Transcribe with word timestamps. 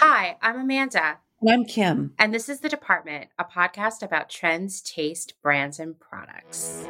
Hi, 0.00 0.36
I'm 0.42 0.60
Amanda. 0.60 1.20
And 1.40 1.50
I'm 1.50 1.64
Kim. 1.64 2.12
And 2.18 2.34
this 2.34 2.50
is 2.50 2.60
The 2.60 2.68
Department, 2.68 3.30
a 3.38 3.46
podcast 3.46 4.02
about 4.02 4.28
trends, 4.28 4.82
taste, 4.82 5.32
brands, 5.42 5.78
and 5.78 5.98
products. 5.98 6.84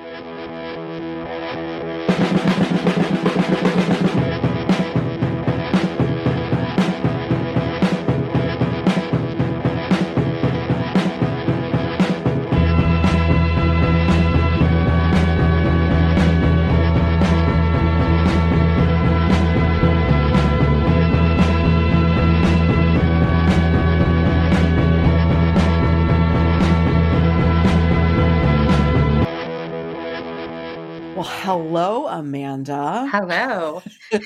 Hello, 31.46 32.08
Amanda. 32.08 33.08
Hello. 33.10 33.82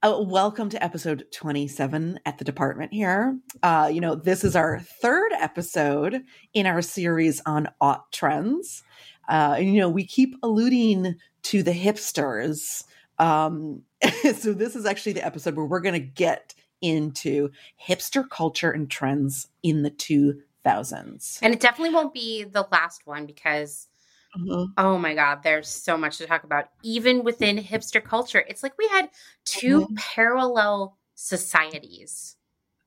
Uh, 0.00 0.22
welcome 0.24 0.68
to 0.68 0.80
episode 0.80 1.26
27 1.32 2.20
at 2.24 2.38
the 2.38 2.44
department 2.44 2.92
here. 2.92 3.36
Uh, 3.64 3.90
you 3.92 4.00
know, 4.00 4.14
this 4.14 4.44
is 4.44 4.54
our 4.54 4.78
third 4.78 5.32
episode 5.32 6.22
in 6.54 6.66
our 6.66 6.80
series 6.80 7.42
on 7.46 7.68
aught 7.80 8.12
trends. 8.12 8.84
Uh, 9.28 9.56
and, 9.58 9.74
you 9.74 9.80
know, 9.80 9.88
we 9.88 10.06
keep 10.06 10.36
alluding 10.44 11.16
to 11.42 11.64
the 11.64 11.72
hipsters. 11.72 12.84
Um, 13.18 13.82
so, 14.38 14.52
this 14.52 14.76
is 14.76 14.86
actually 14.86 15.14
the 15.14 15.26
episode 15.26 15.56
where 15.56 15.66
we're 15.66 15.80
going 15.80 15.94
to 15.94 15.98
get 15.98 16.54
into 16.80 17.50
hipster 17.84 18.22
culture 18.30 18.70
and 18.70 18.88
trends 18.88 19.48
in 19.64 19.82
the 19.82 19.90
2000s. 19.90 21.40
And 21.42 21.52
it 21.52 21.58
definitely 21.58 21.92
won't 21.92 22.14
be 22.14 22.44
the 22.44 22.68
last 22.70 23.04
one 23.04 23.26
because, 23.26 23.87
Mhm. 24.38 24.68
oh 24.78 24.98
my 24.98 25.14
God, 25.14 25.42
there's 25.42 25.68
so 25.68 25.96
much 25.96 26.18
to 26.18 26.26
talk 26.26 26.44
about, 26.44 26.66
even 26.82 27.24
within 27.24 27.58
hipster 27.58 28.02
culture. 28.02 28.44
It's 28.48 28.62
like 28.62 28.76
we 28.78 28.86
had 28.88 29.10
2 29.44 29.86
Mhm. 29.86 29.96
parallel 29.96 30.96
societies. 31.14 32.36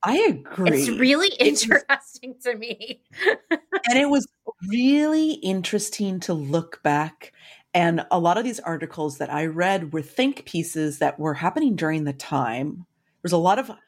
I 0.04 0.18
agree. 0.18 0.80
It's 0.80 0.88
really 0.88 1.28
It 1.40 1.52
was- 1.52 1.62
interesting 1.62 2.34
to 2.42 2.56
me. 2.56 3.02
and 3.50 3.98
it 3.98 4.08
was 4.08 4.26
really 4.68 5.32
interesting 5.34 6.20
to 6.20 6.34
look 6.34 6.82
back 6.82 7.32
and 7.74 8.04
a 8.10 8.18
lot 8.18 8.36
of 8.38 8.44
these 8.44 8.60
articles 8.60 9.18
that 9.18 9.32
i 9.32 9.46
read 9.46 9.92
were 9.92 10.02
think 10.02 10.44
pieces 10.44 10.98
that 10.98 11.18
were 11.18 11.34
happening 11.34 11.74
during 11.74 12.04
the 12.04 12.12
time 12.12 12.84
there's 13.22 13.32
a 13.32 13.36
lot 13.38 13.58
of 13.58 13.70
a 13.70 13.78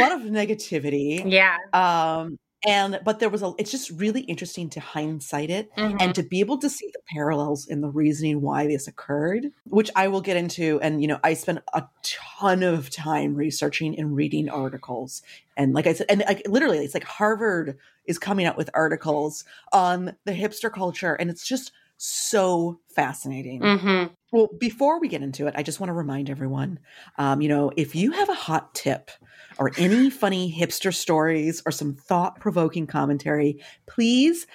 lot 0.00 0.12
of 0.12 0.22
negativity 0.22 1.22
yeah. 1.30 1.56
um 1.72 2.38
and 2.66 3.00
but 3.04 3.18
there 3.20 3.28
was 3.28 3.42
a 3.42 3.52
it's 3.58 3.70
just 3.70 3.90
really 3.90 4.22
interesting 4.22 4.68
to 4.70 4.80
hindsight 4.80 5.50
it 5.50 5.70
Mhm. 5.76 5.96
and 6.00 6.14
to 6.14 6.22
be 6.22 6.40
able 6.40 6.58
to 6.58 6.70
see 6.70 6.88
the 6.92 7.00
parallels 7.12 7.66
in 7.66 7.80
the 7.80 7.88
reasoning 7.88 8.40
why 8.40 8.66
this 8.66 8.86
occurred 8.88 9.50
which 9.64 9.90
i 9.96 10.08
will 10.08 10.20
get 10.20 10.36
into 10.36 10.80
and 10.80 11.00
you 11.02 11.08
know 11.08 11.18
i 11.24 11.34
spent 11.34 11.58
a 11.74 11.84
ton 12.02 12.62
of 12.62 12.90
time 12.90 13.34
researching 13.34 13.98
and 13.98 14.14
reading 14.16 14.48
articles 14.48 15.22
and 15.56 15.74
like 15.74 15.86
i 15.86 15.92
said 15.92 16.06
and 16.08 16.22
like 16.26 16.42
literally 16.48 16.78
it's 16.78 16.94
like 16.94 17.04
harvard 17.04 17.76
is 18.06 18.18
coming 18.18 18.46
out 18.46 18.56
with 18.56 18.70
articles 18.74 19.44
on 19.72 20.16
the 20.24 20.32
hipster 20.32 20.72
culture 20.72 21.14
and 21.14 21.30
it's 21.30 21.46
just 21.46 21.72
so 21.96 22.80
fascinating 22.94 23.60
Mhm. 23.60 24.10
well, 24.32 24.48
before 24.58 24.98
we 24.98 25.08
get 25.08 25.22
into 25.22 25.46
it, 25.46 25.52
I 25.56 25.62
just 25.62 25.78
want 25.78 25.88
to 25.90 25.92
remind 25.94 26.30
everyone, 26.30 26.78
um, 27.18 27.42
you 27.42 27.48
know, 27.50 27.70
if 27.76 27.94
you 27.94 28.12
have 28.12 28.30
a 28.30 28.34
hot 28.34 28.74
tip 28.74 29.10
or 29.58 29.70
any 29.78 30.10
funny 30.10 30.54
hipster 30.56 30.94
stories 30.94 31.62
or 31.66 31.72
some 31.72 31.94
thought-provoking 31.94 32.86
commentary, 32.86 33.58
please 33.86 34.46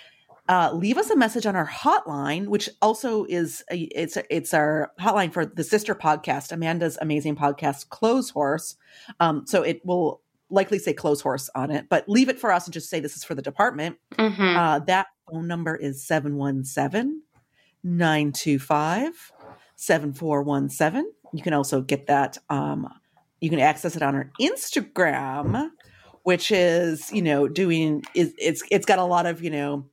uh, 0.49 0.71
leave 0.73 0.97
us 0.97 1.09
a 1.09 1.15
message 1.15 1.45
on 1.45 1.55
our 1.55 1.67
hotline, 1.67 2.47
which 2.47 2.69
also 2.81 3.25
is 3.25 3.63
a, 3.69 3.80
it's 3.93 4.17
it's 4.30 4.53
our 4.53 4.91
hotline 4.99 5.31
for 5.31 5.45
the 5.45 5.63
sister 5.63 5.93
podcast, 5.93 6.52
Amanda's 6.53 6.97
amazing 7.02 7.36
podcast, 7.36 7.89
Close 7.89 8.30
Horse. 8.30 8.75
Um, 9.19 9.45
so 9.45 9.61
it 9.61 9.86
will 9.86 10.21
likely 10.49 10.80
say 10.80 10.93
Close 10.93 11.19
Horse 11.19 11.49
on 11.53 11.69
it, 11.71 11.87
but 11.89 12.07
leave 12.07 12.30
it 12.30 12.39
for 12.39 12.53
us 12.53 12.65
and 12.65 12.73
just 12.73 12.89
say 12.89 13.02
this 13.02 13.17
is 13.17 13.25
for 13.25 13.36
the 13.36 13.41
department. 13.41 13.97
Mhm. 14.13 14.55
Uh, 14.55 14.80
that 14.86 15.07
phone 15.30 15.47
number 15.47 15.75
is 15.75 16.05
717 16.07 17.21
925 17.83 19.31
7417. 19.75 21.11
You 21.33 21.43
can 21.43 21.53
also 21.53 21.81
get 21.81 22.07
that, 22.07 22.37
um, 22.49 22.87
you 23.39 23.49
can 23.49 23.59
access 23.59 23.95
it 23.95 24.02
on 24.02 24.14
her 24.14 24.31
Instagram, 24.39 25.71
which 26.23 26.52
is, 26.52 27.11
you 27.11 27.21
know, 27.21 27.48
doing, 27.48 28.03
is 28.14 28.33
it's, 28.37 28.64
it's 28.71 28.86
got 28.86 28.99
a 28.99 29.03
lot 29.03 29.25
of, 29.25 29.43
you 29.43 29.49
know, 29.49 29.86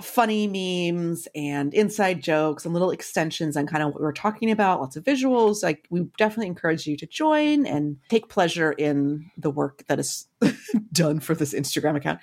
funny 0.00 0.46
memes 0.46 1.28
and 1.34 1.74
inside 1.74 2.22
jokes 2.22 2.64
and 2.64 2.72
little 2.72 2.90
extensions 2.90 3.56
on 3.56 3.66
kind 3.66 3.82
of 3.82 3.90
what 3.90 4.00
we 4.00 4.04
were 4.04 4.12
talking 4.12 4.50
about, 4.50 4.80
lots 4.80 4.96
of 4.96 5.04
visuals. 5.04 5.62
Like 5.62 5.86
we 5.90 6.06
definitely 6.16 6.46
encourage 6.46 6.86
you 6.86 6.96
to 6.96 7.06
join 7.06 7.66
and 7.66 7.98
take 8.08 8.28
pleasure 8.28 8.72
in 8.72 9.30
the 9.36 9.50
work 9.50 9.84
that 9.88 9.98
is 9.98 10.28
done 10.92 11.20
for 11.20 11.34
this 11.34 11.52
Instagram 11.52 11.96
account. 11.96 12.20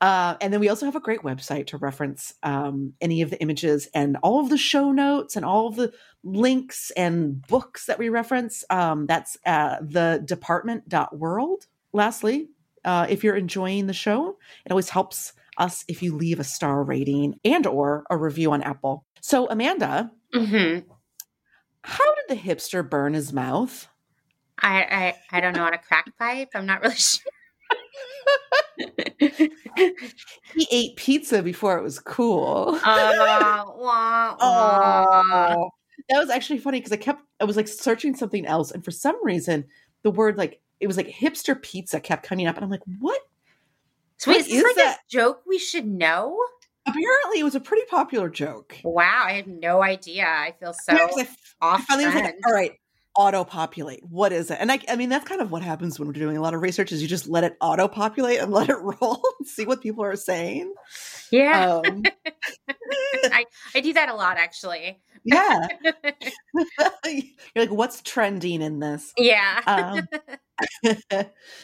Uh, 0.00 0.34
and 0.42 0.52
then 0.52 0.60
we 0.60 0.68
also 0.68 0.84
have 0.84 0.96
a 0.96 1.00
great 1.00 1.22
website 1.22 1.66
to 1.68 1.78
reference 1.78 2.34
um, 2.42 2.92
any 3.00 3.22
of 3.22 3.30
the 3.30 3.40
images 3.40 3.88
and 3.94 4.18
all 4.22 4.40
of 4.40 4.50
the 4.50 4.58
show 4.58 4.92
notes 4.92 5.36
and 5.36 5.44
all 5.44 5.68
of 5.68 5.76
the 5.76 5.92
links 6.22 6.90
and 6.96 7.46
books 7.46 7.86
that 7.86 7.98
we 7.98 8.10
reference. 8.10 8.62
Um, 8.68 9.06
that's 9.06 9.38
uh, 9.46 9.76
the 9.80 10.22
department.world. 10.24 11.66
Lastly, 11.94 12.50
uh, 12.84 13.06
if 13.08 13.24
you're 13.24 13.36
enjoying 13.36 13.86
the 13.86 13.94
show, 13.94 14.36
it 14.66 14.70
always 14.70 14.90
helps 14.90 15.32
us 15.58 15.84
if 15.88 16.02
you 16.02 16.16
leave 16.16 16.40
a 16.40 16.44
star 16.44 16.82
rating 16.84 17.38
and 17.44 17.66
or 17.66 18.04
a 18.10 18.16
review 18.16 18.52
on 18.52 18.62
Apple. 18.62 19.04
So 19.20 19.48
Amanda, 19.48 20.10
Mhm. 20.34 20.84
how 21.82 22.14
did 22.14 22.24
the 22.36 22.42
hipster 22.42 22.88
burn 22.88 23.14
his 23.14 23.32
mouth? 23.32 23.88
I, 24.58 25.14
I 25.30 25.36
I 25.38 25.40
don't 25.40 25.54
know 25.54 25.64
how 25.64 25.70
to 25.70 25.78
crack 25.78 26.10
pipe. 26.18 26.48
I'm 26.54 26.66
not 26.66 26.82
really 26.82 26.94
sure. 26.96 27.22
He 30.54 30.66
ate 30.70 30.96
pizza 30.96 31.42
before 31.42 31.76
it 31.78 31.82
was 31.82 31.98
cool. 31.98 32.78
Uh, 32.82 33.64
wah, 33.66 33.66
wah. 33.78 34.36
Oh, 34.40 35.70
that 36.08 36.18
was 36.18 36.30
actually 36.30 36.58
funny 36.58 36.78
because 36.78 36.92
I 36.92 36.96
kept 36.96 37.22
I 37.40 37.44
was 37.44 37.56
like 37.56 37.68
searching 37.68 38.14
something 38.14 38.46
else, 38.46 38.70
and 38.70 38.84
for 38.84 38.90
some 38.90 39.16
reason, 39.24 39.64
the 40.02 40.10
word 40.10 40.36
like 40.38 40.60
it 40.80 40.86
was 40.86 40.96
like 40.96 41.08
hipster 41.08 41.60
pizza 41.60 42.00
kept 42.00 42.24
coming 42.26 42.46
up, 42.46 42.56
and 42.56 42.64
I'm 42.64 42.70
like, 42.70 42.82
what? 43.00 43.20
So 44.18 44.30
wait, 44.30 44.40
is 44.40 44.46
this 44.46 44.54
is 44.56 44.62
like 44.62 44.76
that? 44.76 44.98
a 44.98 45.10
joke 45.10 45.42
we 45.46 45.58
should 45.58 45.86
know? 45.86 46.38
Apparently, 46.86 47.40
it 47.40 47.44
was 47.44 47.54
a 47.54 47.60
pretty 47.60 47.84
popular 47.90 48.28
joke. 48.30 48.76
Wow, 48.84 49.24
I 49.26 49.32
had 49.32 49.48
no 49.48 49.82
idea. 49.82 50.24
I 50.24 50.54
feel 50.60 50.72
so 50.72 50.92
I 50.92 51.22
I 51.22 51.28
off 51.60 51.82
finally 51.82 52.06
was 52.06 52.14
like, 52.14 52.36
all 52.46 52.52
right, 52.52 52.72
auto 53.16 53.44
populate. 53.44 54.00
What 54.04 54.32
is 54.32 54.50
it? 54.50 54.58
And 54.60 54.70
I, 54.70 54.78
I 54.88 54.96
mean, 54.96 55.08
that's 55.08 55.26
kind 55.26 55.40
of 55.40 55.50
what 55.50 55.62
happens 55.62 55.98
when 55.98 56.06
we're 56.08 56.12
doing 56.12 56.36
a 56.36 56.42
lot 56.42 56.54
of 56.54 56.60
research 56.62 56.92
is 56.92 57.00
you 57.02 57.08
just 57.08 57.28
let 57.28 57.44
it 57.44 57.56
auto 57.60 57.88
populate 57.88 58.40
and 58.40 58.52
let 58.52 58.68
it 58.68 58.76
roll 58.76 59.22
and 59.38 59.48
see 59.48 59.64
what 59.64 59.80
people 59.82 60.04
are 60.04 60.16
saying. 60.16 60.72
Yeah, 61.30 61.80
Um, 61.86 62.02
I, 63.32 63.44
I 63.74 63.80
do 63.80 63.92
that 63.94 64.08
a 64.08 64.14
lot 64.14 64.36
actually. 64.36 65.00
yeah. 65.24 65.66
You're 67.04 67.22
like, 67.56 67.70
what's 67.70 68.02
trending 68.02 68.62
in 68.62 68.78
this? 68.80 69.12
yeah. 69.16 69.62
Um, 69.66 70.08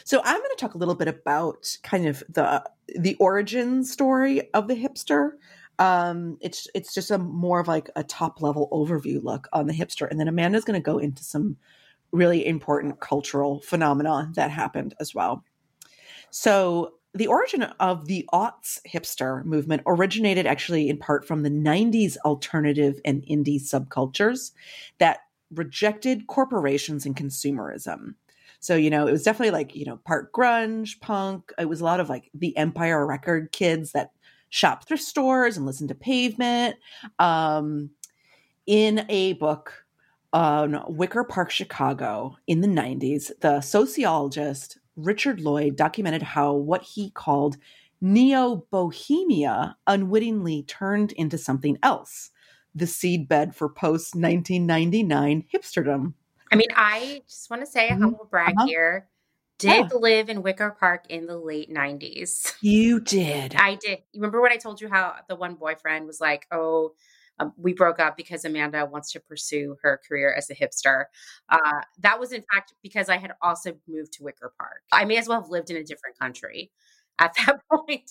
so 0.03 0.21
I'm 0.23 0.37
going 0.37 0.49
to 0.49 0.57
talk 0.57 0.73
a 0.75 0.77
little 0.77 0.95
bit 0.95 1.07
about 1.07 1.77
kind 1.83 2.07
of 2.07 2.23
the 2.29 2.63
the 2.99 3.15
origin 3.15 3.83
story 3.83 4.51
of 4.53 4.67
the 4.67 4.75
hipster. 4.75 5.31
Um, 5.79 6.37
it's 6.41 6.67
it's 6.75 6.93
just 6.93 7.11
a 7.11 7.17
more 7.17 7.59
of 7.59 7.67
like 7.67 7.89
a 7.95 8.03
top 8.03 8.41
level 8.41 8.69
overview 8.71 9.23
look 9.23 9.47
on 9.53 9.67
the 9.67 9.73
hipster, 9.73 10.09
and 10.09 10.19
then 10.19 10.27
Amanda's 10.27 10.65
going 10.65 10.79
to 10.79 10.83
go 10.83 10.97
into 10.97 11.23
some 11.23 11.57
really 12.11 12.45
important 12.45 12.99
cultural 12.99 13.59
phenomena 13.61 14.31
that 14.35 14.51
happened 14.51 14.93
as 14.99 15.15
well. 15.15 15.43
So 16.29 16.93
the 17.13 17.27
origin 17.27 17.63
of 17.63 18.05
the 18.05 18.27
aughts 18.33 18.79
hipster 18.87 19.43
movement 19.45 19.83
originated 19.85 20.47
actually 20.47 20.89
in 20.89 20.97
part 20.97 21.27
from 21.27 21.43
the 21.43 21.49
90s 21.49 22.17
alternative 22.25 22.99
and 23.05 23.23
indie 23.23 23.61
subcultures 23.61 24.51
that 24.97 25.19
rejected 25.51 26.27
corporations 26.27 27.05
and 27.05 27.15
consumerism. 27.15 28.15
So, 28.59 28.75
you 28.75 28.89
know, 28.89 29.07
it 29.07 29.11
was 29.11 29.23
definitely 29.23 29.51
like, 29.51 29.75
you 29.75 29.85
know, 29.85 29.97
part 29.97 30.31
grunge, 30.31 30.99
punk. 31.01 31.51
It 31.59 31.67
was 31.67 31.81
a 31.81 31.83
lot 31.83 31.99
of 31.99 32.09
like 32.09 32.31
the 32.33 32.55
Empire 32.57 33.05
record 33.05 33.51
kids 33.51 33.91
that 33.91 34.11
shop 34.53 34.85
thrift 34.87 35.01
stores 35.03 35.57
and 35.57 35.65
listen 35.65 35.87
to 35.87 35.95
pavement. 35.95 36.75
Um, 37.17 37.89
in 38.67 39.03
a 39.09 39.33
book 39.33 39.83
on 40.31 40.83
Wicker 40.87 41.23
Park, 41.23 41.49
Chicago 41.49 42.37
in 42.45 42.61
the 42.61 42.67
90s, 42.67 43.31
the 43.41 43.61
sociologist 43.61 44.77
Richard 44.95 45.41
Lloyd 45.41 45.75
documented 45.75 46.21
how 46.21 46.53
what 46.53 46.83
he 46.83 47.09
called 47.11 47.57
neo 47.99 48.63
bohemia 48.69 49.75
unwittingly 49.87 50.63
turned 50.63 51.13
into 51.13 51.37
something 51.37 51.77
else 51.81 52.29
the 52.75 52.85
seedbed 52.85 53.55
for 53.55 53.69
post 53.69 54.13
1999 54.15 55.45
hipsterdom. 55.51 56.13
I 56.51 56.55
mean, 56.55 56.67
I 56.75 57.23
just 57.27 57.49
want 57.49 57.63
to 57.63 57.65
say 57.65 57.89
a 57.89 57.93
Mhm. 57.95 58.01
humble 58.01 58.27
brag 58.29 58.53
Uh-huh. 58.57 58.67
here. 58.67 59.09
Did 59.59 59.91
oh. 59.93 59.99
live 59.99 60.29
in 60.29 60.41
Wicker 60.41 60.75
Park 60.79 61.05
in 61.09 61.25
the 61.25 61.37
late 61.37 61.69
90s. 61.71 62.53
You 62.61 62.99
did. 62.99 63.55
I 63.55 63.75
did. 63.75 63.99
You 64.11 64.21
remember 64.21 64.41
when 64.41 64.51
I 64.51 64.57
told 64.57 64.81
you 64.81 64.89
how 64.89 65.15
the 65.27 65.35
one 65.35 65.55
boyfriend 65.55 66.07
was 66.07 66.21
like, 66.21 66.47
oh, 66.51 66.93
um, 67.39 67.53
we 67.57 67.73
broke 67.73 67.99
up 67.99 68.15
because 68.15 68.45
Amanda 68.45 68.85
wants 68.85 69.11
to 69.13 69.19
pursue 69.19 69.75
her 69.81 69.99
career 70.07 70.33
as 70.33 70.49
a 70.49 70.55
hipster. 70.55 71.05
Uh, 71.49 71.81
that 71.99 72.19
was, 72.19 72.31
in 72.31 72.43
fact, 72.53 72.73
because 72.81 73.09
I 73.09 73.17
had 73.17 73.31
also 73.41 73.73
moved 73.87 74.13
to 74.13 74.23
Wicker 74.23 74.53
Park. 74.57 74.83
I 74.91 75.05
may 75.05 75.17
as 75.17 75.27
well 75.27 75.41
have 75.41 75.49
lived 75.49 75.69
in 75.69 75.77
a 75.77 75.83
different 75.83 76.17
country 76.17 76.71
at 77.19 77.33
that 77.45 77.61
point. 77.71 78.09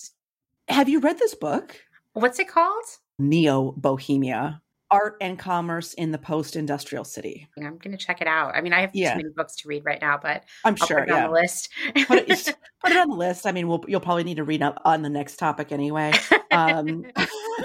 Have 0.67 0.89
you 0.89 0.99
read 0.99 1.19
this 1.19 1.35
book? 1.35 1.75
What's 2.13 2.39
it 2.39 2.47
called? 2.47 2.85
Neo 3.17 3.71
Bohemia 3.71 4.61
art 4.93 5.17
and 5.21 5.39
commerce 5.39 5.95
in 5.95 6.11
the 6.11 6.19
post-industrial 6.19 7.03
city. 7.03 7.47
I'm 7.57 7.79
going 7.79 7.91
to 7.91 7.97
check 7.97 8.21
it 8.21 8.27
out. 8.27 8.55
I 8.55 8.61
mean, 8.61 8.73
I 8.73 8.81
have 8.81 8.91
yeah. 8.93 9.13
too 9.13 9.17
many 9.17 9.29
books 9.29 9.55
to 9.57 9.67
read 9.67 9.83
right 9.85 9.99
now, 9.99 10.19
but 10.21 10.43
I'm 10.63 10.75
I'll 10.79 10.87
sure 10.87 10.99
put 10.99 11.09
it 11.09 11.11
yeah. 11.11 11.25
on 11.25 11.31
the 11.31 11.33
list. 11.33 11.69
put, 12.05 12.19
it, 12.19 12.27
put, 12.83 12.91
it, 12.91 12.97
on 12.97 13.09
the 13.09 13.15
list. 13.15 13.47
I 13.47 13.51
mean, 13.51 13.67
we'll, 13.67 13.83
you'll 13.87 14.01
probably 14.01 14.23
need 14.23 14.37
to 14.37 14.43
read 14.43 14.61
up 14.61 14.79
on 14.85 15.01
the 15.01 15.09
next 15.09 15.37
topic 15.37 15.71
anyway. 15.71 16.13
Um, 16.51 17.05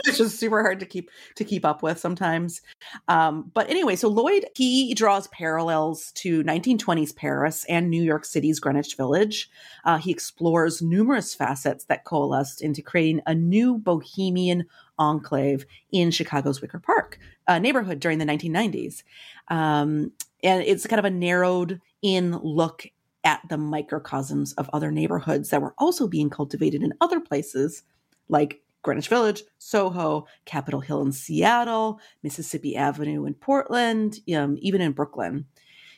it's 0.07 0.17
just 0.17 0.39
super 0.39 0.63
hard 0.63 0.81
to 0.81 0.87
keep 0.87 1.11
to 1.37 1.45
keep 1.45 1.65
up 1.65 1.83
with 1.83 1.99
sometimes. 1.99 2.63
Um, 3.09 3.51
but 3.53 3.69
anyway, 3.69 3.97
so 3.97 4.09
Lloyd 4.09 4.47
he 4.55 4.95
draws 4.95 5.29
parallels 5.29 6.13
to 6.17 6.43
1920s 6.45 7.15
Paris 7.15 7.65
and 7.69 7.91
New 7.91 8.03
York 8.03 8.25
City's 8.25 8.59
Greenwich 8.59 8.97
Village. 8.97 9.51
Uh, 9.85 9.99
he 9.99 10.11
explores 10.11 10.81
numerous 10.81 11.35
facets 11.35 11.85
that 11.87 12.05
coalesced 12.05 12.63
into 12.63 12.83
creating 12.83 13.21
a 13.27 13.35
new 13.35 13.77
bohemian 13.77 14.65
enclave 14.99 15.67
in 15.91 16.11
Chicago's 16.11 16.61
Wicker 16.61 16.79
Park 16.79 17.19
uh, 17.47 17.59
neighborhood 17.59 18.01
during 18.01 18.19
the 18.19 18.25
1990s. 18.25 19.03
Um, 19.49 20.13
and 20.43 20.63
it's 20.63 20.87
kind 20.87 20.99
of 20.99 21.05
a 21.05 21.11
narrowed 21.11 21.81
in 22.03 22.37
look 22.39 22.87
at 23.25 23.41
the 23.49 23.59
microcosms 23.59 24.53
of 24.55 24.71
other 24.73 24.91
neighborhoods 24.91 25.51
that 25.51 25.61
were 25.61 25.75
also 25.79 26.07
being 26.07 26.31
cultivated 26.31 26.83
in 26.83 26.95
other 27.01 27.21
places 27.21 27.83
like 28.29 28.63
Greenwich 28.83 29.09
Village, 29.09 29.43
Soho, 29.59 30.27
Capitol 30.45 30.81
Hill 30.81 31.03
in 31.03 31.13
Seattle, 31.13 32.01
Mississippi 32.23 32.77
Avenue 32.77 33.25
in 33.25 33.35
Portland, 33.35 34.21
um, 34.35 34.57
even 34.61 34.81
in 34.81 34.93
Brooklyn. 34.93 35.47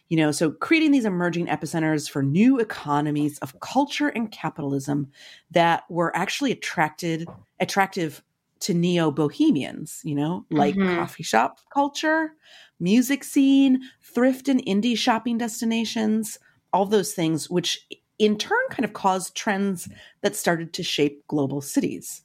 You 0.09 0.17
know, 0.17 0.33
so 0.33 0.51
creating 0.51 0.91
these 0.91 1.05
emerging 1.05 1.47
epicenters 1.47 2.11
for 2.11 2.23
new 2.23 2.59
economies 2.59 3.39
of 3.39 3.61
culture 3.61 4.09
and 4.09 4.31
capitalism 4.33 5.13
that 5.53 5.85
were 5.89 6.15
actually 6.17 6.51
attracted 6.51 7.29
attractive 7.61 8.25
to 8.61 8.75
neo 8.75 9.11
bohemians, 9.11 10.01
you 10.05 10.15
know, 10.15 10.45
like 10.51 10.75
mm-hmm. 10.75 10.99
coffee 10.99 11.23
shop 11.23 11.59
culture, 11.73 12.33
music 12.79 13.25
scene, 13.25 13.81
thrift 14.03 14.49
and 14.49 14.65
indie 14.65 14.97
shopping 14.97 15.39
destinations, 15.39 16.39
all 16.73 16.87
those 16.87 17.13
things, 17.13 17.49
which 17.51 17.87
in 18.19 18.37
turn 18.37 18.59
kind 18.71 18.85
of 18.85 18.93
caused 18.93 19.35
trends 19.35 19.89
that 20.21 20.37
started 20.37 20.73
to 20.75 20.83
shape 20.83 21.27
global 21.27 21.61
cities. 21.61 22.23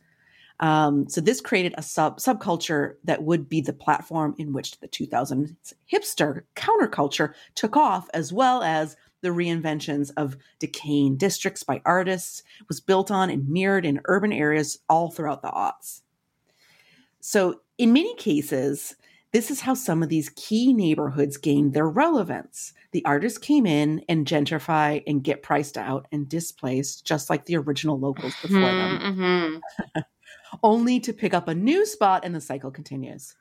Um, 0.59 1.09
so 1.09 1.19
this 1.19 1.41
created 1.41 1.73
a 1.77 1.81
sub 1.81 2.19
subculture 2.19 2.95
that 3.03 3.23
would 3.23 3.49
be 3.49 3.61
the 3.61 3.73
platform 3.73 4.35
in 4.37 4.53
which 4.53 4.79
the 4.79 4.87
2000s 4.87 5.73
hipster 5.91 6.43
counterculture 6.55 7.33
took 7.55 7.75
off, 7.75 8.09
as 8.13 8.31
well 8.31 8.63
as 8.63 8.95
the 9.21 9.29
reinventions 9.29 10.11
of 10.17 10.37
decaying 10.59 11.17
districts 11.17 11.63
by 11.63 11.81
artists 11.83 12.43
was 12.67 12.79
built 12.79 13.09
on 13.09 13.29
and 13.29 13.49
mirrored 13.49 13.85
in 13.85 13.99
urban 14.05 14.31
areas 14.31 14.79
all 14.87 15.11
throughout 15.11 15.41
the 15.41 15.49
aughts. 15.49 16.01
So, 17.27 17.61
in 17.79 17.91
many 17.91 18.13
cases, 18.17 18.95
this 19.33 19.49
is 19.49 19.61
how 19.61 19.73
some 19.73 20.03
of 20.03 20.09
these 20.09 20.29
key 20.35 20.71
neighborhoods 20.73 21.37
gained 21.37 21.73
their 21.73 21.89
relevance. 21.89 22.71
The 22.91 23.03
artists 23.03 23.39
came 23.39 23.65
in 23.65 24.05
and 24.07 24.27
gentrify 24.27 25.01
and 25.07 25.23
get 25.23 25.41
priced 25.41 25.75
out 25.75 26.05
and 26.11 26.29
displaced, 26.29 27.03
just 27.03 27.31
like 27.31 27.45
the 27.45 27.57
original 27.57 27.97
locals 27.97 28.35
before 28.43 28.59
them, 28.59 28.99
mm-hmm. 28.99 29.23
mm-hmm. 29.23 29.99
only 30.63 30.99
to 30.99 31.13
pick 31.13 31.33
up 31.33 31.47
a 31.47 31.55
new 31.55 31.83
spot 31.87 32.23
and 32.23 32.35
the 32.35 32.39
cycle 32.39 32.69
continues. 32.69 33.33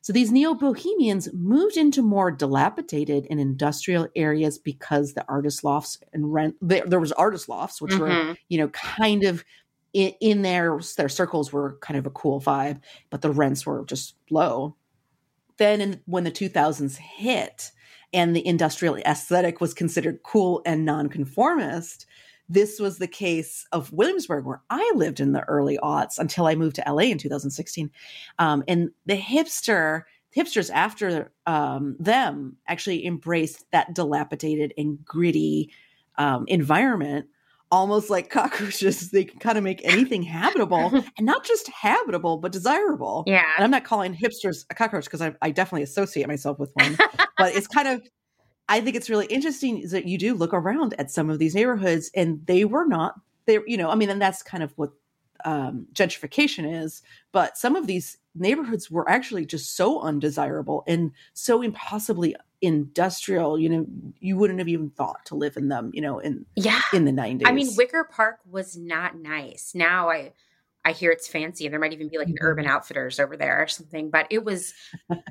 So 0.00 0.12
these 0.12 0.30
neo 0.30 0.54
bohemians 0.54 1.32
moved 1.32 1.76
into 1.76 2.02
more 2.02 2.30
dilapidated 2.30 3.26
and 3.30 3.40
industrial 3.40 4.06
areas 4.14 4.58
because 4.58 5.14
the 5.14 5.24
artist 5.28 5.64
lofts 5.64 5.98
and 6.12 6.32
rent 6.32 6.54
there, 6.60 6.84
there 6.86 7.00
was 7.00 7.10
artist 7.12 7.48
lofts, 7.48 7.82
which 7.82 7.94
mm-hmm. 7.94 8.28
were 8.28 8.36
you 8.48 8.58
know 8.58 8.68
kind 8.68 9.24
of 9.24 9.44
in, 9.94 10.12
in 10.20 10.42
their 10.42 10.78
their 10.96 11.08
circles 11.08 11.52
were 11.52 11.78
kind 11.80 11.96
of 11.96 12.04
a 12.04 12.10
cool 12.10 12.40
vibe, 12.40 12.80
but 13.08 13.22
the 13.22 13.30
rents 13.30 13.64
were 13.64 13.84
just 13.86 14.16
low. 14.30 14.76
Then, 15.56 15.80
in, 15.80 16.00
when 16.06 16.24
the 16.24 16.32
2000s 16.32 16.96
hit 16.96 17.70
and 18.12 18.34
the 18.34 18.46
industrial 18.46 18.96
aesthetic 18.96 19.60
was 19.60 19.72
considered 19.72 20.22
cool 20.24 20.62
and 20.66 20.84
nonconformist, 20.84 22.06
this 22.48 22.78
was 22.78 22.98
the 22.98 23.06
case 23.06 23.66
of 23.72 23.92
Williamsburg, 23.92 24.44
where 24.44 24.62
I 24.68 24.92
lived 24.96 25.20
in 25.20 25.32
the 25.32 25.44
early 25.44 25.78
aughts 25.78 26.18
until 26.18 26.46
I 26.46 26.56
moved 26.56 26.76
to 26.76 26.84
LA 26.86 27.04
in 27.04 27.18
2016. 27.18 27.90
Um, 28.38 28.64
and 28.68 28.90
the 29.06 29.16
hipster 29.16 30.02
hipsters 30.36 30.68
after 30.72 31.30
um, 31.46 31.96
them 32.00 32.56
actually 32.66 33.06
embraced 33.06 33.70
that 33.70 33.94
dilapidated 33.94 34.74
and 34.76 35.02
gritty 35.04 35.70
um, 36.18 36.44
environment 36.48 37.26
almost 37.74 38.10
like 38.10 38.30
cockroaches. 38.30 39.10
They 39.10 39.24
can 39.24 39.38
kind 39.40 39.58
of 39.58 39.64
make 39.64 39.80
anything 39.84 40.22
habitable 40.22 40.90
and 41.18 41.26
not 41.26 41.44
just 41.44 41.68
habitable, 41.68 42.38
but 42.38 42.52
desirable. 42.52 43.24
Yeah. 43.26 43.44
And 43.56 43.64
I'm 43.64 43.70
not 43.70 43.84
calling 43.84 44.14
hipsters 44.14 44.64
a 44.70 44.74
cockroach 44.74 45.04
because 45.04 45.20
I, 45.20 45.34
I, 45.42 45.50
definitely 45.50 45.82
associate 45.82 46.28
myself 46.28 46.58
with 46.58 46.70
one, 46.74 46.96
but 47.38 47.54
it's 47.54 47.66
kind 47.66 47.88
of, 47.88 48.02
I 48.68 48.80
think 48.80 48.96
it's 48.96 49.10
really 49.10 49.26
interesting 49.26 49.86
that 49.90 50.06
you 50.06 50.18
do 50.18 50.34
look 50.34 50.54
around 50.54 50.94
at 50.98 51.10
some 51.10 51.28
of 51.30 51.38
these 51.38 51.54
neighborhoods 51.54 52.10
and 52.14 52.46
they 52.46 52.64
were 52.64 52.86
not 52.86 53.14
they 53.46 53.58
you 53.66 53.76
know, 53.76 53.90
I 53.90 53.94
mean, 53.94 54.10
and 54.10 54.20
that's 54.20 54.42
kind 54.42 54.62
of 54.62 54.72
what 54.76 54.90
um, 55.44 55.86
gentrification 55.92 56.82
is, 56.82 57.02
but 57.32 57.56
some 57.56 57.76
of 57.76 57.86
these 57.86 58.18
neighborhoods 58.34 58.90
were 58.90 59.08
actually 59.08 59.46
just 59.46 59.76
so 59.76 60.00
undesirable 60.00 60.82
and 60.86 61.12
so 61.34 61.62
impossibly 61.62 62.34
industrial 62.60 63.58
you 63.58 63.68
know 63.68 63.86
you 64.20 64.36
wouldn't 64.36 64.58
have 64.58 64.68
even 64.68 64.88
thought 64.90 65.24
to 65.26 65.34
live 65.34 65.56
in 65.56 65.68
them 65.68 65.90
you 65.92 66.00
know 66.00 66.18
in 66.18 66.46
yeah 66.56 66.80
in 66.94 67.04
the 67.04 67.12
90s 67.12 67.42
i 67.44 67.52
mean 67.52 67.68
wicker 67.76 68.04
park 68.04 68.38
was 68.50 68.74
not 68.76 69.18
nice 69.18 69.72
now 69.74 70.08
i 70.08 70.32
i 70.84 70.92
hear 70.92 71.10
it's 71.10 71.28
fancy 71.28 71.66
and 71.66 71.72
there 71.72 71.80
might 71.80 71.92
even 71.92 72.08
be 72.08 72.16
like 72.16 72.26
an 72.26 72.34
mm-hmm. 72.34 72.46
urban 72.46 72.66
outfitters 72.66 73.20
over 73.20 73.36
there 73.36 73.62
or 73.62 73.66
something 73.66 74.08
but 74.08 74.26
it 74.30 74.44
was 74.44 74.72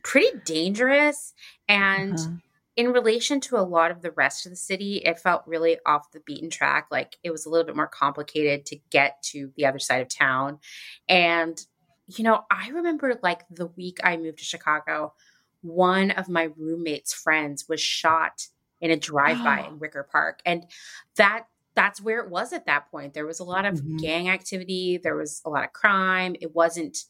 pretty 0.04 0.30
dangerous 0.46 1.34
and 1.68 2.20
uh-huh. 2.20 2.30
In 2.76 2.92
relation 2.92 3.40
to 3.40 3.58
a 3.58 3.62
lot 3.62 3.92
of 3.92 4.02
the 4.02 4.12
rest 4.12 4.46
of 4.46 4.52
the 4.52 4.56
city 4.56 4.98
it 5.06 5.20
felt 5.20 5.44
really 5.46 5.78
off 5.86 6.12
the 6.12 6.20
beaten 6.22 6.50
track 6.50 6.88
like 6.92 7.18
it 7.24 7.32
was 7.32 7.46
a 7.46 7.50
little 7.50 7.66
bit 7.66 7.76
more 7.76 7.88
complicated 7.88 8.66
to 8.66 8.78
get 8.90 9.22
to 9.22 9.52
the 9.56 9.66
other 9.66 9.80
side 9.80 10.02
of 10.02 10.10
town 10.10 10.60
and 11.08 11.66
you 12.08 12.24
know 12.24 12.42
i 12.52 12.70
remember 12.70 13.20
like 13.24 13.44
the 13.50 13.68
week 13.68 14.00
i 14.04 14.18
moved 14.18 14.40
to 14.40 14.44
chicago 14.46 15.14
one 15.64 16.12
of 16.12 16.30
my 16.30 16.50
roommate's 16.58 17.14
friends 17.14 17.68
was 17.68 17.82
shot 17.82 18.48
in 18.82 18.92
a 18.92 18.98
drive-by 18.98 19.62
in 19.68 19.80
Wicker 19.80 20.04
Park. 20.04 20.42
And 20.46 20.66
that 21.16 21.46
that's 21.76 22.00
where 22.00 22.20
it 22.20 22.30
was 22.30 22.54
at 22.54 22.68
that 22.68 22.92
point. 22.92 23.16
There 23.16 23.26
was 23.26 23.40
a 23.40 23.44
lot 23.44 23.66
of 23.66 23.76
mm-hmm. 23.76 23.98
gang 23.98 24.30
activity, 24.30 25.00
there 25.02 25.16
was 25.16 25.42
a 25.44 25.50
lot 25.50 25.64
of 25.64 25.74
crime. 25.74 26.36
It 26.40 26.54
wasn't 26.54 27.06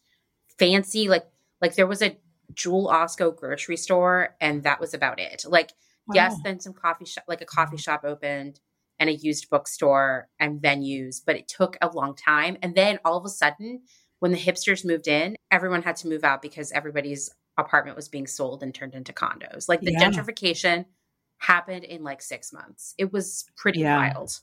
fancy 0.58 1.10
like 1.10 1.26
like 1.62 1.76
there 1.76 1.88
was 1.88 2.02
a 2.02 2.16
Jewel 2.54 2.90
Osco 2.92 3.36
grocery 3.36 3.78
store 3.78 4.36
and 4.42 4.64
that 4.64 4.80
was 4.80 4.94
about 4.94 5.20
it. 5.20 5.46
Like 5.48 5.72
wow. 6.08 6.14
yes, 6.16 6.36
then 6.44 6.60
some 6.60 6.74
coffee 6.74 7.06
shop 7.06 7.26
like 7.28 7.42
a 7.42 7.46
coffee 7.46 7.76
mm-hmm. 7.76 7.82
shop 7.82 8.04
opened 8.04 8.60
and 9.00 9.10
a 9.10 9.14
used 9.14 9.50
bookstore 9.50 10.30
and 10.40 10.62
venues, 10.62 11.22
but 11.26 11.36
it 11.36 11.48
took 11.48 11.78
a 11.82 11.90
long 11.90 12.16
time. 12.16 12.58
And 12.62 12.76
then 12.76 13.00
all 13.04 13.18
of 13.18 13.26
a 13.26 13.30
sudden, 13.30 13.82
when 14.20 14.32
the 14.32 14.38
hipsters 14.38 14.86
moved 14.86 15.08
in, 15.08 15.36
everyone 15.52 15.82
had 15.82 15.98
to 15.98 16.08
move 16.08 16.24
out 16.24 16.42
because 16.42 16.72
everybody's 16.72 17.30
apartment 17.58 17.96
was 17.96 18.08
being 18.08 18.28
sold 18.28 18.64
and 18.64 18.74
turned 18.74 18.94
into 18.94 19.14
condos. 19.14 19.68
Like 19.68 19.82
the 19.82 19.92
yeah. 19.92 20.10
gentrification 20.10 20.86
happened 21.38 21.84
in 21.84 22.04
like 22.04 22.22
six 22.22 22.54
months. 22.54 22.94
It 22.98 23.12
was 23.12 23.46
pretty 23.58 23.82
yeah. 23.82 23.98
wild. 23.98 24.40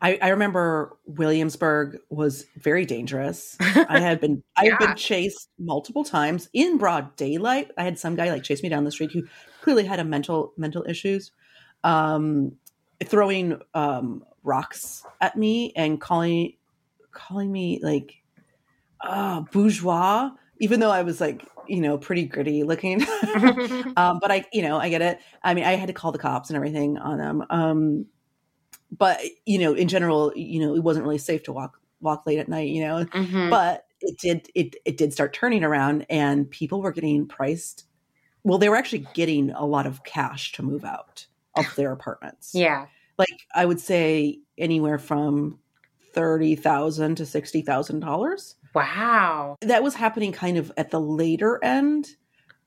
I, 0.00 0.18
I, 0.22 0.28
remember 0.28 0.96
Williamsburg 1.06 1.98
was 2.10 2.46
very 2.56 2.84
dangerous. 2.84 3.56
I 3.60 4.00
had 4.00 4.20
been 4.20 4.42
I 4.56 4.66
had 4.66 4.78
been 4.78 4.94
chased 4.96 5.48
multiple 5.58 6.04
times 6.04 6.48
in 6.52 6.78
broad 6.78 7.14
daylight. 7.16 7.70
I 7.76 7.84
had 7.84 7.98
some 7.98 8.14
guy 8.14 8.30
like 8.30 8.42
chase 8.42 8.62
me 8.62 8.68
down 8.68 8.84
the 8.84 8.90
street 8.90 9.12
who 9.12 9.24
clearly 9.60 9.84
had 9.84 10.00
a 10.00 10.04
mental 10.04 10.52
mental 10.56 10.84
issues, 10.88 11.32
um, 11.84 12.52
throwing 13.04 13.60
um, 13.74 14.24
rocks 14.42 15.04
at 15.20 15.36
me 15.36 15.72
and 15.74 16.00
calling 16.00 16.54
calling 17.10 17.50
me 17.50 17.80
like 17.82 18.16
uh, 19.00 19.40
bourgeois, 19.52 20.30
even 20.58 20.80
though 20.80 20.90
I 20.90 21.02
was 21.02 21.20
like 21.20 21.44
you 21.68 21.80
know, 21.80 21.98
pretty 21.98 22.24
gritty 22.24 22.64
looking. 22.64 23.02
um, 23.96 24.18
but 24.18 24.30
I, 24.30 24.44
you 24.52 24.62
know, 24.62 24.78
I 24.78 24.88
get 24.88 25.02
it. 25.02 25.20
I 25.42 25.54
mean, 25.54 25.64
I 25.64 25.72
had 25.72 25.86
to 25.88 25.92
call 25.92 26.12
the 26.12 26.18
cops 26.18 26.50
and 26.50 26.56
everything 26.56 26.98
on 26.98 27.18
them. 27.18 27.44
Um, 27.50 28.06
but 28.90 29.20
you 29.44 29.58
know, 29.58 29.74
in 29.74 29.88
general, 29.88 30.32
you 30.34 30.60
know, 30.60 30.74
it 30.74 30.82
wasn't 30.82 31.04
really 31.04 31.18
safe 31.18 31.42
to 31.44 31.52
walk 31.52 31.80
walk 32.00 32.26
late 32.26 32.38
at 32.38 32.48
night. 32.48 32.68
You 32.68 32.86
know, 32.86 33.04
mm-hmm. 33.04 33.50
but 33.50 33.86
it 34.00 34.18
did 34.18 34.48
it 34.54 34.76
it 34.84 34.96
did 34.96 35.12
start 35.12 35.32
turning 35.32 35.64
around, 35.64 36.06
and 36.08 36.50
people 36.50 36.80
were 36.80 36.92
getting 36.92 37.26
priced. 37.26 37.84
Well, 38.44 38.58
they 38.58 38.68
were 38.68 38.76
actually 38.76 39.06
getting 39.14 39.50
a 39.50 39.66
lot 39.66 39.86
of 39.86 40.04
cash 40.04 40.52
to 40.52 40.62
move 40.62 40.84
out 40.84 41.26
of 41.56 41.74
their 41.76 41.92
apartments. 41.92 42.52
Yeah. 42.54 42.86
like 43.18 43.46
I 43.54 43.66
would 43.66 43.80
say 43.80 44.40
anywhere 44.56 44.98
from 44.98 45.58
thirty 46.14 46.54
thousand 46.54 47.16
to 47.16 47.26
sixty 47.26 47.62
thousand 47.62 48.00
dollars. 48.00 48.54
Wow, 48.74 49.56
that 49.62 49.82
was 49.82 49.94
happening 49.94 50.32
kind 50.32 50.56
of 50.56 50.70
at 50.76 50.90
the 50.90 51.00
later 51.00 51.62
end 51.62 52.16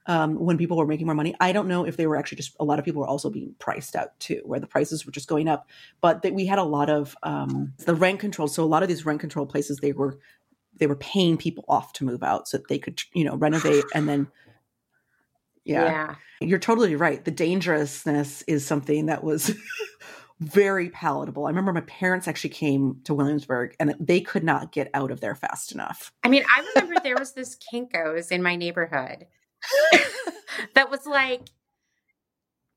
um, 0.08 0.36
when 0.40 0.58
people 0.58 0.78
were 0.78 0.88
making 0.88 1.06
more 1.06 1.16
money. 1.16 1.36
I 1.40 1.52
don't 1.52 1.68
know 1.68 1.86
if 1.86 1.98
they 1.98 2.08
were 2.08 2.18
actually 2.18 2.38
just 2.38 2.56
a 2.60 2.66
lot 2.66 2.80
of 2.80 2.86
people 2.86 3.02
were 3.02 3.08
also 3.08 3.30
being 3.30 3.56
priced 3.60 3.96
out 3.96 4.20
too, 4.20 4.42
where 4.46 4.60
the 4.60 4.68
prices 4.68 5.06
were 5.06 5.12
just 5.12 5.28
going 5.28 5.48
up. 5.48 5.68
But 6.02 6.24
that 6.24 6.34
we 6.34 6.46
had 6.46 6.60
a 6.60 6.64
lot 6.64 6.90
of 6.90 7.16
um, 7.24 7.74
the 7.86 7.96
rent 7.96 8.20
control. 8.20 8.48
So 8.48 8.64
a 8.64 8.66
lot 8.66 8.84
of 8.84 8.90
these 8.90 9.06
rent 9.06 9.20
control 9.20 9.46
places 9.46 9.78
they 9.78 9.94
were 9.94 10.20
they 10.78 10.88
were 10.88 10.96
paying 10.96 11.38
people 11.38 11.64
off 11.68 11.94
to 11.94 12.06
move 12.06 12.24
out 12.24 12.48
so 12.48 12.58
that 12.58 12.68
they 12.68 12.80
could 12.80 13.02
you 13.14 13.24
know 13.24 13.36
renovate 13.36 13.86
and 13.94 14.08
then 14.08 14.28
yeah. 15.64 15.86
yeah. 15.86 16.16
You're 16.48 16.60
totally 16.60 16.96
right. 16.96 17.24
The 17.24 17.32
dangerousness 17.32 18.42
is 18.44 18.66
something 18.66 19.06
that 19.06 19.24
was 19.24 19.56
very 20.40 20.90
palatable. 20.90 21.46
I 21.46 21.50
remember 21.50 21.72
my 21.72 21.82
parents 21.82 22.28
actually 22.28 22.50
came 22.50 23.00
to 23.04 23.14
Williamsburg 23.14 23.76
and 23.80 23.94
they 24.00 24.22
could 24.22 24.44
not 24.44 24.72
get 24.72 24.90
out 24.96 25.12
of 25.12 25.22
there 25.22 25.36
fast 25.36 25.72
enough. 25.72 26.12
I 26.24 26.30
mean, 26.30 26.44
I 26.50 26.66
remember 26.74 27.00
there 27.04 27.16
was 27.16 27.34
this 27.34 27.56
Kinko's 27.56 28.32
in 28.32 28.42
my 28.42 28.56
neighborhood 28.56 29.28
that 30.74 30.90
was 30.90 31.06
like 31.06 31.50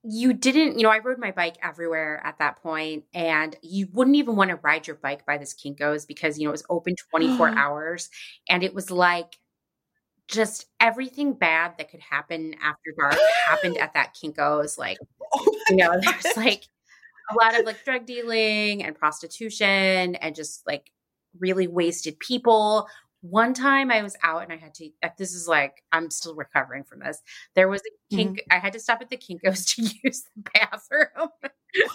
you 0.07 0.35
didn't, 0.35 0.79
you 0.79 0.83
know, 0.83 0.91
I 0.91 0.99
rode 0.99 1.19
my 1.19 1.31
bike 1.31 1.57
everywhere 1.63 2.21
at 2.25 2.39
that 2.39 2.63
point, 2.63 3.05
and 3.15 3.57
you 3.63 3.89
wouldn't 3.91 4.17
even 4.17 4.37
want 4.37 4.51
to 4.51 4.57
ride 4.57 4.87
your 4.87 4.97
bike 4.97 5.25
by 5.25 5.39
this 5.39 5.55
Kinko's 5.55 6.05
because, 6.05 6.39
you 6.39 6.45
know, 6.45 6.51
it 6.51 6.53
was 6.53 6.65
open 6.69 6.95
24 7.11 7.49
hours. 7.57 8.11
And 8.49 8.63
it 8.63 8.75
was 8.75 8.91
like 8.91 9.39
just 10.29 10.67
everything 10.79 11.33
bad 11.33 11.75
that 11.79 11.91
could 11.91 12.01
happen 12.01 12.55
after 12.63 12.93
dark 12.99 13.17
happened 13.47 13.79
at 13.79 13.95
that 13.95 14.15
Kinko's. 14.15 14.77
Like, 14.77 14.99
oh 15.35 15.61
you 15.71 15.77
know, 15.77 15.99
there's 15.99 16.37
like 16.37 16.69
a 17.31 17.43
lot 17.43 17.59
of 17.59 17.65
like 17.65 17.83
drug 17.85 18.05
dealing 18.05 18.83
and 18.85 18.95
prostitution 18.95 20.17
and 20.17 20.35
just 20.35 20.67
like 20.67 20.91
really 21.41 21.67
wasted 21.67 22.19
people 22.19 22.87
one 23.25 23.55
time 23.55 23.91
I 23.91 24.03
was 24.03 24.17
out 24.23 24.43
and 24.43 24.53
I 24.53 24.57
had 24.57 24.75
to, 24.75 24.91
uh, 25.03 25.09
this 25.17 25.33
is 25.33 25.49
like, 25.49 25.83
I'm 25.93 26.11
still 26.11 26.35
recovering 26.35 26.85
from 26.85 26.99
this. 26.99 27.23
There 27.55 27.69
was 27.69 27.81
a 27.81 28.15
kink, 28.15 28.39
mm-hmm. 28.39 28.55
I 28.55 28.59
had 28.59 28.75
to 28.75 28.81
stop 28.81 29.01
at 29.01 29.09
the 29.09 29.17
Kinko's 29.17 29.65
to 29.75 29.83
use 29.83 30.25
the 30.37 30.51
bathroom. 30.53 31.31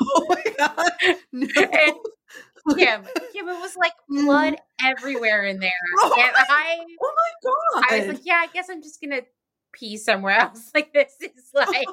Oh 0.01 0.25
my 0.27 0.43
God. 0.57 0.91
No. 1.31 1.47
And 1.55 2.77
Kim, 2.77 3.03
Kim, 3.33 3.47
it 3.47 3.59
was 3.61 3.75
like 3.77 3.93
blood 4.07 4.53
mm-hmm. 4.53 4.87
everywhere 4.87 5.45
in 5.45 5.59
there. 5.59 5.71
Oh 6.01 6.15
and 6.19 6.33
I, 6.35 6.79
oh 7.01 7.13
my 7.15 7.51
God. 7.51 7.85
I 7.89 7.99
was 7.99 8.07
like, 8.07 8.25
yeah, 8.25 8.41
I 8.43 8.47
guess 8.47 8.67
I'm 8.69 8.81
just 8.81 8.99
going 8.99 9.11
to 9.11 9.25
pee 9.73 9.97
somewhere 9.97 10.37
else. 10.39 10.71
Like, 10.73 10.93
this 10.93 11.13
is 11.21 11.51
like, 11.53 11.85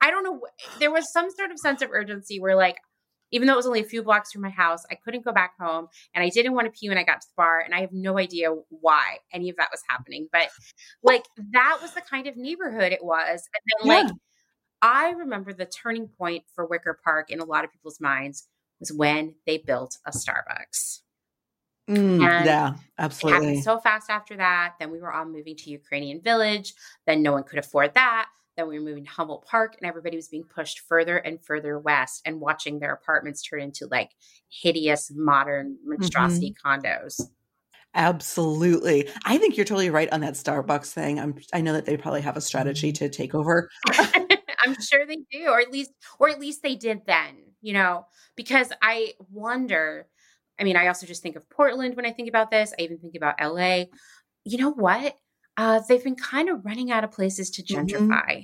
I 0.00 0.10
don't 0.10 0.24
know. 0.24 0.40
There 0.78 0.90
was 0.90 1.12
some 1.12 1.30
sort 1.30 1.50
of 1.50 1.58
sense 1.58 1.82
of 1.82 1.90
urgency 1.92 2.40
where, 2.40 2.56
like, 2.56 2.76
even 3.30 3.46
though 3.46 3.54
it 3.54 3.56
was 3.56 3.66
only 3.66 3.80
a 3.80 3.84
few 3.84 4.02
blocks 4.02 4.32
from 4.32 4.42
my 4.42 4.50
house, 4.50 4.84
I 4.90 4.94
couldn't 4.94 5.24
go 5.24 5.32
back 5.32 5.54
home 5.58 5.88
and 6.14 6.22
I 6.24 6.28
didn't 6.28 6.54
want 6.54 6.66
to 6.66 6.78
pee 6.78 6.88
when 6.88 6.98
I 6.98 7.02
got 7.02 7.20
to 7.20 7.26
the 7.26 7.34
bar. 7.36 7.60
And 7.60 7.74
I 7.74 7.80
have 7.80 7.92
no 7.92 8.18
idea 8.18 8.50
why 8.68 9.18
any 9.32 9.50
of 9.50 9.56
that 9.56 9.68
was 9.70 9.82
happening. 9.88 10.28
But 10.32 10.48
like 11.02 11.24
that 11.52 11.78
was 11.82 11.92
the 11.92 12.02
kind 12.02 12.26
of 12.26 12.36
neighborhood 12.36 12.92
it 12.92 13.04
was. 13.04 13.48
And 13.54 13.88
then 13.88 13.88
yeah. 13.88 14.02
like 14.02 14.12
I 14.82 15.10
remember 15.10 15.52
the 15.52 15.66
turning 15.66 16.08
point 16.08 16.44
for 16.54 16.66
Wicker 16.66 16.98
Park 17.02 17.30
in 17.30 17.40
a 17.40 17.44
lot 17.44 17.64
of 17.64 17.72
people's 17.72 18.00
minds 18.00 18.46
was 18.78 18.92
when 18.92 19.34
they 19.46 19.58
built 19.58 19.98
a 20.06 20.10
Starbucks. 20.10 21.00
Mm, 21.88 22.44
yeah, 22.44 22.74
absolutely. 22.98 23.46
Happened 23.46 23.64
so 23.64 23.78
fast 23.78 24.10
after 24.10 24.36
that. 24.36 24.74
Then 24.78 24.90
we 24.90 25.00
were 25.00 25.12
all 25.12 25.24
moving 25.24 25.56
to 25.56 25.70
Ukrainian 25.70 26.20
Village. 26.20 26.74
Then 27.06 27.22
no 27.22 27.32
one 27.32 27.44
could 27.44 27.58
afford 27.58 27.94
that. 27.94 28.28
Then 28.56 28.68
we 28.68 28.78
were 28.78 28.84
moving 28.84 29.04
to 29.04 29.10
Humboldt 29.10 29.46
Park, 29.46 29.76
and 29.78 29.88
everybody 29.88 30.16
was 30.16 30.28
being 30.28 30.44
pushed 30.44 30.80
further 30.80 31.18
and 31.18 31.42
further 31.44 31.78
west 31.78 32.22
and 32.24 32.40
watching 32.40 32.78
their 32.78 32.92
apartments 32.92 33.42
turn 33.42 33.60
into 33.60 33.86
like 33.90 34.10
hideous 34.48 35.12
modern 35.14 35.76
monstrosity 35.84 36.54
mm-hmm. 36.64 36.86
condos. 36.86 37.20
Absolutely. 37.94 39.08
I 39.24 39.38
think 39.38 39.56
you're 39.56 39.64
totally 39.64 39.90
right 39.90 40.12
on 40.12 40.20
that 40.20 40.34
Starbucks 40.34 40.92
thing. 40.92 41.18
I'm 41.18 41.34
I 41.52 41.60
know 41.62 41.72
that 41.72 41.86
they 41.86 41.96
probably 41.96 42.20
have 42.22 42.36
a 42.36 42.42
strategy 42.42 42.92
mm-hmm. 42.92 43.04
to 43.04 43.10
take 43.10 43.34
over. 43.34 43.70
I'm 44.58 44.80
sure 44.80 45.06
they 45.06 45.18
do, 45.30 45.48
or 45.48 45.60
at 45.60 45.70
least 45.70 45.92
or 46.18 46.28
at 46.28 46.40
least 46.40 46.62
they 46.62 46.74
did 46.74 47.02
then, 47.06 47.36
you 47.62 47.72
know, 47.72 48.06
because 48.36 48.72
I 48.82 49.14
wonder 49.30 50.06
I 50.58 50.64
mean, 50.64 50.76
I 50.76 50.86
also 50.86 51.06
just 51.06 51.22
think 51.22 51.36
of 51.36 51.48
Portland 51.50 51.96
when 51.96 52.06
I 52.06 52.12
think 52.12 52.28
about 52.28 52.50
this. 52.50 52.72
I 52.78 52.82
even 52.82 52.98
think 52.98 53.14
about 53.14 53.34
LA. 53.42 53.84
You 54.44 54.58
know 54.58 54.70
what? 54.70 55.16
Uh, 55.56 55.80
they've 55.88 56.04
been 56.04 56.16
kind 56.16 56.48
of 56.48 56.64
running 56.64 56.90
out 56.90 57.04
of 57.04 57.10
places 57.10 57.50
to 57.50 57.62
mm-hmm. 57.62 57.86
gentrify. 57.86 58.26
Mm-hmm. 58.26 58.42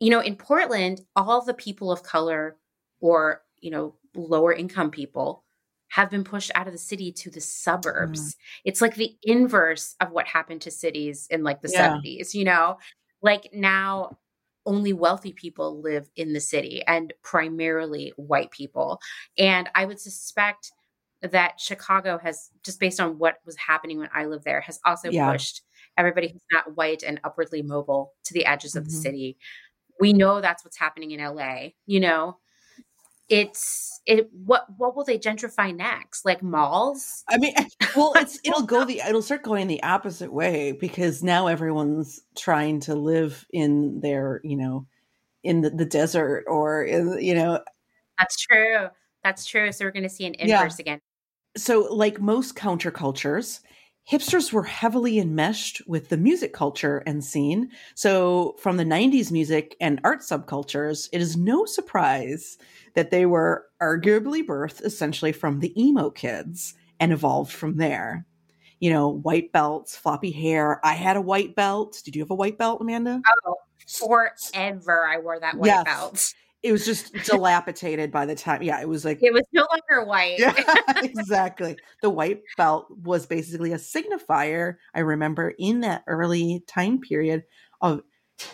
You 0.00 0.10
know, 0.10 0.20
in 0.20 0.36
Portland, 0.36 1.00
all 1.16 1.44
the 1.44 1.54
people 1.54 1.90
of 1.90 2.02
color 2.02 2.56
or, 3.00 3.42
you 3.60 3.70
know, 3.70 3.94
lower 4.14 4.52
income 4.52 4.90
people 4.90 5.44
have 5.88 6.10
been 6.10 6.24
pushed 6.24 6.50
out 6.54 6.66
of 6.66 6.72
the 6.72 6.78
city 6.78 7.12
to 7.12 7.30
the 7.30 7.40
suburbs. 7.40 8.34
Mm. 8.34 8.38
It's 8.64 8.80
like 8.80 8.96
the 8.96 9.16
inverse 9.22 9.94
of 10.00 10.10
what 10.10 10.26
happened 10.26 10.62
to 10.62 10.70
cities 10.70 11.28
in 11.30 11.44
like 11.44 11.62
the 11.62 11.70
yeah. 11.70 11.96
70s, 11.96 12.34
you 12.34 12.44
know? 12.44 12.78
Like 13.22 13.50
now 13.52 14.18
only 14.66 14.92
wealthy 14.92 15.32
people 15.32 15.80
live 15.80 16.08
in 16.16 16.32
the 16.32 16.40
city 16.40 16.82
and 16.86 17.12
primarily 17.22 18.12
white 18.16 18.50
people. 18.50 19.00
And 19.38 19.68
I 19.74 19.84
would 19.84 20.00
suspect 20.00 20.72
that 21.22 21.60
Chicago 21.60 22.18
has 22.18 22.50
just 22.64 22.80
based 22.80 23.00
on 23.00 23.18
what 23.18 23.36
was 23.46 23.56
happening 23.56 23.98
when 23.98 24.10
I 24.14 24.26
lived 24.26 24.44
there 24.44 24.60
has 24.62 24.78
also 24.84 25.10
yeah. 25.10 25.30
pushed 25.30 25.62
everybody 25.96 26.28
who's 26.28 26.42
not 26.52 26.76
white 26.76 27.02
and 27.02 27.20
upwardly 27.24 27.62
mobile 27.62 28.12
to 28.24 28.34
the 28.34 28.46
edges 28.46 28.76
of 28.76 28.84
mm-hmm. 28.84 28.90
the 28.90 28.96
city. 28.96 29.36
We 30.00 30.12
know 30.12 30.40
that's 30.40 30.64
what's 30.64 30.78
happening 30.78 31.12
in 31.12 31.20
LA, 31.20 31.68
you 31.86 32.00
know. 32.00 32.38
It's 33.28 34.02
it 34.04 34.28
what 34.32 34.66
what 34.76 34.94
will 34.94 35.04
they 35.04 35.18
gentrify 35.18 35.74
next? 35.74 36.26
Like 36.26 36.42
malls? 36.42 37.24
I 37.30 37.38
mean, 37.38 37.54
well, 37.96 38.12
it's 38.16 38.38
it'll 38.44 38.62
go 38.62 38.84
the 38.84 39.00
it'll 39.00 39.22
start 39.22 39.42
going 39.42 39.66
the 39.66 39.82
opposite 39.82 40.32
way 40.32 40.72
because 40.72 41.22
now 41.22 41.46
everyone's 41.46 42.20
trying 42.36 42.80
to 42.80 42.94
live 42.94 43.46
in 43.50 44.00
their, 44.00 44.40
you 44.44 44.56
know, 44.56 44.86
in 45.42 45.60
the, 45.60 45.70
the 45.70 45.84
desert 45.84 46.44
or 46.48 46.84
in, 46.84 47.18
you 47.22 47.34
know, 47.34 47.60
That's 48.18 48.40
true. 48.40 48.88
That's 49.22 49.46
true. 49.46 49.72
So 49.72 49.84
we're 49.84 49.90
going 49.90 50.02
to 50.02 50.08
see 50.08 50.26
an 50.26 50.34
inverse 50.34 50.78
yeah. 50.78 50.82
again. 50.82 51.00
So 51.56 51.88
like 51.90 52.20
most 52.20 52.56
countercultures, 52.56 53.60
hipsters 54.10 54.52
were 54.52 54.64
heavily 54.64 55.18
enmeshed 55.18 55.82
with 55.86 56.08
the 56.08 56.16
music 56.16 56.52
culture 56.52 57.02
and 57.06 57.24
scene. 57.24 57.70
So, 57.94 58.56
from 58.58 58.76
the 58.76 58.84
90s 58.84 59.30
music 59.30 59.76
and 59.80 60.00
art 60.04 60.20
subcultures, 60.20 61.08
it 61.12 61.20
is 61.20 61.36
no 61.36 61.64
surprise 61.64 62.58
that 62.94 63.10
they 63.10 63.26
were 63.26 63.66
arguably 63.80 64.44
birthed 64.44 64.82
essentially 64.82 65.32
from 65.32 65.60
the 65.60 65.80
emo 65.80 66.10
kids 66.10 66.74
and 67.00 67.12
evolved 67.12 67.52
from 67.52 67.76
there. 67.76 68.26
You 68.80 68.90
know, 68.90 69.08
white 69.08 69.52
belts, 69.52 69.96
floppy 69.96 70.30
hair. 70.30 70.84
I 70.84 70.94
had 70.94 71.16
a 71.16 71.20
white 71.20 71.54
belt. 71.54 72.02
Did 72.04 72.14
you 72.14 72.22
have 72.22 72.30
a 72.30 72.34
white 72.34 72.58
belt, 72.58 72.80
Amanda? 72.80 73.22
Oh, 73.46 73.56
forever 73.86 75.06
I 75.06 75.18
wore 75.18 75.40
that 75.40 75.56
white 75.56 75.66
yes. 75.66 75.84
belt 75.84 76.34
it 76.64 76.72
was 76.72 76.86
just 76.86 77.12
dilapidated 77.26 78.10
by 78.10 78.24
the 78.24 78.34
time. 78.34 78.62
Yeah, 78.62 78.80
it 78.80 78.88
was 78.88 79.04
like 79.04 79.22
it 79.22 79.34
was 79.34 79.44
no 79.52 79.66
longer 79.70 80.08
white. 80.08 80.38
yeah, 80.38 80.54
exactly. 81.02 81.76
The 82.00 82.08
white 82.08 82.40
belt 82.56 82.86
was 82.90 83.26
basically 83.26 83.72
a 83.72 83.76
signifier. 83.76 84.76
I 84.94 85.00
remember 85.00 85.52
in 85.58 85.80
that 85.80 86.04
early 86.06 86.64
time 86.66 87.00
period 87.00 87.44
of 87.82 88.00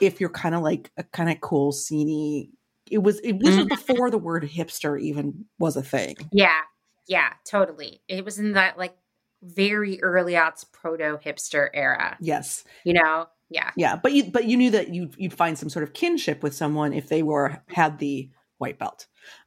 if 0.00 0.20
you're 0.20 0.28
kind 0.28 0.56
of 0.56 0.62
like 0.62 0.90
a 0.96 1.04
kind 1.04 1.30
of 1.30 1.40
cool, 1.40 1.72
sceney. 1.72 2.50
It 2.90 2.98
was 2.98 3.20
it 3.20 3.34
was 3.34 3.54
mm-hmm. 3.54 3.68
before 3.68 4.10
the 4.10 4.18
word 4.18 4.42
hipster 4.42 5.00
even 5.00 5.44
was 5.60 5.76
a 5.76 5.82
thing. 5.82 6.16
Yeah, 6.32 6.60
yeah, 7.06 7.34
totally. 7.46 8.02
It 8.08 8.24
was 8.24 8.40
in 8.40 8.54
that 8.54 8.76
like 8.76 8.96
very 9.40 10.02
early 10.02 10.32
aughts 10.32 10.64
proto 10.72 11.16
hipster 11.24 11.68
era. 11.72 12.16
Yes, 12.20 12.64
you 12.82 12.94
know 12.94 13.28
yeah. 13.50 13.70
Yeah, 13.76 13.96
but 13.96 14.12
you 14.12 14.30
but 14.30 14.44
you 14.46 14.56
knew 14.56 14.70
that 14.70 14.94
you 14.94 15.10
you'd 15.16 15.34
find 15.34 15.58
some 15.58 15.68
sort 15.68 15.82
of 15.82 15.92
kinship 15.92 16.42
with 16.42 16.54
someone 16.54 16.92
if 16.92 17.08
they 17.08 17.22
were 17.22 17.62
had 17.68 17.98
the 17.98 18.30
white 18.58 18.78
belt. 18.78 19.06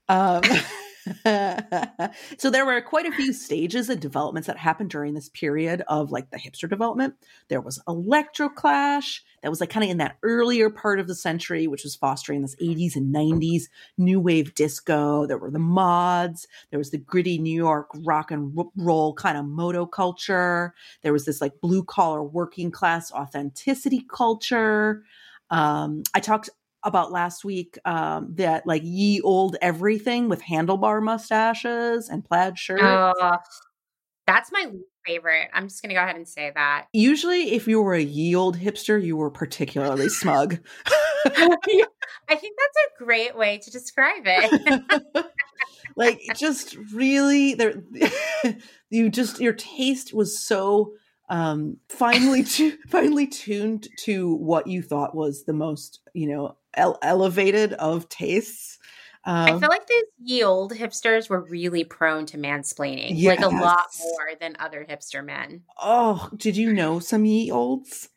Um, 0.09 0.41
so 2.37 2.49
there 2.49 2.65
were 2.65 2.79
quite 2.81 3.05
a 3.05 3.11
few 3.11 3.33
stages 3.33 3.89
and 3.89 3.99
developments 3.99 4.47
that 4.47 4.57
happened 4.57 4.89
during 4.89 5.13
this 5.13 5.29
period 5.29 5.83
of 5.87 6.11
like 6.11 6.29
the 6.31 6.37
hipster 6.37 6.69
development. 6.69 7.15
There 7.49 7.61
was 7.61 7.81
electroclash 7.87 9.21
that 9.41 9.49
was 9.49 9.59
like 9.59 9.69
kind 9.69 9.83
of 9.83 9.89
in 9.89 9.97
that 9.97 10.17
earlier 10.23 10.69
part 10.69 10.99
of 10.99 11.07
the 11.07 11.15
century, 11.15 11.67
which 11.67 11.83
was 11.83 11.95
fostering 11.95 12.41
this 12.41 12.55
80s 12.55 12.95
and 12.95 13.13
90s 13.13 13.63
new 13.97 14.19
wave 14.19 14.55
disco. 14.55 15.25
There 15.25 15.37
were 15.37 15.51
the 15.51 15.59
mods. 15.59 16.47
There 16.69 16.79
was 16.79 16.91
the 16.91 16.97
gritty 16.97 17.37
New 17.37 17.55
York 17.55 17.89
rock 18.05 18.31
and 18.31 18.57
roll 18.77 19.13
kind 19.13 19.37
of 19.37 19.45
moto 19.45 19.85
culture. 19.85 20.73
There 21.01 21.13
was 21.13 21.25
this 21.25 21.41
like 21.41 21.59
blue 21.59 21.83
collar 21.83 22.23
working 22.23 22.71
class 22.71 23.11
authenticity 23.11 24.05
culture. 24.09 25.03
Um, 25.49 26.03
I 26.13 26.19
talked 26.19 26.49
about 26.83 27.11
last 27.11 27.45
week 27.45 27.77
um, 27.85 28.29
that 28.35 28.65
like 28.65 28.81
ye 28.83 29.21
old 29.21 29.57
everything 29.61 30.29
with 30.29 30.41
handlebar 30.41 31.01
mustaches 31.01 32.09
and 32.09 32.23
plaid 32.23 32.57
shirts. 32.57 32.83
Uh, 32.83 33.37
that's 34.25 34.51
my 34.51 34.71
favorite. 35.05 35.49
I'm 35.53 35.67
just 35.67 35.81
gonna 35.81 35.93
go 35.93 36.01
ahead 36.01 36.15
and 36.15 36.27
say 36.27 36.51
that. 36.55 36.87
Usually, 36.93 37.53
if 37.53 37.67
you 37.67 37.81
were 37.81 37.93
a 37.93 38.01
ye 38.01 38.35
old 38.35 38.57
hipster, 38.57 39.03
you 39.03 39.17
were 39.17 39.29
particularly 39.29 40.09
smug. 40.09 40.59
I 41.25 42.35
think 42.35 42.55
that's 42.57 43.01
a 43.01 43.03
great 43.03 43.37
way 43.37 43.57
to 43.59 43.71
describe 43.71 44.23
it. 44.25 45.25
like 45.95 46.21
just 46.35 46.75
really 46.93 47.53
there 47.53 47.83
you 48.89 49.09
just 49.09 49.39
your 49.39 49.53
taste 49.53 50.13
was 50.13 50.39
so 50.39 50.93
um 51.29 51.77
finely 51.89 52.43
tu- 52.43 52.77
finely 52.87 53.27
tuned 53.27 53.87
to 53.99 54.35
what 54.35 54.67
you 54.67 54.81
thought 54.81 55.15
was 55.15 55.45
the 55.45 55.53
most, 55.53 55.99
you 56.13 56.27
know, 56.27 56.57
ele- 56.73 56.99
elevated 57.01 57.73
of 57.73 58.09
tastes. 58.09 58.79
Um, 59.25 59.55
I 59.55 59.59
feel 59.59 59.69
like 59.69 59.87
these 59.87 60.03
ye 60.21 60.43
old 60.43 60.73
hipsters 60.73 61.29
were 61.29 61.41
really 61.41 61.85
prone 61.85 62.25
to 62.27 62.37
mansplaining, 62.37 63.11
yes. 63.13 63.39
like 63.39 63.45
a 63.45 63.55
lot 63.55 63.87
more 64.01 64.35
than 64.39 64.57
other 64.59 64.85
hipster 64.89 65.23
men. 65.23 65.61
Oh, 65.81 66.29
did 66.35 66.57
you 66.57 66.73
know 66.73 66.99
some 66.99 67.23
ye 67.23 67.49
olds? 67.49 68.09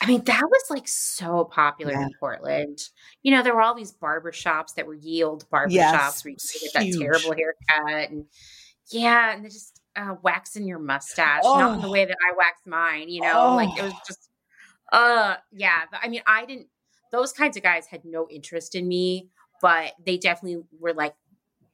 I 0.00 0.06
mean, 0.06 0.24
that 0.24 0.42
was 0.42 0.64
like 0.70 0.88
so 0.88 1.44
popular 1.44 1.92
yeah. 1.92 2.04
in 2.04 2.10
Portland. 2.18 2.78
You 3.22 3.32
know, 3.32 3.42
there 3.42 3.54
were 3.54 3.62
all 3.62 3.74
these 3.74 3.92
barber 3.92 4.32
shops 4.32 4.74
that 4.74 4.86
were 4.86 4.94
ye 4.94 5.22
old 5.22 5.48
barber 5.50 5.72
yes, 5.72 5.94
shops 5.94 6.24
where 6.24 6.32
you 6.32 6.60
get 6.62 6.72
that 6.74 6.98
terrible 6.98 7.34
haircut 7.34 8.10
and 8.10 8.26
yeah, 8.90 9.34
and 9.34 9.44
they 9.44 9.48
just 9.48 9.75
uh, 9.96 10.16
waxing 10.22 10.66
your 10.66 10.78
mustache, 10.78 11.42
oh. 11.44 11.58
not 11.58 11.76
in 11.76 11.82
the 11.82 11.90
way 11.90 12.04
that 12.04 12.16
I 12.28 12.36
wax 12.36 12.66
mine, 12.66 13.08
you 13.08 13.22
know, 13.22 13.32
oh. 13.34 13.56
like 13.56 13.76
it 13.78 13.82
was 13.82 13.92
oh. 13.94 14.00
just 14.06 14.28
uh 14.92 15.36
yeah. 15.52 15.82
I 16.00 16.08
mean, 16.08 16.22
I 16.26 16.44
didn't 16.46 16.68
those 17.12 17.32
kinds 17.32 17.56
of 17.56 17.62
guys 17.62 17.86
had 17.86 18.04
no 18.04 18.28
interest 18.30 18.74
in 18.74 18.86
me, 18.86 19.28
but 19.62 19.92
they 20.04 20.18
definitely 20.18 20.62
were 20.78 20.92
like 20.92 21.14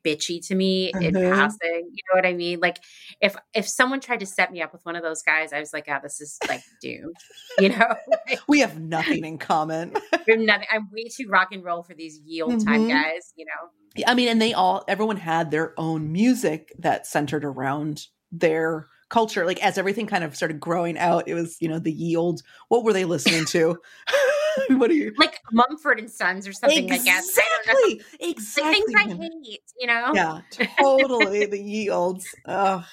bitchy 0.05 0.45
to 0.47 0.55
me 0.55 0.93
mm-hmm. 0.93 1.03
in 1.03 1.15
passing. 1.15 1.91
You 1.93 2.03
know 2.13 2.19
what 2.19 2.27
I 2.27 2.35
mean? 2.35 2.61
Like 2.61 2.79
if 3.21 3.37
if 3.55 3.69
someone 3.69 4.01
tried 4.01 4.21
to 4.21 4.27
set 4.27 4.53
me 4.53 4.63
up 4.63 4.73
with 4.73 4.85
one 4.85 4.97
of 4.97 5.03
those 5.03 5.23
guys, 5.23 5.53
I 5.53 5.61
was 5.61 5.73
like, 5.73 5.87
oh, 5.89 5.99
this 6.03 6.21
is 6.21 6.39
like 6.49 6.63
doomed. 6.81 7.17
You 7.59 7.69
know? 7.69 7.95
we 8.49 8.61
have 8.61 8.81
nothing 8.81 9.25
in 9.25 9.37
common. 9.37 9.93
we 10.27 10.33
have 10.33 10.41
nothing. 10.41 10.67
I'm 10.73 10.89
way 10.91 11.09
too 11.15 11.29
rock 11.29 11.49
and 11.53 11.63
roll 11.63 11.83
for 11.83 11.95
these 11.95 12.19
ye 12.25 12.41
old 12.41 12.65
time 12.65 12.83
mm-hmm. 12.83 12.89
guys, 12.89 13.33
you 13.37 13.45
know. 13.45 14.05
I 14.07 14.15
mean, 14.15 14.29
and 14.29 14.41
they 14.41 14.55
all 14.55 14.85
everyone 14.89 15.19
had 15.19 15.51
their 15.51 15.79
own 15.79 16.13
music 16.13 16.73
that 16.79 17.07
centered 17.07 17.45
around 17.45 18.07
their 18.31 18.89
culture. 19.11 19.45
Like 19.45 19.63
as 19.63 19.79
everything 19.79 20.07
kind 20.07 20.25
of 20.25 20.35
started 20.35 20.59
growing 20.59 20.99
out, 20.99 21.29
it 21.29 21.35
was, 21.35 21.59
you 21.61 21.69
know, 21.69 21.79
the 21.79 21.93
ye 21.93 22.17
old 22.17 22.43
what 22.69 22.83
were 22.83 22.93
they 22.95 23.05
listening 23.05 23.45
to? 23.47 23.79
what 24.77 24.91
are 24.91 24.95
you 24.95 25.13
like 25.19 25.41
Mumford 25.53 25.99
and 25.99 26.11
Sons 26.11 26.47
or 26.47 26.53
something 26.53 26.85
exactly, 26.85 27.11
like 27.11 28.01
that? 28.21 28.29
Exactly. 28.29 28.73
things 28.73 28.93
I 28.97 29.15
hate, 29.15 29.63
you 29.79 29.87
know? 29.87 30.13
Yeah, 30.15 30.41
totally. 30.79 31.47
the 31.47 31.59
ye 31.59 31.91
olds. 31.91 32.27
Um, 32.47 32.85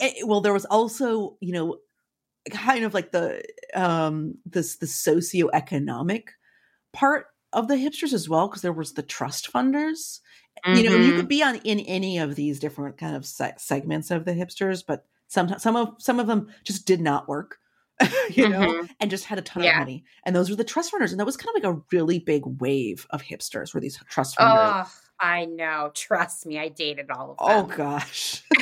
it, 0.00 0.26
well, 0.26 0.40
there 0.40 0.52
was 0.52 0.64
also, 0.66 1.36
you 1.40 1.52
know, 1.52 1.78
kind 2.50 2.84
of 2.84 2.94
like 2.94 3.10
the 3.10 3.42
um 3.74 4.36
this 4.46 4.76
the 4.76 4.86
socioeconomic 4.86 6.28
part 6.92 7.26
of 7.52 7.68
the 7.68 7.74
hipsters 7.74 8.12
as 8.12 8.28
well, 8.28 8.48
because 8.48 8.62
there 8.62 8.72
was 8.72 8.94
the 8.94 9.02
trust 9.02 9.52
funders. 9.52 10.20
Mm-hmm. 10.64 10.78
You 10.78 10.90
know, 10.90 10.96
you 10.96 11.10
could 11.12 11.20
mm-hmm. 11.20 11.26
be 11.26 11.42
on 11.42 11.56
in 11.56 11.80
any 11.80 12.18
of 12.18 12.34
these 12.34 12.60
different 12.60 12.98
kind 12.98 13.16
of 13.16 13.26
se- 13.26 13.54
segments 13.58 14.10
of 14.10 14.24
the 14.24 14.32
hipsters, 14.32 14.84
but 14.86 15.06
some 15.28 15.58
some 15.58 15.76
of 15.76 15.94
some 15.98 16.20
of 16.20 16.26
them 16.26 16.48
just 16.64 16.86
did 16.86 17.00
not 17.00 17.28
work. 17.28 17.58
you 18.30 18.48
know, 18.48 18.60
mm-hmm. 18.60 18.86
and 19.00 19.10
just 19.10 19.24
had 19.24 19.38
a 19.38 19.42
ton 19.42 19.62
yeah. 19.62 19.72
of 19.72 19.78
money. 19.78 20.04
And 20.24 20.36
those 20.36 20.50
were 20.50 20.56
the 20.56 20.64
trust 20.64 20.92
funders. 20.92 21.10
And 21.10 21.20
that 21.20 21.24
was 21.26 21.36
kind 21.36 21.56
of 21.56 21.62
like 21.62 21.72
a 21.72 21.80
really 21.92 22.18
big 22.18 22.42
wave 22.60 23.06
of 23.10 23.22
hipsters 23.22 23.72
were 23.72 23.80
these 23.80 23.98
trust 24.08 24.36
funders. 24.36 24.86
Oh, 24.86 24.90
I 25.18 25.46
know. 25.46 25.90
Trust 25.94 26.46
me, 26.46 26.58
I 26.58 26.68
dated 26.68 27.10
all 27.10 27.30
of 27.32 27.36
oh, 27.40 27.62
them. 27.62 27.70
Oh 27.70 27.76
gosh. 27.76 28.42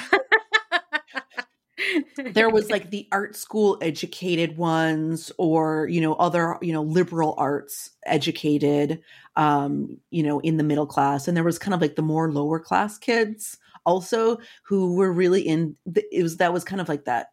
there 2.32 2.48
was 2.48 2.70
like 2.70 2.90
the 2.90 3.08
art 3.12 3.36
school 3.36 3.76
educated 3.80 4.56
ones 4.56 5.32
or 5.38 5.88
you 5.88 6.00
know 6.00 6.14
other 6.14 6.56
you 6.62 6.72
know 6.72 6.82
liberal 6.82 7.34
arts 7.36 7.90
educated 8.06 9.02
um 9.36 9.98
you 10.10 10.22
know 10.22 10.40
in 10.40 10.56
the 10.56 10.62
middle 10.62 10.86
class 10.86 11.28
and 11.28 11.36
there 11.36 11.44
was 11.44 11.58
kind 11.58 11.74
of 11.74 11.80
like 11.80 11.96
the 11.96 12.02
more 12.02 12.30
lower 12.30 12.58
class 12.58 12.96
kids 12.96 13.58
also 13.84 14.38
who 14.62 14.94
were 14.94 15.12
really 15.12 15.42
in 15.42 15.76
it 15.94 16.22
was 16.22 16.38
that 16.38 16.52
was 16.52 16.64
kind 16.64 16.80
of 16.80 16.88
like 16.88 17.04
that 17.04 17.28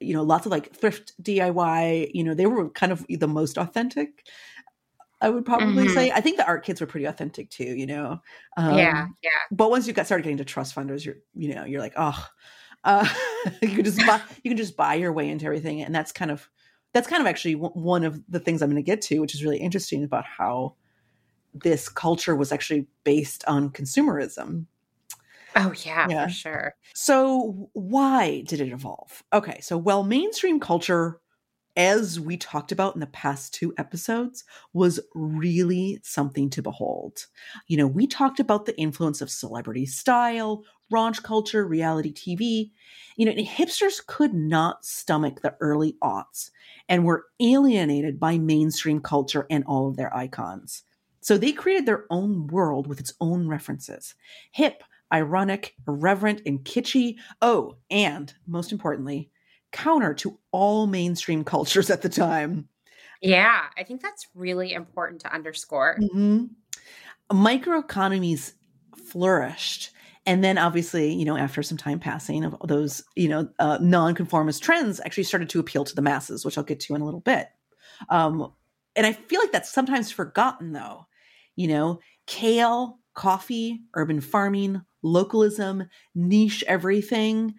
you 0.00 0.14
know, 0.14 0.22
lots 0.22 0.46
of 0.46 0.52
like 0.52 0.74
thrift 0.74 1.12
DIY, 1.22 2.10
you 2.12 2.24
know, 2.24 2.34
they 2.34 2.46
were 2.46 2.68
kind 2.70 2.92
of 2.92 3.04
the 3.08 3.28
most 3.28 3.58
authentic. 3.58 4.26
I 5.20 5.30
would 5.30 5.46
probably 5.46 5.86
mm-hmm. 5.86 5.94
say. 5.94 6.10
I 6.10 6.20
think 6.20 6.36
the 6.36 6.46
art 6.46 6.64
kids 6.64 6.80
were 6.80 6.86
pretty 6.86 7.06
authentic 7.06 7.48
too, 7.48 7.64
you 7.64 7.86
know. 7.86 8.20
Um, 8.56 8.76
yeah, 8.76 9.06
yeah. 9.22 9.30
But 9.50 9.70
once 9.70 9.86
you 9.86 9.92
got 9.92 10.06
started 10.06 10.24
getting 10.24 10.36
to 10.38 10.44
trust 10.44 10.74
funders, 10.74 11.04
you're, 11.04 11.16
you 11.34 11.54
know, 11.54 11.64
you're 11.64 11.80
like, 11.80 11.94
oh, 11.96 12.26
uh, 12.84 13.08
you 13.62 13.70
can 13.70 13.84
just 13.84 14.04
buy, 14.06 14.20
you 14.42 14.50
can 14.50 14.58
just 14.58 14.76
buy 14.76 14.94
your 14.94 15.12
way 15.12 15.28
into 15.30 15.46
everything, 15.46 15.80
and 15.80 15.94
that's 15.94 16.12
kind 16.12 16.30
of, 16.30 16.50
that's 16.92 17.08
kind 17.08 17.22
of 17.22 17.26
actually 17.26 17.54
one 17.54 18.04
of 18.04 18.20
the 18.28 18.38
things 18.38 18.60
I'm 18.60 18.68
going 18.68 18.82
to 18.82 18.86
get 18.86 19.00
to, 19.02 19.20
which 19.20 19.34
is 19.34 19.42
really 19.42 19.56
interesting 19.56 20.04
about 20.04 20.24
how 20.26 20.74
this 21.54 21.88
culture 21.88 22.36
was 22.36 22.52
actually 22.52 22.86
based 23.04 23.44
on 23.46 23.70
consumerism. 23.70 24.66
Oh, 25.56 25.72
yeah, 25.84 26.08
yeah, 26.08 26.26
for 26.26 26.32
sure. 26.32 26.74
So, 26.94 27.68
why 27.72 28.42
did 28.46 28.60
it 28.60 28.72
evolve? 28.72 29.22
Okay, 29.32 29.60
so 29.60 29.76
well, 29.78 30.02
mainstream 30.02 30.58
culture, 30.58 31.20
as 31.76 32.18
we 32.18 32.36
talked 32.36 32.72
about 32.72 32.94
in 32.94 33.00
the 33.00 33.06
past 33.06 33.54
two 33.54 33.72
episodes, 33.78 34.44
was 34.72 35.00
really 35.14 36.00
something 36.02 36.50
to 36.50 36.62
behold. 36.62 37.26
You 37.68 37.76
know, 37.76 37.86
we 37.86 38.06
talked 38.06 38.40
about 38.40 38.66
the 38.66 38.78
influence 38.78 39.20
of 39.20 39.30
celebrity 39.30 39.86
style, 39.86 40.64
raunch 40.92 41.22
culture, 41.22 41.66
reality 41.66 42.12
TV. 42.12 42.70
You 43.16 43.26
know, 43.26 43.32
hipsters 43.32 44.04
could 44.06 44.34
not 44.34 44.84
stomach 44.84 45.40
the 45.40 45.54
early 45.60 45.96
aughts 46.02 46.50
and 46.88 47.04
were 47.04 47.26
alienated 47.40 48.18
by 48.18 48.38
mainstream 48.38 49.00
culture 49.00 49.46
and 49.50 49.64
all 49.64 49.88
of 49.88 49.96
their 49.96 50.14
icons. 50.16 50.82
So 51.20 51.38
they 51.38 51.52
created 51.52 51.86
their 51.86 52.04
own 52.10 52.48
world 52.48 52.86
with 52.86 53.00
its 53.00 53.14
own 53.20 53.48
references. 53.48 54.14
Hip, 54.52 54.82
ironic, 55.12 55.74
irreverent, 55.86 56.42
and 56.46 56.64
kitschy. 56.64 57.16
Oh, 57.42 57.76
and 57.90 58.32
most 58.46 58.72
importantly, 58.72 59.30
counter 59.72 60.14
to 60.14 60.38
all 60.52 60.86
mainstream 60.86 61.44
cultures 61.44 61.90
at 61.90 62.02
the 62.02 62.08
time. 62.08 62.68
Yeah, 63.20 63.62
I 63.78 63.84
think 63.84 64.02
that's 64.02 64.26
really 64.34 64.72
important 64.72 65.22
to 65.22 65.32
underscore. 65.32 65.96
Mm-hmm. 66.00 66.44
Microeconomies 67.32 68.52
flourished. 68.96 69.90
And 70.26 70.42
then, 70.42 70.56
obviously, 70.56 71.12
you 71.12 71.24
know, 71.24 71.36
after 71.36 71.62
some 71.62 71.76
time 71.78 71.98
passing, 71.98 72.44
of 72.44 72.56
those, 72.66 73.04
you 73.14 73.28
know, 73.28 73.48
uh, 73.58 73.78
nonconformist 73.80 74.62
trends 74.62 75.00
actually 75.04 75.24
started 75.24 75.50
to 75.50 75.60
appeal 75.60 75.84
to 75.84 75.94
the 75.94 76.02
masses, 76.02 76.44
which 76.44 76.56
I'll 76.56 76.64
get 76.64 76.80
to 76.80 76.94
in 76.94 77.02
a 77.02 77.04
little 77.04 77.20
bit. 77.20 77.48
Um, 78.08 78.52
and 78.96 79.06
I 79.06 79.12
feel 79.12 79.40
like 79.40 79.52
that's 79.52 79.72
sometimes 79.72 80.10
forgotten, 80.10 80.72
though. 80.72 81.06
You 81.56 81.68
know, 81.68 82.00
kale, 82.26 82.98
coffee, 83.14 83.82
urban 83.94 84.20
farming, 84.20 84.82
localism, 85.02 85.84
niche 86.14 86.64
everything. 86.66 87.54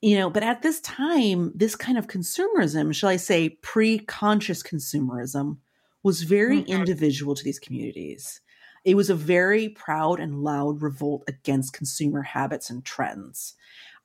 You 0.00 0.18
know, 0.18 0.28
but 0.28 0.42
at 0.42 0.62
this 0.62 0.80
time, 0.80 1.52
this 1.54 1.76
kind 1.76 1.96
of 1.96 2.08
consumerism, 2.08 2.94
shall 2.94 3.08
I 3.08 3.16
say, 3.16 3.50
pre 3.62 3.98
conscious 4.00 4.62
consumerism, 4.62 5.58
was 6.02 6.22
very 6.22 6.60
mm-hmm. 6.60 6.72
individual 6.72 7.34
to 7.34 7.42
these 7.42 7.58
communities. 7.58 8.40
It 8.84 8.96
was 8.96 9.08
a 9.08 9.14
very 9.14 9.70
proud 9.70 10.20
and 10.20 10.42
loud 10.42 10.82
revolt 10.82 11.24
against 11.26 11.72
consumer 11.72 12.22
habits 12.22 12.68
and 12.68 12.84
trends. 12.84 13.54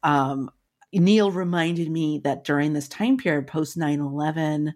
Um, 0.03 0.49
Neil 0.93 1.31
reminded 1.31 1.91
me 1.91 2.19
that 2.23 2.45
during 2.45 2.73
this 2.73 2.88
time 2.88 3.17
period, 3.17 3.47
post 3.47 3.77
9 3.77 3.99
11, 3.99 4.73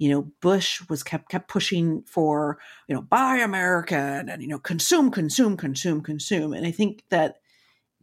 you 0.00 0.08
know, 0.08 0.22
Bush 0.40 0.80
was 0.88 1.02
kept 1.02 1.28
kept 1.28 1.46
pushing 1.46 2.02
for, 2.04 2.58
you 2.88 2.94
know, 2.94 3.02
buy 3.02 3.36
American 3.36 4.30
and 4.30 4.40
you 4.40 4.48
know, 4.48 4.58
consume, 4.58 5.10
consume, 5.10 5.58
consume, 5.58 6.00
consume. 6.00 6.54
And 6.54 6.66
I 6.66 6.70
think 6.70 7.04
that 7.10 7.36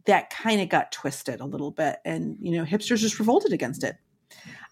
that 0.06 0.30
kind 0.30 0.60
of 0.60 0.68
got 0.68 0.92
twisted 0.92 1.40
a 1.40 1.44
little 1.44 1.72
bit, 1.72 1.96
and 2.04 2.36
you 2.40 2.52
know, 2.52 2.64
hipsters 2.64 2.98
just 2.98 3.18
revolted 3.18 3.52
against 3.52 3.82
it. 3.82 3.96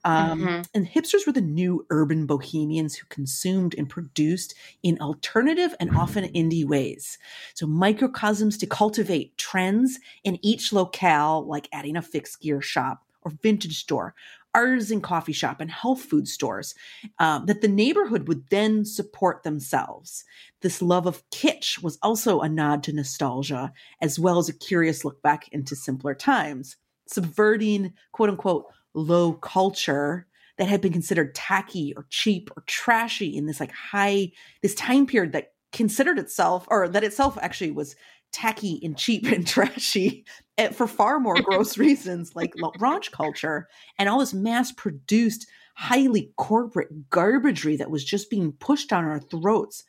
Um, 0.05 0.41
mm-hmm. 0.41 0.61
And 0.73 0.87
hipsters 0.87 1.27
were 1.27 1.33
the 1.33 1.41
new 1.41 1.85
urban 1.91 2.27
bohemians 2.27 2.95
who 2.95 3.07
consumed 3.09 3.75
and 3.77 3.89
produced 3.89 4.55
in 4.85 5.01
alternative 5.01 5.75
and 5.81 5.97
often 5.97 6.27
indie 6.33 6.65
ways. 6.65 7.19
So, 7.55 7.67
microcosms 7.67 8.57
to 8.59 8.69
cultivate 8.69 9.37
trends 9.37 9.99
in 10.23 10.39
each 10.43 10.73
locale, 10.73 11.45
like 11.45 11.69
adding 11.73 11.97
a 11.97 12.03
fixed 12.03 12.41
gear 12.41 12.61
shop 12.61 13.03
or 13.23 13.33
vintage 13.43 13.81
store 13.81 14.15
artisan 14.57 15.03
coffee 15.03 15.35
shop 15.35 15.61
and 15.61 15.71
health 15.71 16.01
food 16.01 16.27
stores 16.27 16.75
um, 17.19 17.45
that 17.47 17.61
the 17.61 17.69
neighborhood 17.69 18.27
would 18.27 18.49
then 18.49 18.85
support 18.85 19.43
themselves. 19.43 20.25
This 20.63 20.81
love 20.81 21.07
of 21.07 21.23
kitsch 21.31 21.83
was 21.83 21.99
also 22.03 22.41
a 22.41 22.49
nod 22.49 22.83
to 22.85 22.93
nostalgia, 22.93 23.73
as 24.01 24.19
well 24.19 24.39
as 24.39 24.49
a 24.49 24.55
curious 24.55 25.05
look 25.05 25.23
back 25.23 25.49
into 25.53 25.77
simpler 25.77 26.15
times, 26.15 26.77
subverting 27.07 27.93
quote 28.13 28.31
unquote 28.31 28.65
low 28.95 29.35
culture 29.35 30.27
that 30.57 30.69
had 30.69 30.81
been 30.81 30.93
considered 30.93 31.35
tacky 31.35 31.93
or 31.95 32.07
cheap 32.09 32.51
or 32.57 32.65
trashy 32.67 33.37
in 33.37 33.45
this 33.45 33.61
like 33.61 33.73
high, 33.73 34.33
this 34.63 34.75
time 34.75 35.07
period 35.07 35.33
that 35.33 35.53
considered 35.73 36.19
itself 36.19 36.67
or 36.71 36.89
that 36.89 37.05
itself 37.05 37.37
actually 37.43 37.71
was 37.71 37.95
tacky 38.33 38.81
and 38.83 38.97
cheap 38.97 39.27
and 39.31 39.47
trashy 39.47 40.25
for 40.73 40.87
far 40.87 41.21
more 41.21 41.41
gross 41.43 41.79
reasons 41.79 42.35
like 42.35 42.55
raunch 42.55 43.11
culture 43.13 43.69
and 43.99 44.09
all 44.09 44.21
this 44.21 44.35
mass 44.35 44.73
produced 44.73 45.47
highly 45.75 46.33
corporate 46.37 47.11
garbagery 47.11 47.77
that 47.77 47.91
was 47.91 48.05
just 48.05 48.31
being 48.31 48.53
pushed 48.53 48.89
down 48.89 49.05
our 49.05 49.21
throats 49.21 49.85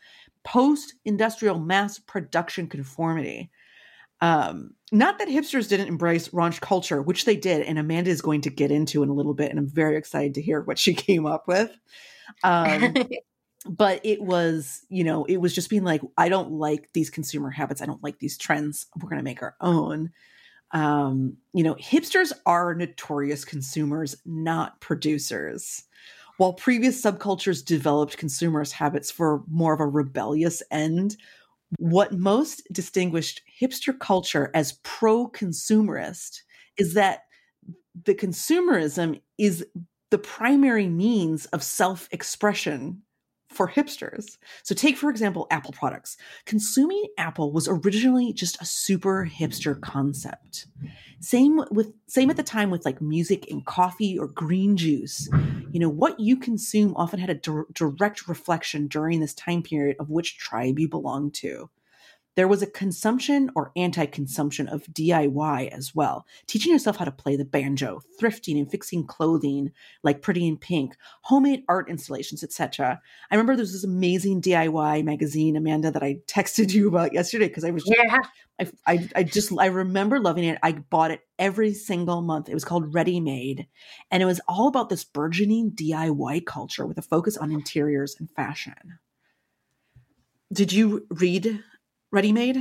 post 0.48 0.94
industrial 1.04 1.60
mass 1.60 2.00
production 2.00 2.68
conformity. 2.68 3.52
Um, 4.22 4.72
not 4.94 5.20
that 5.20 5.28
hipsters 5.28 5.68
didn't 5.68 5.90
embrace 5.90 6.30
raunch 6.30 6.62
culture, 6.62 7.02
which 7.02 7.26
they 7.26 7.36
did, 7.36 7.64
and 7.64 7.78
Amanda 7.78 8.10
is 8.10 8.22
going 8.22 8.42
to 8.42 8.50
get 8.50 8.72
into 8.72 9.04
in 9.04 9.10
a 9.10 9.14
little 9.14 9.34
bit, 9.34 9.50
and 9.52 9.60
I'm 9.60 9.68
very 9.68 9.98
excited 9.98 10.34
to 10.36 10.42
hear 10.42 10.62
what 10.62 10.80
she 10.80 10.94
came 10.96 11.26
up 11.26 11.48
with. 11.48 11.78
Um, 12.44 12.96
but 13.70 14.00
it 14.06 14.22
was, 14.22 14.86
you 14.88 15.04
know, 15.04 15.26
it 15.26 15.38
was 15.38 15.54
just 15.54 15.70
being 15.70 15.84
like, 15.84 16.02
I 16.18 16.30
don't 16.30 16.54
like 16.54 16.90
these 16.94 17.10
consumer 17.10 17.50
habits. 17.50 17.82
I 17.82 17.86
don't 17.86 18.04
like 18.04 18.20
these 18.20 18.38
trends. 18.38 18.88
We're 18.96 19.10
going 19.10 19.20
to 19.20 19.24
make 19.24 19.44
our 19.44 19.56
own. 19.60 20.12
Um, 20.72 21.38
you 21.54 21.64
know, 21.64 21.76
hipsters 21.76 22.32
are 22.46 22.74
notorious 22.74 23.46
consumers, 23.46 24.16
not 24.26 24.80
producers. 24.82 25.84
While 26.38 26.54
previous 26.54 27.02
subcultures 27.02 27.66
developed 27.66 28.18
consumers' 28.18 28.72
habits 28.72 29.10
for 29.10 29.44
more 29.50 29.74
of 29.74 29.80
a 29.80 29.88
rebellious 29.88 30.62
end, 30.70 31.18
what 31.80 32.14
most 32.14 32.62
distinguished 32.72 33.42
hipster 33.62 33.98
culture 33.98 34.52
as 34.54 34.80
pro 34.84 35.28
consumerist 35.28 36.42
is 36.78 36.94
that 36.94 37.24
the 38.06 38.14
consumerism 38.14 39.22
is 39.38 39.66
the 40.12 40.18
primary 40.18 40.88
means 40.88 41.46
of 41.48 41.64
self 41.64 42.08
expression 42.12 43.02
for 43.58 43.68
hipsters. 43.68 44.38
So, 44.64 44.76
take 44.76 44.96
for 44.96 45.10
example 45.10 45.48
Apple 45.52 45.74
products. 45.74 46.16
Consuming 46.46 47.06
Apple 47.18 47.52
was 47.52 47.68
originally 47.68 48.32
just 48.32 48.62
a 48.62 48.66
super 48.66 49.30
hipster 49.30 49.80
concept. 49.82 50.68
Same 51.20 51.64
with 51.72 51.94
same 52.06 52.30
at 52.30 52.38
the 52.38 52.44
time 52.44 52.70
with 52.70 52.86
like 52.86 53.02
music 53.02 53.50
and 53.50 53.66
coffee 53.66 54.18
or 54.18 54.28
green 54.28 54.78
juice. 54.78 55.28
You 55.72 55.80
know, 55.80 55.90
what 55.90 56.20
you 56.20 56.38
consume 56.38 56.96
often 56.96 57.20
had 57.20 57.32
a 57.32 57.36
di- 57.36 57.64
direct 57.74 58.28
reflection 58.28 58.88
during 58.88 59.20
this 59.20 59.34
time 59.34 59.64
period 59.64 59.98
of 60.00 60.10
which 60.10 60.38
tribe 60.38 60.80
you 60.80 60.88
belong 60.88 61.32
to. 61.32 61.70
There 62.38 62.48
was 62.48 62.62
a 62.62 62.68
consumption 62.68 63.50
or 63.56 63.72
anti 63.76 64.06
consumption 64.06 64.68
of 64.68 64.84
DIY 64.84 65.70
as 65.70 65.96
well, 65.96 66.28
teaching 66.46 66.72
yourself 66.72 66.98
how 66.98 67.06
to 67.06 67.12
play 67.12 67.36
the 67.36 67.44
banjo, 67.44 68.00
thrifting 68.22 68.60
and 68.60 68.70
fixing 68.70 69.08
clothing 69.08 69.72
like 70.04 70.22
Pretty 70.22 70.48
in 70.48 70.56
Pink, 70.56 70.96
homemade 71.24 71.64
art 71.68 71.90
installations, 71.90 72.44
etc. 72.44 73.02
I 73.32 73.36
remember 73.36 73.56
there 73.56 73.64
was 73.64 73.74
this 73.74 73.84
amazing 73.84 74.44
DIY 74.44 75.04
magazine, 75.04 75.56
Amanda, 75.56 75.90
that 75.90 76.04
I 76.04 76.20
texted 76.28 76.72
you 76.76 76.88
about 76.88 77.12
yesterday 77.12 77.48
because 77.48 77.64
I 77.64 77.72
was 77.72 77.84
just, 77.84 77.98
yeah. 77.98 78.18
I, 78.60 78.68
I, 78.86 79.10
I 79.16 79.24
just, 79.24 79.52
I 79.58 79.66
remember 79.66 80.20
loving 80.20 80.44
it. 80.44 80.60
I 80.62 80.74
bought 80.74 81.10
it 81.10 81.22
every 81.40 81.74
single 81.74 82.22
month. 82.22 82.50
It 82.50 82.54
was 82.54 82.66
called 82.66 82.94
Ready 82.94 83.20
Made, 83.20 83.66
and 84.12 84.22
it 84.22 84.28
was 84.28 84.42
all 84.48 84.68
about 84.68 84.90
this 84.90 85.04
burgeoning 85.04 85.72
DIY 85.72 86.46
culture 86.46 86.86
with 86.86 87.00
a 87.00 87.04
focus 87.04 87.36
on 87.36 87.52
interiors 87.52 88.16
and 88.20 88.30
fashion. 88.30 89.00
Did 90.54 90.72
you 90.72 91.08
read 91.10 91.64
Ready 92.18 92.32
Made? 92.32 92.58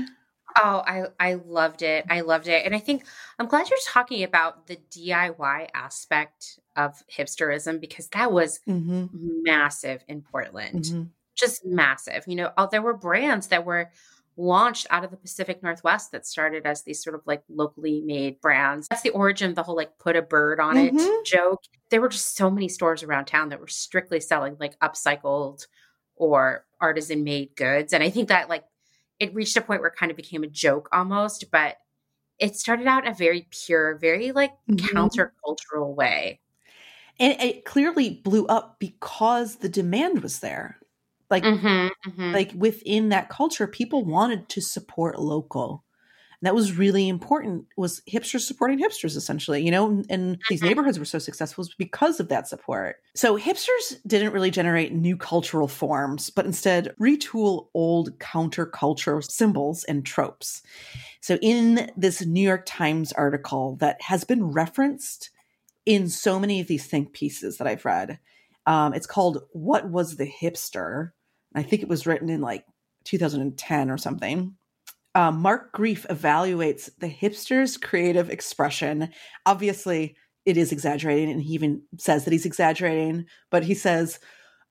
Oh, 0.63 0.83
I 0.87 1.05
I 1.19 1.35
loved 1.47 1.81
it. 1.81 2.05
I 2.11 2.21
loved 2.21 2.47
it. 2.47 2.67
And 2.67 2.75
I 2.75 2.79
think 2.79 3.07
I'm 3.39 3.47
glad 3.47 3.71
you're 3.71 3.79
talking 3.87 4.23
about 4.23 4.67
the 4.67 4.77
DIY 4.91 5.69
aspect 5.73 6.61
of 6.77 7.03
hipsterism 7.11 7.81
because 7.81 8.07
that 8.09 8.31
was 8.31 8.61
mm-hmm. 8.69 9.07
massive 9.43 10.05
in 10.09 10.21
Portland. 10.21 10.85
Mm-hmm. 10.85 11.03
Just 11.35 11.65
massive. 11.65 12.25
You 12.27 12.37
know, 12.37 12.51
oh, 12.59 12.69
there 12.71 12.83
were 12.83 12.93
brands 12.93 13.47
that 13.47 13.65
were 13.65 13.89
launched 14.37 14.89
out 14.91 15.05
of 15.05 15.11
the 15.11 15.17
Pacific 15.17 15.63
Northwest 15.63 16.13
that 16.13 16.27
started 16.27 16.67
as 16.67 16.83
these 16.83 17.03
sort 17.03 17.17
of 17.17 17.23
like 17.25 17.43
locally 17.49 18.03
made 18.05 18.43
brands. 18.43 18.89
That's 18.91 19.01
the 19.01 19.09
origin 19.09 19.49
of 19.49 19.57
the 19.57 19.63
whole 19.63 19.77
like 19.77 19.97
put 19.99 20.17
a 20.17 20.23
bird 20.23 20.61
on 20.61 20.77
mm-hmm. 20.77 20.99
it 20.99 21.25
joke. 21.25 21.63
There 21.89 22.03
were 22.03 22.11
just 22.11 22.37
so 22.37 22.51
many 22.51 22.69
stores 22.69 23.03
around 23.03 23.25
town 23.25 23.49
that 23.49 23.61
were 23.61 23.69
strictly 23.69 24.21
selling 24.21 24.59
like 24.61 24.79
upcycled 24.81 25.67
or 26.15 26.67
artisan 26.79 27.25
made 27.25 27.57
goods. 27.57 27.95
And 27.95 28.05
I 28.05 28.11
think 28.11 28.29
that 28.29 28.51
like 28.51 28.65
it 29.19 29.35
reached 29.35 29.57
a 29.57 29.61
point 29.61 29.81
where 29.81 29.91
it 29.91 29.97
kind 29.97 30.11
of 30.11 30.17
became 30.17 30.43
a 30.43 30.49
joke 30.49 30.89
almost, 30.93 31.47
but 31.51 31.77
it 32.39 32.57
started 32.57 32.87
out 32.87 33.07
in 33.07 33.13
a 33.13 33.15
very 33.15 33.49
pure, 33.51 33.97
very 33.97 34.33
like 34.33 34.53
mm-hmm. 34.71 34.97
countercultural 34.97 35.95
way. 35.95 36.41
And 37.19 37.41
it 37.41 37.65
clearly 37.65 38.11
blew 38.11 38.47
up 38.47 38.77
because 38.79 39.57
the 39.57 39.71
demand 39.71 40.23
was 40.23 40.41
there. 40.41 40.79
Like 41.31 41.45
mm-hmm, 41.45 42.11
mm-hmm. 42.11 42.33
like 42.33 42.53
within 42.55 43.09
that 43.09 43.31
culture, 43.31 43.67
people 43.67 44.05
wanted 44.05 44.49
to 44.51 44.61
support 44.61 45.19
local 45.19 45.85
that 46.43 46.55
was 46.55 46.77
really 46.77 47.09
important 47.09 47.67
was 47.77 48.03
hipsters 48.11 48.41
supporting 48.41 48.79
hipsters 48.79 49.17
essentially 49.17 49.65
you 49.65 49.71
know 49.71 50.03
and 50.09 50.39
these 50.49 50.61
mm-hmm. 50.61 50.69
neighborhoods 50.69 50.99
were 50.99 51.05
so 51.05 51.19
successful 51.19 51.65
because 51.79 52.21
of 52.21 52.29
that 52.29 52.49
support. 52.49 52.97
So 53.15 53.39
hipsters 53.39 53.97
didn't 54.07 54.33
really 54.33 54.51
generate 54.51 54.93
new 54.93 55.17
cultural 55.17 55.69
forms 55.69 56.31
but 56.31 56.47
instead 56.47 56.95
retool 57.01 57.69
old 57.75 58.19
counterculture 58.19 59.23
symbols 59.25 59.85
and 59.85 60.05
tropes. 60.05 60.63
So 61.21 61.39
in 61.43 61.91
this 61.97 62.25
new 62.25 62.43
york 62.43 62.65
times 62.67 63.13
article 63.13 63.77
that 63.77 64.01
has 64.03 64.25
been 64.25 64.53
referenced 64.53 65.31
in 65.85 66.09
so 66.09 66.39
many 66.39 66.61
of 66.61 66.67
these 66.67 66.87
think 66.87 67.13
pieces 67.13 67.59
that 67.59 67.67
i've 67.67 67.85
read 67.85 68.19
um, 68.67 68.95
it's 68.95 69.07
called 69.07 69.45
what 69.53 69.89
was 69.89 70.17
the 70.17 70.31
hipster? 70.31 71.13
I 71.55 71.63
think 71.63 71.83
it 71.83 71.89
was 71.89 72.07
written 72.07 72.29
in 72.29 72.41
like 72.41 72.65
2010 73.05 73.91
or 73.91 73.97
something 73.97 74.55
uh, 75.17 75.33
Mark 75.33 75.73
Greif 75.73 76.07
evaluates 76.11 76.91
the 76.99 77.09
hipster's 77.09 77.79
creative 77.79 78.29
expression. 78.29 79.09
Obviously, 79.47 80.15
it 80.45 80.59
is 80.59 80.73
exaggerating, 80.73 81.31
and 81.31 81.43
he 81.43 81.55
even 81.55 81.81
says 81.97 82.25
that 82.25 82.33
he's 82.33 82.45
exaggerating, 82.45 83.25
but 83.51 83.65
he 83.65 83.73
says, 83.73 84.21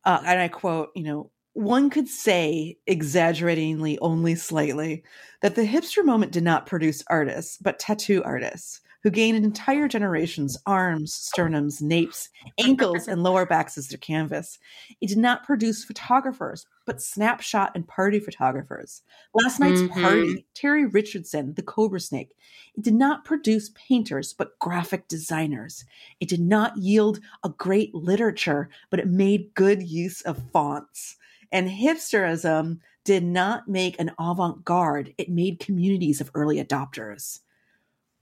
uh, 0.03 0.21
and 0.23 0.39
I 0.39 0.47
quote, 0.47 0.89
you 0.95 1.01
know, 1.01 1.31
one 1.53 1.89
could 1.89 2.07
say, 2.07 2.77
exaggeratingly 2.85 3.97
only 3.99 4.35
slightly, 4.35 5.03
that 5.41 5.55
the 5.55 5.65
hipster 5.65 6.05
moment 6.05 6.31
did 6.31 6.43
not 6.43 6.67
produce 6.67 7.03
artists, 7.09 7.57
but 7.59 7.79
tattoo 7.79 8.21
artists 8.23 8.81
who 9.05 9.11
gained 9.11 9.45
entire 9.45 9.87
generations' 9.87 10.57
arms, 10.65 11.13
sternums, 11.13 11.79
napes, 11.79 12.29
ankles, 12.57 13.07
and 13.07 13.21
lower 13.21 13.45
backs 13.45 13.77
as 13.77 13.87
their 13.87 13.99
canvas. 13.99 14.57
It 14.99 15.09
did 15.09 15.19
not 15.19 15.43
produce 15.43 15.85
photographers, 15.85 16.65
but 16.87 17.03
snapshot 17.03 17.73
and 17.75 17.87
party 17.87 18.19
photographers. 18.19 19.03
Last 19.35 19.59
night's 19.59 19.81
mm-hmm. 19.81 20.01
party, 20.01 20.47
Terry 20.55 20.87
Richardson, 20.87 21.53
the 21.53 21.61
Cobra 21.61 21.99
Snake. 21.99 22.31
It 22.75 22.83
did 22.83 22.95
not 22.95 23.25
produce 23.25 23.69
painters, 23.75 24.33
but 24.33 24.57
graphic 24.57 25.07
designers. 25.07 25.85
It 26.19 26.27
did 26.27 26.41
not 26.41 26.75
yield 26.75 27.19
a 27.43 27.49
great 27.49 27.93
literature, 27.93 28.69
but 28.89 28.99
it 28.99 29.07
made 29.07 29.53
good 29.53 29.83
use 29.83 30.21
of 30.21 30.41
fonts. 30.51 31.15
And 31.51 31.69
hipsterism 31.69 32.79
did 33.03 33.23
not 33.23 33.67
make 33.67 33.99
an 33.99 34.13
avant 34.17 34.65
garde, 34.65 35.13
it 35.19 35.29
made 35.29 35.59
communities 35.59 36.19
of 36.21 36.31
early 36.33 36.57
adopters 36.57 37.41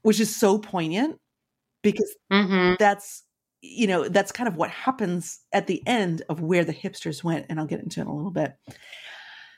which 0.03 0.19
is 0.19 0.33
so 0.33 0.59
poignant 0.59 1.19
because 1.81 2.15
mm-hmm. 2.31 2.75
that's 2.77 3.23
you 3.61 3.87
know 3.87 4.07
that's 4.07 4.31
kind 4.31 4.47
of 4.47 4.55
what 4.55 4.69
happens 4.69 5.39
at 5.51 5.67
the 5.67 5.81
end 5.87 6.21
of 6.29 6.41
where 6.41 6.63
the 6.63 6.73
hipsters 6.73 7.23
went 7.23 7.45
and 7.49 7.59
i'll 7.59 7.65
get 7.65 7.81
into 7.81 7.99
it 7.99 8.03
in 8.03 8.07
a 8.07 8.15
little 8.15 8.31
bit. 8.31 8.53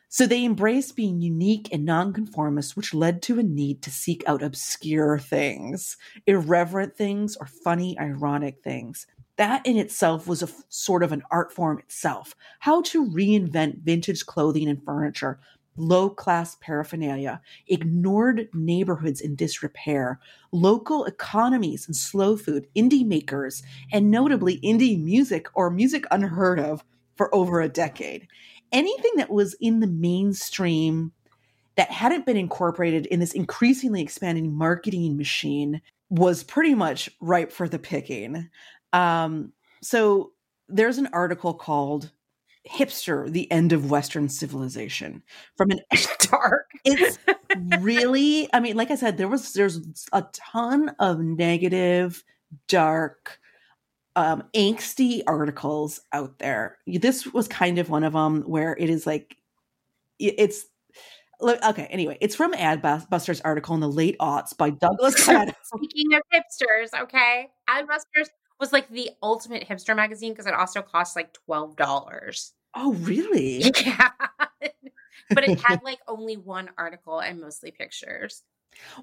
So 0.07 0.25
they 0.25 0.45
embraced 0.45 0.95
being 0.95 1.19
unique 1.19 1.67
and 1.73 1.83
nonconformist 1.83 2.77
which 2.77 2.93
led 2.93 3.21
to 3.23 3.39
a 3.39 3.43
need 3.43 3.81
to 3.81 3.91
seek 3.91 4.23
out 4.27 4.41
obscure 4.41 5.19
things 5.19 5.97
irreverent 6.25 6.95
things 6.95 7.35
or 7.35 7.47
funny 7.47 7.99
ironic 7.99 8.63
things. 8.63 9.07
That 9.37 9.65
in 9.65 9.75
itself 9.75 10.27
was 10.27 10.41
a 10.41 10.45
f- 10.45 10.63
sort 10.69 11.03
of 11.03 11.11
an 11.11 11.23
art 11.31 11.51
form 11.51 11.79
itself. 11.79 12.33
How 12.59 12.81
to 12.83 13.05
reinvent 13.05 13.83
vintage 13.83 14.25
clothing 14.25 14.69
and 14.69 14.81
furniture 14.81 15.39
low 15.77 16.09
class 16.09 16.55
paraphernalia, 16.61 17.41
ignored 17.67 18.47
neighborhoods 18.53 19.21
in 19.21 19.35
disrepair, 19.35 20.19
local 20.51 21.05
economies 21.05 21.85
and 21.87 21.95
slow 21.95 22.37
food, 22.37 22.67
indie 22.75 23.05
makers, 23.05 23.63
and 23.91 24.11
notably 24.11 24.59
indie 24.61 25.01
music 25.01 25.47
or 25.53 25.69
music 25.69 26.05
unheard 26.11 26.59
of 26.59 26.83
for 27.15 27.33
over 27.33 27.61
a 27.61 27.69
decade. 27.69 28.27
Anything 28.71 29.11
that 29.17 29.29
was 29.29 29.55
in 29.59 29.79
the 29.79 29.87
mainstream 29.87 31.11
that 31.75 31.91
hadn't 31.91 32.25
been 32.25 32.37
incorporated 32.37 33.05
in 33.07 33.19
this 33.19 33.33
increasingly 33.33 34.01
expanding 34.01 34.53
marketing 34.53 35.17
machine 35.17 35.81
was 36.09 36.43
pretty 36.43 36.75
much 36.75 37.09
ripe 37.19 37.51
for 37.51 37.67
the 37.67 37.79
picking. 37.79 38.49
Um, 38.93 39.51
so 39.81 40.31
there's 40.67 40.97
an 40.97 41.09
article 41.11 41.53
called 41.53 42.11
hipster 42.69 43.31
the 43.31 43.51
end 43.51 43.73
of 43.73 43.89
western 43.89 44.29
civilization. 44.29 45.23
From 45.55 45.71
an 45.71 45.79
dark. 46.19 46.69
It's 46.83 47.17
really 47.79 48.49
i 48.53 48.59
mean 48.59 48.75
like 48.75 48.91
i 48.91 48.95
said 48.95 49.17
there 49.17 49.29
was 49.29 49.53
there's 49.53 49.79
a 50.11 50.25
ton 50.33 50.89
of 50.99 51.19
negative 51.19 52.21
dark 52.67 53.39
um 54.17 54.43
angsty 54.55 55.21
articles 55.27 56.01
out 56.11 56.39
there. 56.39 56.77
This 56.85 57.25
was 57.27 57.47
kind 57.47 57.77
of 57.77 57.89
one 57.89 58.03
of 58.03 58.13
them 58.13 58.41
where 58.41 58.75
it 58.77 58.89
is 58.89 59.05
like 59.07 59.37
it's 60.19 60.65
okay 61.41 61.85
anyway 61.89 62.17
it's 62.21 62.33
from 62.33 62.53
adbusters 62.53 63.41
article 63.43 63.75
in 63.75 63.81
the 63.81 63.89
late 63.89 64.17
aughts 64.19 64.55
by 64.55 64.69
douglas 64.69 65.15
speaking 65.63 66.13
of 66.13 66.21
hipsters 66.33 66.97
okay 66.97 67.49
adbusters 67.69 68.27
was 68.59 68.71
like 68.71 68.89
the 68.89 69.09
ultimate 69.21 69.67
hipster 69.67 69.95
magazine 69.95 70.31
because 70.31 70.45
it 70.45 70.53
also 70.53 70.81
cost 70.81 71.15
like 71.15 71.33
twelve 71.33 71.75
dollars. 71.75 72.53
Oh, 72.75 72.93
really? 72.93 73.71
Yeah. 73.85 74.11
but 75.29 75.47
it 75.47 75.59
had 75.61 75.81
like 75.83 75.99
only 76.07 76.37
one 76.37 76.69
article 76.77 77.19
and 77.19 77.41
mostly 77.41 77.71
pictures. 77.71 78.43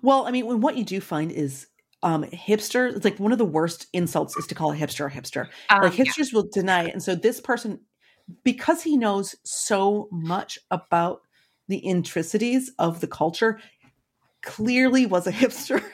Well, 0.03 0.27
I 0.27 0.31
mean, 0.31 0.47
when 0.47 0.61
what 0.61 0.77
you 0.77 0.85
do 0.85 1.01
find 1.01 1.33
is 1.33 1.67
um 2.03 2.25
hipster, 2.25 2.95
it's 2.95 3.05
like 3.05 3.19
one 3.19 3.33
of 3.33 3.39
the 3.39 3.45
worst 3.45 3.87
insults 3.93 4.37
is 4.37 4.47
to 4.49 4.55
call 4.55 4.73
a 4.73 4.77
hipster 4.77 5.07
a 5.07 5.11
hipster. 5.11 5.49
Um, 5.71 5.83
like 5.83 5.99
yeah. 5.99 6.05
hipsters 6.05 6.33
will 6.33 6.49
deny 6.53 6.85
it. 6.85 6.93
And 6.93 7.03
so 7.03 7.15
this 7.15 7.41
person, 7.41 7.81
because 8.45 8.83
he 8.83 8.97
knows 8.97 9.35
so 9.45 10.09
much 10.13 10.59
about 10.71 11.23
the 11.69 11.85
intricities 11.85 12.71
of 12.79 13.01
the 13.01 13.07
culture, 13.07 13.61
clearly 14.43 15.07
was 15.07 15.27
a 15.27 15.33
hipster. 15.33 15.83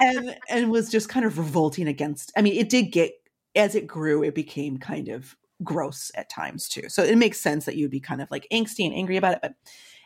and 0.00 0.36
and 0.48 0.70
was 0.70 0.90
just 0.90 1.08
kind 1.08 1.26
of 1.26 1.38
revolting 1.38 1.88
against. 1.88 2.32
I 2.36 2.42
mean, 2.42 2.54
it 2.54 2.68
did 2.68 2.92
get 2.92 3.12
as 3.54 3.74
it 3.74 3.86
grew, 3.86 4.22
it 4.22 4.34
became 4.34 4.78
kind 4.78 5.08
of 5.08 5.36
gross 5.62 6.10
at 6.14 6.28
times 6.28 6.68
too. 6.68 6.88
So 6.88 7.02
it 7.02 7.16
makes 7.16 7.40
sense 7.40 7.64
that 7.64 7.76
you'd 7.76 7.90
be 7.90 8.00
kind 8.00 8.22
of 8.22 8.30
like 8.30 8.46
angsty 8.52 8.84
and 8.84 8.94
angry 8.94 9.16
about 9.16 9.34
it. 9.34 9.40
But 9.42 9.54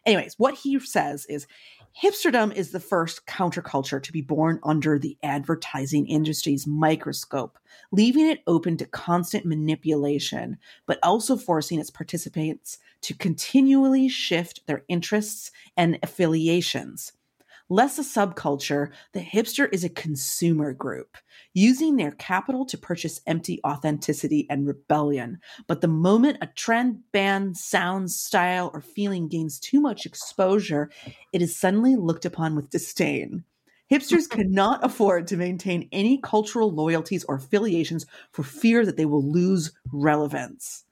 anyways, 0.06 0.34
what 0.38 0.54
he 0.54 0.78
says 0.80 1.26
is 1.26 1.46
hipsterdom 2.02 2.54
is 2.54 2.72
the 2.72 2.80
first 2.80 3.26
counterculture 3.26 4.02
to 4.02 4.12
be 4.12 4.20
born 4.20 4.58
under 4.64 4.98
the 4.98 5.16
advertising 5.22 6.06
industry's 6.06 6.66
microscope, 6.66 7.58
leaving 7.92 8.26
it 8.26 8.40
open 8.46 8.76
to 8.76 8.86
constant 8.86 9.46
manipulation, 9.46 10.56
but 10.86 10.98
also 11.02 11.36
forcing 11.36 11.78
its 11.78 11.90
participants 11.90 12.78
to 13.02 13.14
continually 13.14 14.08
shift 14.08 14.66
their 14.66 14.84
interests 14.88 15.50
and 15.76 15.98
affiliations. 16.02 17.12
Less 17.70 17.98
a 17.98 18.03
subculture, 18.03 18.90
the 19.12 19.20
hipster 19.20 19.68
is 19.72 19.85
a 19.85 19.88
consumer 19.88 20.74
group, 20.74 21.16
using 21.55 21.96
their 21.96 22.11
capital 22.12 22.66
to 22.66 22.77
purchase 22.77 23.22
empty 23.27 23.61
authenticity 23.66 24.46
and 24.50 24.66
rebellion. 24.66 25.38
But 25.66 25.81
the 25.81 25.88
moment 25.88 26.38
a 26.42 26.46
trend, 26.48 27.00
band, 27.12 27.57
sound, 27.57 28.11
style, 28.11 28.70
or 28.74 28.83
feeling 28.83 29.29
gains 29.29 29.59
too 29.59 29.81
much 29.81 30.05
exposure, 30.05 30.90
it 31.33 31.40
is 31.40 31.57
suddenly 31.57 31.96
looked 31.96 32.27
upon 32.27 32.55
with 32.55 32.68
disdain. 32.68 33.44
Hipsters 33.90 34.29
cannot 34.29 34.85
afford 34.85 35.27
to 35.29 35.38
maintain 35.38 35.88
any 35.90 36.18
cultural 36.18 36.70
loyalties 36.70 37.24
or 37.24 37.37
affiliations 37.37 38.05
for 38.33 38.42
fear 38.42 38.85
that 38.85 38.98
they 38.98 39.07
will 39.07 39.24
lose 39.24 39.72
relevance. 39.90 40.85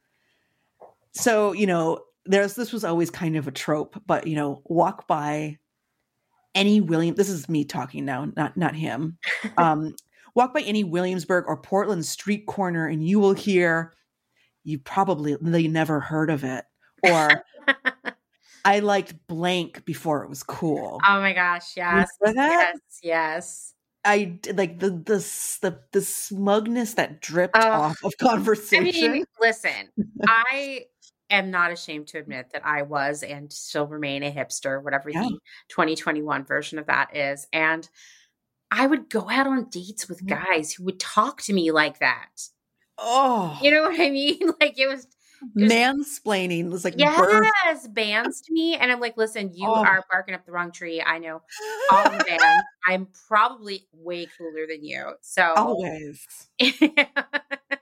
So, 1.12 1.52
you 1.52 1.66
know, 1.66 2.00
there's 2.24 2.54
this 2.54 2.72
was 2.72 2.84
always 2.84 3.10
kind 3.10 3.36
of 3.36 3.46
a 3.46 3.52
trope, 3.52 4.00
but 4.06 4.26
you 4.26 4.36
know, 4.36 4.62
walk 4.64 5.06
by 5.06 5.58
any 6.54 6.80
William 6.80 7.14
this 7.14 7.28
is 7.28 7.48
me 7.48 7.64
talking 7.64 8.04
now, 8.04 8.26
not 8.36 8.56
not 8.56 8.74
him. 8.74 9.18
Um 9.56 9.94
walk 10.34 10.54
by 10.54 10.62
any 10.62 10.84
Williamsburg 10.84 11.44
or 11.46 11.56
Portland 11.56 12.06
street 12.06 12.46
corner 12.46 12.86
and 12.86 13.06
you 13.06 13.18
will 13.18 13.34
hear 13.34 13.92
you 14.64 14.78
probably 14.78 15.36
they 15.40 15.68
never 15.68 16.00
heard 16.00 16.30
of 16.30 16.44
it 16.44 16.64
or 17.02 17.30
I 18.64 18.78
liked 18.78 19.14
blank 19.26 19.84
before 19.84 20.22
it 20.22 20.28
was 20.28 20.42
cool. 20.42 21.00
Oh 21.06 21.20
my 21.20 21.32
gosh, 21.32 21.76
yes. 21.76 22.08
Yes, 22.24 22.78
yes. 23.02 23.74
I 24.04 24.38
like 24.54 24.80
the 24.80 24.90
the 24.90 25.18
the 25.62 25.80
the 25.92 26.02
smugness 26.02 26.94
that 26.94 27.20
dripped 27.20 27.56
off 27.56 28.02
of 28.04 28.16
conversation. 28.18 29.10
I 29.10 29.12
mean, 29.12 29.24
listen, 29.40 29.90
I 30.26 30.86
am 31.32 31.50
not 31.50 31.72
ashamed 31.72 32.06
to 32.08 32.18
admit 32.18 32.50
that 32.52 32.64
I 32.64 32.82
was 32.82 33.22
and 33.22 33.52
still 33.52 33.86
remain 33.86 34.22
a 34.22 34.30
hipster, 34.30 34.82
whatever 34.82 35.10
Yeah. 35.10 35.22
the 35.22 35.38
2021 35.68 36.44
version 36.44 36.78
of 36.78 36.86
that 36.86 37.16
is. 37.16 37.46
And 37.52 37.88
I 38.70 38.86
would 38.86 39.10
go 39.10 39.28
out 39.28 39.46
on 39.46 39.68
dates 39.70 40.08
with 40.08 40.24
mm-hmm. 40.24 40.42
guys 40.52 40.72
who 40.72 40.84
would 40.84 41.00
talk 41.00 41.42
to 41.42 41.52
me 41.52 41.72
like 41.72 41.98
that. 41.98 42.28
oh, 42.98 43.58
You 43.62 43.70
know 43.70 43.82
what 43.82 44.00
I 44.00 44.10
mean? 44.10 44.38
Like 44.60 44.78
it 44.78 44.86
was 44.86 45.06
was- 45.56 45.72
mansplaining 45.72 46.70
was 46.70 46.84
like 46.84 46.96
birth. 46.96 47.44
yes, 47.64 47.88
bands 47.88 48.40
to 48.42 48.52
me. 48.52 48.76
And 48.76 48.92
I'm 48.92 49.00
like, 49.00 49.16
listen, 49.16 49.50
you 49.52 49.66
Oh. 49.68 49.74
are 49.74 50.04
barking 50.10 50.34
up 50.34 50.46
the 50.46 50.52
wrong 50.52 50.70
tree. 50.70 51.02
I 51.02 51.18
know 51.18 51.42
all 51.90 52.04
the 52.04 52.24
bands. 52.24 52.44
I'm 52.86 53.08
probably 53.28 53.86
way 53.92 54.28
cooler 54.38 54.66
than 54.68 54.84
you. 54.84 55.14
So 55.22 55.52
Always. 55.56 56.26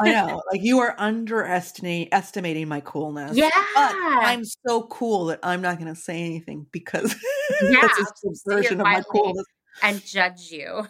I 0.00 0.12
know. 0.12 0.42
Like 0.52 0.62
you 0.62 0.78
are 0.78 0.94
underestimating 0.98 2.68
my 2.68 2.80
coolness. 2.80 3.36
Yeah. 3.36 3.50
But 3.74 3.94
I'm 3.96 4.44
so 4.44 4.82
cool 4.84 5.26
that 5.26 5.40
I'm 5.42 5.60
not 5.62 5.78
going 5.78 5.92
to 5.92 6.00
say 6.00 6.22
anything 6.22 6.66
because 6.72 7.14
Yeah, 7.62 7.80
that's 7.82 7.98
a 8.00 8.04
subversion 8.28 8.80
of 8.80 8.84
my 8.84 9.02
coolness. 9.02 9.44
and 9.82 10.04
judge 10.04 10.50
you. 10.50 10.86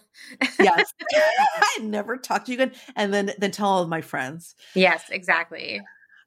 Yes. 0.59 0.93
I 1.15 1.79
never 1.83 2.17
talk 2.17 2.45
to 2.47 2.53
you 2.53 2.57
again. 2.61 2.73
And 2.97 3.13
then 3.13 3.33
then 3.39 3.51
tell 3.51 3.69
all 3.69 3.83
of 3.83 3.89
my 3.89 4.01
friends. 4.01 4.55
Yes, 4.75 5.05
exactly. 5.11 5.81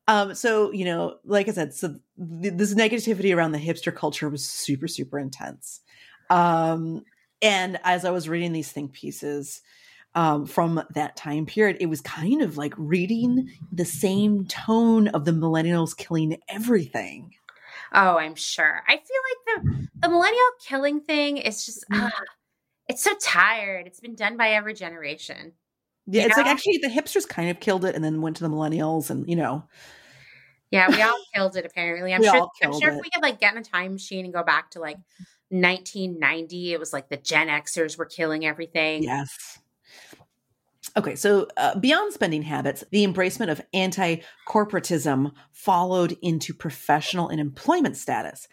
Um, 0.07 0.33
so 0.33 0.71
you 0.71 0.85
know, 0.85 1.17
like 1.25 1.47
I 1.47 1.51
said, 1.51 1.73
so 1.73 1.95
th- 2.17 2.53
this 2.55 2.73
negativity 2.73 3.35
around 3.35 3.51
the 3.51 3.59
hipster 3.59 3.95
culture 3.95 4.29
was 4.29 4.43
super, 4.43 4.87
super 4.87 5.19
intense. 5.19 5.81
Um, 6.29 7.03
and 7.41 7.79
as 7.83 8.05
I 8.05 8.11
was 8.11 8.29
reading 8.29 8.53
these 8.53 8.71
think 8.71 8.93
pieces 8.93 9.61
um, 10.15 10.45
from 10.45 10.83
that 10.93 11.15
time 11.15 11.45
period, 11.45 11.77
it 11.79 11.85
was 11.87 12.01
kind 12.01 12.41
of 12.41 12.57
like 12.57 12.73
reading 12.77 13.49
the 13.71 13.85
same 13.85 14.45
tone 14.45 15.07
of 15.09 15.25
the 15.25 15.31
millennials 15.31 15.95
killing 15.95 16.37
everything. 16.49 17.33
Oh, 17.93 18.17
I'm 18.17 18.35
sure. 18.35 18.83
I 18.87 18.93
feel 18.97 18.97
like 18.97 19.63
the 19.63 19.87
the 20.01 20.09
millennial 20.09 20.39
killing 20.65 21.01
thing 21.01 21.37
is 21.37 21.65
just 21.65 21.85
ah, 21.91 22.11
it's 22.87 23.03
so 23.03 23.13
tired. 23.21 23.87
It's 23.87 23.99
been 23.99 24.15
done 24.15 24.37
by 24.37 24.49
every 24.51 24.73
generation. 24.73 25.53
Yeah, 26.07 26.25
it's 26.25 26.37
like 26.37 26.47
actually 26.47 26.77
the 26.79 26.87
hipsters 26.89 27.27
kind 27.27 27.49
of 27.49 27.59
killed 27.59 27.85
it 27.85 27.95
and 27.95 28.03
then 28.03 28.21
went 28.21 28.37
to 28.37 28.43
the 28.43 28.49
millennials, 28.49 29.09
and 29.09 29.27
you 29.29 29.35
know, 29.35 29.63
Yeah, 30.71 30.89
we 30.89 31.01
all 31.01 31.19
killed 31.33 31.55
it 31.57 31.65
apparently. 31.65 32.13
I'm 32.13 32.21
We 32.21 32.27
sure 32.27 32.47
I'm 32.63 32.73
sure 32.79 32.89
it. 32.89 32.95
if 32.95 33.01
we 33.01 33.09
could 33.09 33.21
like 33.21 33.39
get 33.39 33.53
in 33.53 33.59
a 33.59 33.63
time 33.63 33.93
machine 33.93 34.25
and 34.25 34.33
go 34.33 34.43
back 34.43 34.71
to 34.71 34.79
like 34.79 34.97
1990, 35.49 36.73
it 36.73 36.79
was 36.79 36.93
like 36.93 37.09
the 37.09 37.17
Gen 37.17 37.47
Xers 37.47 37.97
were 37.97 38.05
killing 38.05 38.45
everything. 38.45 39.03
Yes. 39.03 39.59
Okay, 40.97 41.15
so 41.15 41.47
uh, 41.55 41.77
beyond 41.79 42.13
spending 42.13 42.41
habits, 42.41 42.83
the 42.91 43.05
embracement 43.05 43.49
of 43.49 43.61
anti 43.73 44.17
corporatism 44.47 45.31
followed 45.51 46.17
into 46.21 46.53
professional 46.53 47.29
and 47.29 47.39
employment 47.39 47.95
status. 47.95 48.47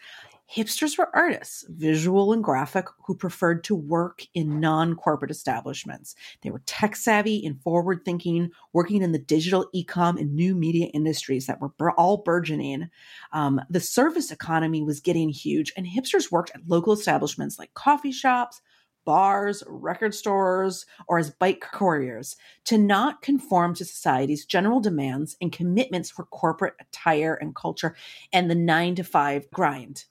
Hipsters 0.55 0.97
were 0.97 1.15
artists, 1.15 1.63
visual 1.69 2.33
and 2.33 2.43
graphic, 2.43 2.87
who 3.05 3.13
preferred 3.13 3.63
to 3.65 3.75
work 3.75 4.23
in 4.33 4.59
non 4.59 4.95
corporate 4.95 5.29
establishments. 5.29 6.15
They 6.41 6.49
were 6.49 6.63
tech 6.65 6.95
savvy 6.95 7.45
and 7.45 7.61
forward 7.61 8.03
thinking, 8.03 8.49
working 8.73 9.03
in 9.03 9.11
the 9.11 9.19
digital 9.19 9.69
e-com 9.73 10.17
and 10.17 10.33
new 10.33 10.55
media 10.55 10.87
industries 10.87 11.45
that 11.45 11.61
were 11.61 11.91
all 11.91 12.17
burgeoning. 12.17 12.89
Um, 13.31 13.61
the 13.69 13.79
service 13.79 14.31
economy 14.31 14.81
was 14.81 15.01
getting 15.01 15.29
huge, 15.29 15.71
and 15.77 15.85
hipsters 15.85 16.31
worked 16.31 16.51
at 16.55 16.67
local 16.67 16.93
establishments 16.93 17.59
like 17.59 17.73
coffee 17.75 18.11
shops, 18.11 18.59
bars, 19.05 19.63
record 19.67 20.13
stores, 20.13 20.85
or 21.07 21.17
as 21.17 21.31
bike 21.31 21.61
couriers 21.61 22.35
to 22.65 22.77
not 22.77 23.21
conform 23.21 23.73
to 23.75 23.85
society's 23.85 24.45
general 24.45 24.79
demands 24.79 25.35
and 25.41 25.51
commitments 25.51 26.09
for 26.09 26.25
corporate 26.25 26.75
attire 26.79 27.35
and 27.35 27.55
culture 27.55 27.95
and 28.33 28.49
the 28.49 28.55
nine 28.55 28.95
to 28.95 29.03
five 29.03 29.49
grind. 29.51 30.05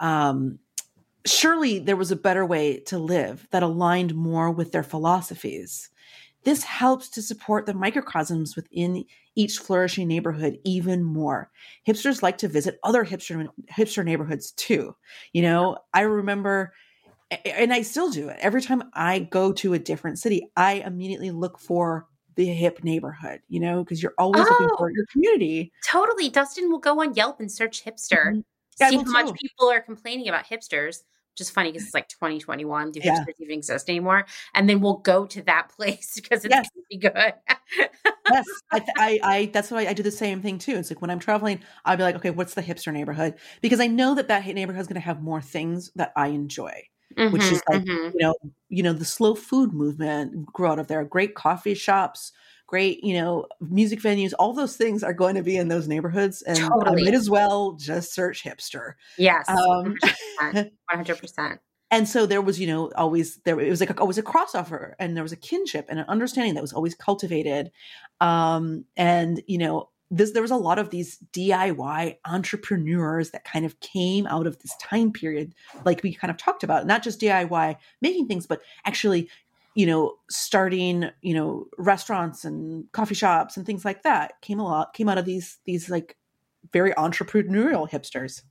Um, 0.00 0.58
surely 1.26 1.78
there 1.78 1.96
was 1.96 2.10
a 2.10 2.16
better 2.16 2.44
way 2.44 2.78
to 2.80 2.98
live 2.98 3.48
that 3.50 3.62
aligned 3.62 4.14
more 4.14 4.50
with 4.50 4.72
their 4.72 4.82
philosophies. 4.82 5.90
This 6.44 6.62
helps 6.62 7.08
to 7.10 7.22
support 7.22 7.64
the 7.64 7.72
microcosms 7.72 8.54
within 8.54 9.04
each 9.34 9.58
flourishing 9.58 10.06
neighborhood 10.06 10.58
even 10.64 11.02
more. 11.02 11.50
Hipsters 11.88 12.22
like 12.22 12.38
to 12.38 12.48
visit 12.48 12.78
other 12.84 13.04
hipster 13.04 13.48
hipster 13.72 14.04
neighborhoods 14.04 14.52
too. 14.52 14.94
You 15.32 15.42
know, 15.42 15.78
I 15.94 16.02
remember 16.02 16.74
and 17.44 17.72
I 17.72 17.82
still 17.82 18.10
do 18.10 18.28
it. 18.28 18.36
Every 18.40 18.62
time 18.62 18.82
I 18.94 19.20
go 19.20 19.52
to 19.54 19.74
a 19.74 19.78
different 19.78 20.18
city, 20.18 20.48
I 20.56 20.74
immediately 20.74 21.30
look 21.30 21.58
for 21.58 22.06
the 22.36 22.46
hip 22.46 22.82
neighborhood, 22.82 23.40
you 23.48 23.60
know, 23.60 23.84
because 23.84 24.02
you're 24.02 24.14
always 24.18 24.38
looking 24.50 24.68
Oh. 24.72 24.76
for 24.78 24.90
your 24.90 25.06
community. 25.06 25.72
Totally. 25.86 26.28
Dustin 26.30 26.70
will 26.70 26.78
go 26.80 27.00
on 27.00 27.14
Yelp 27.14 27.40
and 27.40 27.50
search 27.50 27.84
hipster, 27.84 28.32
Mhm. 28.34 28.44
I 28.80 28.90
see 28.90 28.96
how 28.96 29.02
much 29.04 29.26
too. 29.28 29.34
people 29.34 29.70
are 29.70 29.80
complaining 29.80 30.28
about 30.28 30.46
hipsters, 30.46 31.04
which 31.32 31.40
is 31.40 31.50
funny 31.50 31.70
because 31.70 31.84
it's 31.86 31.94
like 31.94 32.08
2021. 32.08 32.90
Do 32.90 33.00
Yeah. 33.02 33.12
hipsters 33.20 33.34
even 33.38 33.58
exist 33.58 33.88
anymore? 33.88 34.24
And 34.54 34.68
then 34.68 34.80
we'll 34.80 34.98
go 34.98 35.26
to 35.26 35.42
that 35.42 35.68
place 35.76 36.14
because 36.16 36.44
it's 36.44 36.52
Yes. 36.54 36.68
be 36.90 36.96
good. 36.98 37.34
yes, 38.32 38.44
I, 38.72 38.84
I, 38.98 39.20
I, 39.22 39.50
that's 39.52 39.70
why 39.70 39.86
I 39.86 39.92
do 39.92 40.02
the 40.02 40.10
same 40.10 40.42
thing 40.42 40.58
too. 40.58 40.76
It's 40.76 40.90
like 40.90 41.00
when 41.00 41.10
I'm 41.10 41.18
traveling, 41.20 41.60
I'll 41.84 41.96
be 41.96 42.02
like, 42.02 42.16
okay, 42.16 42.30
what's 42.30 42.54
the 42.54 42.62
hipster 42.62 42.92
neighborhood? 42.92 43.34
Because 43.62 43.80
I 43.80 43.86
know 43.86 44.14
that 44.16 44.28
that 44.28 44.44
neighborhood 44.46 44.80
is 44.80 44.86
going 44.88 44.94
to 45.00 45.00
have 45.00 45.22
more 45.22 45.40
things 45.40 45.92
that 45.94 46.12
I 46.16 46.28
enjoy. 46.28 46.82
Which 47.16 47.44
is 47.44 47.62
like, 47.70 47.82
mhm. 47.82 48.12
You 48.12 48.20
know, 48.20 48.34
you 48.68 48.82
know, 48.82 48.92
the 48.92 49.04
slow 49.04 49.34
food 49.34 49.72
movement 49.72 50.46
grew 50.46 50.66
out 50.66 50.78
of 50.78 50.88
there. 50.88 51.04
Great 51.04 51.34
coffee 51.34 51.74
shops, 51.74 52.32
great, 52.66 53.02
you 53.04 53.14
know, 53.14 53.46
music 53.60 54.00
venues. 54.00 54.32
All 54.38 54.52
those 54.52 54.76
things 54.76 55.02
are 55.02 55.14
going 55.14 55.34
to 55.36 55.42
be 55.42 55.56
in 55.56 55.68
those 55.68 55.88
neighborhoods, 55.88 56.42
and 56.42 56.58
Totally. 56.58 57.02
I 57.02 57.04
might 57.04 57.14
as 57.14 57.30
well 57.30 57.72
just 57.72 58.14
search 58.14 58.42
hipster. 58.44 58.94
yes, 59.18 59.48
Um, 59.48 59.94
100%. 60.40 60.70
100%. 60.92 61.58
and 61.90 62.08
so 62.08 62.26
there 62.26 62.42
was 62.42 62.58
you 62.58 62.66
know 62.66 62.90
always 62.96 63.38
there 63.44 63.60
it 63.60 63.70
was 63.70 63.80
like 63.80 63.90
a, 63.90 64.00
always 64.00 64.18
a 64.18 64.22
crossover 64.22 64.94
and 64.98 65.16
there 65.16 65.22
was 65.22 65.32
a 65.32 65.36
kinship 65.36 65.86
and 65.88 65.98
an 65.98 66.06
understanding 66.08 66.54
that 66.54 66.62
was 66.62 66.72
always 66.72 66.94
cultivated 66.94 67.70
um 68.20 68.84
and 68.96 69.42
you 69.46 69.58
know 69.58 69.88
this 70.10 70.32
there 70.32 70.42
was 70.42 70.50
a 70.50 70.56
lot 70.56 70.78
of 70.78 70.90
these 70.90 71.18
diy 71.32 72.16
entrepreneurs 72.24 73.30
that 73.30 73.44
kind 73.44 73.64
of 73.64 73.78
came 73.80 74.26
out 74.26 74.46
of 74.46 74.58
this 74.58 74.76
time 74.80 75.12
period 75.12 75.54
like 75.84 76.02
we 76.02 76.14
kind 76.14 76.30
of 76.30 76.36
talked 76.36 76.62
about 76.62 76.86
not 76.86 77.02
just 77.02 77.20
diy 77.20 77.76
making 78.00 78.26
things 78.26 78.46
but 78.46 78.60
actually 78.84 79.28
you 79.74 79.86
know 79.86 80.14
starting 80.30 81.10
you 81.22 81.34
know 81.34 81.66
restaurants 81.78 82.44
and 82.44 82.90
coffee 82.92 83.14
shops 83.14 83.56
and 83.56 83.66
things 83.66 83.84
like 83.84 84.02
that 84.02 84.40
came 84.40 84.60
a 84.60 84.64
lot 84.64 84.92
came 84.94 85.08
out 85.08 85.18
of 85.18 85.24
these 85.24 85.58
these 85.64 85.88
like 85.90 86.16
very 86.72 86.92
entrepreneurial 86.92 87.88
hipsters 87.88 88.42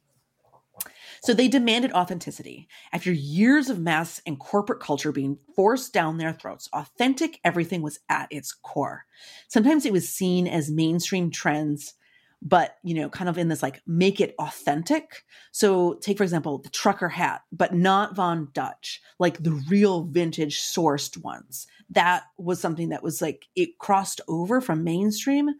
so 1.24 1.34
they 1.34 1.48
demanded 1.48 1.94
authenticity. 1.94 2.68
After 2.92 3.14
years 3.14 3.70
of 3.70 3.80
mass 3.80 4.22
and 4.28 4.38
corporate 4.38 4.82
culture 4.82 5.14
being 5.14 5.38
forced 5.56 5.94
down 5.94 6.18
their 6.18 6.34
throats, 6.34 6.68
authentic 6.74 7.40
everything 7.46 7.82
was 7.82 8.00
at 8.10 8.28
its 8.30 8.52
core. 8.52 9.06
Sometimes 9.48 9.86
it 9.86 9.94
was 9.94 10.10
seen 10.10 10.48
as 10.48 10.70
mainstream 10.70 11.32
trends, 11.32 11.94
but 12.42 12.76
you 12.84 12.94
know, 12.94 13.08
kind 13.08 13.30
of 13.30 13.38
in 13.38 13.48
this 13.48 13.64
like 13.64 13.82
make 13.88 14.20
it 14.20 14.36
authentic. 14.38 15.24
So 15.54 15.94
take 16.02 16.18
for 16.18 16.24
example 16.24 16.58
the 16.58 16.70
trucker 16.70 17.08
hat, 17.08 17.44
but 17.54 17.74
not 17.74 18.18
Von 18.18 18.50
Dutch, 18.54 19.02
like 19.18 19.42
the 19.42 19.64
real 19.70 20.04
vintage 20.04 20.60
sourced 20.60 21.16
ones. 21.24 21.68
That 21.92 22.24
was 22.38 22.60
something 22.60 22.90
that 22.90 23.04
was 23.04 23.22
like 23.22 23.46
it 23.56 23.80
crossed 23.80 24.20
over 24.28 24.60
from 24.60 24.84
mainstream 24.84 25.52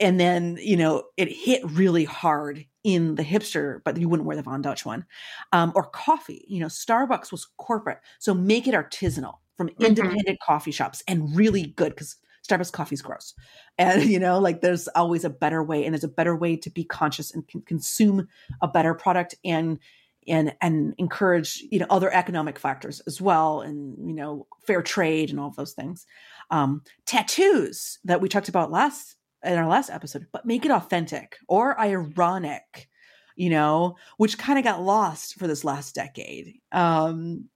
and 0.00 0.18
then 0.18 0.58
you 0.60 0.76
know 0.76 1.04
it 1.16 1.28
hit 1.28 1.62
really 1.64 2.04
hard 2.04 2.64
in 2.88 3.16
the 3.16 3.22
hipster, 3.22 3.80
but 3.84 3.98
you 3.98 4.08
wouldn't 4.08 4.26
wear 4.26 4.34
the 4.34 4.42
Von 4.42 4.62
Dutch 4.62 4.86
one. 4.86 5.04
Um, 5.52 5.72
or 5.74 5.84
coffee, 5.84 6.46
you 6.48 6.58
know, 6.58 6.68
Starbucks 6.68 7.30
was 7.30 7.46
corporate, 7.58 7.98
so 8.18 8.32
make 8.32 8.66
it 8.66 8.74
artisanal 8.74 9.34
from 9.58 9.68
mm-hmm. 9.68 9.84
independent 9.84 10.26
mm-hmm. 10.26 10.52
coffee 10.52 10.70
shops 10.70 11.02
and 11.06 11.36
really 11.36 11.74
good 11.76 11.90
because 11.90 12.16
Starbucks 12.48 12.72
coffee 12.72 12.94
is 12.94 13.02
gross, 13.02 13.34
and 13.78 14.04
you 14.04 14.18
know, 14.18 14.38
like 14.38 14.62
there's 14.62 14.88
always 14.88 15.22
a 15.24 15.30
better 15.30 15.62
way, 15.62 15.84
and 15.84 15.92
there's 15.92 16.02
a 16.02 16.08
better 16.08 16.34
way 16.34 16.56
to 16.56 16.70
be 16.70 16.82
conscious 16.82 17.34
and 17.34 17.46
can 17.46 17.60
consume 17.60 18.26
a 18.62 18.68
better 18.68 18.94
product 18.94 19.34
and 19.44 19.78
and 20.26 20.54
and 20.62 20.94
encourage 20.96 21.62
you 21.70 21.78
know 21.78 21.86
other 21.90 22.10
economic 22.10 22.58
factors 22.58 23.00
as 23.06 23.20
well, 23.20 23.60
and 23.60 23.98
you 24.08 24.14
know, 24.14 24.46
fair 24.66 24.80
trade 24.80 25.28
and 25.28 25.38
all 25.38 25.48
of 25.48 25.56
those 25.56 25.74
things. 25.74 26.06
Um, 26.50 26.82
tattoos 27.04 27.98
that 28.04 28.22
we 28.22 28.30
talked 28.30 28.48
about 28.48 28.70
last 28.70 29.17
in 29.44 29.58
our 29.58 29.68
last 29.68 29.90
episode, 29.90 30.26
but 30.32 30.46
make 30.46 30.64
it 30.64 30.70
authentic 30.70 31.36
or 31.48 31.78
ironic, 31.80 32.88
you 33.36 33.50
know, 33.50 33.96
which 34.16 34.38
kind 34.38 34.58
of 34.58 34.64
got 34.64 34.82
lost 34.82 35.38
for 35.38 35.46
this 35.46 35.64
last 35.64 35.94
decade. 35.94 36.54
Um, 36.72 37.48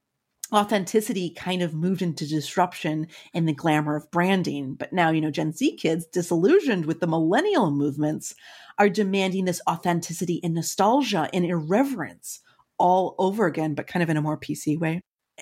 authenticity 0.52 1.30
kind 1.30 1.62
of 1.62 1.74
moved 1.74 2.02
into 2.02 2.28
disruption 2.28 3.08
and 3.34 3.48
the 3.48 3.54
glamour 3.54 3.96
of 3.96 4.10
branding. 4.10 4.74
But 4.74 4.92
now, 4.92 5.10
you 5.10 5.20
know, 5.20 5.30
Gen 5.30 5.52
Z 5.52 5.76
kids, 5.76 6.06
disillusioned 6.06 6.86
with 6.86 7.00
the 7.00 7.06
millennial 7.06 7.70
movements, 7.70 8.34
are 8.78 8.88
demanding 8.88 9.44
this 9.44 9.62
authenticity 9.68 10.40
and 10.44 10.54
nostalgia 10.54 11.28
and 11.32 11.44
irreverence 11.44 12.40
all 12.78 13.14
over 13.18 13.46
again, 13.46 13.74
but 13.74 13.86
kind 13.86 14.02
of 14.02 14.10
in 14.10 14.16
a 14.16 14.22
more 14.22 14.38
PC 14.38 14.78
way. 14.78 15.00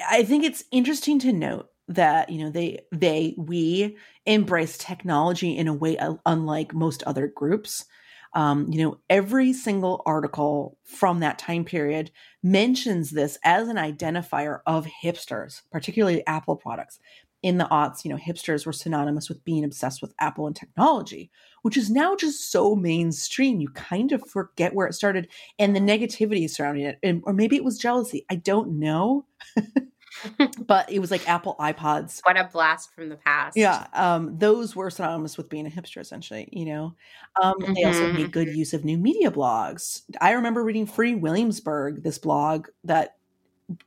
I 0.08 0.22
think 0.22 0.44
it's 0.44 0.64
interesting 0.70 1.18
to 1.20 1.32
note 1.32 1.68
that 1.90 2.30
you 2.30 2.42
know 2.42 2.50
they 2.50 2.80
they 2.92 3.34
we 3.36 3.96
embrace 4.24 4.78
technology 4.78 5.56
in 5.56 5.68
a 5.68 5.74
way 5.74 5.98
unlike 6.24 6.72
most 6.72 7.02
other 7.02 7.26
groups. 7.26 7.84
Um, 8.32 8.68
you 8.70 8.82
know 8.82 9.00
every 9.10 9.52
single 9.52 10.02
article 10.06 10.78
from 10.84 11.18
that 11.18 11.38
time 11.38 11.64
period 11.64 12.12
mentions 12.44 13.10
this 13.10 13.38
as 13.44 13.66
an 13.66 13.76
identifier 13.76 14.60
of 14.66 14.86
hipsters 15.02 15.62
particularly 15.72 16.24
apple 16.26 16.56
products. 16.56 17.00
In 17.42 17.58
the 17.58 17.64
aughts 17.64 18.04
you 18.04 18.10
know 18.10 18.18
hipsters 18.18 18.66
were 18.66 18.72
synonymous 18.72 19.28
with 19.28 19.42
being 19.44 19.64
obsessed 19.64 20.00
with 20.00 20.14
apple 20.20 20.46
and 20.46 20.54
technology 20.54 21.30
which 21.62 21.76
is 21.76 21.90
now 21.90 22.14
just 22.14 22.52
so 22.52 22.76
mainstream 22.76 23.60
you 23.60 23.68
kind 23.70 24.12
of 24.12 24.22
forget 24.28 24.74
where 24.74 24.86
it 24.86 24.92
started 24.92 25.26
and 25.58 25.74
the 25.74 25.80
negativity 25.80 26.48
surrounding 26.48 26.84
it 26.84 26.98
and, 27.02 27.22
or 27.24 27.32
maybe 27.32 27.56
it 27.56 27.64
was 27.64 27.78
jealousy 27.78 28.26
i 28.30 28.36
don't 28.36 28.78
know 28.78 29.24
but 30.66 30.90
it 30.90 30.98
was 30.98 31.10
like 31.10 31.28
Apple 31.28 31.56
iPods. 31.58 32.20
What 32.24 32.38
a 32.38 32.44
blast 32.44 32.94
from 32.94 33.08
the 33.08 33.16
past. 33.16 33.56
Yeah. 33.56 33.86
Um, 33.92 34.38
those 34.38 34.74
were 34.76 34.90
synonymous 34.90 35.36
with 35.36 35.48
being 35.48 35.66
a 35.66 35.70
hipster, 35.70 35.98
essentially, 35.98 36.48
you 36.52 36.66
know. 36.66 36.94
Um, 37.42 37.54
mm-hmm. 37.54 37.74
They 37.74 37.84
also 37.84 38.12
made 38.12 38.32
good 38.32 38.48
mm-hmm. 38.48 38.56
use 38.56 38.74
of 38.74 38.84
new 38.84 38.98
media 38.98 39.30
blogs. 39.30 40.02
I 40.20 40.32
remember 40.32 40.62
reading 40.62 40.86
Free 40.86 41.14
Williamsburg, 41.14 42.02
this 42.02 42.18
blog 42.18 42.68
that 42.84 43.16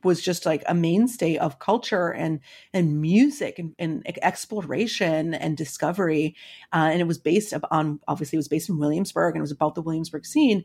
was 0.02 0.22
just 0.22 0.46
like 0.46 0.62
a 0.66 0.74
mainstay 0.74 1.36
of 1.36 1.58
culture 1.58 2.08
and 2.08 2.40
and 2.72 3.00
music 3.00 3.58
and, 3.58 3.74
and 3.78 4.02
exploration 4.22 5.34
and 5.34 5.56
discovery 5.56 6.34
uh, 6.72 6.88
and 6.90 7.00
it 7.00 7.06
was 7.06 7.18
based 7.18 7.52
on 7.70 8.00
obviously 8.08 8.36
it 8.36 8.38
was 8.38 8.48
based 8.48 8.68
in 8.68 8.78
williamsburg 8.78 9.34
and 9.34 9.40
it 9.40 9.42
was 9.42 9.52
about 9.52 9.74
the 9.74 9.82
williamsburg 9.82 10.24
scene 10.24 10.64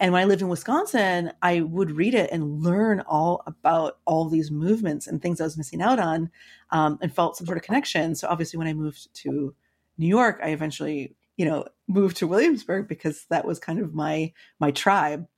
and 0.00 0.14
when 0.14 0.22
I 0.22 0.24
lived 0.24 0.40
in 0.40 0.48
Wisconsin, 0.48 1.30
I 1.42 1.60
would 1.60 1.90
read 1.90 2.14
it 2.14 2.30
and 2.32 2.62
learn 2.62 3.00
all 3.00 3.42
about 3.46 3.98
all 4.06 4.30
these 4.30 4.50
movements 4.50 5.06
and 5.06 5.20
things 5.20 5.40
I 5.40 5.44
was 5.44 5.58
missing 5.58 5.82
out 5.82 5.98
on 5.98 6.30
um, 6.70 6.98
and 7.02 7.14
felt 7.14 7.36
some 7.36 7.46
sort 7.46 7.58
of 7.58 7.64
connection. 7.64 8.14
So 8.14 8.26
obviously, 8.26 8.56
when 8.56 8.66
I 8.66 8.72
moved 8.72 9.12
to 9.16 9.54
New 9.98 10.08
York, 10.08 10.40
I 10.42 10.48
eventually, 10.48 11.14
you 11.36 11.44
know, 11.44 11.66
moved 11.86 12.16
to 12.16 12.26
Williamsburg 12.26 12.88
because 12.88 13.26
that 13.28 13.44
was 13.44 13.58
kind 13.58 13.78
of 13.78 13.92
my 13.92 14.32
my 14.58 14.70
tribe. 14.70 15.28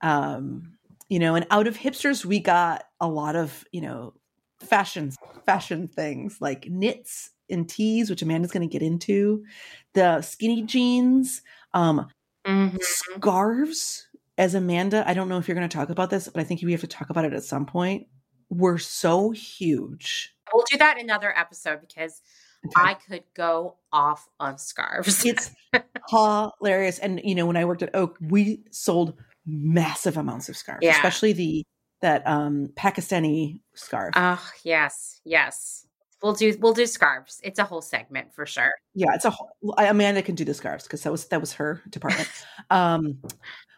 Um, 0.00 0.78
you 1.10 1.18
know, 1.18 1.34
and 1.34 1.46
out 1.50 1.66
of 1.66 1.76
hipsters, 1.76 2.24
we 2.24 2.40
got 2.40 2.84
a 3.00 3.08
lot 3.08 3.36
of, 3.36 3.64
you 3.70 3.82
know, 3.82 4.14
fashion 4.60 5.12
fashion 5.44 5.88
things 5.88 6.38
like 6.40 6.70
knits 6.70 7.30
and 7.50 7.68
tees, 7.68 8.08
which 8.08 8.22
Amanda's 8.22 8.50
going 8.50 8.66
to 8.66 8.72
get 8.72 8.82
into, 8.82 9.44
the 9.94 10.22
skinny 10.22 10.62
jeans, 10.62 11.42
um, 11.74 12.08
Mm-hmm. 12.46 12.76
Scarves, 12.80 14.06
as 14.36 14.54
Amanda, 14.54 15.04
I 15.06 15.14
don't 15.14 15.28
know 15.28 15.38
if 15.38 15.48
you're 15.48 15.56
going 15.56 15.68
to 15.68 15.76
talk 15.76 15.90
about 15.90 16.10
this, 16.10 16.28
but 16.28 16.40
I 16.40 16.44
think 16.44 16.62
we 16.62 16.72
have 16.72 16.80
to 16.80 16.86
talk 16.86 17.10
about 17.10 17.24
it 17.24 17.32
at 17.32 17.44
some 17.44 17.66
point, 17.66 18.06
were 18.48 18.78
so 18.78 19.30
huge. 19.30 20.34
We'll 20.52 20.64
do 20.70 20.78
that 20.78 20.96
in 20.98 21.04
another 21.04 21.36
episode 21.36 21.80
because 21.80 22.22
okay. 22.66 22.90
I 22.90 22.94
could 22.94 23.24
go 23.34 23.76
off 23.92 24.28
on 24.40 24.58
scarves. 24.58 25.24
it's 25.24 25.50
hilarious. 26.08 26.98
And, 26.98 27.20
you 27.22 27.34
know, 27.34 27.46
when 27.46 27.56
I 27.56 27.64
worked 27.64 27.82
at 27.82 27.94
Oak, 27.94 28.16
we 28.20 28.64
sold 28.70 29.14
massive 29.44 30.16
amounts 30.16 30.48
of 30.48 30.56
scarves, 30.56 30.80
yeah. 30.82 30.92
especially 30.92 31.32
the 31.32 31.64
that 32.00 32.24
um 32.26 32.68
Pakistani 32.76 33.60
scarf. 33.74 34.12
Oh, 34.14 34.50
yes. 34.62 35.20
Yes. 35.24 35.87
We'll 36.22 36.34
do 36.34 36.56
we'll 36.60 36.74
do 36.74 36.86
scarves. 36.86 37.40
It's 37.44 37.58
a 37.58 37.64
whole 37.64 37.82
segment 37.82 38.34
for 38.34 38.44
sure. 38.44 38.72
Yeah, 38.94 39.14
it's 39.14 39.24
a 39.24 39.30
whole 39.30 39.50
Amanda 39.78 40.22
can 40.22 40.34
do 40.34 40.44
the 40.44 40.54
scarves 40.54 40.84
because 40.84 41.02
that 41.02 41.12
was 41.12 41.26
that 41.26 41.40
was 41.40 41.52
her 41.54 41.82
department. 41.90 42.28
um 42.70 43.18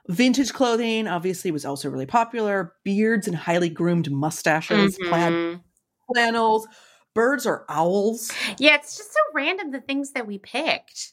vintage 0.09 0.53
clothing 0.53 1.07
obviously 1.07 1.51
was 1.51 1.65
also 1.65 1.91
really 1.91 2.07
popular. 2.07 2.75
Beards 2.85 3.27
and 3.27 3.37
highly 3.37 3.69
groomed 3.69 4.11
mustaches, 4.11 4.99
mm-hmm. 4.99 5.09
plaid 5.09 5.61
flannels, 6.13 6.67
birds 7.15 7.47
or 7.47 7.65
owls. 7.69 8.33
Yeah, 8.59 8.77
it's 8.77 8.97
just 8.97 9.13
so 9.13 9.21
random 9.35 9.71
the 9.71 9.81
things 9.81 10.13
that 10.13 10.27
we 10.27 10.39
picked. 10.39 11.13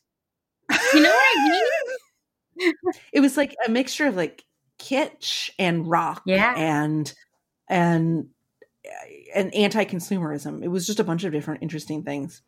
You 0.94 1.02
know 1.02 1.10
what 1.10 1.38
I 1.38 1.50
mean? 1.50 2.74
it 3.14 3.20
was 3.20 3.38
like 3.38 3.56
a 3.66 3.70
mixture 3.70 4.08
of 4.08 4.16
like 4.16 4.44
kitsch 4.80 5.50
and 5.58 5.88
rock 5.88 6.24
yeah. 6.26 6.56
and 6.56 7.14
and 7.70 8.28
and 9.34 9.54
anti-consumerism. 9.54 10.64
It 10.64 10.70
was 10.70 10.86
just 10.86 11.00
a 11.00 11.04
bunch 11.04 11.24
of 11.24 11.32
different 11.32 11.64
interesting 11.64 12.04
things. 12.04 12.42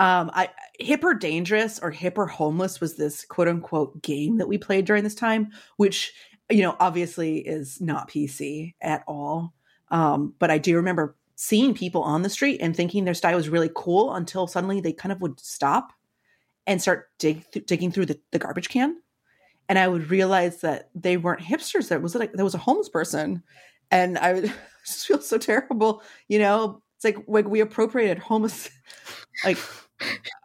Um, 0.00 0.30
I 0.34 0.50
hip 0.78 1.04
or 1.04 1.14
dangerous 1.14 1.78
or 1.78 1.90
hip 1.90 2.18
or 2.18 2.26
homeless 2.26 2.80
was 2.80 2.96
this 2.96 3.24
quote 3.24 3.48
unquote 3.48 4.02
game 4.02 4.38
that 4.38 4.48
we 4.48 4.58
played 4.58 4.84
during 4.84 5.04
this 5.04 5.14
time, 5.14 5.50
which 5.76 6.12
you 6.50 6.62
know 6.62 6.76
obviously 6.80 7.38
is 7.38 7.80
not 7.80 8.10
PC 8.10 8.74
at 8.80 9.04
all. 9.06 9.54
Um, 9.90 10.34
but 10.38 10.50
I 10.50 10.58
do 10.58 10.76
remember 10.76 11.16
seeing 11.36 11.74
people 11.74 12.02
on 12.02 12.22
the 12.22 12.30
street 12.30 12.60
and 12.60 12.74
thinking 12.74 13.04
their 13.04 13.14
style 13.14 13.36
was 13.36 13.48
really 13.48 13.70
cool 13.74 14.14
until 14.14 14.46
suddenly 14.46 14.80
they 14.80 14.92
kind 14.92 15.12
of 15.12 15.20
would 15.20 15.38
stop 15.40 15.92
and 16.66 16.80
start 16.80 17.10
dig 17.18 17.44
th- 17.50 17.66
digging 17.66 17.92
through 17.92 18.06
the, 18.06 18.18
the 18.30 18.38
garbage 18.38 18.68
can 18.68 18.96
and 19.68 19.78
I 19.78 19.88
would 19.88 20.10
realize 20.10 20.60
that 20.60 20.90
they 20.94 21.16
weren't 21.16 21.40
hipsters. 21.40 21.88
That 21.88 22.02
was 22.02 22.14
like 22.14 22.32
there 22.32 22.44
was 22.44 22.54
a 22.54 22.58
homeless 22.58 22.88
person, 22.88 23.42
and 23.90 24.18
I 24.18 24.34
would 24.34 24.52
just 24.86 25.06
feels 25.06 25.28
so 25.28 25.38
terrible. 25.38 26.02
You 26.28 26.38
know, 26.38 26.82
it's 26.96 27.04
like 27.04 27.24
like 27.28 27.48
we 27.48 27.60
appropriated 27.60 28.18
homeless, 28.18 28.70
like 29.44 29.58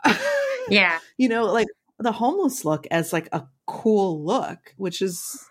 yeah, 0.70 1.00
you 1.18 1.30
know, 1.30 1.46
like 1.46 1.68
the 2.00 2.12
homeless 2.12 2.66
look 2.66 2.86
as 2.92 3.14
like 3.14 3.30
a 3.32 3.46
cool 3.66 4.24
look, 4.24 4.74
which 4.78 5.02
is 5.02 5.44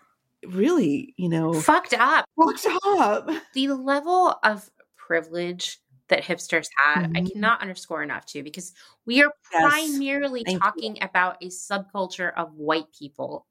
really 0.47 1.13
you 1.17 1.29
know 1.29 1.53
fucked 1.53 1.93
up. 1.93 2.25
Fucked 2.37 2.67
up. 2.97 3.29
The 3.53 3.69
level 3.69 4.35
of 4.43 4.69
privilege 4.95 5.79
that 6.09 6.23
hipsters 6.23 6.67
had, 6.77 7.03
mm-hmm. 7.03 7.17
I 7.17 7.29
cannot 7.29 7.61
underscore 7.61 8.01
enough 8.01 8.25
too, 8.25 8.43
because 8.43 8.73
we 9.05 9.21
are 9.21 9.31
yes. 9.51 9.69
primarily 9.69 10.43
Thank 10.45 10.61
talking 10.61 10.95
you. 10.95 11.01
about 11.01 11.37
a 11.41 11.47
subculture 11.47 12.33
of 12.35 12.53
white 12.55 12.87
people 12.97 13.45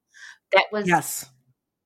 that 0.53 0.65
was 0.73 0.87
yes 0.87 1.27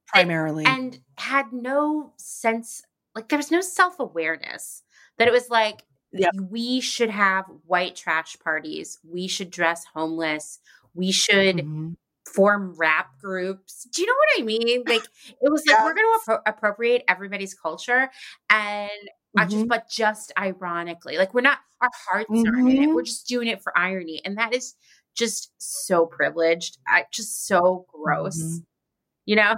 primarily 0.07 0.65
and, 0.65 0.95
and 0.95 1.01
had 1.17 1.53
no 1.53 2.13
sense 2.17 2.83
like 3.21 3.29
there 3.29 3.39
was 3.39 3.51
no 3.51 3.61
self-awareness 3.61 4.83
that 5.19 5.29
it 5.29 5.33
was 5.33 5.49
like 5.51 5.83
Yeah. 6.13 6.31
we 6.51 6.81
should 6.81 7.11
have 7.11 7.45
white 7.67 7.95
trash 7.97 8.37
parties. 8.41 8.99
We 9.05 9.29
should 9.29 9.51
dress 9.51 9.85
homeless. 9.95 10.59
We 10.95 11.13
should 11.13 11.57
Mhm. 11.59 11.97
form 12.35 12.75
rap 12.77 13.11
groups. 13.21 13.85
Do 13.93 14.03
you 14.03 14.07
know 14.09 14.15
what 14.15 14.41
i 14.41 14.45
mean? 14.45 14.83
Like 14.87 15.05
it 15.29 15.51
was 15.53 15.65
like 15.67 15.79
we're 15.85 15.95
going 15.95 16.07
to 16.07 16.21
appro- 16.33 16.43
appropriate 16.47 17.05
everybody's 17.09 17.55
culture 17.55 18.11
and 18.51 18.91
I 19.39 19.47
just 19.47 19.69
but 19.69 19.89
just 19.89 20.33
ironically 20.39 21.17
like 21.19 21.33
we're 21.35 21.41
not 21.43 21.59
our 21.81 21.91
hearts 22.09 22.29
aren't 22.31 22.71
in 22.71 22.83
it. 22.85 22.95
We're 22.95 23.03
just 23.03 23.27
doing 23.29 23.49
it 23.49 23.63
for 23.63 23.77
irony 23.79 24.21
and 24.25 24.37
that 24.39 24.53
is 24.55 24.75
just 25.15 25.53
so 25.59 26.07
privileged. 26.07 26.79
I, 26.89 27.05
just 27.13 27.47
so 27.47 27.87
gross 27.93 28.41
Mhm. 28.43 28.65
you 29.27 29.37
know? 29.37 29.55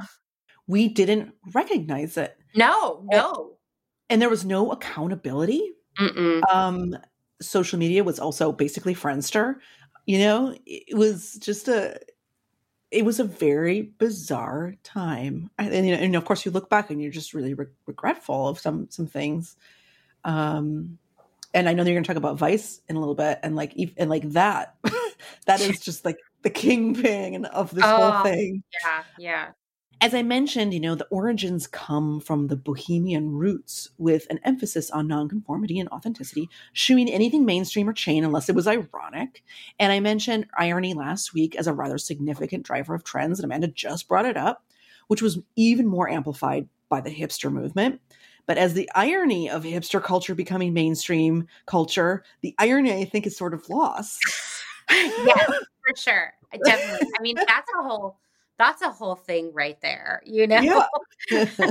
We 0.67 0.89
didn't 0.89 1.35
recognize 1.55 2.17
it. 2.17 2.37
No 2.55 3.05
no 3.11 3.57
And 4.11 4.21
there 4.21 4.29
was 4.31 4.45
no 4.45 4.71
accountability. 4.73 5.73
Mm-mm. 5.99 6.43
Um, 6.53 6.97
social 7.41 7.79
media 7.79 8.05
was 8.05 8.19
also 8.19 8.53
basically 8.53 8.95
Friendster. 8.95 9.57
You 10.07 10.19
know, 10.21 10.57
it 10.67 10.97
was 10.97 11.35
just 11.35 11.69
a 11.69 11.99
it 12.91 13.05
was 13.07 13.19
a 13.21 13.25
very 13.25 13.83
bizarre 13.99 14.75
time. 14.83 15.49
And, 15.59 15.87
you 15.87 15.97
know, 15.97 16.03
and 16.03 16.15
of 16.17 16.25
course 16.27 16.45
you 16.45 16.51
look 16.53 16.69
back 16.69 16.91
and 16.91 17.01
you're 17.01 17.11
just 17.11 17.33
really 17.33 17.55
re- 17.55 17.67
regretful 17.87 18.49
of 18.49 18.59
some 18.59 18.89
some 18.91 19.07
things. 19.07 19.57
Um 20.25 20.99
and 21.55 21.69
I 21.69 21.75
know 21.75 21.85
that 21.85 21.91
you're 21.91 21.97
going 21.97 22.05
to 22.05 22.09
talk 22.09 22.17
about 22.17 22.39
Vice 22.39 22.81
in 22.89 22.97
a 22.97 22.99
little 22.99 23.15
bit 23.15 23.39
and 23.43 23.55
like 23.57 23.75
and 23.99 24.09
like 24.11 24.29
that 24.31 24.77
that 25.47 25.61
is 25.61 25.81
just 25.89 26.05
like 26.05 26.19
the 26.43 26.51
kingpin 26.51 27.45
of 27.47 27.75
this 27.75 27.85
Oh. 27.87 28.11
whole 28.11 28.25
thing. 28.25 28.63
yeah 28.83 29.03
yeah 29.19 29.49
As 30.03 30.15
I 30.15 30.23
mentioned, 30.23 30.75
you 30.75 30.81
know, 30.81 30.97
the 30.97 31.07
origins 31.11 31.69
come 31.69 32.19
from 32.19 32.49
the 32.49 32.57
bohemian 32.57 33.31
roots 33.31 33.89
with 33.99 34.27
an 34.31 34.41
emphasis 34.43 34.91
on 34.91 35.07
nonconformity 35.07 35.79
and 35.79 35.89
authenticity, 35.91 36.51
shooing 36.73 37.09
anything 37.09 37.45
mainstream 37.45 37.89
or 37.89 37.93
chain 37.93 38.25
unless 38.25 38.49
it 38.49 38.57
was 38.57 38.67
ironic. 38.67 39.45
And 39.79 39.93
I 39.93 40.01
mentioned 40.01 40.49
irony 40.59 40.93
last 40.93 41.35
week 41.35 41.55
as 41.55 41.69
a 41.69 41.73
rather 41.73 41.99
significant 41.99 42.65
driver 42.65 42.97
of 42.97 43.05
trends, 43.05 43.39
and 43.39 43.45
Amanda 43.45 43.69
just 43.69 44.09
brought 44.09 44.27
it 44.27 44.37
up, 44.37 44.65
which 45.07 45.23
was 45.23 45.39
even 45.55 45.87
more 45.87 46.11
amplified 46.11 46.69
by 46.89 47.01
the 47.01 47.15
hipster 47.15 47.53
movement. 47.53 48.01
But 48.45 48.59
as 48.59 48.75
the 48.75 48.91
irony 48.97 49.49
of 49.49 49.63
hipster 49.63 50.03
culture 50.03 50.35
becoming 50.35 50.75
mainstream 50.75 51.47
culture, 51.67 52.25
the 52.41 52.57
irony 52.59 52.93
I 52.93 53.05
think 53.05 53.25
is 53.25 53.37
sort 53.37 53.55
of 53.55 53.69
lost. 53.69 54.19
yeah 54.91 55.47
for 55.47 55.97
sure 55.97 56.33
definitely 56.65 57.09
i 57.19 57.23
mean 57.23 57.37
that's 57.37 57.71
a 57.79 57.83
whole 57.83 58.19
that's 58.59 58.83
a 58.83 58.91
whole 58.91 59.15
thing 59.17 59.51
right 59.55 59.81
there 59.81 60.23
you 60.25 60.47
know 60.47 60.61
Yeah. 60.61 61.71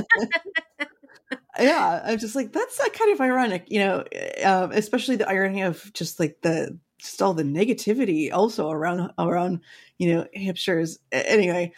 yeah, 1.58 2.02
I'm 2.04 2.18
just 2.18 2.34
like 2.34 2.52
that's 2.52 2.78
like 2.78 2.94
kind 2.94 3.12
of 3.12 3.20
ironic, 3.20 3.66
you 3.68 3.80
know, 3.80 4.04
um, 4.44 4.72
especially 4.72 5.16
the 5.16 5.28
irony 5.28 5.62
of 5.62 5.92
just 5.92 6.18
like 6.18 6.38
the 6.42 6.78
just 6.98 7.20
all 7.20 7.34
the 7.34 7.42
negativity 7.42 8.32
also 8.32 8.70
around 8.70 9.10
around 9.18 9.60
you 9.98 10.14
know 10.14 10.26
hipsters. 10.36 10.98
Anyway, 11.10 11.72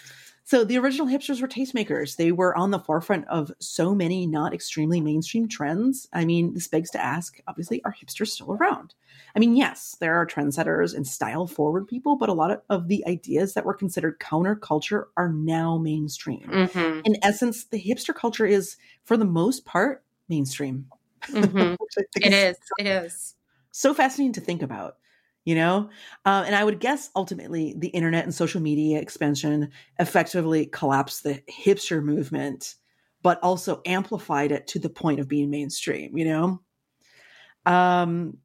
so 0.45 0.65
the 0.65 0.79
original 0.79 1.07
hipsters 1.07 1.41
were 1.41 1.49
tastemakers. 1.49 2.17
They 2.17 2.31
were 2.33 2.57
on 2.57 2.71
the 2.71 2.79
forefront 2.79 3.27
of 3.29 3.51
so 3.61 3.95
many 3.95 4.27
not 4.27 4.53
extremely 4.55 5.01
mainstream 5.01 5.49
trends. 5.49 6.09
I 6.13 6.25
mean, 6.25 6.53
this 6.55 6.69
begs 6.69 6.91
to 6.93 7.03
ask: 7.03 7.39
obviously, 7.49 7.83
are 7.85 7.95
hipsters 7.95 8.29
still 8.29 8.53
around? 8.53 8.95
I 9.35 9.39
mean, 9.39 9.57
yes, 9.57 9.97
there 10.01 10.15
are 10.15 10.27
trendsetters 10.27 10.95
and 10.95 11.07
style 11.07 11.47
forward 11.47 11.89
people, 11.89 12.17
but 12.17 12.29
a 12.29 12.33
lot 12.35 12.51
of, 12.51 12.61
of 12.71 12.89
the 12.89 13.05
ideas 13.07 13.55
that 13.55 13.65
were 13.65 13.75
considered 13.75 14.19
counterculture 14.21 15.05
are 15.17 15.29
now 15.33 15.79
mainstream 15.79 16.51
hmm 16.71 17.01
in 17.05 17.17
essence, 17.23 17.65
the 17.65 17.81
hipster 17.81 18.15
culture 18.15 18.47
is, 18.47 18.77
for 19.05 19.17
the 19.17 19.25
most 19.27 19.65
part, 19.67 20.05
mainstream. 20.29 20.87
hmm 21.31 21.45
I 21.47 21.75
it 22.17 22.33
is 22.33 22.57
it 22.79 22.87
is 22.87 23.35
so 23.73 23.95
fascinating 23.95 24.33
to 24.35 24.41
think 24.41 24.63
about, 24.63 24.97
you 25.45 25.55
know? 25.55 25.91
Uh, 26.25 26.45
and 26.47 26.55
I 26.55 26.65
would 26.65 26.81
guess 26.81 27.11
ultimately 27.15 27.75
the 27.77 27.89
internet 27.89 28.25
and 28.25 28.35
social 28.35 28.61
media 28.61 29.01
expansion 29.01 29.71
effectively 29.99 30.67
collapsed 30.67 31.23
the 31.23 31.43
hipster 31.51 32.03
movement, 32.03 32.77
but 33.23 33.39
also 33.43 33.81
amplified 33.87 34.53
it 34.53 34.67
to 34.69 34.79
the 34.79 34.91
point 34.91 35.21
of 35.21 35.29
being 35.29 35.51
mainstream, 35.51 36.17
you 36.17 36.25
know? 36.25 36.61
Um, 37.67 38.39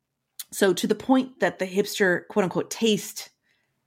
so 0.52 0.74
to 0.74 0.88
the 0.88 0.96
point 0.96 1.40
that 1.40 1.60
the 1.60 1.68
hipster 1.68 2.28
quote 2.28 2.44
unquote 2.44 2.72
taste 2.72 3.30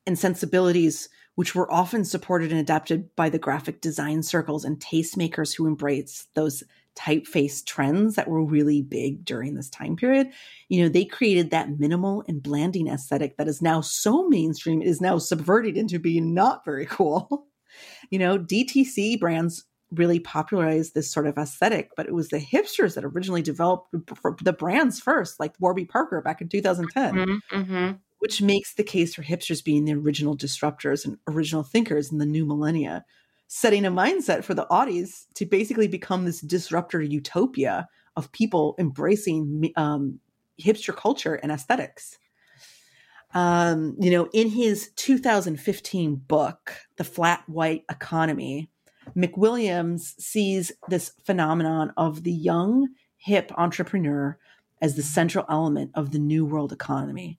and 0.06 0.18
sensibilities, 0.18 1.08
which 1.34 1.54
were 1.54 1.70
often 1.72 2.04
supported 2.04 2.50
and 2.50 2.60
adapted 2.60 3.14
by 3.16 3.28
the 3.28 3.38
graphic 3.38 3.80
design 3.80 4.22
circles 4.22 4.64
and 4.64 4.78
tastemakers 4.78 5.56
who 5.56 5.66
embrace 5.66 6.26
those 6.34 6.62
typeface 6.96 7.64
trends 7.64 8.14
that 8.16 8.28
were 8.28 8.44
really 8.44 8.82
big 8.82 9.24
during 9.24 9.54
this 9.54 9.70
time 9.70 9.96
period, 9.96 10.30
you 10.68 10.82
know, 10.82 10.88
they 10.88 11.04
created 11.04 11.50
that 11.50 11.78
minimal 11.78 12.24
and 12.28 12.42
blanding 12.42 12.88
aesthetic 12.88 13.36
that 13.36 13.48
is 13.48 13.62
now 13.62 13.80
so 13.80 14.28
mainstream, 14.28 14.82
it 14.82 14.88
is 14.88 15.00
now 15.00 15.18
subverted 15.18 15.76
into 15.76 15.98
being 15.98 16.34
not 16.34 16.64
very 16.64 16.86
cool. 16.86 17.46
You 18.10 18.18
know, 18.18 18.38
DTC 18.38 19.18
brands 19.18 19.64
really 19.90 20.20
popularized 20.20 20.92
this 20.92 21.10
sort 21.10 21.26
of 21.26 21.38
aesthetic, 21.38 21.88
but 21.96 22.06
it 22.06 22.12
was 22.12 22.28
the 22.28 22.38
hipsters 22.38 22.94
that 22.94 23.04
originally 23.04 23.40
developed 23.40 23.94
the 24.44 24.52
brands 24.52 25.00
first, 25.00 25.40
like 25.40 25.54
Warby 25.58 25.86
Parker 25.86 26.20
back 26.20 26.42
in 26.42 26.50
2010 26.50 27.40
hmm 27.50 27.92
which 28.22 28.40
makes 28.40 28.74
the 28.74 28.84
case 28.84 29.16
for 29.16 29.24
hipsters 29.24 29.64
being 29.64 29.84
the 29.84 29.94
original 29.94 30.36
disruptors 30.36 31.04
and 31.04 31.18
original 31.26 31.64
thinkers 31.64 32.12
in 32.12 32.18
the 32.18 32.24
new 32.24 32.46
millennia, 32.46 33.04
setting 33.54 33.84
a 33.84 33.90
mindset 33.90 34.42
for 34.44 34.54
the 34.54 34.66
audience 34.70 35.26
to 35.34 35.44
basically 35.44 35.86
become 35.86 36.24
this 36.24 36.40
disruptor 36.40 37.02
utopia 37.02 37.86
of 38.16 38.32
people 38.32 38.74
embracing 38.78 39.70
um, 39.76 40.18
hipster 40.58 40.96
culture 40.96 41.34
and 41.34 41.52
aesthetics. 41.52 42.18
Um, 43.34 43.94
you 44.00 44.10
know, 44.10 44.26
in 44.32 44.48
his 44.48 44.90
2015 44.96 46.14
book, 46.14 46.74
The 46.96 47.04
Flat 47.04 47.46
White 47.46 47.84
Economy, 47.90 48.70
McWilliams 49.14 50.18
sees 50.18 50.72
this 50.88 51.12
phenomenon 51.26 51.92
of 51.98 52.22
the 52.22 52.32
young, 52.32 52.88
hip 53.18 53.52
entrepreneur 53.58 54.38
as 54.80 54.96
the 54.96 55.02
central 55.02 55.44
element 55.50 55.90
of 55.94 56.12
the 56.12 56.18
new 56.18 56.46
world 56.46 56.72
economy. 56.72 57.38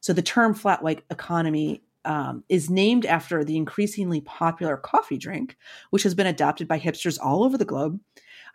So 0.00 0.12
the 0.12 0.20
term 0.20 0.52
flat 0.52 0.82
white 0.82 1.04
economy 1.08 1.84
um, 2.04 2.44
is 2.48 2.70
named 2.70 3.06
after 3.06 3.44
the 3.44 3.56
increasingly 3.56 4.20
popular 4.20 4.76
coffee 4.76 5.18
drink, 5.18 5.56
which 5.90 6.02
has 6.02 6.14
been 6.14 6.26
adopted 6.26 6.68
by 6.68 6.78
hipsters 6.78 7.18
all 7.22 7.44
over 7.44 7.58
the 7.58 7.64
globe. 7.64 8.00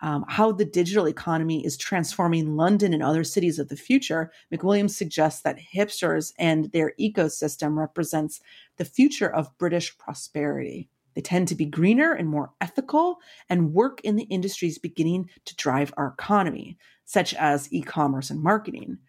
Um, 0.01 0.23
how 0.29 0.51
the 0.53 0.65
digital 0.65 1.07
economy 1.07 1.65
is 1.65 1.75
transforming 1.75 2.55
London 2.55 2.93
and 2.93 3.03
other 3.03 3.25
cities 3.25 3.59
of 3.59 3.67
the 3.67 3.75
future, 3.75 4.31
McWilliams 4.53 4.91
suggests 4.91 5.41
that 5.41 5.59
hipsters 5.59 6.31
and 6.39 6.71
their 6.71 6.93
ecosystem 6.99 7.77
represents 7.77 8.39
the 8.77 8.85
future 8.85 9.29
of 9.29 9.57
British 9.57 9.97
prosperity. 9.97 10.89
They 11.15 11.21
tend 11.21 11.49
to 11.49 11.55
be 11.55 11.65
greener 11.65 12.13
and 12.13 12.29
more 12.29 12.53
ethical 12.61 13.17
and 13.49 13.73
work 13.73 13.99
in 14.01 14.15
the 14.15 14.23
industries 14.23 14.77
beginning 14.77 15.29
to 15.45 15.55
drive 15.57 15.93
our 15.97 16.15
economy, 16.17 16.77
such 17.03 17.33
as 17.33 17.71
e 17.73 17.81
commerce 17.81 18.29
and 18.29 18.41
marketing. 18.41 18.99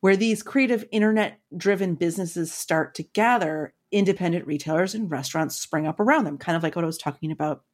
Where 0.00 0.16
these 0.16 0.42
creative 0.42 0.84
internet 0.92 1.40
driven 1.56 1.96
businesses 1.96 2.54
start 2.54 2.94
to 2.94 3.02
gather, 3.02 3.74
independent 3.92 4.46
retailers 4.46 4.94
and 4.94 5.10
restaurants 5.10 5.56
spring 5.56 5.86
up 5.86 6.00
around 6.00 6.24
them, 6.24 6.38
kind 6.38 6.56
of 6.56 6.62
like 6.62 6.76
what 6.76 6.84
I 6.84 6.86
was 6.86 6.98
talking 6.98 7.30
about, 7.32 7.64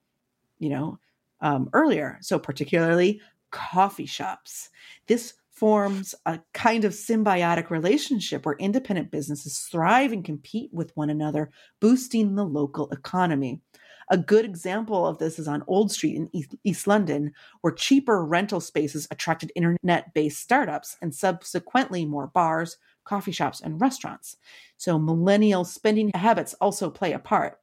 you 0.59 0.69
know, 0.69 0.99
um, 1.41 1.69
earlier. 1.73 2.19
So, 2.23 2.39
particularly 2.39 3.21
coffee 3.51 4.07
shops. 4.07 4.71
This 5.07 5.35
forms 5.55 6.15
a 6.27 6.41
kind 6.53 6.85
of 6.85 6.93
symbiotic 6.93 7.71
relationship 7.71 8.45
where 8.45 8.57
independent 8.59 9.13
businesses 9.13 9.61
thrive 9.71 10.13
and 10.13 10.25
compete 10.25 10.69
with 10.73 10.91
one 10.97 11.11
another, 11.11 11.51
boosting 11.81 12.35
the 12.35 12.45
local 12.45 12.91
economy. 12.91 13.61
A 14.11 14.19
good 14.19 14.45
example 14.45 15.07
of 15.07 15.19
this 15.19 15.39
is 15.39 15.49
on 15.49 15.63
Old 15.67 15.91
Street 15.91 16.17
in 16.17 16.29
East, 16.65 16.87
London, 16.87 17.33
where 17.61 17.73
cheaper 17.73 18.25
rental 18.25 18.61
spaces 18.61 19.07
attracted 19.11 19.53
internet 19.55 20.13
based 20.13 20.41
startups 20.41 20.97
and 21.01 21.15
subsequently 21.15 22.05
more 22.05 22.27
bars, 22.27 22.77
coffee 23.05 23.33
shops, 23.33 23.61
and 23.61 23.81
restaurants. 23.81 24.37
So, 24.77 24.99
millennial 24.99 25.65
spending 25.65 26.11
habits 26.15 26.55
also 26.55 26.91
play 26.91 27.13
a 27.13 27.19
part. 27.19 27.59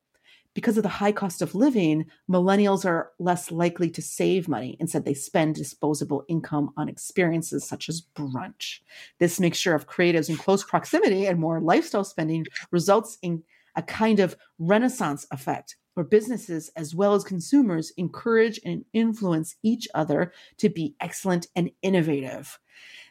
Because 0.53 0.75
of 0.75 0.83
the 0.83 0.89
high 0.89 1.13
cost 1.13 1.41
of 1.41 1.55
living, 1.55 2.07
millennials 2.29 2.85
are 2.85 3.11
less 3.19 3.51
likely 3.51 3.89
to 3.91 4.01
save 4.01 4.49
money. 4.49 4.75
Instead, 4.81 5.05
they 5.05 5.13
spend 5.13 5.55
disposable 5.55 6.25
income 6.27 6.71
on 6.75 6.89
experiences 6.89 7.65
such 7.65 7.87
as 7.87 8.03
brunch. 8.15 8.79
This 9.19 9.39
mixture 9.39 9.73
of 9.73 9.87
creatives 9.87 10.29
in 10.29 10.35
close 10.35 10.63
proximity 10.63 11.25
and 11.25 11.39
more 11.39 11.61
lifestyle 11.61 12.03
spending 12.03 12.47
results 12.69 13.17
in 13.21 13.43
a 13.77 13.81
kind 13.81 14.19
of 14.19 14.35
renaissance 14.59 15.25
effect 15.31 15.77
where 15.93 16.05
businesses 16.05 16.69
as 16.75 16.95
well 16.95 17.13
as 17.13 17.23
consumers 17.23 17.91
encourage 17.97 18.59
and 18.65 18.85
influence 18.93 19.55
each 19.63 19.87
other 19.93 20.31
to 20.57 20.69
be 20.69 20.95
excellent 20.99 21.47
and 21.55 21.71
innovative. 21.81 22.59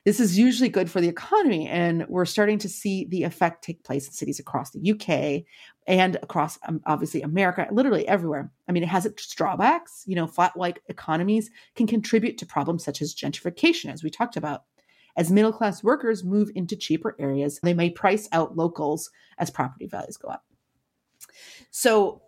This 0.07 0.19
is 0.19 0.39
usually 0.39 0.71
good 0.71 0.91
for 0.91 1.03
the 1.03 1.09
economy, 1.09 1.69
and 1.69 2.07
we're 2.09 2.25
starting 2.25 2.59
to 2.61 2.71
see 2.71 3.05
the 3.05 3.25
effect 3.25 3.63
take 3.63 3.85
place 3.85 4.07
in 4.07 4.13
cities 4.15 4.41
across 4.41 4.71
the 4.71 4.93
UK 4.93 5.45
and 5.87 6.17
across 6.23 6.59
um, 6.67 6.81
obviously 6.87 7.21
America, 7.21 7.69
literally 7.71 8.09
everywhere. 8.09 8.51
I 8.67 8.73
mean, 8.73 8.83
it 8.83 8.89
has 8.89 9.05
its 9.05 9.29
drawbacks. 9.35 10.05
You 10.07 10.17
know, 10.17 10.27
flat 10.27 10.57
white 10.57 10.79
economies 10.89 11.51
can 11.75 11.87
contribute 11.87 12.39
to 12.39 12.47
problems 12.47 12.83
such 12.83 13.03
as 13.03 13.15
gentrification, 13.15 13.93
as 13.93 14.03
we 14.03 14.09
talked 14.09 14.39
about. 14.39 14.65
As 15.19 15.31
middle 15.31 15.53
class 15.53 15.85
workers 15.85 16.25
move 16.25 16.51
into 16.55 16.77
cheaper 16.77 17.15
areas, 17.19 17.61
they 17.63 17.75
may 17.75 17.91
price 17.91 18.27
out 18.33 18.57
locals 18.57 19.11
as 19.37 19.51
property 19.51 19.87
values 19.87 20.17
go 20.17 20.29
up. 20.29 20.45
So, 21.71 22.23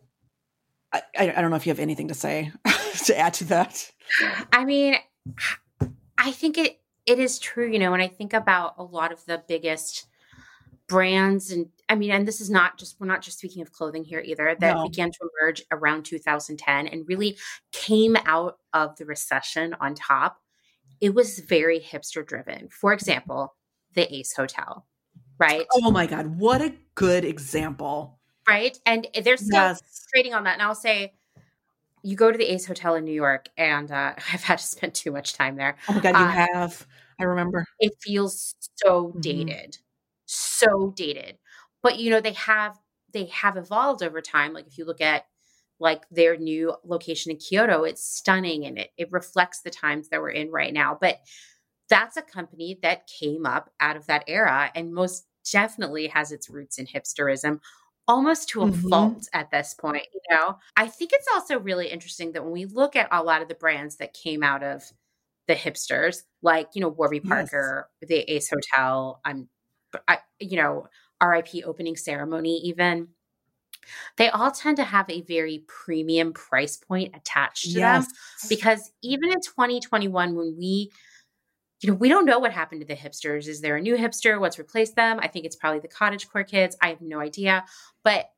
I, 0.93 1.03
I 1.17 1.41
don't 1.41 1.49
know 1.49 1.57
if 1.57 1.65
you 1.65 1.71
have 1.71 1.79
anything 1.79 2.09
to 2.09 2.15
say 2.15 2.53
to 3.07 3.19
add 3.19 3.33
to 3.35 3.45
that. 3.45 3.91
I 4.53 4.67
mean, 4.67 4.97
I 6.19 6.33
think 6.33 6.59
it 6.59 6.82
it 7.07 7.19
is 7.19 7.39
true, 7.39 7.71
you 7.71 7.79
know, 7.79 7.91
when 7.91 8.01
I 8.01 8.09
think 8.09 8.33
about 8.33 8.75
a 8.79 8.83
lot 8.83 9.13
of 9.13 9.25
the 9.27 9.43
biggest 9.49 10.07
brands 10.89 11.51
and 11.51 11.69
I 11.89 11.95
mean, 11.95 12.11
and 12.11 12.27
this 12.27 12.41
is 12.41 12.51
not 12.51 12.79
just 12.79 12.99
we're 13.01 13.07
not 13.07 13.23
just 13.23 13.39
speaking 13.39 13.63
of 13.63 13.73
clothing 13.73 14.05
here 14.05 14.21
either, 14.21 14.57
that 14.61 14.77
no. 14.77 14.89
began 14.89 15.11
to 15.11 15.19
emerge 15.41 15.63
around 15.71 16.05
2010 16.05 16.87
and 16.87 17.09
really 17.09 17.37
came 17.73 18.17
out 18.25 18.59
of 18.73 18.97
the 18.97 19.05
recession 19.05 19.75
on 19.81 19.95
top. 19.95 20.41
It 21.01 21.15
was 21.15 21.39
very 21.41 21.81
hipster 21.81 22.27
driven. 22.27 22.69
For 22.69 22.93
example, 22.93 23.55
the 23.95 24.13
Ace 24.15 24.35
Hotel, 24.35 24.87
right? 25.39 25.67
Oh 25.75 25.91
my 25.91 26.07
God, 26.07 26.39
what 26.39 26.63
a 26.63 26.73
good 26.95 27.25
example. 27.25 28.19
Right. 28.49 28.79
And 28.87 29.07
eh, 29.15 29.21
they're 29.21 29.37
still 29.37 29.51
yes. 29.53 30.07
trading 30.13 30.35
on 30.35 30.45
that. 30.45 30.55
And 30.55 30.63
I'll 30.63 30.75
say, 30.75 31.13
you 32.03 32.17
go 32.17 32.31
to 32.31 32.39
the 32.39 32.53
Ace 32.53 32.67
Hotel 32.67 32.95
in 32.95 33.05
New 33.05 33.13
York, 33.13 33.49
and 33.57 33.91
uh, 33.91 34.15
I've 34.33 34.43
had 34.43 34.59
to 34.59 34.65
spend 34.65 34.95
too 34.95 35.13
much 35.13 35.35
time 35.35 35.57
there. 35.57 35.77
Oh 35.89 35.95
my 35.95 36.01
god, 36.01 36.19
you 36.19 36.25
uh, 36.25 36.29
have. 36.29 36.87
I 37.21 37.25
remember. 37.25 37.67
It 37.79 37.93
feels 38.01 38.55
so 38.77 39.09
mm-hmm. 39.09 39.21
dated, 39.21 39.79
so 40.27 40.93
dated. 40.97 41.39
But 41.83 41.99
you 41.99 42.11
know, 42.11 42.21
they 42.21 42.33
have 42.33 42.79
they 43.13 43.27
have 43.27 43.57
evolved 43.57 44.03
over 44.03 44.21
time. 44.21 44.53
Like 44.53 44.67
if 44.67 44.79
you 44.79 44.85
look 44.85 45.01
at 45.01 45.25
like 45.79 46.03
their 46.11 46.37
new 46.37 46.75
location 46.85 47.33
in 47.33 47.39
Kyoto, 47.39 47.85
it's 47.85 48.05
stunning 48.05 48.65
and 48.67 48.79
it 48.79 48.91
it 48.97 49.13
reflects 49.13 49.61
the 49.61 49.71
times 49.71 50.09
that 50.09 50.21
we're 50.21 50.31
in 50.31 50.51
right 50.51 50.73
now. 50.73 50.97
But 51.01 51.19
that's 51.89 52.17
a 52.17 52.23
company 52.23 52.79
that 52.83 53.07
came 53.07 53.45
up 53.45 53.71
out 53.81 53.97
of 53.97 54.07
that 54.07 54.25
era 54.27 54.71
and 54.75 54.95
most 54.95 55.27
definitely 55.51 56.07
has 56.07 56.33
its 56.33 56.49
roots 56.49 56.79
in 56.79 56.87
hipsterism 56.87 57.61
almost 58.09 58.49
to 58.51 58.63
a 58.63 58.67
mm-hmm. 58.67 58.89
fault 58.89 59.29
at 59.33 59.51
this 59.51 59.75
point, 59.75 60.07
you 60.13 60.21
know. 60.31 60.59
I 60.77 60.87
think 60.87 61.13
it's 61.13 61.29
also 61.33 61.59
really 61.59 61.89
interesting 61.89 62.33
that 62.33 62.43
when 62.43 62.53
we 62.53 62.65
look 62.65 62.97
at 62.97 63.09
a 63.11 63.23
lot 63.23 63.43
of 63.43 63.49
the 63.49 63.55
brands 63.55 63.97
that 63.97 64.13
came 64.13 64.43
out 64.43 64.63
of 64.63 64.83
the 65.47 65.55
hipsters, 65.55 66.23
like, 66.43 66.69
you 66.75 66.81
know, 66.81 66.89
Warby 66.89 67.21
Parker, 67.21 67.89
yes. 68.01 68.09
the 68.09 68.33
Ace 68.33 68.51
Hotel, 68.51 69.21
I'm 69.25 69.49
I, 70.09 70.19
you 70.41 70.57
know, 70.57 70.89
RIP 71.23 71.65
opening 71.65 71.97
ceremony 71.97 72.57
even 72.65 73.09
they 74.17 74.29
all 74.29 74.51
tend 74.51 74.77
to 74.77 74.85
have 74.85 75.09
a 75.09 75.23
very 75.23 75.65
premium 75.67 76.33
price 76.33 76.77
point 76.77 77.15
attached 77.17 77.65
to 77.65 77.79
yes. 77.79 78.07
them 78.07 78.15
because 78.49 78.93
even 79.03 79.31
in 79.31 79.41
2021 79.41 80.35
when 80.35 80.57
we 80.59 80.91
you 81.83 81.91
know, 81.91 81.97
we 81.97 82.09
don't 82.09 82.27
know 82.27 82.39
what 82.39 82.53
happened 82.53 82.81
to 82.81 82.87
the 82.87 82.95
hipsters. 82.95 83.49
Is 83.49 83.61
there 83.61 83.77
a 83.77 83.81
new 83.81 83.97
hipster? 83.97 84.39
What's 84.39 84.59
replaced 84.59 84.95
them? 84.95 85.19
I 85.21 85.27
think 85.27 85.45
it's 85.45 85.57
probably 85.57 85.81
the 85.81 85.89
cottagecore 85.89 86.47
kids. 86.47 86.77
I 86.81 86.89
have 86.89 87.01
no 87.01 87.19
idea. 87.19 87.65
But 88.05 88.31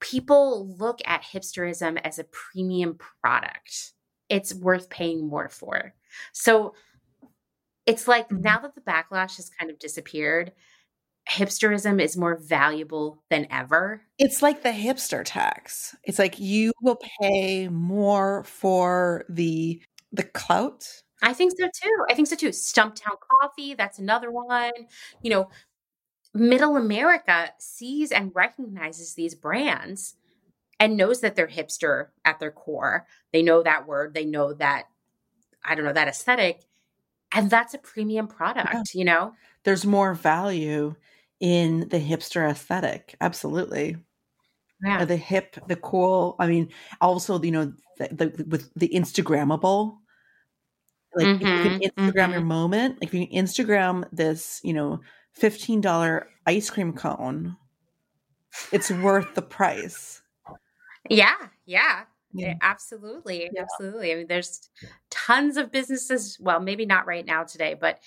people 0.00 0.74
look 0.76 1.00
at 1.06 1.22
hipsterism 1.22 2.00
as 2.02 2.18
a 2.18 2.24
premium 2.24 2.98
product. 3.22 3.92
It's 4.28 4.52
worth 4.52 4.90
paying 4.90 5.28
more 5.28 5.48
for. 5.48 5.94
So 6.32 6.74
it's 7.86 8.08
like 8.08 8.28
mm-hmm. 8.28 8.42
now 8.42 8.58
that 8.60 8.74
the 8.74 8.80
backlash 8.80 9.36
has 9.36 9.50
kind 9.58 9.70
of 9.70 9.78
disappeared, 9.78 10.52
hipsterism 11.30 12.02
is 12.02 12.16
more 12.16 12.36
valuable 12.36 13.22
than 13.30 13.46
ever. 13.50 14.02
It's 14.18 14.42
like 14.42 14.62
the 14.62 14.70
hipster 14.70 15.22
tax. 15.24 15.94
It's 16.02 16.18
like 16.18 16.40
you 16.40 16.72
will 16.82 16.98
pay 17.20 17.68
more 17.68 18.42
for 18.44 19.24
the 19.28 19.80
the 20.12 20.24
clout 20.24 20.86
I 21.24 21.32
think 21.32 21.52
so 21.58 21.66
too. 21.66 22.04
I 22.10 22.14
think 22.14 22.28
so 22.28 22.36
too. 22.36 22.50
Stumptown 22.50 23.16
Coffee, 23.40 23.74
that's 23.74 23.98
another 23.98 24.30
one. 24.30 24.72
You 25.22 25.30
know, 25.30 25.50
middle 26.34 26.76
America 26.76 27.50
sees 27.58 28.12
and 28.12 28.30
recognizes 28.34 29.14
these 29.14 29.34
brands 29.34 30.16
and 30.78 30.96
knows 30.96 31.20
that 31.20 31.34
they're 31.34 31.48
hipster 31.48 32.08
at 32.24 32.40
their 32.40 32.50
core. 32.50 33.06
They 33.32 33.42
know 33.42 33.62
that 33.62 33.88
word, 33.88 34.12
they 34.12 34.26
know 34.26 34.52
that, 34.54 34.84
I 35.64 35.74
don't 35.74 35.84
know, 35.84 35.94
that 35.94 36.08
aesthetic. 36.08 36.60
And 37.32 37.50
that's 37.50 37.74
a 37.74 37.78
premium 37.78 38.28
product, 38.28 38.74
yeah. 38.74 38.82
you 38.98 39.04
know? 39.04 39.32
There's 39.64 39.86
more 39.86 40.14
value 40.14 40.94
in 41.40 41.88
the 41.88 41.98
hipster 41.98 42.48
aesthetic. 42.48 43.16
Absolutely. 43.20 43.96
Yeah. 44.84 45.04
The 45.04 45.16
hip, 45.16 45.56
the 45.68 45.76
cool. 45.76 46.36
I 46.38 46.46
mean, 46.46 46.68
also, 47.00 47.40
you 47.40 47.50
know, 47.50 47.72
the, 47.98 48.08
the, 48.12 48.44
with 48.44 48.70
the 48.74 48.90
Instagrammable 48.90 49.96
like 51.16 51.26
mm-hmm, 51.26 51.34
if 51.34 51.40
you 51.40 51.46
can 51.46 51.80
mm-hmm, 51.80 52.00
Instagram 52.00 52.14
mm-hmm. 52.14 52.32
your 52.32 52.40
moment, 52.42 53.00
like 53.00 53.08
if 53.08 53.14
you 53.14 53.26
can 53.26 53.44
Instagram 53.44 54.04
this, 54.12 54.60
you 54.64 54.72
know, 54.72 55.00
fifteen 55.32 55.80
dollar 55.80 56.28
ice 56.46 56.70
cream 56.70 56.92
cone, 56.92 57.56
it's 58.72 58.90
worth 58.90 59.34
the 59.34 59.42
price. 59.42 60.22
Yeah, 61.08 61.36
yeah. 61.66 62.04
Yeah. 62.34 62.54
Absolutely. 62.62 63.48
Yeah. 63.54 63.62
Absolutely. 63.62 64.12
I 64.12 64.16
mean, 64.16 64.26
there's 64.26 64.68
tons 65.10 65.56
of 65.56 65.70
businesses, 65.70 66.36
well, 66.40 66.58
maybe 66.58 66.84
not 66.84 67.06
right 67.06 67.24
now 67.24 67.44
today, 67.44 67.74
but 67.80 68.00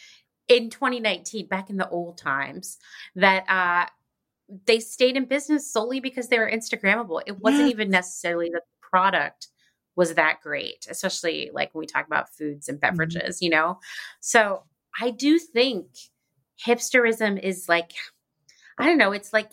in 0.50 0.70
2019, 0.70 1.48
back 1.48 1.70
in 1.70 1.78
the 1.78 1.90
old 1.90 2.18
times, 2.18 2.78
that 3.16 3.50
uh 3.50 3.90
they 4.66 4.80
stayed 4.80 5.18
in 5.18 5.26
business 5.26 5.72
solely 5.72 6.00
because 6.00 6.30
they 6.30 6.40
were 6.40 6.50
Instagrammable. 6.50 7.22
It 7.26 7.40
wasn't 7.40 7.70
even 7.70 7.90
necessarily 7.90 8.50
the 8.50 8.62
product 8.82 9.48
was 9.98 10.14
that 10.14 10.38
great, 10.42 10.88
especially 10.90 11.50
like 11.52 11.74
when 11.74 11.82
we 11.82 11.88
talk 11.88 12.06
about 12.06 12.30
foods 12.30 12.70
and 12.70 12.80
mm-hmm. 12.80 12.92
beverages, 12.92 13.38
mm-hmm. 13.38 13.44
you 13.44 13.50
know? 13.50 13.80
So 14.22 14.64
I 15.00 15.10
do 15.10 15.40
think 15.40 15.88
hipsterism 16.66 17.42
is 17.42 17.68
like, 17.68 17.92
I 18.78 18.86
don't 18.86 19.00
know, 19.00 19.12
it's 19.12 19.34
like 19.34 19.52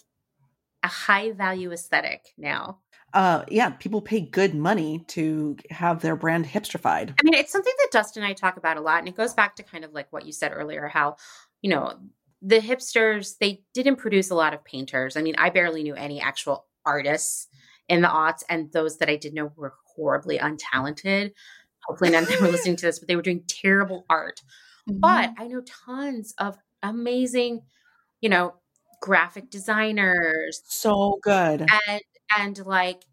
a 0.84 0.88
high 0.88 1.32
value 1.32 1.72
aesthetic 1.72 2.28
now. 2.38 2.78
Uh, 3.14 3.44
yeah, 3.48 3.70
people 3.70 4.02
pay 4.02 4.20
good 4.20 4.54
money 4.54 5.04
to 5.06 5.56
have 5.70 6.00
their 6.00 6.16
brand 6.16 6.44
hipsterified. 6.44 7.10
I 7.10 7.22
mean, 7.22 7.34
it's 7.34 7.52
something 7.52 7.72
that 7.78 7.92
Dustin 7.92 8.22
and 8.22 8.30
I 8.30 8.34
talk 8.34 8.56
about 8.56 8.76
a 8.76 8.80
lot, 8.80 8.98
and 8.98 9.08
it 9.08 9.16
goes 9.16 9.34
back 9.34 9.54
to 9.56 9.62
kind 9.62 9.84
of 9.84 9.92
like 9.92 10.12
what 10.12 10.26
you 10.26 10.32
said 10.32 10.52
earlier, 10.52 10.88
how 10.88 11.16
you 11.62 11.70
know 11.70 11.94
the 12.42 12.58
hipsters 12.58 13.38
they 13.38 13.62
didn't 13.72 13.96
produce 13.96 14.30
a 14.30 14.34
lot 14.34 14.52
of 14.52 14.64
painters. 14.64 15.16
I 15.16 15.22
mean, 15.22 15.36
I 15.38 15.50
barely 15.50 15.84
knew 15.84 15.94
any 15.94 16.20
actual 16.20 16.66
artists 16.84 17.46
in 17.88 18.02
the 18.02 18.08
aughts, 18.08 18.42
and 18.48 18.72
those 18.72 18.98
that 18.98 19.08
I 19.08 19.16
did 19.16 19.34
know 19.34 19.52
were 19.56 19.74
horribly 19.94 20.38
untalented. 20.38 21.32
Hopefully, 21.86 22.10
none 22.10 22.24
of 22.24 22.28
them 22.28 22.42
were 22.42 22.48
listening 22.50 22.76
to 22.76 22.86
this, 22.86 22.98
but 22.98 23.08
they 23.08 23.16
were 23.16 23.22
doing 23.22 23.44
terrible 23.46 24.06
art. 24.08 24.42
Mm-hmm. 24.88 25.00
But 25.00 25.30
I 25.38 25.46
know 25.46 25.62
tons 25.62 26.34
of 26.38 26.56
amazing, 26.82 27.62
you 28.20 28.28
know, 28.28 28.54
graphic 29.00 29.50
designers. 29.50 30.62
So 30.66 31.18
good. 31.22 31.66
And 31.88 32.02
and 32.38 32.66
like 32.66 33.04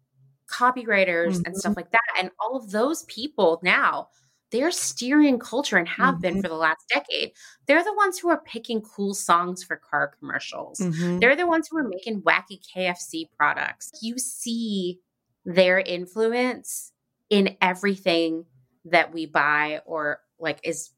copywriters 0.50 1.34
mm-hmm. 1.34 1.42
and 1.46 1.56
stuff 1.56 1.76
like 1.76 1.90
that. 1.92 2.00
And 2.18 2.30
all 2.40 2.56
of 2.56 2.70
those 2.70 3.04
people 3.04 3.60
now, 3.62 4.08
they're 4.52 4.70
steering 4.70 5.38
culture 5.38 5.78
and 5.78 5.88
have 5.88 6.14
mm-hmm. 6.14 6.20
been 6.20 6.42
for 6.42 6.48
the 6.48 6.54
last 6.54 6.84
decade. 6.88 7.32
They're 7.66 7.82
the 7.82 7.94
ones 7.94 8.18
who 8.18 8.28
are 8.28 8.40
picking 8.40 8.82
cool 8.82 9.14
songs 9.14 9.64
for 9.64 9.76
car 9.76 10.12
commercials. 10.20 10.78
Mm-hmm. 10.78 11.18
They're 11.18 11.34
the 11.34 11.46
ones 11.46 11.68
who 11.70 11.78
are 11.78 11.88
making 11.88 12.22
wacky 12.22 12.60
KFC 12.76 13.28
products. 13.36 13.90
You 14.02 14.18
see 14.18 15.00
their 15.44 15.80
influence 15.80 16.92
in 17.30 17.56
everything 17.60 18.44
that 18.84 19.12
we 19.12 19.26
buy 19.26 19.80
or 19.86 20.20
like 20.38 20.60
is 20.64 20.90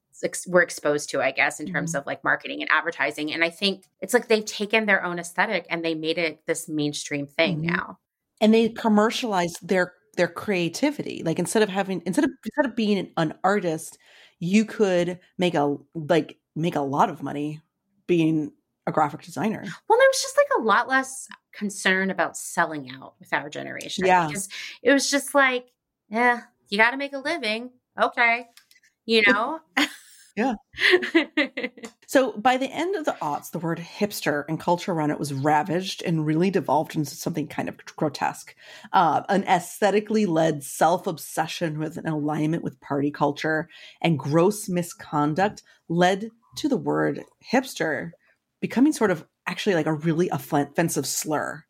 we're 0.47 0.63
exposed 0.63 1.11
to, 1.11 1.23
I 1.23 1.31
guess, 1.31 1.61
in 1.61 1.67
terms 1.67 1.93
mm-hmm. 1.93 1.99
of 1.99 2.07
like 2.07 2.25
marketing 2.25 2.61
and 2.61 2.71
advertising. 2.71 3.33
And 3.33 3.45
I 3.45 3.51
think 3.51 3.85
it's 4.01 4.15
like 4.15 4.29
they've 4.29 4.45
taken 4.45 4.87
their 4.87 5.05
own 5.05 5.19
aesthetic 5.19 5.67
and 5.71 5.85
they 5.85 5.95
made 5.95 6.19
it 6.19 6.41
this 6.47 6.69
mainstream 6.69 7.27
thing 7.27 7.59
mm-hmm. 7.59 7.75
now. 7.75 7.99
And 8.41 8.53
they 8.53 8.69
commercialize 8.69 9.55
their 9.63 9.93
their 10.15 10.29
creativity. 10.29 11.23
Like 11.25 11.39
instead 11.39 11.63
of 11.63 11.69
having 11.69 12.03
instead 12.07 12.25
of 12.25 12.31
instead 12.45 12.67
of 12.67 12.77
being 12.77 13.11
an 13.17 13.35
artist, 13.45 13.99
you 14.39 14.65
could 14.65 15.19
make 15.39 15.55
a 15.55 15.77
like 15.95 16.39
make 16.57 16.77
a 16.77 16.81
lot 16.81 17.11
of 17.11 17.23
money 17.23 17.61
being 18.07 18.53
a 18.87 18.93
graphic 18.93 19.23
designer. 19.23 19.63
Well, 19.89 19.99
there 19.99 20.09
was 20.09 20.23
just 20.23 20.37
like 20.37 20.61
a 20.61 20.63
lot 20.63 20.89
less 20.89 21.29
concern 21.53 22.11
about 22.11 22.37
selling 22.37 22.91
out 22.91 23.15
with 23.19 23.33
our 23.33 23.49
generation. 23.49 24.07
Yeah. 24.07 24.27
Because 24.27 24.49
it 24.83 24.93
was 24.93 25.11
just 25.11 25.35
like, 25.35 25.73
yeah, 26.09 26.43
you 26.69 26.79
got 26.79 26.91
to 26.91 26.97
make 26.97 27.13
a 27.13 27.19
living. 27.19 27.71
Okay. 28.01 28.47
You 29.07 29.23
know? 29.27 29.61
yeah. 30.37 30.55
so 32.07 32.33
by 32.33 32.57
the 32.57 32.71
end 32.71 32.97
of 32.97 33.05
the 33.05 33.17
aughts, 33.23 33.51
the 33.51 33.59
word 33.59 33.79
hipster 33.79 34.45
and 34.49 34.59
culture 34.59 34.93
around 34.93 35.11
it 35.11 35.19
was 35.19 35.33
ravaged 35.33 36.03
and 36.03 36.27
really 36.27 36.51
devolved 36.51 36.97
into 36.97 37.15
something 37.15 37.47
kind 37.47 37.69
of 37.69 37.77
grotesque. 37.97 38.55
Uh, 38.93 39.23
an 39.29 39.45
aesthetically 39.45 40.27
led 40.27 40.65
self 40.65 41.07
obsession 41.07 41.79
with 41.79 41.97
an 41.97 42.09
alignment 42.09 42.65
with 42.65 42.81
party 42.81 43.11
culture 43.11 43.69
and 44.03 44.19
gross 44.19 44.69
misconduct 44.69 45.63
led 45.89 46.31
to 46.57 46.69
the 46.69 46.77
word 46.77 47.23
hipster 47.53 48.11
becoming 48.61 48.93
sort 48.93 49.11
of 49.11 49.25
actually 49.47 49.75
like 49.75 49.87
a 49.87 49.93
really 49.93 50.29
offensive 50.31 51.07
slur. 51.07 51.63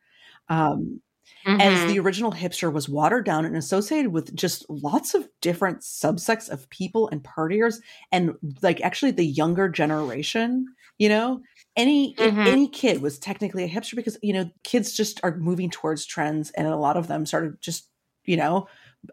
Um, 0.48 1.00
mm-hmm. 1.46 1.60
As 1.60 1.92
the 1.92 1.98
original 1.98 2.32
hipster 2.32 2.72
was 2.72 2.88
watered 2.88 3.24
down 3.24 3.44
and 3.44 3.56
associated 3.56 4.12
with 4.12 4.34
just 4.34 4.64
lots 4.68 5.14
of 5.14 5.28
different 5.40 5.80
subsects 5.80 6.48
of 6.48 6.68
people 6.70 7.08
and 7.08 7.22
partiers, 7.22 7.76
and 8.10 8.34
like 8.62 8.80
actually 8.80 9.10
the 9.10 9.26
younger 9.26 9.68
generation, 9.68 10.66
you 10.98 11.08
know, 11.08 11.40
any 11.76 12.14
mm-hmm. 12.14 12.40
any 12.40 12.68
kid 12.68 13.02
was 13.02 13.18
technically 13.18 13.64
a 13.64 13.68
hipster 13.68 13.96
because 13.96 14.16
you 14.22 14.32
know 14.32 14.50
kids 14.62 14.92
just 14.92 15.20
are 15.22 15.36
moving 15.36 15.70
towards 15.70 16.06
trends, 16.06 16.50
and 16.52 16.66
a 16.66 16.76
lot 16.76 16.96
of 16.96 17.08
them 17.08 17.26
started 17.26 17.60
just 17.60 17.88
you 18.24 18.36
know 18.36 18.66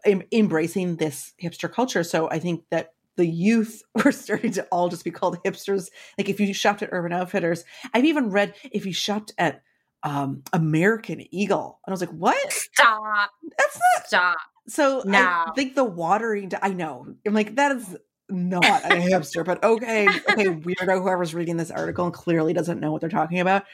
em- 0.04 0.22
embracing 0.32 0.96
this 0.96 1.32
hipster 1.42 1.70
culture. 1.70 2.04
So 2.04 2.30
I 2.30 2.38
think 2.38 2.64
that 2.70 2.94
the 3.16 3.26
youth 3.26 3.82
were 4.04 4.12
starting 4.12 4.52
to 4.52 4.64
all 4.72 4.88
just 4.88 5.04
be 5.04 5.10
called 5.10 5.42
hipsters. 5.44 5.88
Like 6.18 6.28
if 6.28 6.40
you 6.40 6.52
shopped 6.54 6.82
at 6.82 6.90
Urban 6.92 7.12
Outfitters, 7.12 7.64
I've 7.92 8.04
even 8.04 8.30
read 8.30 8.54
if 8.70 8.86
you 8.86 8.92
shopped 8.92 9.32
at 9.38 9.62
um, 10.02 10.42
American 10.52 11.24
Eagle, 11.34 11.80
and 11.86 11.92
I 11.92 11.94
was 11.94 12.00
like, 12.00 12.10
"What? 12.10 12.52
Stop! 12.52 13.30
That's 13.58 13.78
not 13.78 14.06
stop." 14.06 14.38
So 14.68 15.02
no. 15.04 15.18
I 15.18 15.50
think 15.54 15.74
the 15.74 15.84
watering. 15.84 16.50
I 16.60 16.70
know. 16.70 17.06
I'm 17.26 17.34
like 17.34 17.56
that 17.56 17.76
is 17.76 17.96
not 18.28 18.64
a 18.64 18.88
hipster, 18.96 19.44
but 19.44 19.62
okay, 19.62 20.08
okay, 20.08 20.46
weirdo. 20.46 21.02
Whoever's 21.02 21.34
reading 21.34 21.56
this 21.56 21.70
article 21.70 22.04
and 22.04 22.14
clearly 22.14 22.52
doesn't 22.52 22.80
know 22.80 22.92
what 22.92 23.00
they're 23.00 23.10
talking 23.10 23.40
about. 23.40 23.64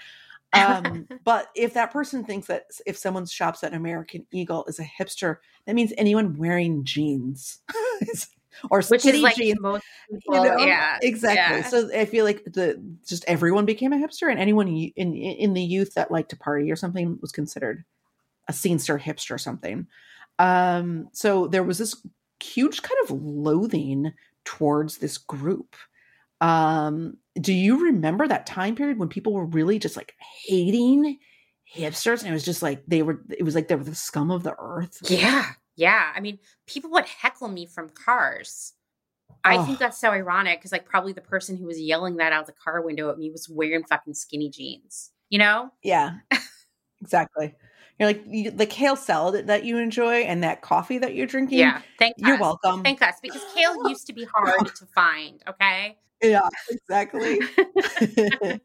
Um, 0.53 1.07
but 1.25 1.49
if 1.55 1.75
that 1.75 1.93
person 1.93 2.25
thinks 2.25 2.47
that 2.49 2.65
if 2.87 2.97
someone 2.97 3.27
shops 3.27 3.63
at 3.65 3.75
American 3.75 4.27
Eagle 4.33 4.65
is 4.67 4.79
a 4.79 4.85
hipster, 4.85 5.37
that 5.67 5.75
means 5.75 5.93
anyone 5.97 6.37
wearing 6.37 6.85
jeans 6.85 7.61
or 8.71 8.83
which 8.83 9.05
is 9.05 9.21
like 9.21 9.37
jeans, 9.37 9.61
most 9.61 9.85
people, 10.11 10.35
you 10.35 10.43
know? 10.43 10.57
yeah, 10.59 10.99
exactly. 11.03 11.59
Yeah. 11.59 11.63
So 11.69 11.91
I 11.95 12.05
feel 12.05 12.25
like 12.25 12.45
the 12.45 12.83
just 13.07 13.25
everyone 13.27 13.65
became 13.67 13.93
a 13.93 13.97
hipster, 13.97 14.31
and 14.31 14.39
anyone 14.39 14.69
in 14.69 15.15
in 15.15 15.55
the 15.55 15.63
youth 15.63 15.95
that 15.95 16.11
liked 16.11 16.31
to 16.31 16.37
party 16.37 16.71
or 16.71 16.77
something 16.77 17.19
was 17.21 17.33
considered 17.33 17.85
a 18.49 18.53
scenester 18.53 19.01
hipster 19.01 19.33
or 19.33 19.39
something. 19.39 19.87
Um, 20.39 21.09
so 21.13 21.47
there 21.47 21.63
was 21.63 21.79
this 21.79 21.95
huge 22.43 22.83
kind 22.83 22.99
of 23.05 23.11
loathing 23.11 24.13
towards 24.45 24.99
this 24.99 25.19
group. 25.19 25.77
Um, 26.41 27.17
do 27.41 27.53
you 27.53 27.85
remember 27.85 28.29
that 28.29 28.47
time 28.47 28.77
period 28.77 28.99
when 28.99 29.09
people 29.09 29.33
were 29.33 29.45
really 29.45 29.79
just 29.79 29.97
like 29.97 30.15
hating 30.47 31.19
hipsters 31.75 32.21
and 32.21 32.31
it 32.31 32.33
was 32.33 32.45
just 32.45 32.63
like 32.63 32.83
they 32.87 33.03
were 33.03 33.21
it 33.31 33.43
was 33.43 33.55
like 33.55 33.69
they 33.69 33.75
were 33.75 33.85
the 33.85 33.95
scum 33.95 34.31
of 34.31 34.43
the 34.43 34.55
earth 34.59 34.99
yeah 35.11 35.51
yeah 35.79 36.13
i 36.15 36.21
mean 36.21 36.39
people 36.67 36.91
would 36.91 37.07
heckle 37.07 37.49
me 37.49 37.65
from 37.65 37.89
cars 37.89 38.75
i 39.45 39.57
oh. 39.57 39.65
think 39.65 39.79
that's 39.79 39.99
so 39.99 40.11
ironic 40.11 40.59
because 40.59 40.73
like 40.73 40.85
probably 40.85 41.13
the 41.13 41.21
person 41.21 41.57
who 41.57 41.67
was 41.67 41.81
yelling 41.81 42.17
that 42.17 42.33
out 42.33 42.47
the 42.47 42.53
car 42.53 42.83
window 42.83 43.11
at 43.11 43.19
me 43.19 43.31
was 43.31 43.49
wearing 43.49 43.85
fucking 43.85 44.15
skinny 44.15 44.51
jeans 44.51 45.13
you 45.31 45.39
know 45.39 45.71
yeah 45.83 46.17
exactly 47.01 47.55
you're 47.99 48.09
like 48.09 48.23
you, 48.27 48.51
the 48.51 48.67
kale 48.67 48.97
salad 48.97 49.47
that 49.47 49.65
you 49.65 49.79
enjoy 49.79 50.17
and 50.21 50.43
that 50.43 50.63
coffee 50.63 50.99
that 50.99 51.15
you're 51.15 51.27
drinking 51.27 51.59
yeah 51.59 51.81
thank 51.99 52.15
you. 52.19 52.27
You're 52.27 52.37
us. 52.37 52.41
welcome 52.41 52.83
thank 52.83 53.01
us 53.01 53.15
because 53.23 53.43
kale 53.55 53.89
used 53.89 54.07
to 54.09 54.13
be 54.13 54.25
hard 54.25 54.67
to 54.77 54.87
find 54.87 55.43
okay 55.49 55.97
yeah, 56.23 56.49
exactly. 56.69 57.41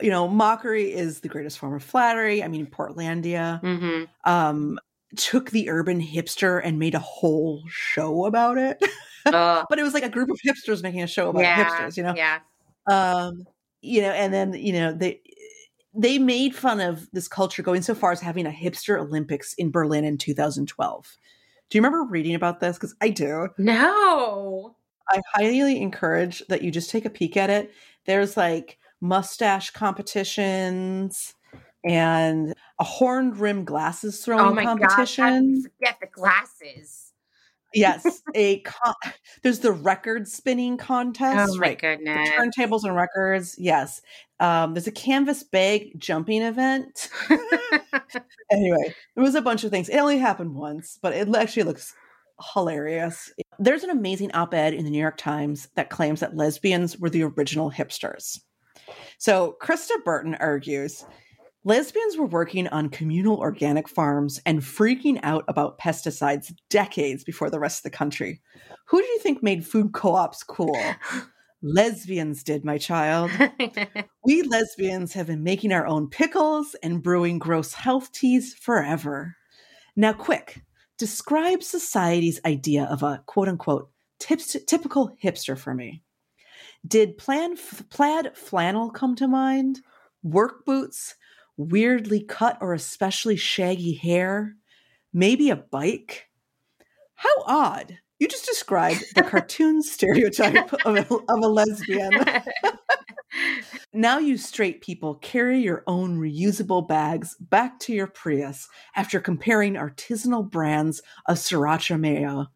you 0.00 0.10
know, 0.10 0.26
mockery 0.26 0.92
is 0.92 1.20
the 1.20 1.28
greatest 1.28 1.58
form 1.58 1.74
of 1.74 1.82
flattery. 1.82 2.42
I 2.42 2.48
mean, 2.48 2.66
Portlandia 2.66 3.60
mm-hmm. 3.62 4.04
um, 4.30 4.78
took 5.16 5.50
the 5.50 5.68
urban 5.68 6.00
hipster 6.00 6.60
and 6.62 6.78
made 6.78 6.94
a 6.94 7.00
whole 7.00 7.62
show 7.68 8.26
about 8.26 8.58
it. 8.58 8.82
Uh, 9.26 9.64
but 9.70 9.78
it 9.78 9.82
was 9.82 9.94
like 9.94 10.04
a 10.04 10.08
group 10.08 10.30
of 10.30 10.38
hipsters 10.44 10.82
making 10.82 11.02
a 11.02 11.06
show 11.06 11.30
about 11.30 11.42
yeah, 11.42 11.64
hipsters, 11.64 11.96
you 11.96 12.02
know? 12.02 12.14
Yeah. 12.16 12.40
Um, 12.90 13.46
you 13.80 14.00
know, 14.00 14.10
and 14.10 14.32
then, 14.32 14.54
you 14.54 14.72
know, 14.72 14.92
they 14.92 15.20
they 15.94 16.18
made 16.18 16.54
fun 16.54 16.80
of 16.80 17.10
this 17.12 17.28
culture 17.28 17.62
going 17.62 17.82
so 17.82 17.94
far 17.94 18.12
as 18.12 18.20
having 18.20 18.46
a 18.46 18.50
hipster 18.50 18.98
Olympics 18.98 19.52
in 19.54 19.70
Berlin 19.70 20.04
in 20.04 20.16
2012. 20.16 21.16
Do 21.68 21.78
you 21.78 21.82
remember 21.82 22.10
reading 22.10 22.34
about 22.34 22.60
this? 22.60 22.76
Because 22.76 22.94
I 23.00 23.10
do. 23.10 23.48
No. 23.58 24.74
I 25.08 25.20
highly 25.34 25.82
encourage 25.82 26.42
that 26.48 26.62
you 26.62 26.70
just 26.70 26.90
take 26.90 27.04
a 27.04 27.10
peek 27.10 27.36
at 27.36 27.50
it. 27.50 27.72
There's 28.06 28.36
like 28.36 28.78
mustache 29.00 29.70
competitions 29.70 31.34
and 31.84 32.54
a 32.78 32.84
horned 32.84 33.38
rim 33.38 33.64
glasses 33.64 34.24
throwing 34.24 34.46
oh 34.46 34.54
my 34.54 34.64
competition. 34.64 35.62
God, 35.62 35.70
forget 35.78 35.96
the 36.00 36.06
glasses. 36.06 37.12
yes, 37.74 38.22
a 38.34 38.60
con- 38.60 38.94
there's 39.42 39.60
the 39.60 39.72
record 39.72 40.28
spinning 40.28 40.76
contest. 40.76 41.52
Oh 41.52 41.56
my 41.56 41.68
right? 41.68 41.80
goodness! 41.80 42.30
The 42.30 42.34
turntables 42.36 42.84
and 42.84 42.94
records. 42.94 43.56
Yes, 43.58 44.00
um, 44.40 44.74
there's 44.74 44.86
a 44.86 44.92
canvas 44.92 45.42
bag 45.42 45.98
jumping 45.98 46.42
event. 46.42 47.08
anyway, 48.50 48.94
there 49.14 49.24
was 49.24 49.34
a 49.34 49.42
bunch 49.42 49.64
of 49.64 49.70
things. 49.70 49.88
It 49.88 49.98
only 49.98 50.18
happened 50.18 50.54
once, 50.54 50.98
but 51.00 51.14
it 51.14 51.34
actually 51.34 51.64
looks 51.64 51.94
hilarious. 52.54 53.32
There's 53.58 53.84
an 53.84 53.90
amazing 53.90 54.32
op 54.32 54.54
ed 54.54 54.74
in 54.74 54.84
the 54.84 54.90
New 54.90 54.98
York 55.00 55.16
Times 55.16 55.68
that 55.76 55.90
claims 55.90 56.20
that 56.20 56.36
lesbians 56.36 56.98
were 56.98 57.10
the 57.10 57.22
original 57.22 57.70
hipsters. 57.70 58.40
So, 59.18 59.56
Krista 59.62 60.02
Burton 60.04 60.34
argues 60.34 61.04
lesbians 61.64 62.16
were 62.16 62.26
working 62.26 62.68
on 62.68 62.88
communal 62.88 63.38
organic 63.38 63.88
farms 63.88 64.40
and 64.44 64.60
freaking 64.60 65.20
out 65.22 65.44
about 65.48 65.78
pesticides 65.78 66.52
decades 66.70 67.24
before 67.24 67.50
the 67.50 67.60
rest 67.60 67.80
of 67.80 67.82
the 67.84 67.96
country. 67.96 68.40
Who 68.86 69.00
do 69.00 69.06
you 69.06 69.18
think 69.18 69.42
made 69.42 69.66
food 69.66 69.92
co 69.92 70.14
ops 70.14 70.42
cool? 70.42 70.76
Lesbians 71.62 72.42
did, 72.42 72.64
my 72.64 72.76
child. 72.76 73.30
we 74.24 74.42
lesbians 74.42 75.12
have 75.12 75.28
been 75.28 75.44
making 75.44 75.72
our 75.72 75.86
own 75.86 76.08
pickles 76.08 76.74
and 76.82 77.02
brewing 77.02 77.38
gross 77.38 77.72
health 77.72 78.10
teas 78.10 78.52
forever. 78.52 79.36
Now, 79.94 80.12
quick, 80.12 80.64
describe 80.98 81.62
society's 81.62 82.40
idea 82.44 82.84
of 82.84 83.04
a 83.04 83.22
quote 83.26 83.48
unquote 83.48 83.90
tips, 84.18 84.56
typical 84.66 85.16
hipster 85.22 85.56
for 85.56 85.72
me. 85.72 86.02
Did 86.84 87.16
plan, 87.16 87.56
plaid 87.90 88.36
flannel 88.36 88.90
come 88.90 89.14
to 89.16 89.28
mind? 89.28 89.82
Work 90.24 90.64
boots? 90.64 91.14
Weirdly 91.62 92.22
cut 92.22 92.58
or 92.60 92.74
especially 92.74 93.36
shaggy 93.36 93.94
hair? 93.94 94.56
Maybe 95.12 95.50
a 95.50 95.56
bike? 95.56 96.28
How 97.14 97.42
odd. 97.46 97.98
You 98.18 98.28
just 98.28 98.46
described 98.46 99.04
the 99.14 99.22
cartoon 99.22 99.82
stereotype 99.82 100.72
of 100.84 100.96
a, 100.96 101.00
of 101.02 101.42
a 101.42 101.48
lesbian. 101.48 102.12
now 103.92 104.18
you 104.18 104.36
straight 104.36 104.80
people 104.80 105.16
carry 105.16 105.60
your 105.60 105.82
own 105.86 106.18
reusable 106.18 106.86
bags 106.86 107.36
back 107.40 107.78
to 107.80 107.92
your 107.92 108.06
Prius 108.06 108.68
after 108.96 109.20
comparing 109.20 109.74
artisanal 109.74 110.48
brands 110.48 111.02
of 111.26 111.36
sriracha 111.36 111.98
mayo. 111.98 112.46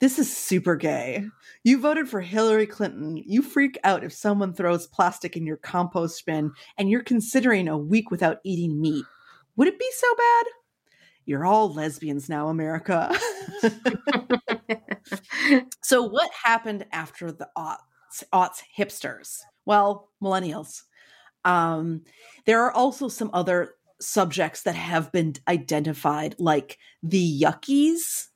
This 0.00 0.18
is 0.18 0.34
super 0.34 0.76
gay. 0.76 1.26
You 1.62 1.78
voted 1.78 2.08
for 2.08 2.20
Hillary 2.20 2.66
Clinton. 2.66 3.22
You 3.24 3.42
freak 3.42 3.78
out 3.84 4.02
if 4.02 4.12
someone 4.12 4.54
throws 4.54 4.86
plastic 4.86 5.36
in 5.36 5.46
your 5.46 5.58
compost 5.58 6.24
bin 6.24 6.52
and 6.78 6.90
you're 6.90 7.02
considering 7.02 7.68
a 7.68 7.78
week 7.78 8.10
without 8.10 8.38
eating 8.42 8.80
meat. 8.80 9.04
Would 9.56 9.68
it 9.68 9.78
be 9.78 9.90
so 9.94 10.14
bad? 10.16 10.46
You're 11.26 11.44
all 11.44 11.72
lesbians 11.72 12.28
now, 12.28 12.48
America. 12.48 13.14
so, 15.82 16.02
what 16.02 16.30
happened 16.44 16.86
after 16.90 17.30
the 17.30 17.48
aughts, 17.56 18.24
aughts 18.32 18.62
hipsters? 18.76 19.42
well, 19.70 20.08
millennials. 20.20 20.82
Um, 21.44 22.02
there 22.44 22.62
are 22.62 22.72
also 22.72 23.06
some 23.06 23.30
other 23.32 23.74
subjects 24.00 24.62
that 24.62 24.74
have 24.74 25.12
been 25.12 25.34
identified, 25.46 26.34
like 26.38 26.78
the 27.02 27.40
yuckies, 27.40 28.26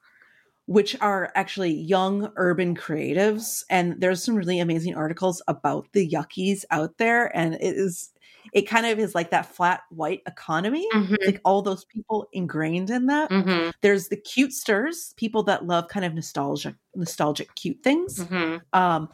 which 0.67 0.99
are 1.01 1.31
actually 1.35 1.73
young 1.73 2.33
urban 2.37 2.75
creatives. 2.75 3.65
And 3.69 4.01
there's 4.01 4.23
some 4.23 4.35
really 4.35 4.61
amazing 4.61 4.95
articles 4.95 5.43
about 5.47 5.87
the 5.93 6.09
yuckies 6.09 6.65
out 6.71 6.97
there. 6.99 7.35
And 7.37 7.55
it 7.55 7.77
is, 7.77 8.11
it 8.53 8.63
kind 8.63 8.87
of 8.87 8.99
is 8.99 9.15
like 9.15 9.31
that 9.31 9.55
flat 9.55 9.83
white 9.91 10.23
economy, 10.27 10.87
mm-hmm. 10.95 11.17
like 11.27 11.41
all 11.45 11.61
those 11.61 11.85
people 11.85 12.29
ingrained 12.33 12.89
in 12.89 13.07
that. 13.07 13.31
Mm-hmm. 13.31 13.71
There's 13.83 14.09
the 14.09 14.17
cutesters, 14.17 15.13
people 15.17 15.43
that 15.45 15.67
love 15.67 15.89
kind 15.89 16.07
of 16.07 16.15
nostalgic, 16.15 16.77
nostalgic, 16.95 17.55
cute 17.57 17.83
things. 17.83 18.21
Mm-hmm. 18.21 18.59
Um, 18.73 19.11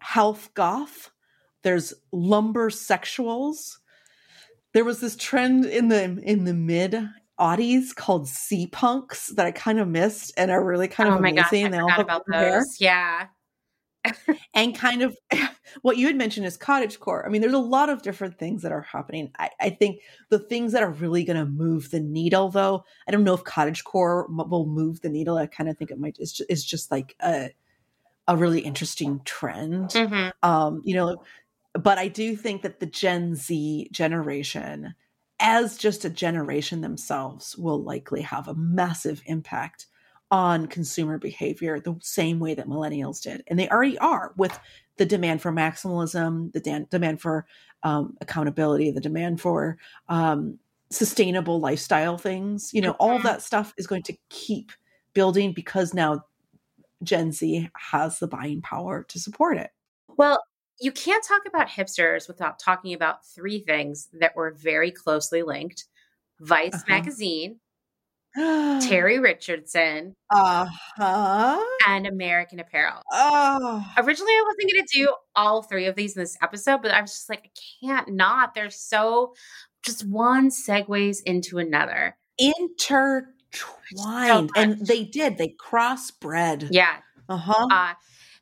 health 0.00 0.50
goth, 0.54 1.10
there's 1.62 1.94
lumber 2.12 2.70
sexuals. 2.70 3.78
There 4.72 4.84
was 4.84 5.00
this 5.00 5.16
trend 5.16 5.64
in 5.64 5.88
the 5.88 6.02
in 6.22 6.44
the 6.44 6.54
mid 6.54 7.08
oddies 7.40 7.94
called 7.94 8.28
sea 8.28 8.66
punks 8.66 9.28
that 9.28 9.46
I 9.46 9.50
kind 9.50 9.80
of 9.80 9.88
missed 9.88 10.32
and 10.36 10.50
are 10.50 10.64
really 10.64 10.88
kind 10.88 11.08
oh 11.08 11.14
of 11.14 11.18
amazing. 11.18 11.36
Gosh, 11.36 11.70
they 11.72 11.78
all 11.78 12.00
about 12.00 12.24
those. 12.30 12.40
Hair. 12.40 12.64
Yeah. 12.78 13.26
and 14.54 14.74
kind 14.74 15.02
of 15.02 15.16
what 15.82 15.96
you 15.96 16.06
had 16.06 16.16
mentioned 16.16 16.46
is 16.46 16.56
cottage 16.56 17.00
core. 17.00 17.24
I 17.26 17.30
mean, 17.30 17.40
there's 17.40 17.52
a 17.52 17.58
lot 17.58 17.88
of 17.88 18.02
different 18.02 18.38
things 18.38 18.62
that 18.62 18.72
are 18.72 18.82
happening. 18.82 19.30
I, 19.38 19.50
I 19.60 19.70
think 19.70 20.00
the 20.28 20.38
things 20.38 20.72
that 20.72 20.82
are 20.82 20.90
really 20.90 21.24
going 21.24 21.38
to 21.38 21.46
move 21.46 21.90
the 21.90 22.00
needle, 22.00 22.50
though, 22.50 22.84
I 23.06 23.10
don't 23.10 23.24
know 23.24 23.34
if 23.34 23.44
cottage 23.44 23.84
core 23.84 24.26
will 24.28 24.66
move 24.66 25.00
the 25.00 25.08
needle. 25.08 25.36
I 25.36 25.46
kind 25.46 25.68
of 25.68 25.76
think 25.76 25.90
it 25.90 25.98
might. 25.98 26.16
It's 26.18 26.32
just, 26.32 26.50
it's 26.50 26.64
just 26.64 26.90
like 26.90 27.16
a 27.20 27.50
a 28.28 28.36
really 28.36 28.60
interesting 28.60 29.20
trend. 29.24 29.90
Mm-hmm. 29.90 30.48
Um, 30.48 30.82
you 30.84 30.94
know, 30.94 31.20
but 31.74 31.98
I 31.98 32.08
do 32.08 32.36
think 32.36 32.62
that 32.62 32.78
the 32.78 32.86
Gen 32.86 33.34
Z 33.34 33.88
generation, 33.90 34.94
as 35.40 35.78
just 35.78 36.04
a 36.04 36.10
generation 36.10 36.80
themselves, 36.80 37.56
will 37.56 37.82
likely 37.82 38.22
have 38.22 38.48
a 38.48 38.54
massive 38.54 39.22
impact 39.26 39.86
on 40.30 40.66
consumer 40.66 41.18
behavior 41.18 41.80
the 41.80 41.96
same 42.00 42.38
way 42.38 42.54
that 42.54 42.68
millennials 42.68 43.20
did. 43.20 43.42
And 43.48 43.58
they 43.58 43.68
already 43.68 43.98
are 43.98 44.32
with 44.36 44.56
the 44.96 45.06
demand 45.06 45.42
for 45.42 45.50
maximalism, 45.50 46.52
the 46.52 46.60
dan- 46.60 46.86
demand 46.90 47.20
for 47.20 47.46
um, 47.82 48.16
accountability, 48.20 48.90
the 48.90 49.00
demand 49.00 49.40
for 49.40 49.78
um, 50.08 50.58
sustainable 50.90 51.58
lifestyle 51.58 52.18
things. 52.18 52.70
You 52.72 52.82
know, 52.82 52.92
all 53.00 53.18
Mm-hmm. 53.18 53.26
that 53.26 53.42
stuff 53.42 53.74
is 53.76 53.86
going 53.86 54.02
to 54.04 54.16
keep 54.28 54.70
building 55.14 55.52
because 55.52 55.94
now 55.94 56.24
Gen 57.02 57.32
Z 57.32 57.68
has 57.74 58.18
the 58.18 58.28
buying 58.28 58.62
power 58.62 59.04
to 59.08 59.18
support 59.18 59.56
it. 59.56 59.70
Well, 60.16 60.42
you 60.80 60.92
can't 60.92 61.24
talk 61.24 61.42
about 61.46 61.68
hipsters 61.68 62.28
without 62.28 62.58
talking 62.58 62.94
about 62.94 63.26
three 63.26 63.60
things 63.60 64.08
that 64.20 64.34
were 64.36 64.52
very 64.52 64.90
closely 64.90 65.42
linked 65.42 65.84
Vice 66.40 66.74
Uh-huh. 66.74 66.84
magazine, 66.88 67.60
Terry 68.34 69.18
Richardson, 69.18 70.14
Uh-huh. 70.30 71.62
and 71.86 72.06
American 72.06 72.60
Apparel. 72.60 73.02
Oh. 73.12 73.84
Originally, 73.98 74.32
I 74.32 74.44
wasn't 74.46 74.72
going 74.72 74.86
to 74.86 74.98
do 74.98 75.14
all 75.36 75.62
three 75.62 75.84
of 75.86 75.96
these 75.96 76.16
in 76.16 76.22
this 76.22 76.38
episode, 76.42 76.80
but 76.82 76.92
I 76.92 77.02
was 77.02 77.10
just 77.12 77.28
like, 77.28 77.44
I 77.44 77.50
can't 77.86 78.08
not. 78.14 78.54
They're 78.54 78.70
so 78.70 79.34
just 79.82 80.06
one 80.08 80.48
segues 80.50 81.18
into 81.26 81.58
another. 81.58 82.16
Intertwined. 82.38 84.50
and 84.56 84.86
they 84.86 85.04
did. 85.04 85.36
They 85.38 85.54
crossbred. 85.62 86.68
Yeah. 86.70 86.96
Uh-huh. 87.28 87.68
Uh, 87.70 87.92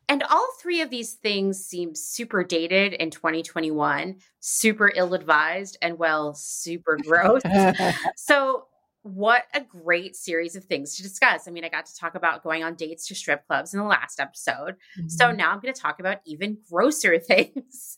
and 0.09 0.23
all 0.23 0.49
three 0.61 0.81
of 0.81 0.91
these 0.91 1.15
things 1.15 1.65
seem 1.65 1.95
super 1.95 2.43
dated 2.45 2.95
in 2.95 3.11
2021, 3.11 4.17
super 4.41 4.91
ill 4.95 5.15
advised, 5.15 5.77
and 5.83 5.99
well, 5.99 6.35
super 6.35 6.97
gross. 6.97 7.43
so, 8.17 8.65
what 9.03 9.45
a 9.55 9.61
great 9.61 10.17
series 10.17 10.57
of 10.57 10.65
things 10.65 10.97
to 10.97 11.03
discuss. 11.03 11.47
I 11.47 11.51
mean, 11.51 11.65
I 11.65 11.69
got 11.69 11.87
to 11.87 11.97
talk 11.97 12.15
about 12.15 12.43
going 12.43 12.63
on 12.65 12.75
dates 12.75 13.07
to 13.09 13.15
strip 13.15 13.47
clubs 13.47 13.73
in 13.73 13.79
the 13.81 13.87
last 13.87 14.19
episode. 14.21 14.75
So, 15.07 15.27
Mhm. 15.27 15.37
now 15.37 15.53
I'm 15.53 15.61
going 15.61 15.73
to 15.73 15.81
talk 15.81 16.01
about 16.01 16.19
even 16.27 16.59
grosser 16.71 17.19
things. 17.19 17.97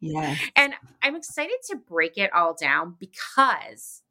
yeah. 0.00 0.34
And 0.56 0.74
I'm 1.02 1.14
excited 1.14 1.56
to 1.70 1.76
break 1.76 2.16
it 2.16 2.32
all 2.32 2.54
down 2.54 2.96
because 2.98 4.02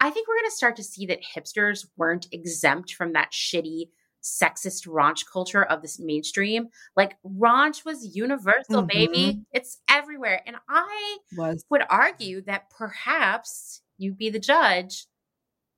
I 0.00 0.10
think 0.10 0.26
we're 0.26 0.36
going 0.40 0.50
to 0.50 0.56
start 0.56 0.76
to 0.76 0.82
see 0.82 1.04
that 1.06 1.20
hipsters 1.36 1.86
weren't 1.96 2.26
exempt 2.32 2.94
from 2.94 3.12
that 3.12 3.30
shitty 3.32 3.90
sexist 4.22 4.86
raunch 4.86 5.24
culture 5.32 5.64
of 5.64 5.82
this 5.82 5.98
mainstream. 5.98 6.68
Like 6.96 7.16
raunch 7.24 7.84
was 7.84 8.14
universal, 8.16 8.82
baby. 8.82 9.42
It's 9.52 9.78
everywhere. 9.88 10.42
And 10.46 10.56
I 10.68 11.18
Was 11.36 11.64
would 11.70 11.82
argue 11.88 12.42
that 12.42 12.70
perhaps 12.70 13.82
you 13.98 14.12
be 14.12 14.30
the 14.30 14.38
judge. 14.38 15.06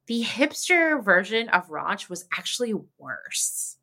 The 0.06 0.22
hipster 0.24 1.02
version 1.02 1.48
of 1.50 1.68
raunch 1.68 2.08
was 2.08 2.26
actually 2.36 2.74
worse. 2.98 3.76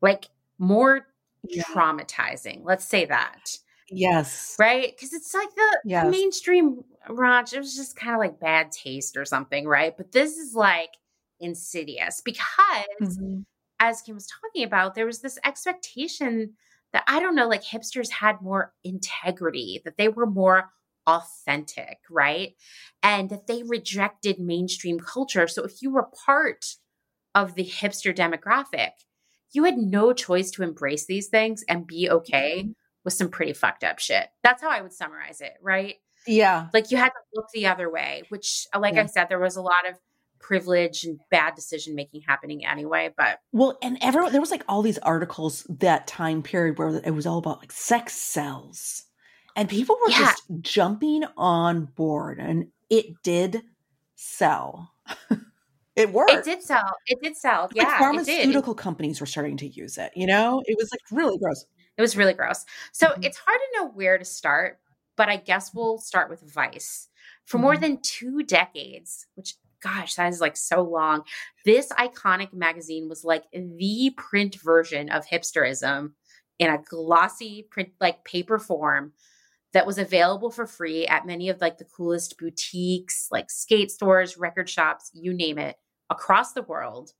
Like 0.00 0.26
more 0.58 1.06
Yeah. 1.48 1.62
traumatizing. 1.64 2.62
Let's 2.64 2.84
say 2.84 3.04
that 3.06 3.56
yes. 3.88 4.56
right? 4.58 4.92
Because 4.94 5.12
it's 5.12 5.32
like 5.32 5.54
the 5.54 5.80
Yes. 5.84 6.10
mainstream 6.10 6.82
raunch. 7.08 7.52
It 7.52 7.58
was 7.58 7.74
just 7.76 7.96
kind 7.96 8.14
of 8.14 8.18
like 8.18 8.40
bad 8.40 8.72
taste 8.72 9.16
or 9.16 9.24
something, 9.24 9.66
right? 9.66 9.96
But 9.96 10.12
this 10.12 10.36
is 10.36 10.54
like 10.54 10.90
insidious 11.38 12.20
because, 12.20 12.46
Mhm. 13.00 13.44
As 13.80 14.02
Kim 14.02 14.14
was 14.14 14.26
talking 14.26 14.64
about, 14.64 14.94
there 14.94 15.06
was 15.06 15.20
this 15.20 15.38
expectation 15.44 16.52
that 16.92 17.04
I 17.08 17.20
don't 17.20 17.34
know, 17.34 17.48
like 17.48 17.64
hipsters 17.64 18.10
had 18.10 18.40
more 18.42 18.72
integrity, 18.84 19.80
that 19.84 19.96
they 19.96 20.08
were 20.08 20.26
more 20.26 20.70
authentic, 21.06 21.98
right? 22.10 22.54
And 23.02 23.30
that 23.30 23.46
they 23.46 23.62
rejected 23.62 24.38
mainstream 24.38 25.00
culture. 25.00 25.48
So 25.48 25.64
if 25.64 25.82
you 25.82 25.90
were 25.90 26.08
part 26.26 26.64
of 27.34 27.54
the 27.54 27.64
hipster 27.64 28.14
demographic, 28.14 28.90
you 29.52 29.64
had 29.64 29.78
no 29.78 30.12
choice 30.12 30.50
to 30.52 30.62
embrace 30.62 31.06
these 31.06 31.28
things 31.28 31.64
and 31.68 31.86
be 31.86 32.10
okay 32.10 32.64
Mhm. 32.64 32.74
with 33.04 33.14
some 33.14 33.30
pretty 33.30 33.52
fucked 33.52 33.82
up 33.82 33.98
shit. 33.98 34.28
That's 34.44 34.62
how 34.62 34.68
I 34.70 34.80
would 34.82 34.92
summarize 34.92 35.40
it, 35.40 35.54
right? 35.60 35.96
Yeah. 36.26 36.68
Like 36.74 36.90
you 36.90 36.98
had 36.98 37.08
to 37.10 37.20
look 37.34 37.46
the 37.52 37.66
other 37.66 37.90
way, 37.90 38.24
which, 38.28 38.66
like 38.76 38.94
Yeah. 38.94 39.02
I 39.02 39.06
said, 39.06 39.28
there 39.28 39.38
was 39.38 39.56
a 39.56 39.62
lot 39.62 39.88
of 39.88 39.96
privilege 40.40 41.04
and 41.04 41.20
bad 41.30 41.54
decision 41.54 41.94
making 41.94 42.22
happening 42.22 42.64
anyway. 42.66 43.12
But 43.16 43.40
Well, 43.52 43.78
and 43.82 43.98
everyone 44.00 44.32
there 44.32 44.40
was 44.40 44.50
like 44.50 44.64
all 44.68 44.82
these 44.82 44.98
articles 44.98 45.64
that 45.68 46.06
time 46.06 46.42
period 46.42 46.78
where 46.78 46.96
it 47.04 47.14
was 47.14 47.26
all 47.26 47.38
about 47.38 47.58
like 47.60 47.72
sex 47.72 48.14
sells. 48.14 49.04
And 49.56 49.68
people 49.68 49.96
were 50.00 50.10
Yeah. 50.10 50.18
just 50.18 50.42
jumping 50.60 51.24
on 51.36 51.86
board 51.86 52.38
and 52.38 52.68
it 52.88 53.22
did 53.22 53.62
sell. 54.16 54.92
it 55.96 56.12
worked. 56.12 56.32
it 56.32 56.44
did 56.44 56.62
sell. 56.62 56.96
It 57.06 57.18
did 57.22 57.36
sell. 57.36 57.62
Like 57.74 57.88
Yeah, 57.88 57.98
pharmaceutical 57.98 58.74
companies 58.74 59.20
were 59.20 59.26
starting 59.26 59.56
to 59.58 59.66
use 59.66 59.98
it, 59.98 60.12
you 60.16 60.26
know? 60.26 60.62
It 60.66 60.76
was 60.78 60.90
like 60.92 61.00
really 61.10 61.38
gross. 61.38 61.64
It 61.96 62.00
was 62.00 62.16
really 62.16 62.32
gross. 62.32 62.64
So 62.92 63.08
Mhm. 63.08 63.24
it's 63.24 63.36
hard 63.38 63.60
to 63.60 63.78
know 63.78 63.88
where 63.90 64.16
to 64.16 64.24
start, 64.24 64.80
but 65.16 65.28
I 65.28 65.36
guess 65.36 65.74
we'll 65.74 65.98
start 65.98 66.30
with 66.30 66.40
Vice. 66.42 67.08
For 67.44 67.58
more 67.58 67.74
Mhm. 67.76 67.80
than 67.80 68.00
two 68.02 68.42
decades, 68.44 69.26
which, 69.34 69.56
gosh, 69.82 70.14
that 70.16 70.28
is 70.32 70.40
like 70.40 70.56
so 70.56 70.82
long, 70.82 71.22
this 71.64 71.88
iconic 71.90 72.52
magazine 72.52 73.08
was 73.08 73.24
like 73.24 73.44
the 73.52 74.12
print 74.16 74.56
version 74.62 75.08
of 75.10 75.26
hipsterism 75.26 76.12
in 76.58 76.70
a 76.70 76.78
glossy 76.78 77.66
print, 77.70 77.90
like 78.00 78.24
paper 78.24 78.58
form 78.58 79.12
that 79.72 79.86
was 79.86 79.98
available 79.98 80.50
for 80.50 80.66
free 80.66 81.06
at 81.06 81.26
many 81.26 81.48
of 81.48 81.60
like 81.60 81.78
the 81.78 81.84
coolest 81.84 82.36
boutiques, 82.38 83.28
like 83.30 83.50
skate 83.50 83.90
stores, 83.90 84.36
record 84.36 84.68
shops, 84.68 85.10
you 85.14 85.32
name 85.32 85.58
it, 85.58 85.76
across 86.10 86.52
the 86.52 86.62
world, 86.62 87.12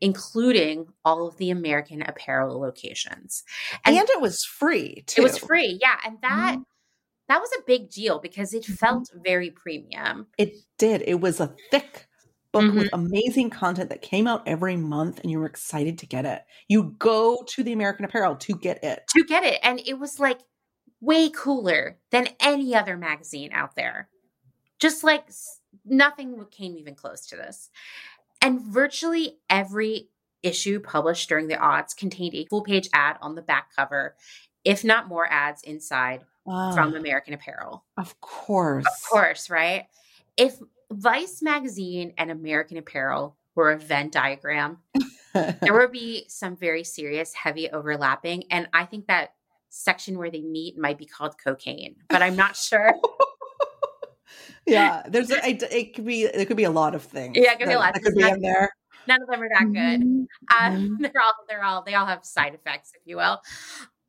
including 0.00 0.86
all 1.04 1.26
of 1.28 1.36
the 1.36 1.50
American 1.50 2.02
apparel 2.02 2.58
locations. 2.58 3.44
And, 3.84 3.96
And- 3.96 4.08
it 4.08 4.20
was 4.20 4.44
free 4.44 5.04
too. 5.06 5.20
It 5.20 5.24
was 5.24 5.38
free, 5.38 5.78
yeah, 5.80 5.98
and 6.04 6.18
that 6.22 6.56
Mhm. 6.58 6.64
That 7.30 7.40
was 7.40 7.50
a 7.58 7.62
big 7.64 7.88
deal 7.90 8.18
because 8.18 8.52
it 8.52 8.64
Mhm. 8.64 8.76
felt 8.78 9.10
very 9.14 9.50
premium. 9.50 10.26
It 10.36 10.52
did. 10.78 11.02
It 11.02 11.20
was 11.20 11.38
a 11.38 11.54
thick 11.70 12.08
book 12.52 12.64
Mhm. 12.64 12.74
with 12.74 12.88
amazing 12.92 13.50
content 13.50 13.88
that 13.90 14.02
came 14.02 14.26
out 14.26 14.42
every 14.46 14.76
month 14.76 15.20
and 15.20 15.30
you 15.30 15.38
were 15.38 15.46
excited 15.46 15.96
to 15.98 16.06
get 16.06 16.26
it. 16.26 16.44
You 16.68 16.96
go 16.98 17.44
to 17.46 17.62
the 17.62 17.72
American 17.72 18.04
Apparel 18.04 18.34
to 18.34 18.54
get 18.54 18.82
it. 18.82 19.04
To 19.10 19.22
get 19.22 19.44
it, 19.44 19.60
and 19.62 19.80
it 19.86 19.94
was 19.94 20.18
like 20.18 20.40
way 21.00 21.30
cooler 21.30 22.00
than 22.10 22.28
any 22.40 22.74
other 22.74 22.96
magazine 22.96 23.50
out 23.52 23.76
there. 23.76 24.10
Just 24.80 25.04
like 25.04 25.28
nothing 25.84 26.44
came 26.50 26.76
even 26.76 26.96
close 26.96 27.26
to 27.28 27.36
this. 27.36 27.70
And 28.42 28.60
virtually 28.60 29.38
every 29.48 30.10
issue 30.42 30.80
published 30.80 31.28
during 31.28 31.46
the 31.46 31.58
odds 31.58 31.94
contained 31.94 32.34
a 32.34 32.46
full 32.46 32.62
page 32.62 32.88
ad 32.92 33.18
on 33.22 33.36
the 33.36 33.42
back 33.42 33.68
cover, 33.76 34.16
if 34.64 34.82
not 34.82 35.06
more 35.06 35.30
ads 35.30 35.62
inside 35.62 36.24
from 36.74 36.94
American 36.94 37.34
Apparel. 37.34 37.84
of 37.96 38.20
course. 38.20 38.84
Of 38.86 39.10
course, 39.10 39.50
right? 39.50 39.86
If 40.36 40.56
Vice 40.90 41.42
magazine 41.42 42.12
and 42.18 42.30
American 42.30 42.76
Apparel 42.76 43.36
were 43.54 43.72
a 43.72 43.78
Venn 43.78 44.10
diagram, 44.10 44.78
there 45.34 45.72
would 45.72 45.92
be 45.92 46.24
some 46.28 46.56
very 46.56 46.82
serious, 46.84 47.32
heavy 47.34 47.70
overlapping. 47.70 48.44
And 48.50 48.68
I 48.72 48.84
think 48.84 49.06
that 49.06 49.34
section 49.68 50.18
where 50.18 50.30
they 50.30 50.40
meet 50.40 50.76
might 50.76 50.98
be 50.98 51.06
called 51.06 51.36
cocaine, 51.42 51.96
but 52.08 52.22
I'm 52.22 52.34
not 52.36 52.56
sure. 52.56 52.92
yeah, 54.66 55.02
there's 55.08 55.30
a, 55.30 55.48
it, 55.48 55.62
it 55.70 55.94
could 55.94 56.04
be 56.06 56.22
it 56.24 56.46
could 56.46 56.56
be 56.56 56.64
a 56.64 56.70
lot 56.70 56.94
of 56.94 57.02
things. 57.02 57.36
Yeah, 57.36 57.52
it 57.52 57.58
could 57.58 57.68
be 57.68 57.74
a 57.74 57.78
that- 57.78 57.80
lot. 57.80 57.94
That 57.94 58.02
could 58.02 58.14
be 58.14 58.28
in 58.28 58.40
there. 58.40 58.70
None 59.08 59.22
of 59.22 59.28
them 59.28 59.42
are 59.42 59.48
that 59.48 59.72
good. 59.72 60.02
Mhm. 60.02 60.98
they're 61.00 61.22
all, 61.22 61.32
they're 61.48 61.64
all, 61.64 61.82
they 61.82 61.94
all 61.94 62.06
have 62.06 62.24
side 62.24 62.54
effects, 62.54 62.92
if 62.94 63.00
you 63.06 63.16
will. 63.16 63.40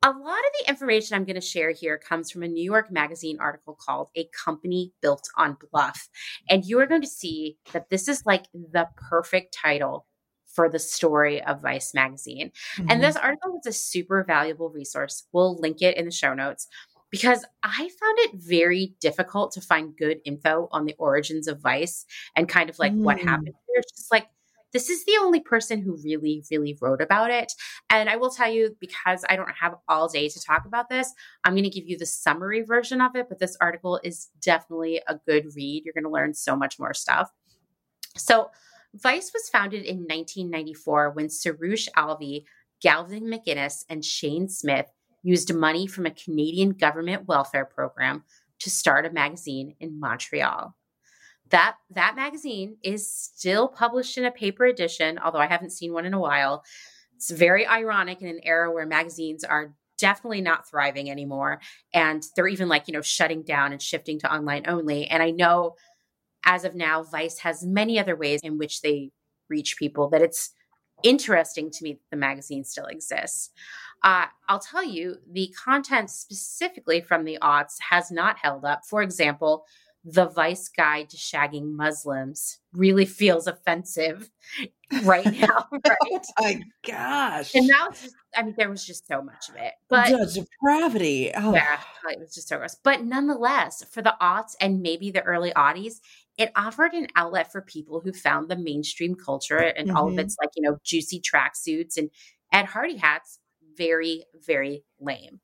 A 0.04 0.10
lot 0.10 0.38
of 0.38 0.52
the 0.58 0.68
information 0.68 1.14
I'm 1.14 1.24
going 1.24 1.36
to 1.36 1.40
share 1.40 1.70
here 1.70 1.96
comes 1.96 2.28
from 2.30 2.42
a 2.42 2.48
New 2.48 2.64
York 2.64 2.90
Magazine 2.90 3.38
article 3.40 3.78
called 3.80 4.08
A 4.16 4.28
Company 4.44 4.92
Built 5.00 5.28
on 5.36 5.56
Bluff. 5.70 6.08
And 6.50 6.64
you 6.64 6.80
are 6.80 6.86
going 6.86 7.02
to 7.02 7.06
see 7.06 7.56
that 7.72 7.88
this 7.88 8.08
is 8.08 8.26
like 8.26 8.46
the 8.52 8.88
perfect 8.96 9.54
title 9.54 10.06
for 10.46 10.68
the 10.68 10.80
story 10.80 11.40
of 11.44 11.62
Vice 11.62 11.94
Magazine. 11.94 12.50
Mhm. 12.76 12.86
And 12.90 13.02
this 13.02 13.14
article 13.16 13.60
is 13.60 13.66
a 13.66 13.72
super 13.72 14.24
valuable 14.24 14.70
resource. 14.70 15.24
We'll 15.32 15.56
link 15.56 15.82
it 15.82 15.96
in 15.96 16.04
the 16.04 16.10
show 16.10 16.34
notes 16.34 16.66
because 17.10 17.44
I 17.62 17.88
found 18.00 18.18
it 18.18 18.32
very 18.34 18.96
difficult 19.00 19.52
to 19.52 19.60
find 19.60 19.96
good 19.96 20.20
info 20.24 20.68
on 20.72 20.84
the 20.84 20.94
origins 20.98 21.46
of 21.46 21.60
Vice 21.60 22.06
and 22.34 22.48
kind 22.48 22.68
of 22.68 22.78
like 22.80 22.92
what 22.92 23.18
Mm. 23.18 23.22
happened 23.24 23.54
here. 23.68 23.76
It's 23.78 23.92
just 23.92 24.10
like, 24.10 24.26
this 24.72 24.88
is 24.88 25.04
the 25.04 25.18
only 25.20 25.40
person 25.40 25.80
who 25.80 25.98
really, 26.02 26.42
really 26.50 26.76
wrote 26.80 27.02
about 27.02 27.30
it. 27.30 27.52
And 27.90 28.08
I 28.08 28.16
will 28.16 28.30
tell 28.30 28.50
you, 28.50 28.76
because 28.80 29.24
I 29.28 29.36
don't 29.36 29.50
have 29.60 29.74
all 29.88 30.08
day 30.08 30.28
to 30.28 30.40
talk 30.40 30.64
about 30.64 30.88
this, 30.88 31.12
I'm 31.44 31.54
going 31.54 31.64
to 31.64 31.70
give 31.70 31.88
you 31.88 31.98
the 31.98 32.06
summary 32.06 32.62
version 32.62 33.00
of 33.00 33.14
it. 33.14 33.28
But 33.28 33.38
this 33.38 33.56
article 33.60 34.00
is 34.02 34.28
definitely 34.40 35.02
a 35.06 35.18
good 35.26 35.46
read. 35.54 35.84
You're 35.84 35.94
going 35.94 36.04
to 36.04 36.10
learn 36.10 36.34
so 36.34 36.56
much 36.56 36.78
more 36.78 36.94
stuff. 36.94 37.30
So, 38.16 38.50
Vice 38.94 39.30
was 39.32 39.48
founded 39.48 39.84
in 39.84 40.00
1994 40.00 41.12
when 41.12 41.28
Suroosh 41.28 41.88
Alvi 41.96 42.44
Gavin 42.82 43.24
McInnes 43.24 43.86
and 43.88 44.04
Shane 44.04 44.50
Smith 44.50 44.86
used 45.22 45.54
money 45.54 45.86
from 45.86 46.04
a 46.04 46.10
Canadian 46.10 46.70
government 46.70 47.26
welfare 47.26 47.64
program 47.64 48.24
to 48.58 48.68
start 48.68 49.06
a 49.06 49.10
magazine 49.10 49.74
in 49.80 49.98
Montreal. 49.98 50.74
That 51.52 51.76
that 51.90 52.16
magazine 52.16 52.78
is 52.82 53.14
still 53.14 53.68
published 53.68 54.18
in 54.18 54.24
a 54.24 54.30
paper 54.30 54.64
edition, 54.64 55.18
although 55.18 55.38
I 55.38 55.46
haven't 55.46 55.70
seen 55.70 55.92
one 55.92 56.06
in 56.06 56.14
a 56.14 56.20
while. 56.20 56.64
It's 57.14 57.30
very 57.30 57.66
ironic 57.66 58.20
in 58.22 58.28
an 58.28 58.40
era 58.42 58.72
where 58.72 58.86
magazines 58.86 59.44
are 59.44 59.74
definitely 59.98 60.40
not 60.40 60.68
thriving 60.68 61.08
anymore 61.08 61.60
and 61.94 62.24
they're 62.34 62.48
even 62.48 62.68
like, 62.68 62.88
you 62.88 62.92
know, 62.92 63.02
shutting 63.02 63.42
down 63.42 63.70
and 63.70 63.80
shifting 63.80 64.18
to 64.18 64.34
online 64.34 64.64
only. 64.66 65.06
And 65.06 65.22
I 65.22 65.30
know 65.30 65.76
as 66.44 66.64
of 66.64 66.74
now 66.74 67.04
Vice 67.04 67.38
has 67.38 67.64
many 67.64 68.00
other 68.00 68.16
ways 68.16 68.40
in 68.42 68.58
which 68.58 68.80
they 68.80 69.12
reach 69.48 69.76
people 69.76 70.08
that 70.08 70.22
it's 70.22 70.50
interesting 71.04 71.70
to 71.70 71.84
me 71.84 71.92
that 71.92 72.10
the 72.10 72.16
magazine 72.16 72.64
still 72.64 72.86
exists. 72.86 73.50
Uh, 74.02 74.26
I'll 74.48 74.58
tell 74.58 74.82
you, 74.82 75.18
the 75.30 75.54
content 75.64 76.10
specifically 76.10 77.00
from 77.00 77.24
the 77.24 77.38
aughts 77.40 77.74
has 77.90 78.10
not 78.10 78.38
held 78.42 78.64
up. 78.64 78.80
For 78.88 79.02
example, 79.02 79.64
the 80.04 80.26
Vice 80.26 80.68
Guide 80.68 81.10
to 81.10 81.16
Shagging 81.16 81.72
Muslims 81.76 82.58
really 82.72 83.04
feels 83.04 83.46
offensive 83.46 84.30
right 85.04 85.24
now, 85.40 85.66
right? 85.72 86.26
oh 86.38 86.42
my 86.42 86.60
gosh. 86.86 87.54
And 87.54 87.68
now 87.68 87.88
it's 87.88 88.02
just, 88.02 88.16
I 88.36 88.42
mean, 88.42 88.54
there 88.56 88.70
was 88.70 88.84
just 88.84 89.06
so 89.06 89.22
much 89.22 89.48
of 89.48 89.56
it. 89.56 89.72
But 89.88 90.10
the 90.10 90.44
depravity. 90.44 91.30
Oh. 91.34 91.54
Yeah, 91.54 91.78
it 92.10 92.18
was 92.18 92.34
just 92.34 92.48
so 92.48 92.58
gross. 92.58 92.76
But 92.82 93.04
nonetheless, 93.04 93.84
for 93.90 94.02
the 94.02 94.14
aughts 94.20 94.54
and 94.60 94.82
maybe 94.82 95.10
the 95.10 95.22
early 95.22 95.52
oddies, 95.52 96.00
it 96.38 96.50
offered 96.56 96.94
an 96.94 97.08
outlet 97.14 97.52
for 97.52 97.60
people 97.60 98.00
who 98.00 98.12
found 98.12 98.48
the 98.48 98.56
mainstream 98.56 99.14
culture 99.14 99.58
and 99.58 99.88
mm-hmm. 99.88 99.96
all 99.96 100.06
of 100.06 100.12
mm-hmm. 100.12 100.20
its 100.20 100.36
like, 100.40 100.50
you 100.56 100.62
know, 100.62 100.78
juicy 100.82 101.20
tracksuits 101.20 101.96
and 101.96 102.10
Ed 102.50 102.66
Hardy 102.66 102.96
hats 102.96 103.38
very, 103.76 104.24
very 104.46 104.84
lame. 105.00 105.40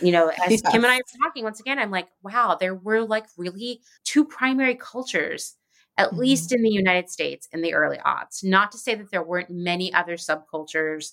You 0.00 0.12
know, 0.12 0.28
as 0.28 0.50
yes. 0.50 0.62
Kim 0.70 0.84
and 0.84 0.92
I 0.92 0.96
were 0.96 1.24
talking 1.24 1.44
once 1.44 1.60
again, 1.60 1.78
I'm 1.78 1.90
like, 1.90 2.08
wow, 2.22 2.56
there 2.58 2.74
were 2.74 3.02
like 3.02 3.26
really 3.36 3.80
two 4.04 4.24
primary 4.24 4.74
cultures, 4.74 5.56
at 5.96 6.08
mm-hmm. 6.08 6.18
least 6.18 6.52
in 6.52 6.62
the 6.62 6.70
United 6.70 7.10
States 7.10 7.48
in 7.52 7.62
the 7.62 7.74
early 7.74 7.98
aughts. 7.98 8.42
Not 8.42 8.72
to 8.72 8.78
say 8.78 8.94
that 8.94 9.10
there 9.10 9.22
weren't 9.22 9.50
many 9.50 9.92
other 9.92 10.14
subcultures 10.16 11.12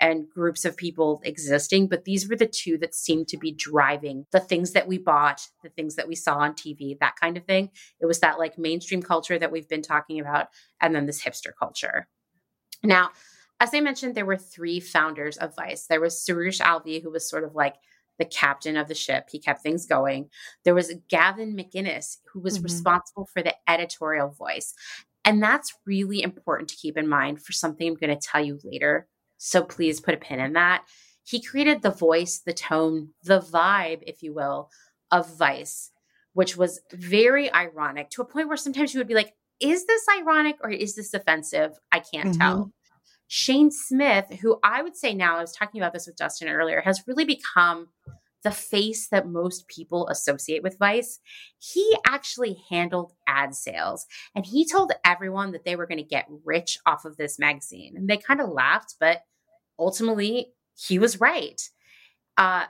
and 0.00 0.28
groups 0.30 0.64
of 0.64 0.76
people 0.76 1.20
existing, 1.24 1.86
but 1.86 2.04
these 2.04 2.28
were 2.28 2.36
the 2.36 2.46
two 2.46 2.78
that 2.78 2.94
seemed 2.94 3.28
to 3.28 3.36
be 3.36 3.52
driving 3.52 4.24
the 4.32 4.40
things 4.40 4.72
that 4.72 4.88
we 4.88 4.96
bought, 4.96 5.46
the 5.62 5.68
things 5.68 5.96
that 5.96 6.08
we 6.08 6.14
saw 6.14 6.36
on 6.36 6.54
TV, 6.54 6.98
that 6.98 7.16
kind 7.20 7.36
of 7.36 7.44
thing. 7.44 7.70
It 8.00 8.06
was 8.06 8.20
that 8.20 8.38
like 8.38 8.58
mainstream 8.58 9.02
culture 9.02 9.38
that 9.38 9.52
we've 9.52 9.68
been 9.68 9.82
talking 9.82 10.18
about, 10.18 10.48
and 10.80 10.94
then 10.94 11.06
this 11.06 11.22
hipster 11.22 11.52
culture. 11.56 12.08
Now, 12.82 13.10
as 13.60 13.74
I 13.74 13.80
mentioned, 13.80 14.14
there 14.14 14.26
were 14.26 14.38
three 14.38 14.80
founders 14.80 15.36
of 15.36 15.54
Vice. 15.54 15.86
There 15.86 16.00
was 16.00 16.14
Suroosh 16.14 16.60
Alvi, 16.60 17.02
who 17.02 17.10
was 17.10 17.28
sort 17.28 17.44
of 17.44 17.54
like 17.54 17.76
the 18.18 18.24
captain 18.24 18.76
of 18.76 18.88
the 18.88 18.94
ship. 18.94 19.28
He 19.30 19.38
kept 19.38 19.62
things 19.62 19.86
going. 19.86 20.30
There 20.64 20.74
was 20.74 20.94
Gavin 21.08 21.54
McInnes, 21.54 22.16
who 22.32 22.40
was 22.40 22.56
mm-hmm. 22.56 22.64
responsible 22.64 23.28
for 23.32 23.42
the 23.42 23.54
editorial 23.68 24.30
voice. 24.30 24.74
And 25.24 25.42
that's 25.42 25.74
really 25.86 26.22
important 26.22 26.70
to 26.70 26.76
keep 26.76 26.96
in 26.96 27.08
mind 27.08 27.42
for 27.42 27.52
something 27.52 27.86
I'm 27.86 27.94
going 27.94 28.16
to 28.16 28.28
tell 28.28 28.42
you 28.42 28.58
later. 28.64 29.06
So 29.36 29.62
please 29.62 30.00
put 30.00 30.14
a 30.14 30.18
pin 30.18 30.40
in 30.40 30.54
that. 30.54 30.84
He 31.24 31.42
created 31.42 31.82
the 31.82 31.90
voice, 31.90 32.40
the 32.44 32.52
tone, 32.54 33.10
the 33.22 33.40
vibe, 33.40 34.02
if 34.06 34.22
you 34.22 34.34
will, 34.34 34.70
of 35.10 35.36
Vice, 35.36 35.90
which 36.32 36.56
was 36.56 36.80
very 36.92 37.52
ironic 37.52 38.10
to 38.10 38.22
a 38.22 38.24
point 38.24 38.48
where 38.48 38.56
sometimes 38.56 38.94
you 38.94 39.00
would 39.00 39.08
be 39.08 39.14
like, 39.14 39.34
is 39.60 39.86
this 39.86 40.06
ironic 40.18 40.56
or 40.62 40.70
is 40.70 40.96
this 40.96 41.12
offensive? 41.12 41.72
I 41.92 42.00
can't 42.00 42.30
mm-hmm. 42.30 42.40
tell. 42.40 42.72
Shane 43.32 43.70
Smith, 43.70 44.26
who 44.40 44.58
I 44.64 44.82
would 44.82 44.96
say 44.96 45.14
now, 45.14 45.36
I 45.36 45.40
was 45.40 45.52
talking 45.52 45.80
about 45.80 45.92
this 45.92 46.08
with 46.08 46.16
Dustin 46.16 46.48
earlier, 46.48 46.80
has 46.80 47.04
really 47.06 47.24
become 47.24 47.86
the 48.42 48.50
face 48.50 49.06
that 49.10 49.28
most 49.28 49.68
people 49.68 50.08
associate 50.08 50.64
with 50.64 50.78
Vice. 50.80 51.20
He 51.60 51.96
actually 52.04 52.60
handled 52.70 53.12
ad 53.28 53.54
sales 53.54 54.06
and 54.34 54.44
he 54.44 54.66
told 54.66 54.90
everyone 55.04 55.52
that 55.52 55.64
they 55.64 55.76
were 55.76 55.86
going 55.86 55.98
to 55.98 56.02
get 56.02 56.26
rich 56.44 56.76
off 56.86 57.04
of 57.04 57.18
this 57.18 57.38
magazine. 57.38 57.96
And 57.96 58.10
they 58.10 58.16
kind 58.16 58.40
of 58.40 58.48
laughed, 58.48 58.96
but 58.98 59.22
ultimately 59.78 60.48
he 60.74 60.98
was 60.98 61.20
right. 61.20 61.62
Uh, 62.36 62.64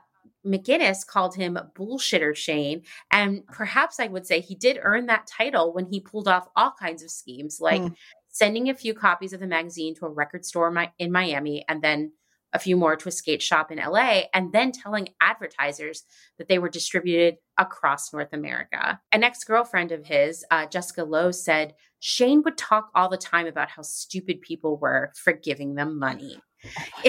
McInnes 0.45 1.07
called 1.07 1.37
him 1.37 1.59
bullshitter 1.75 2.37
Shane. 2.37 2.83
And 3.11 3.47
perhaps 3.47 3.99
I 3.99 4.09
would 4.09 4.27
say 4.27 4.41
he 4.41 4.57
did 4.57 4.79
earn 4.83 5.07
that 5.07 5.27
title 5.27 5.73
when 5.73 5.87
he 5.87 6.01
pulled 6.01 6.29
off 6.29 6.49
all 6.55 6.75
kinds 6.79 7.03
of 7.03 7.11
schemes 7.11 7.61
like 7.63 7.81
mm 7.81 7.95
sending 8.31 8.69
a 8.69 8.75
few 8.75 8.95
copies 8.95 9.33
of 9.33 9.41
the 9.41 9.47
magazine 9.47 9.95
to 9.97 10.07
a 10.07 10.11
record 10.11 10.45
store 10.45 10.73
in 10.99 11.13
Miami 11.13 11.65
and 11.69 11.83
then 11.83 12.13
a 12.53 12.59
few 12.59 12.77
more 12.77 12.97
to 12.97 13.09
a 13.09 13.13
skate 13.13 13.43
shop 13.43 13.71
in 13.71 13.79
LA, 13.79 14.23
and 14.35 14.53
then 14.53 14.73
telling 14.73 15.09
advertisers 15.21 16.05
that 16.39 16.49
they 16.49 16.59
were 16.59 16.69
distributed 16.69 17.37
across 17.59 18.13
North 18.13 18.33
America. 18.33 19.01
An 19.13 19.23
ex 19.23 19.45
girlfriend 19.45 19.93
of 19.93 20.07
his, 20.07 20.45
uh, 20.51 20.67
Jessica 20.67 21.05
Lowe, 21.05 21.31
said 21.31 21.75
Shane 22.01 22.43
would 22.43 22.59
talk 22.59 22.91
all 22.95 23.09
the 23.09 23.17
time 23.17 23.47
about 23.47 23.69
how 23.69 23.83
stupid 23.83 24.41
people 24.41 24.77
were 24.79 25.13
for 25.15 25.33
giving 25.33 25.75
them 25.75 25.99
money. 25.99 26.41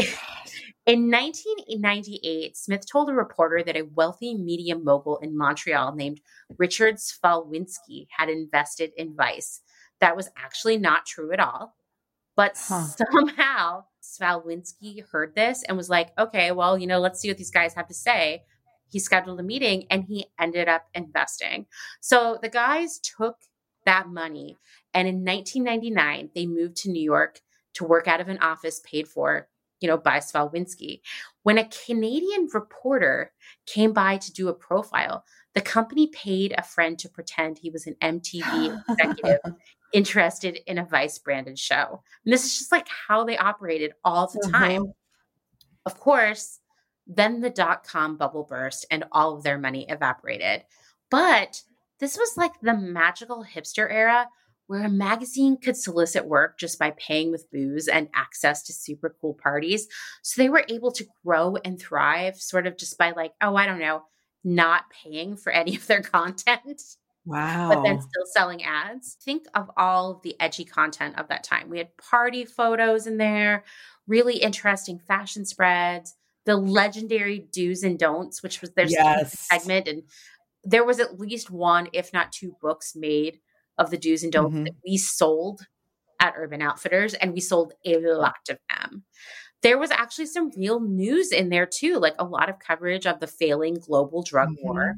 in 0.85 1.09
1998, 1.09 2.55
Smith 2.55 2.85
told 2.89 3.09
a 3.09 3.13
reporter 3.13 3.63
that 3.63 3.77
a 3.77 3.87
wealthy 3.93 4.35
media 4.35 4.77
mogul 4.77 5.17
in 5.17 5.37
Montreal 5.37 5.95
named 5.95 6.21
Richard 6.57 6.95
Szalwinski 6.95 8.07
had 8.09 8.29
invested 8.29 8.91
in 8.95 9.15
Vice 9.15 9.61
that 10.01 10.17
was 10.17 10.29
actually 10.35 10.77
not 10.77 11.05
true 11.05 11.31
at 11.31 11.39
all. 11.39 11.75
But 12.35 12.57
huh. 12.57 12.85
somehow 13.11 13.85
Szalwinski 14.01 15.03
heard 15.09 15.35
this 15.35 15.63
and 15.63 15.77
was 15.77 15.89
like, 15.89 16.09
okay, 16.17 16.51
well, 16.51 16.77
you 16.77 16.87
know, 16.87 16.99
let's 16.99 17.19
see 17.19 17.29
what 17.29 17.37
these 17.37 17.51
guys 17.51 17.73
have 17.75 17.87
to 17.87 17.93
say. 17.93 18.43
He 18.89 18.99
scheduled 18.99 19.39
a 19.39 19.43
meeting 19.43 19.85
and 19.89 20.03
he 20.03 20.25
ended 20.39 20.67
up 20.67 20.85
investing. 20.93 21.67
So 22.01 22.37
the 22.41 22.49
guys 22.49 22.99
took 22.99 23.37
that 23.85 24.07
money 24.07 24.57
and 24.93 25.07
in 25.07 25.23
1999, 25.23 26.31
they 26.35 26.45
moved 26.45 26.77
to 26.77 26.89
New 26.89 27.01
York 27.03 27.39
to 27.75 27.85
work 27.85 28.07
out 28.07 28.21
of 28.21 28.27
an 28.27 28.39
office 28.39 28.81
paid 28.83 29.07
for, 29.07 29.47
you 29.79 29.87
know, 29.87 29.97
by 29.97 30.17
Szalwinski. 30.17 31.01
When 31.43 31.57
a 31.57 31.69
Canadian 31.85 32.49
reporter 32.53 33.31
came 33.65 33.93
by 33.93 34.17
to 34.17 34.33
do 34.33 34.49
a 34.49 34.53
profile, 34.53 35.23
the 35.53 35.61
company 35.61 36.07
paid 36.07 36.53
a 36.57 36.63
friend 36.63 36.97
to 36.99 37.09
pretend 37.09 37.57
he 37.57 37.69
was 37.69 37.87
an 37.87 37.95
MTV 38.01 38.81
executive 38.89 39.39
interested 39.93 40.59
in 40.67 40.77
a 40.77 40.85
Vice 40.85 41.19
branded 41.19 41.57
show. 41.57 42.01
And 42.25 42.33
this 42.33 42.45
is 42.45 42.57
just 42.57 42.71
like 42.71 42.87
how 42.87 43.23
they 43.23 43.37
operated 43.37 43.93
all 44.03 44.27
the 44.27 44.39
mm-hmm. 44.39 44.51
time. 44.51 44.93
Of 45.85 45.99
course, 45.99 46.59
then 47.07 47.41
the 47.41 47.49
dot 47.49 47.83
com 47.83 48.17
bubble 48.17 48.43
burst 48.43 48.85
and 48.91 49.05
all 49.11 49.35
of 49.35 49.43
their 49.43 49.57
money 49.57 49.85
evaporated. 49.89 50.63
But 51.09 51.61
this 51.99 52.17
was 52.17 52.37
like 52.37 52.59
the 52.61 52.75
magical 52.75 53.45
hipster 53.45 53.91
era 53.91 54.27
where 54.67 54.85
a 54.85 54.89
magazine 54.89 55.57
could 55.57 55.75
solicit 55.75 56.25
work 56.25 56.57
just 56.57 56.79
by 56.79 56.91
paying 56.91 57.29
with 57.29 57.51
booze 57.51 57.89
and 57.89 58.07
access 58.15 58.63
to 58.63 58.71
super 58.71 59.13
cool 59.19 59.33
parties. 59.33 59.87
So 60.21 60.41
they 60.41 60.47
were 60.47 60.63
able 60.69 60.93
to 60.93 61.05
grow 61.25 61.57
and 61.65 61.77
thrive 61.77 62.37
sort 62.37 62.67
of 62.67 62.77
just 62.77 62.97
by 62.97 63.11
like, 63.11 63.33
oh, 63.41 63.57
I 63.57 63.65
don't 63.65 63.79
know, 63.79 64.03
not 64.45 64.85
paying 64.89 65.35
for 65.35 65.51
any 65.51 65.75
of 65.75 65.85
their 65.87 66.01
content. 66.01 66.81
Wow. 67.25 67.69
But 67.69 67.83
then 67.83 68.01
still 68.01 68.25
selling 68.33 68.63
ads. 68.63 69.17
Think 69.23 69.45
of 69.53 69.69
all 69.77 70.19
the 70.23 70.35
edgy 70.39 70.65
content 70.65 71.19
of 71.19 71.27
that 71.27 71.43
time. 71.43 71.69
We 71.69 71.77
had 71.77 71.95
party 71.97 72.45
photos 72.45 73.05
in 73.05 73.17
there, 73.17 73.63
really 74.07 74.37
interesting 74.37 74.99
fashion 74.99 75.45
spreads, 75.45 76.15
the 76.45 76.57
legendary 76.57 77.47
do's 77.51 77.83
and 77.83 77.99
don'ts, 77.99 78.41
which 78.41 78.61
was 78.61 78.71
their 78.71 78.87
yes. 78.87 79.39
segment. 79.39 79.87
And 79.87 80.03
there 80.63 80.83
was 80.83 80.99
at 80.99 81.19
least 81.19 81.51
one, 81.51 81.89
if 81.93 82.11
not 82.11 82.31
two 82.31 82.55
books 82.61 82.93
made 82.95 83.39
of 83.77 83.91
the 83.91 83.97
do's 83.97 84.23
and 84.23 84.31
don'ts 84.31 84.55
mm-hmm. 84.55 84.63
that 84.65 84.75
we 84.85 84.97
sold 84.97 85.67
at 86.19 86.33
Urban 86.37 86.61
Outfitters, 86.61 87.15
and 87.15 87.33
we 87.33 87.39
sold 87.39 87.73
a 87.83 87.97
lot 87.97 88.35
of 88.49 88.59
them. 88.69 89.03
There 89.63 89.79
was 89.79 89.91
actually 89.91 90.27
some 90.27 90.51
real 90.55 90.79
news 90.79 91.31
in 91.31 91.49
there 91.49 91.65
too, 91.65 91.97
like 91.97 92.15
a 92.19 92.25
lot 92.25 92.49
of 92.49 92.59
coverage 92.59 93.07
of 93.07 93.19
the 93.19 93.27
failing 93.27 93.75
global 93.75 94.21
drug 94.23 94.49
mm-hmm. 94.49 94.67
war 94.67 94.95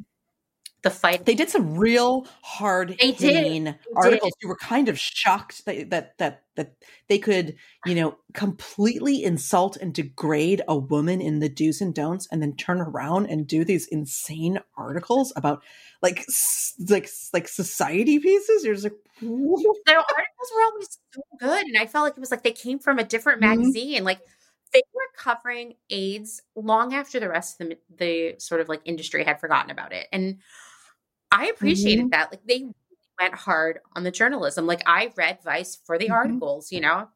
the 0.83 0.89
fight. 0.89 1.25
They 1.25 1.33
did 1.33 1.49
some 1.49 1.77
real 1.77 2.27
hard 2.41 2.95
they 2.99 3.11
hitting 3.11 3.63
did. 3.63 3.75
articles. 3.95 4.33
Did. 4.33 4.43
You 4.43 4.49
were 4.49 4.57
kind 4.57 4.89
of 4.89 4.99
shocked 4.99 5.65
that, 5.65 5.89
that 5.89 6.17
that 6.17 6.43
that 6.55 6.75
they 7.07 7.17
could, 7.17 7.55
you 7.85 7.95
know, 7.95 8.17
completely 8.33 9.23
insult 9.23 9.77
and 9.77 9.93
degrade 9.93 10.61
a 10.67 10.77
woman 10.77 11.21
in 11.21 11.39
the 11.39 11.49
do's 11.49 11.81
and 11.81 11.95
don'ts, 11.95 12.27
and 12.31 12.41
then 12.41 12.55
turn 12.55 12.81
around 12.81 13.27
and 13.27 13.47
do 13.47 13.65
these 13.65 13.87
insane 13.87 14.59
articles 14.77 15.33
about 15.35 15.63
like 16.01 16.25
like 16.89 17.09
like 17.33 17.47
society 17.47 18.19
pieces. 18.19 18.65
You're 18.65 18.75
just 18.75 18.83
like, 18.83 18.93
their 19.21 19.97
articles 19.97 20.51
were 20.53 20.63
always 20.63 20.99
so 21.13 21.21
good, 21.39 21.65
and 21.65 21.77
I 21.77 21.87
felt 21.87 22.03
like 22.03 22.17
it 22.17 22.19
was 22.19 22.31
like 22.31 22.43
they 22.43 22.51
came 22.51 22.77
from 22.77 22.99
a 22.99 23.03
different 23.03 23.41
mm-hmm. 23.41 23.57
magazine, 23.57 23.95
mm-hmm. 23.95 24.05
like 24.05 24.19
they 24.73 24.81
were 24.93 25.01
covering 25.17 25.75
AIDS 25.89 26.41
long 26.55 26.93
after 26.93 27.19
the 27.19 27.29
rest 27.29 27.61
of 27.61 27.69
the, 27.69 27.77
the 27.97 28.35
sort 28.39 28.59
of 28.59 28.67
like 28.67 28.81
industry 28.85 29.23
had 29.23 29.39
forgotten 29.39 29.71
about 29.71 29.93
it. 29.93 30.07
And 30.11 30.39
I 31.33 31.47
appreciated 31.47 32.05
mm-hmm. 32.05 32.09
that. 32.09 32.31
Like 32.31 32.45
they 32.47 32.67
went 33.19 33.33
hard 33.33 33.79
on 33.95 34.03
the 34.03 34.11
journalism. 34.11 34.67
Like 34.67 34.83
I 34.85 35.11
read 35.17 35.39
Vice 35.43 35.77
for 35.85 35.97
the 35.97 36.05
mm-hmm. 36.05 36.13
articles, 36.13 36.71
you 36.71 36.79
know. 36.79 37.09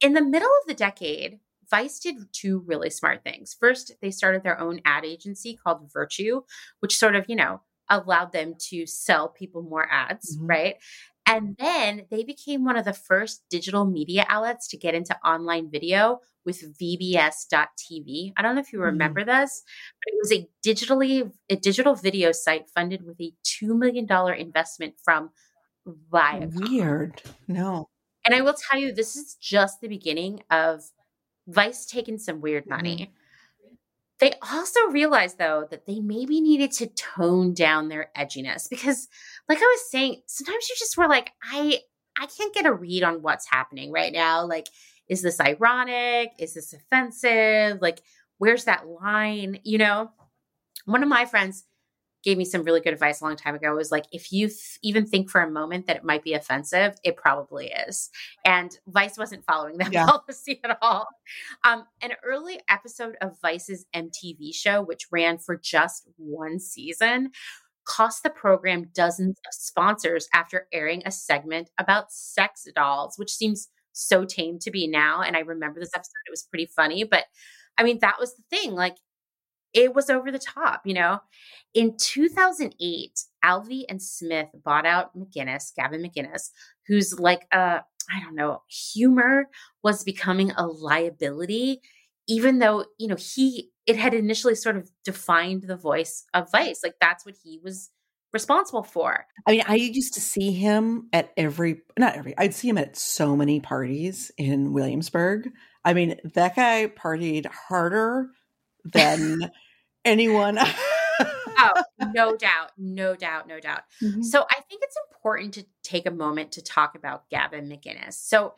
In 0.00 0.12
the 0.12 0.22
middle 0.22 0.50
of 0.62 0.68
the 0.68 0.74
decade, 0.74 1.38
Vice 1.70 1.98
did 1.98 2.16
two 2.32 2.62
really 2.66 2.90
smart 2.90 3.22
things. 3.24 3.56
First, 3.58 3.92
they 4.00 4.10
started 4.10 4.42
their 4.42 4.60
own 4.60 4.80
ad 4.84 5.04
agency 5.04 5.58
called 5.62 5.92
Virtue, 5.92 6.42
which 6.80 6.96
sort 6.96 7.14
of, 7.14 7.26
you 7.28 7.36
know, 7.36 7.60
allowed 7.88 8.32
them 8.32 8.54
to 8.70 8.86
sell 8.86 9.28
people 9.28 9.62
more 9.62 9.88
ads, 9.90 10.36
mm-hmm. 10.36 10.46
right? 10.46 10.76
And 11.26 11.56
then 11.58 12.06
they 12.10 12.24
became 12.24 12.64
one 12.64 12.78
of 12.78 12.86
the 12.86 12.94
first 12.94 13.44
digital 13.50 13.84
media 13.84 14.24
outlets 14.28 14.66
to 14.68 14.78
get 14.78 14.94
into 14.94 15.18
online 15.22 15.70
video 15.70 16.20
with 16.48 16.78
VBS.TV. 16.78 18.32
I 18.34 18.42
don't 18.42 18.54
know 18.54 18.60
if 18.62 18.72
you 18.72 18.78
mm-hmm. 18.78 18.86
remember 18.86 19.20
mm-hmm. 19.20 19.42
this, 19.42 19.62
but 20.02 20.14
it 20.14 20.18
was 20.18 20.32
a 20.32 20.48
digitally 20.66 21.30
a 21.50 21.56
digital 21.56 21.94
video 21.94 22.32
site 22.32 22.70
funded 22.74 23.04
with 23.04 23.20
a 23.20 23.32
two 23.42 23.74
million 23.74 24.06
dollar 24.06 24.32
investment 24.32 24.94
from 25.04 25.28
Viacom. 25.86 26.70
Weird. 26.70 27.22
No. 27.46 27.90
And 28.24 28.34
I 28.34 28.40
will 28.40 28.54
tell 28.54 28.80
you, 28.80 28.92
this 28.92 29.14
is 29.14 29.36
just 29.40 29.80
the 29.80 29.88
beginning 29.88 30.42
of 30.50 30.82
Vice 31.46 31.84
taking 31.84 32.18
some 32.18 32.40
weird 32.40 32.66
money. 32.66 32.96
Mm-hmm. 32.96 33.12
They 34.20 34.32
also 34.50 34.80
realized, 34.90 35.38
though, 35.38 35.68
that 35.70 35.86
they 35.86 36.00
maybe 36.00 36.40
needed 36.40 36.72
to 36.72 36.86
tone 36.88 37.52
down 37.52 37.88
their 37.88 38.10
edginess 38.16 38.68
because, 38.70 39.06
like 39.50 39.58
I 39.58 39.66
was 39.66 39.90
saying, 39.90 40.22
sometimes 40.26 40.68
you 40.68 40.76
just 40.78 40.96
were 40.96 41.08
like, 41.08 41.30
I 41.42 41.80
I 42.18 42.26
can't 42.26 42.54
get 42.54 42.66
a 42.66 42.72
read 42.72 43.04
on 43.04 43.22
what's 43.22 43.48
happening 43.48 43.92
right 43.92 44.12
now. 44.12 44.44
Like, 44.46 44.66
is 45.08 45.22
this 45.22 45.40
ironic? 45.40 46.32
Is 46.38 46.54
this 46.54 46.72
offensive? 46.72 47.80
Like, 47.80 48.02
where's 48.38 48.64
that 48.64 48.86
line? 48.86 49.60
You 49.64 49.78
know, 49.78 50.10
one 50.84 51.02
of 51.02 51.08
my 51.08 51.24
friends 51.24 51.64
gave 52.24 52.36
me 52.36 52.44
some 52.44 52.62
really 52.62 52.80
good 52.80 52.92
advice 52.92 53.20
a 53.20 53.24
long 53.24 53.36
time 53.36 53.54
ago 53.54 53.74
was 53.74 53.92
like 53.92 54.06
if 54.12 54.32
you 54.32 54.48
th- 54.48 54.78
even 54.82 55.06
think 55.06 55.30
for 55.30 55.40
a 55.40 55.50
moment 55.50 55.86
that 55.86 55.96
it 55.96 56.04
might 56.04 56.24
be 56.24 56.34
offensive 56.34 56.96
it 57.04 57.16
probably 57.16 57.70
is 57.88 58.10
and 58.44 58.78
vice 58.88 59.16
wasn't 59.16 59.44
following 59.44 59.78
that 59.78 59.92
yeah. 59.92 60.06
policy 60.06 60.60
at 60.64 60.76
all 60.82 61.06
um, 61.64 61.84
an 62.02 62.12
early 62.24 62.60
episode 62.68 63.16
of 63.20 63.40
vice's 63.40 63.86
mtv 63.94 64.52
show 64.54 64.82
which 64.82 65.06
ran 65.12 65.38
for 65.38 65.56
just 65.56 66.08
one 66.16 66.58
season 66.58 67.30
cost 67.84 68.22
the 68.22 68.30
program 68.30 68.90
dozens 68.94 69.38
of 69.46 69.54
sponsors 69.54 70.28
after 70.34 70.66
airing 70.72 71.02
a 71.06 71.10
segment 71.10 71.70
about 71.78 72.12
sex 72.12 72.66
dolls 72.74 73.14
which 73.16 73.32
seems 73.32 73.68
so 73.98 74.24
tame 74.24 74.58
to 74.58 74.70
be 74.70 74.86
now 74.86 75.20
and 75.20 75.36
i 75.36 75.40
remember 75.40 75.80
this 75.80 75.94
episode 75.94 76.12
it 76.26 76.30
was 76.30 76.46
pretty 76.50 76.66
funny 76.66 77.04
but 77.04 77.24
i 77.76 77.82
mean 77.82 77.98
that 78.00 78.16
was 78.18 78.34
the 78.34 78.42
thing 78.50 78.72
like 78.72 78.96
it 79.74 79.94
was 79.94 80.08
over 80.08 80.32
the 80.32 80.38
top, 80.38 80.80
you 80.86 80.94
know. 80.94 81.20
In 81.74 81.96
2008, 81.98 83.20
Alvi 83.44 83.84
and 83.88 84.02
Smith 84.02 84.48
bought 84.64 84.86
out 84.86 85.16
McInnes, 85.16 85.74
Gavin 85.76 86.02
McInnes, 86.02 86.48
who's 86.86 87.20
like 87.20 87.46
a 87.52 87.82
I 88.10 88.20
don't 88.20 88.34
know, 88.34 88.62
humor 88.68 89.48
was 89.82 90.02
becoming 90.02 90.50
a 90.52 90.66
liability, 90.66 91.82
even 92.26 92.58
though, 92.58 92.86
you 92.98 93.06
know, 93.06 93.16
he, 93.18 93.70
it 93.86 93.96
had 93.96 94.14
initially 94.14 94.54
sort 94.54 94.76
of 94.76 94.90
defined 95.04 95.64
the 95.64 95.76
voice 95.76 96.24
of 96.32 96.50
Vice. 96.50 96.80
Like 96.82 96.94
that's 97.00 97.26
what 97.26 97.34
he 97.42 97.60
was 97.62 97.90
responsible 98.32 98.82
for. 98.82 99.26
I 99.46 99.52
mean, 99.52 99.62
I 99.66 99.76
used 99.76 100.14
to 100.14 100.20
see 100.20 100.52
him 100.52 101.08
at 101.12 101.32
every, 101.36 101.82
not 101.98 102.16
every, 102.16 102.36
I'd 102.36 102.54
see 102.54 102.68
him 102.68 102.78
at 102.78 102.96
so 102.96 103.36
many 103.36 103.60
parties 103.60 104.30
in 104.36 104.72
Williamsburg. 104.72 105.50
I 105.84 105.94
mean, 105.94 106.16
that 106.34 106.56
guy 106.56 106.90
partied 106.94 107.46
harder 107.46 108.30
than 108.84 109.50
anyone. 110.04 110.58
oh, 111.20 111.82
no 112.14 112.36
doubt, 112.36 112.72
no 112.76 113.14
doubt, 113.16 113.48
no 113.48 113.60
doubt. 113.60 113.82
Mm-hmm. 114.02 114.22
So 114.22 114.44
I 114.50 114.60
think 114.68 114.82
it's 114.82 114.98
important 115.10 115.54
to 115.54 115.66
take 115.82 116.06
a 116.06 116.10
moment 116.10 116.52
to 116.52 116.62
talk 116.62 116.94
about 116.94 117.28
Gavin 117.30 117.68
McInnes. 117.68 118.14
So 118.14 118.54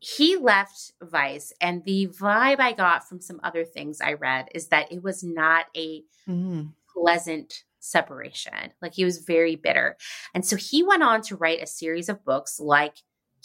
he 0.00 0.36
left 0.36 0.92
Vice, 1.02 1.52
and 1.60 1.84
the 1.84 2.06
vibe 2.08 2.60
I 2.60 2.72
got 2.72 3.08
from 3.08 3.20
some 3.20 3.40
other 3.42 3.64
things 3.64 4.00
I 4.00 4.12
read 4.12 4.48
is 4.54 4.68
that 4.68 4.92
it 4.92 5.02
was 5.02 5.24
not 5.24 5.66
a 5.76 6.04
mm. 6.28 6.72
pleasant 6.94 7.64
separation. 7.90 8.72
Like 8.82 8.94
he 8.94 9.04
was 9.04 9.18
very 9.18 9.56
bitter. 9.56 9.96
And 10.34 10.44
so 10.44 10.56
he 10.56 10.82
went 10.82 11.02
on 11.02 11.22
to 11.22 11.36
write 11.36 11.62
a 11.62 11.66
series 11.66 12.08
of 12.08 12.24
books 12.24 12.60
like 12.60 12.96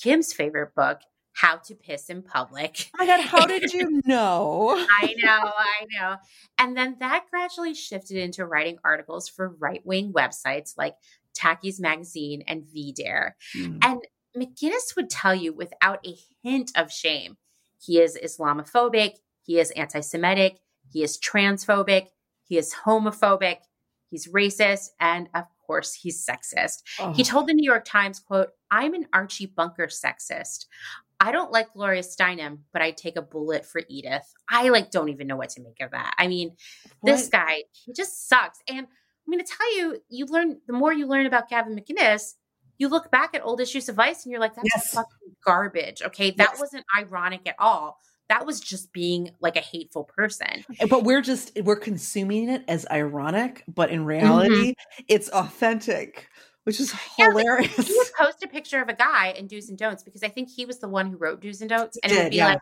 Kim's 0.02 0.34
favorite 0.34 0.76
book, 0.76 1.02
how 1.34 1.58
to 1.58 1.76
piss 1.76 2.10
in 2.10 2.22
public. 2.22 2.90
Oh 3.00 3.06
my 3.06 3.06
God, 3.06 3.22
how 3.22 3.46
did 3.46 3.74
you 3.74 4.02
know? 4.06 4.76
I 4.78 5.16
know, 5.24 5.52
I 5.58 5.86
know. 5.92 6.16
And 6.60 6.78
then 6.78 6.98
that 7.00 7.26
gradually 7.30 7.74
shifted 7.74 8.18
into 8.18 8.46
writing 8.46 8.78
articles 8.84 9.28
for 9.30 9.56
right 9.60 9.82
wing 9.86 10.14
websites 10.14 10.74
like 10.78 10.96
Taki's 11.34 11.80
Magazine 11.80 12.44
and 12.48 12.64
VDare. 12.64 13.32
Mm. 13.56 13.80
And 13.84 14.02
McInnes 14.38 14.96
would 14.96 15.10
tell 15.10 15.34
you 15.34 15.54
without 15.54 16.06
a 16.06 16.16
hint 16.44 16.72
of 16.76 16.92
shame 16.92 17.38
he 17.86 18.00
is 18.00 18.18
Islamophobic, 18.18 19.16
he 19.42 19.60
is 19.60 19.72
anti 19.72 20.00
Semitic, 20.00 20.60
he 20.92 21.04
is 21.04 21.20
transphobic, 21.20 22.08
he 22.46 22.58
is 22.58 22.74
homophobic, 22.86 23.58
he's 24.14 24.28
racist, 24.28 24.90
and 25.00 25.28
of 25.34 25.46
course 25.66 25.96
he's 25.96 26.24
sexist. 26.24 26.84
Oh. 27.00 27.14
He 27.14 27.24
told 27.24 27.48
the 27.48 27.54
New 27.54 27.66
York 27.66 27.84
Times, 27.84 28.20
quote, 28.20 28.50
I'm 28.70 28.94
an 28.94 29.08
Archie 29.12 29.48
Bunker 29.48 29.88
sexist. 29.88 30.68
I 31.20 31.32
don't 31.32 31.52
like 31.52 31.74
Gloria 31.74 32.04
Steinem, 32.04 32.60
but 32.74 32.84
I'd 32.84 32.98
take 32.98 33.18
a 33.18 33.24
bullet 33.24 33.66
for 33.66 33.82
Edith. 33.90 34.32
I 34.48 34.70
like 34.70 34.92
don't 34.92 35.10
even 35.10 35.26
know 35.26 35.36
what 35.36 35.50
to 35.50 35.64
make 35.64 35.82
of 35.82 35.92
that. 35.92 36.14
I 36.20 36.28
mean, 36.28 36.56
what? 37.00 37.12
this 37.12 37.28
guy, 37.28 37.64
he 37.72 37.92
just 37.94 38.28
sucks. 38.30 38.60
And 38.70 38.80
I'm 38.80 39.32
going 39.32 39.44
to 39.44 39.52
tell 39.52 39.78
you, 39.78 39.98
you 40.10 40.26
learn 40.26 40.60
the 40.68 40.74
more 40.74 40.94
you 40.94 41.08
learn 41.08 41.26
about 41.26 41.50
Gavin 41.50 41.76
McInnes, 41.76 42.34
you 42.78 42.88
look 42.88 43.10
back 43.10 43.34
at 43.34 43.44
old 43.44 43.62
issues 43.62 43.90
of 43.90 43.96
Vice 43.96 44.26
and 44.26 44.32
you're 44.32 44.42
like, 44.42 44.56
that's 44.56 44.70
yes. 44.76 44.94
fucking 44.94 45.36
garbage. 45.44 46.04
Okay. 46.04 46.32
That 46.32 46.50
yes. 46.52 46.60
wasn't 46.60 46.86
ironic 46.96 47.48
at 47.48 47.56
all. 47.58 47.98
That 48.30 48.46
was 48.46 48.60
just 48.60 48.94
being 48.94 49.32
like 49.42 49.58
a 49.58 49.62
hateful 49.62 50.06
person. 50.06 50.66
But 50.90 51.04
we're 51.04 51.22
just, 51.22 51.52
we're 51.64 51.76
consuming 51.76 52.50
it 52.50 52.64
as 52.68 52.86
ironic, 52.90 53.64
but 53.68 53.90
in 53.90 54.06
reality, 54.06 54.72
mm-hmm. 54.72 55.04
it's 55.08 55.30
authentic 55.30 56.30
which 56.64 56.80
is 56.80 56.94
hilarious. 57.18 57.78
Yeah, 57.78 57.84
he 57.84 57.94
would 57.94 58.14
post 58.18 58.44
a 58.44 58.48
picture 58.48 58.82
of 58.82 58.90
a 58.90 58.94
guy 58.94 59.34
in 59.38 59.48
Do's 59.48 59.70
and 59.70 59.78
Don'ts 59.78 60.04
because 60.04 60.24
I 60.24 60.30
think 60.30 60.50
he 60.50 60.66
was 60.66 60.80
the 60.80 60.88
one 60.88 61.10
who 61.10 61.18
wrote 61.18 61.42
Do's 61.42 61.62
and 61.62 61.70
Don'ts, 61.70 61.98
and 62.02 62.12
it 62.12 62.24
would 62.24 62.30
be 62.32 62.38
yeah. 62.38 62.48
like 62.48 62.60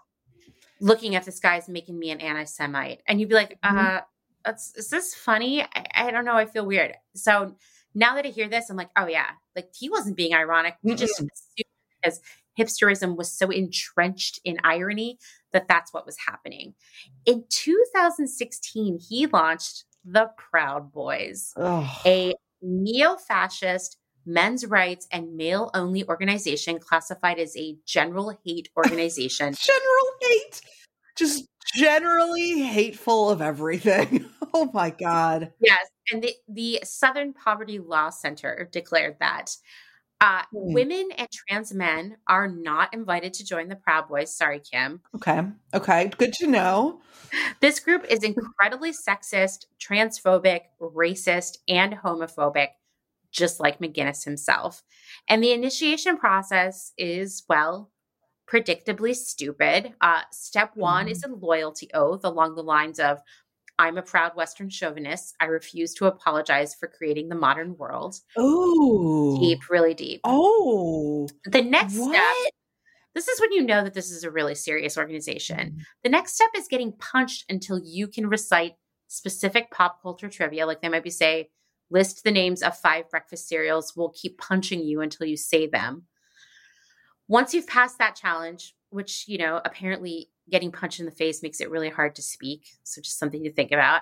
looking 0.79 1.15
at 1.15 1.23
this 1.23 1.39
guy's 1.39 1.69
making 1.69 1.97
me 1.97 2.09
an 2.11 2.19
anti-Semite, 2.19 3.01
and 3.07 3.19
you'd 3.19 3.29
be 3.29 3.35
like, 3.35 3.59
mm-hmm. 3.63 3.77
uh, 3.77 3.99
that's, 4.43 4.75
is 4.75 4.89
this 4.89 5.13
funny? 5.13 5.61
I, 5.61 5.85
I, 5.93 6.11
don't 6.11 6.25
know. 6.25 6.35
I 6.35 6.45
feel 6.45 6.65
weird. 6.65 6.95
So 7.15 7.55
now 7.93 8.15
that 8.15 8.25
I 8.25 8.29
hear 8.29 8.49
this, 8.49 8.69
I'm 8.69 8.77
like, 8.77 8.89
oh 8.97 9.07
yeah, 9.07 9.29
like 9.55 9.69
he 9.77 9.89
wasn't 9.89 10.17
being 10.17 10.33
ironic. 10.33 10.75
We 10.81 10.91
mm-hmm. 10.91 10.97
just 10.97 11.23
because 12.01 12.19
hipsterism 12.61 13.15
was 13.15 13.31
so 13.31 13.49
entrenched 13.49 14.39
in 14.43 14.57
irony 14.63 15.17
that 15.53 15.67
that's 15.67 15.93
what 15.93 16.05
was 16.05 16.17
happening. 16.27 16.73
In 17.25 17.43
2016, 17.49 18.99
he 19.09 19.27
launched 19.27 19.85
the 20.03 20.29
Proud 20.37 20.91
Boys, 20.91 21.53
oh. 21.57 22.01
a 22.05 22.33
neo 22.61 23.15
fascist 23.15 23.97
men's 24.25 24.65
rights 24.65 25.07
and 25.11 25.35
male 25.35 25.71
only 25.73 26.07
organization 26.07 26.79
classified 26.79 27.39
as 27.39 27.57
a 27.57 27.75
general 27.85 28.37
hate 28.45 28.69
organization. 28.77 29.53
general 29.53 30.07
hate. 30.21 30.61
Just 31.17 31.45
generally 31.75 32.61
hateful 32.61 33.29
of 33.29 33.41
everything. 33.41 34.25
oh 34.53 34.69
my 34.73 34.89
God. 34.89 35.51
Yes. 35.59 35.87
And 36.11 36.23
the, 36.23 36.33
the 36.47 36.79
Southern 36.83 37.33
Poverty 37.33 37.79
Law 37.79 38.09
Center 38.09 38.69
declared 38.71 39.17
that 39.19 39.55
uh, 40.21 40.43
mm. 40.43 40.73
women 40.73 41.09
and 41.17 41.27
trans 41.31 41.73
men 41.73 42.15
are 42.27 42.47
not 42.47 42.93
invited 42.93 43.33
to 43.33 43.43
join 43.43 43.67
the 43.67 43.75
Proud 43.75 44.07
Boys. 44.07 44.33
Sorry, 44.33 44.59
Kim. 44.59 45.01
Okay. 45.15 45.41
Okay. 45.73 46.11
Good 46.17 46.33
to 46.33 46.47
know. 46.47 47.01
This 47.59 47.79
group 47.79 48.05
is 48.07 48.23
incredibly 48.23 48.91
sexist, 48.91 49.65
transphobic, 49.79 50.61
racist, 50.79 51.57
and 51.67 51.93
homophobic, 51.93 52.67
just 53.31 53.59
like 53.59 53.79
McInnes 53.79 54.23
himself. 54.23 54.83
And 55.27 55.43
the 55.43 55.53
initiation 55.53 56.17
process 56.17 56.91
is, 56.97 57.43
well, 57.49 57.89
predictably 58.47 59.15
stupid. 59.15 59.93
Uh, 60.01 60.21
step 60.31 60.71
one 60.75 61.07
mm. 61.07 61.11
is 61.11 61.23
a 61.23 61.29
loyalty 61.29 61.89
oath 61.93 62.23
along 62.23 62.55
the 62.55 62.63
lines 62.63 62.99
of 62.99 63.19
I'm 63.81 63.97
a 63.97 64.03
proud 64.03 64.35
Western 64.35 64.69
chauvinist. 64.69 65.35
I 65.39 65.45
refuse 65.45 65.95
to 65.95 66.05
apologize 66.05 66.75
for 66.75 66.87
creating 66.87 67.29
the 67.29 67.35
modern 67.35 67.75
world. 67.77 68.15
Oh, 68.37 69.39
deep, 69.41 69.71
really 69.71 69.95
deep. 69.95 70.21
Oh, 70.23 71.27
the 71.45 71.63
next 71.63 71.97
what? 71.97 72.13
step. 72.13 72.53
This 73.15 73.27
is 73.27 73.41
when 73.41 73.51
you 73.51 73.63
know 73.63 73.83
that 73.83 73.95
this 73.95 74.11
is 74.11 74.23
a 74.23 74.29
really 74.29 74.53
serious 74.53 74.99
organization. 74.99 75.57
Mm. 75.57 75.81
The 76.03 76.09
next 76.09 76.35
step 76.35 76.51
is 76.55 76.67
getting 76.67 76.93
punched 76.93 77.45
until 77.49 77.81
you 77.83 78.07
can 78.07 78.27
recite 78.27 78.73
specific 79.07 79.71
pop 79.71 79.99
culture 80.03 80.29
trivia. 80.29 80.67
Like 80.67 80.81
they 80.81 80.89
might 80.89 81.03
be 81.03 81.09
say, 81.09 81.49
list 81.89 82.23
the 82.23 82.31
names 82.31 82.61
of 82.61 82.77
five 82.77 83.09
breakfast 83.09 83.49
cereals. 83.49 83.93
We'll 83.97 84.13
keep 84.15 84.37
punching 84.37 84.81
you 84.81 85.01
until 85.01 85.25
you 85.25 85.37
say 85.37 85.65
them. 85.65 86.03
Once 87.27 87.55
you've 87.55 87.67
passed 87.67 87.97
that 87.97 88.15
challenge, 88.15 88.75
which, 88.91 89.25
you 89.27 89.37
know, 89.37 89.61
apparently 89.65 90.29
getting 90.49 90.71
punched 90.71 90.99
in 90.99 91.05
the 91.05 91.11
face 91.11 91.41
makes 91.41 91.61
it 91.61 91.71
really 91.71 91.89
hard 91.89 92.15
to 92.15 92.21
speak. 92.21 92.67
So 92.83 93.01
just 93.01 93.17
something 93.17 93.43
to 93.43 93.51
think 93.51 93.71
about. 93.71 94.01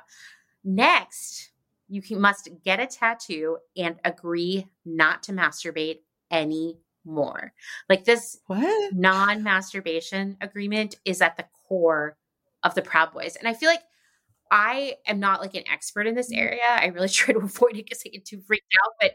Next, 0.64 1.52
you 1.88 2.02
can, 2.02 2.20
must 2.20 2.50
get 2.64 2.80
a 2.80 2.88
tattoo 2.88 3.58
and 3.78 3.96
agree 4.04 4.68
not 4.86 5.24
to 5.24 5.32
masturbate 5.32 6.00
anymore. 6.32 7.54
Like 7.88 8.06
this 8.06 8.40
non 8.92 9.44
masturbation 9.44 10.38
agreement 10.42 10.96
is 11.06 11.22
at 11.22 11.38
the 11.38 11.46
core 11.68 12.18
of 12.64 12.76
the 12.76 12.82
Proud 12.82 13.14
Boys. 13.14 13.36
And 13.36 13.48
I 13.48 13.54
feel 13.54 13.70
like 13.70 13.84
I 14.52 14.96
am 15.06 15.20
not 15.20 15.42
like 15.42 15.56
an 15.56 15.64
expert 15.72 16.08
in 16.08 16.16
this 16.16 16.32
mm. 16.32 16.38
area. 16.38 16.62
I 16.68 16.88
really 16.88 17.10
try 17.10 17.34
to 17.34 17.40
avoid 17.40 17.78
it 17.78 17.86
because 17.86 18.04
I 18.06 18.10
get 18.10 18.26
too 18.26 18.42
freaked 18.42 18.74
out. 18.86 18.94
But 19.00 19.12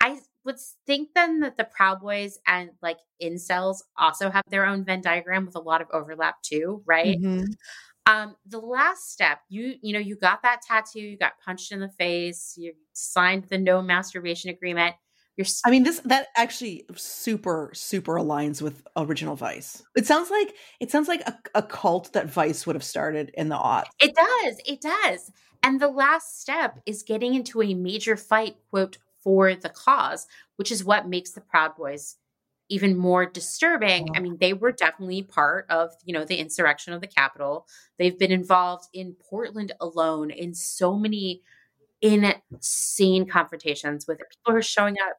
I 0.00 0.18
would 0.46 0.58
think 0.86 1.10
then 1.14 1.40
that 1.40 1.58
the 1.58 1.64
Proud 1.64 2.00
Boys 2.00 2.38
and 2.46 2.70
like 2.80 2.98
incels 3.22 3.78
also 3.98 4.30
have 4.30 4.44
their 4.48 4.64
own 4.64 4.84
Venn 4.84 5.02
diagram 5.02 5.44
with 5.44 5.56
a 5.56 5.60
lot 5.60 5.82
of 5.82 5.88
overlap 5.92 6.40
too, 6.42 6.82
right? 6.86 7.20
Mm-hmm. 7.20 7.44
Um, 8.06 8.36
the 8.46 8.60
last 8.60 9.12
step, 9.12 9.40
you 9.48 9.74
you 9.82 9.92
know, 9.92 9.98
you 9.98 10.16
got 10.16 10.42
that 10.42 10.62
tattoo, 10.62 11.00
you 11.00 11.18
got 11.18 11.32
punched 11.44 11.72
in 11.72 11.80
the 11.80 11.88
face, 11.88 12.54
you 12.56 12.72
signed 12.92 13.44
the 13.50 13.58
no 13.58 13.82
masturbation 13.82 14.48
agreement. 14.48 14.94
You're 15.36 15.44
st- 15.44 15.62
I 15.66 15.70
mean, 15.70 15.82
this 15.82 15.98
that 16.04 16.28
actually 16.36 16.86
super 16.94 17.70
super 17.74 18.14
aligns 18.14 18.62
with 18.62 18.86
original 18.96 19.34
Vice. 19.34 19.82
It 19.96 20.06
sounds 20.06 20.30
like 20.30 20.54
it 20.80 20.90
sounds 20.92 21.08
like 21.08 21.22
a, 21.22 21.36
a 21.56 21.62
cult 21.62 22.12
that 22.12 22.30
Vice 22.30 22.66
would 22.66 22.76
have 22.76 22.84
started 22.84 23.32
in 23.34 23.48
the 23.48 23.56
aughts. 23.56 23.86
It 24.00 24.14
does, 24.14 24.60
it 24.64 24.80
does. 24.80 25.32
And 25.62 25.80
the 25.80 25.88
last 25.88 26.40
step 26.40 26.78
is 26.86 27.02
getting 27.02 27.34
into 27.34 27.60
a 27.60 27.74
major 27.74 28.16
fight, 28.16 28.56
quote, 28.70 28.98
for 29.26 29.56
the 29.56 29.68
cause, 29.68 30.28
which 30.54 30.70
is 30.70 30.84
what 30.84 31.08
makes 31.08 31.32
the 31.32 31.40
Proud 31.40 31.74
Boys 31.76 32.14
even 32.68 32.96
more 32.96 33.26
disturbing. 33.26 34.08
I 34.14 34.20
mean, 34.20 34.36
they 34.40 34.52
were 34.52 34.70
definitely 34.70 35.24
part 35.24 35.66
of, 35.68 35.90
you 36.04 36.12
know, 36.12 36.24
the 36.24 36.36
insurrection 36.36 36.92
of 36.92 37.00
the 37.00 37.08
Capitol. 37.08 37.66
They've 37.98 38.16
been 38.16 38.30
involved 38.30 38.84
in 38.94 39.16
Portland 39.28 39.72
alone 39.80 40.30
in 40.30 40.54
so 40.54 40.94
many 40.96 41.42
insane 42.00 43.26
confrontations 43.26 44.06
with 44.06 44.18
people 44.18 44.52
who 44.52 44.56
are 44.58 44.62
showing 44.62 44.94
up 45.08 45.16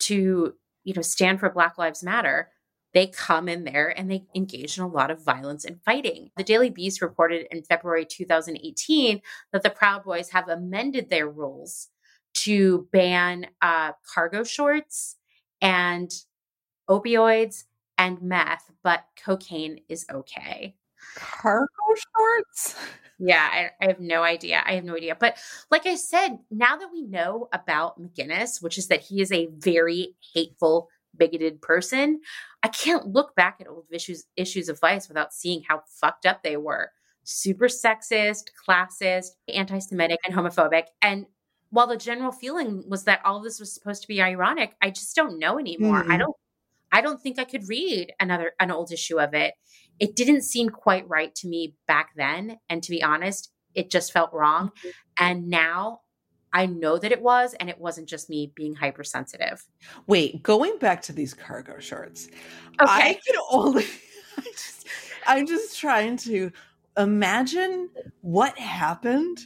to, 0.00 0.52
you 0.84 0.92
know, 0.94 1.00
stand 1.00 1.40
for 1.40 1.48
Black 1.48 1.78
Lives 1.78 2.02
Matter. 2.02 2.50
They 2.92 3.06
come 3.06 3.48
in 3.48 3.64
there 3.64 3.98
and 3.98 4.10
they 4.10 4.26
engage 4.34 4.76
in 4.76 4.84
a 4.84 4.88
lot 4.88 5.10
of 5.10 5.24
violence 5.24 5.64
and 5.64 5.82
fighting. 5.82 6.32
The 6.36 6.44
Daily 6.44 6.68
Beast 6.68 7.00
reported 7.00 7.46
in 7.50 7.62
February 7.62 8.04
2018 8.04 9.22
that 9.54 9.62
the 9.62 9.70
Proud 9.70 10.04
Boys 10.04 10.28
have 10.32 10.50
amended 10.50 11.08
their 11.08 11.30
rules 11.30 11.88
to 12.44 12.88
ban 12.92 13.46
uh, 13.62 13.92
cargo 14.14 14.44
shorts 14.44 15.16
and 15.60 16.10
opioids 16.88 17.64
and 17.96 18.22
meth, 18.22 18.70
but 18.82 19.04
cocaine 19.22 19.80
is 19.88 20.06
okay. 20.10 20.76
Cargo 21.16 21.66
shorts? 22.16 22.76
Yeah, 23.18 23.48
I, 23.50 23.70
I, 23.84 23.88
have 23.88 23.98
no 23.98 24.22
idea. 24.22 24.62
I 24.64 24.74
have 24.74 24.84
no 24.84 24.94
idea. 24.94 25.16
But 25.18 25.38
like 25.70 25.86
I 25.86 25.96
said, 25.96 26.38
now 26.50 26.76
that 26.76 26.90
we 26.92 27.02
know 27.02 27.48
about 27.52 28.00
McInnes, 28.00 28.62
which 28.62 28.78
is 28.78 28.86
that 28.88 29.00
he 29.00 29.20
is 29.20 29.32
a 29.32 29.48
very 29.58 30.14
hateful, 30.34 30.88
bigoted 31.16 31.60
person, 31.60 32.20
I 32.62 32.68
can't 32.68 33.08
look 33.08 33.34
back 33.34 33.56
at 33.60 33.66
old 33.66 33.86
issues 33.90 34.24
issues 34.36 34.68
of 34.68 34.78
vice 34.78 35.08
without 35.08 35.32
seeing 35.32 35.62
how 35.66 35.82
fucked 36.00 36.26
up 36.26 36.44
they 36.44 36.56
were. 36.56 36.92
Super 37.24 37.66
sexist, 37.66 38.50
classist, 38.66 39.30
anti-Semitic, 39.52 40.20
and 40.24 40.34
homophobic. 40.34 40.84
And 41.02 41.26
while 41.70 41.86
the 41.86 41.96
general 41.96 42.32
feeling 42.32 42.84
was 42.88 43.04
that 43.04 43.20
all 43.24 43.40
this 43.40 43.60
was 43.60 43.74
supposed 43.74 44.02
to 44.02 44.08
be 44.08 44.22
ironic, 44.22 44.74
I 44.80 44.90
just 44.90 45.14
don't 45.14 45.38
know 45.38 45.58
anymore. 45.58 46.02
Mm-hmm. 46.02 46.12
I 46.12 46.16
don't 46.16 46.36
I 46.90 47.00
don't 47.02 47.20
think 47.20 47.38
I 47.38 47.44
could 47.44 47.68
read 47.68 48.12
another 48.18 48.52
an 48.58 48.70
old 48.70 48.92
issue 48.92 49.20
of 49.20 49.34
it. 49.34 49.54
It 50.00 50.16
didn't 50.16 50.42
seem 50.42 50.70
quite 50.70 51.08
right 51.08 51.34
to 51.36 51.48
me 51.48 51.74
back 51.86 52.10
then, 52.16 52.58
and 52.68 52.82
to 52.82 52.90
be 52.90 53.02
honest, 53.02 53.52
it 53.74 53.90
just 53.90 54.12
felt 54.12 54.32
wrong. 54.32 54.68
Mm-hmm. 54.68 54.88
And 55.18 55.48
now 55.48 56.00
I 56.52 56.66
know 56.66 56.98
that 56.98 57.12
it 57.12 57.20
was, 57.20 57.54
and 57.54 57.68
it 57.68 57.78
wasn't 57.78 58.08
just 58.08 58.30
me 58.30 58.52
being 58.54 58.74
hypersensitive. 58.74 59.66
Wait, 60.06 60.42
going 60.42 60.78
back 60.78 61.02
to 61.02 61.12
these 61.12 61.34
cargo 61.34 61.78
shorts, 61.78 62.28
okay. 62.80 62.90
I 62.90 63.20
can 63.26 63.36
only. 63.50 63.84
I 64.38 64.42
just, 64.42 64.86
I'm 65.26 65.46
just 65.46 65.78
trying 65.78 66.16
to 66.18 66.52
imagine 66.96 67.90
what 68.22 68.58
happened 68.58 69.38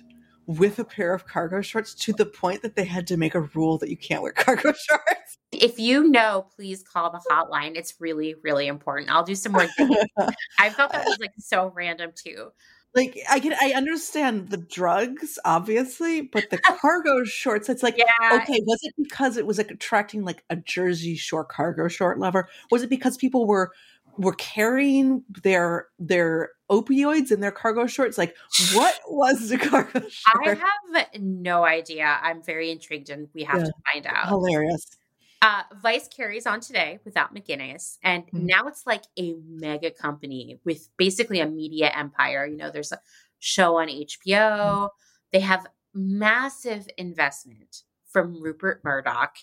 with 0.58 0.78
a 0.78 0.84
pair 0.84 1.14
of 1.14 1.26
cargo 1.26 1.60
shorts 1.62 1.94
to 1.94 2.12
the 2.12 2.26
point 2.26 2.62
that 2.62 2.76
they 2.76 2.84
had 2.84 3.06
to 3.08 3.16
make 3.16 3.34
a 3.34 3.40
rule 3.40 3.78
that 3.78 3.90
you 3.90 3.96
can't 3.96 4.22
wear 4.22 4.32
cargo 4.36 4.72
shorts. 4.72 5.38
If 5.52 5.78
you 5.78 6.08
know, 6.08 6.46
please 6.56 6.82
call 6.82 7.10
the 7.10 7.20
hotline. 7.30 7.76
It's 7.76 7.94
really, 8.00 8.34
really 8.42 8.66
important. 8.66 9.10
I'll 9.10 9.24
do 9.24 9.34
some 9.34 9.52
more. 9.52 9.66
I 10.58 10.70
felt 10.70 10.92
that 10.92 11.04
was 11.04 11.18
like 11.20 11.32
so 11.38 11.70
random 11.74 12.12
too. 12.14 12.50
Like 12.94 13.18
I 13.30 13.40
can, 13.40 13.54
I 13.54 13.72
understand 13.74 14.50
the 14.50 14.58
drugs, 14.58 15.38
obviously, 15.44 16.20
but 16.20 16.50
the 16.50 16.58
cargo 16.80 17.24
shorts. 17.24 17.70
It's 17.70 17.82
like, 17.82 17.96
yeah. 17.96 18.40
okay, 18.42 18.60
was 18.66 18.80
it 18.82 18.94
because 19.02 19.38
it 19.38 19.46
was 19.46 19.56
like 19.56 19.70
attracting 19.70 20.24
like 20.24 20.44
a 20.50 20.56
Jersey 20.56 21.16
Shore 21.16 21.44
cargo 21.44 21.88
short 21.88 22.18
lover? 22.18 22.48
Was 22.70 22.82
it 22.82 22.90
because 22.90 23.16
people 23.16 23.46
were 23.46 23.72
were 24.18 24.34
carrying 24.34 25.24
their 25.42 25.86
their 25.98 26.50
opioids 26.70 27.30
in 27.30 27.40
their 27.40 27.52
cargo 27.52 27.86
shorts 27.86 28.18
like 28.18 28.34
what 28.74 28.98
was 29.08 29.48
the 29.48 29.58
cargo 29.58 30.00
short? 30.08 30.46
i 30.46 30.54
have 30.54 31.20
no 31.20 31.64
idea 31.64 32.18
i'm 32.22 32.42
very 32.42 32.70
intrigued 32.70 33.10
and 33.10 33.28
we 33.34 33.44
have 33.44 33.60
yeah. 33.60 33.66
to 33.66 33.72
find 33.92 34.06
out 34.06 34.28
hilarious 34.28 34.96
uh, 35.42 35.62
Vice 35.82 36.06
carries 36.06 36.46
on 36.46 36.60
today 36.60 37.00
without 37.04 37.34
McInnes, 37.34 37.98
and 38.04 38.24
mm-hmm. 38.28 38.46
now 38.46 38.68
it's 38.68 38.86
like 38.86 39.02
a 39.18 39.34
mega 39.44 39.90
company 39.90 40.60
with 40.64 40.88
basically 40.96 41.40
a 41.40 41.48
media 41.48 41.90
empire. 41.96 42.46
You 42.46 42.56
know, 42.56 42.70
there's 42.70 42.92
a 42.92 43.00
show 43.40 43.78
on 43.78 43.88
HBO. 43.88 44.16
Mm-hmm. 44.24 44.86
They 45.32 45.40
have 45.40 45.66
massive 45.92 46.88
investment 46.96 47.82
from 48.08 48.40
Rupert 48.40 48.82
Murdoch. 48.84 49.34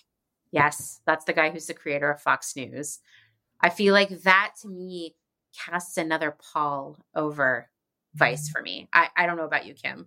Yes, 0.50 1.00
that's 1.06 1.26
the 1.26 1.34
guy 1.34 1.50
who's 1.50 1.66
the 1.66 1.74
creator 1.74 2.10
of 2.10 2.22
Fox 2.22 2.56
News. 2.56 3.00
I 3.62 3.70
feel 3.70 3.94
like 3.94 4.10
that 4.22 4.52
to 4.62 4.68
me 4.68 5.14
casts 5.56 5.96
another 5.96 6.36
pall 6.52 6.98
over 7.14 7.68
Vice 8.14 8.48
mm. 8.48 8.52
for 8.52 8.62
me. 8.62 8.88
I, 8.92 9.08
I 9.16 9.26
don't 9.26 9.36
know 9.36 9.44
about 9.44 9.66
you, 9.66 9.74
Kim. 9.74 10.06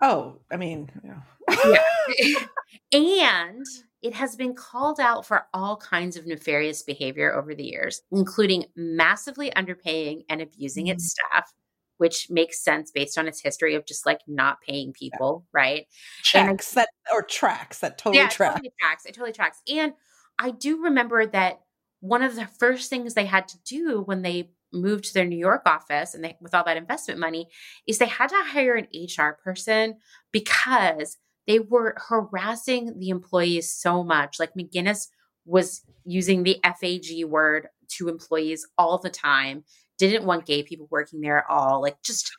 Oh, 0.00 0.40
I 0.50 0.56
mean, 0.56 0.90
yeah. 1.04 1.76
yeah. 2.18 2.44
and 2.92 3.66
it 4.00 4.14
has 4.14 4.36
been 4.36 4.54
called 4.54 5.00
out 5.00 5.26
for 5.26 5.46
all 5.52 5.76
kinds 5.76 6.16
of 6.16 6.26
nefarious 6.26 6.82
behavior 6.82 7.34
over 7.34 7.54
the 7.54 7.64
years, 7.64 8.02
including 8.12 8.66
massively 8.76 9.50
underpaying 9.50 10.24
and 10.28 10.40
abusing 10.40 10.86
mm-hmm. 10.86 10.92
its 10.92 11.10
staff, 11.10 11.52
which 11.96 12.28
makes 12.30 12.62
sense 12.62 12.92
based 12.92 13.18
on 13.18 13.26
its 13.26 13.40
history 13.40 13.74
of 13.74 13.86
just 13.86 14.06
like 14.06 14.20
not 14.28 14.60
paying 14.60 14.92
people, 14.92 15.44
yeah. 15.46 15.60
right? 15.60 15.86
Tracks 16.22 16.76
and, 16.76 16.82
that 16.82 16.88
or 17.12 17.22
tracks 17.22 17.80
that 17.80 17.98
totally 17.98 18.22
yeah, 18.22 18.28
tracks. 18.28 18.54
Totally 18.54 18.72
tracks. 18.78 19.04
It 19.04 19.14
totally 19.14 19.32
tracks. 19.32 19.60
And 19.72 19.94
I 20.38 20.52
do 20.52 20.84
remember 20.84 21.26
that 21.26 21.60
one 22.00 22.22
of 22.22 22.36
the 22.36 22.46
first 22.46 22.90
things 22.90 23.14
they 23.14 23.26
had 23.26 23.48
to 23.48 23.58
do 23.64 24.02
when 24.02 24.22
they 24.22 24.50
moved 24.72 25.04
to 25.04 25.14
their 25.14 25.24
New 25.24 25.38
York 25.38 25.62
office 25.66 26.14
and 26.14 26.22
they, 26.22 26.36
with 26.40 26.54
all 26.54 26.64
that 26.64 26.76
investment 26.76 27.18
money 27.18 27.48
is 27.86 27.98
they 27.98 28.06
had 28.06 28.28
to 28.28 28.36
hire 28.36 28.74
an 28.74 28.86
HR 28.92 29.38
person 29.42 29.96
because 30.32 31.16
they 31.46 31.58
were 31.58 31.96
harassing 32.08 32.98
the 32.98 33.08
employees 33.08 33.72
so 33.72 34.04
much. 34.04 34.38
Like 34.38 34.52
McInnes 34.54 35.08
was 35.46 35.82
using 36.04 36.42
the 36.42 36.60
FAG 36.62 37.24
word 37.24 37.68
to 37.96 38.08
employees 38.08 38.66
all 38.76 38.98
the 38.98 39.10
time, 39.10 39.64
didn't 39.96 40.26
want 40.26 40.44
gay 40.46 40.62
people 40.62 40.86
working 40.90 41.22
there 41.22 41.38
at 41.38 41.46
all, 41.48 41.80
like 41.80 42.02
just 42.02 42.30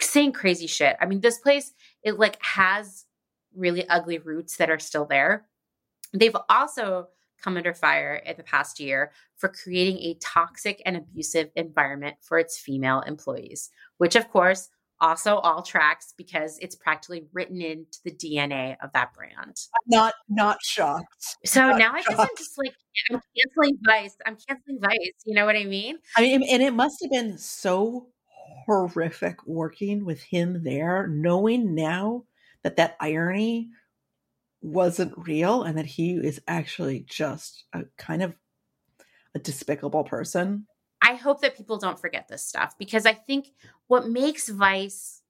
saying 0.00 0.32
crazy 0.32 0.68
shit. 0.68 0.96
I 1.00 1.06
mean, 1.06 1.20
this 1.20 1.38
place, 1.38 1.72
it 2.04 2.18
like 2.18 2.38
has 2.40 3.04
really 3.54 3.88
ugly 3.88 4.18
roots 4.18 4.56
that 4.58 4.70
are 4.70 4.78
still 4.78 5.06
there. 5.06 5.46
They've 6.12 6.36
also 6.48 7.08
come 7.42 7.56
under 7.56 7.74
fire 7.74 8.14
in 8.24 8.36
the 8.36 8.42
past 8.42 8.80
year 8.80 9.12
for 9.36 9.48
creating 9.48 9.98
a 9.98 10.14
toxic 10.20 10.82
and 10.86 10.96
abusive 10.96 11.50
environment 11.56 12.16
for 12.20 12.38
its 12.38 12.58
female 12.58 13.00
employees, 13.00 13.70
which 13.98 14.16
of 14.16 14.28
course 14.30 14.70
also 15.00 15.36
all 15.36 15.62
tracks 15.62 16.14
because 16.16 16.58
it's 16.60 16.74
practically 16.74 17.24
written 17.32 17.60
into 17.60 17.98
the 18.04 18.10
DNA 18.10 18.76
of 18.82 18.90
that 18.94 19.12
brand. 19.12 19.56
not 19.86 20.14
not 20.28 20.58
shocked. 20.62 21.36
So 21.44 21.70
not 21.70 21.78
now 21.78 21.92
I 21.92 22.02
guess 22.02 22.18
I'm 22.18 22.28
just 22.36 22.58
like 22.58 22.74
I'm 23.10 23.20
canceling 23.36 23.78
Vice. 23.84 24.16
I'm 24.26 24.36
canceling 24.48 24.78
Vice. 24.80 25.22
You 25.24 25.34
know 25.34 25.44
what 25.44 25.56
I 25.56 25.64
mean? 25.64 25.98
I 26.16 26.22
mean, 26.22 26.42
and 26.50 26.62
it 26.62 26.72
must 26.72 26.96
have 27.02 27.10
been 27.10 27.36
so 27.38 28.08
horrific 28.66 29.46
working 29.46 30.04
with 30.04 30.22
him 30.22 30.62
there, 30.64 31.06
knowing 31.08 31.74
now 31.74 32.24
that 32.62 32.76
that 32.76 32.96
irony 33.00 33.70
wasn't 34.66 35.14
real 35.16 35.62
and 35.62 35.78
that 35.78 35.86
he 35.86 36.12
is 36.14 36.40
actually 36.48 37.06
just 37.08 37.64
a 37.72 37.84
kind 37.96 38.22
of 38.22 38.34
a 39.34 39.38
despicable 39.38 40.04
person. 40.04 40.66
I 41.00 41.14
hope 41.14 41.40
that 41.42 41.56
people 41.56 41.78
don't 41.78 42.00
forget 42.00 42.26
this 42.28 42.42
stuff 42.42 42.76
because 42.78 43.06
I 43.06 43.12
think 43.12 43.52
what 43.86 44.08
makes 44.08 44.48
Vice 44.48 45.22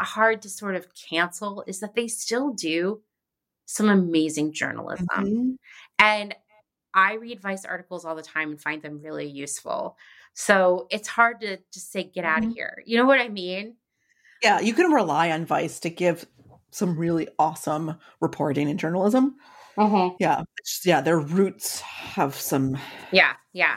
hard 0.00 0.42
to 0.42 0.50
sort 0.50 0.74
of 0.74 0.88
cancel 0.94 1.64
is 1.66 1.80
that 1.80 1.94
they 1.94 2.08
still 2.08 2.50
do 2.50 3.02
some 3.66 3.90
amazing 3.90 4.52
journalism. 4.52 5.06
Mm-hmm. 5.10 5.50
And 5.98 6.34
I 6.94 7.14
read 7.14 7.40
Vice 7.40 7.64
articles 7.64 8.04
all 8.04 8.14
the 8.14 8.22
time 8.22 8.50
and 8.50 8.60
find 8.60 8.80
them 8.80 9.02
really 9.02 9.26
useful. 9.26 9.96
So 10.32 10.86
it's 10.90 11.08
hard 11.08 11.40
to 11.42 11.58
just 11.72 11.92
say, 11.92 12.04
get 12.04 12.24
out 12.24 12.40
mm-hmm. 12.40 12.50
of 12.50 12.56
here. 12.56 12.82
You 12.86 12.96
know 12.96 13.06
what 13.06 13.20
I 13.20 13.28
mean? 13.28 13.76
Yeah, 14.42 14.60
you 14.60 14.72
can 14.72 14.92
rely 14.92 15.30
on 15.32 15.44
Vice 15.44 15.80
to 15.80 15.90
give 15.90 16.24
some 16.70 16.98
really 16.98 17.28
awesome 17.38 17.98
reporting 18.20 18.68
and 18.68 18.78
journalism. 18.78 19.36
Mm-hmm. 19.76 20.16
Yeah, 20.18 20.42
yeah, 20.84 21.00
their 21.00 21.18
roots 21.20 21.80
have 21.80 22.34
some. 22.34 22.76
Yeah, 23.12 23.34
yeah, 23.52 23.76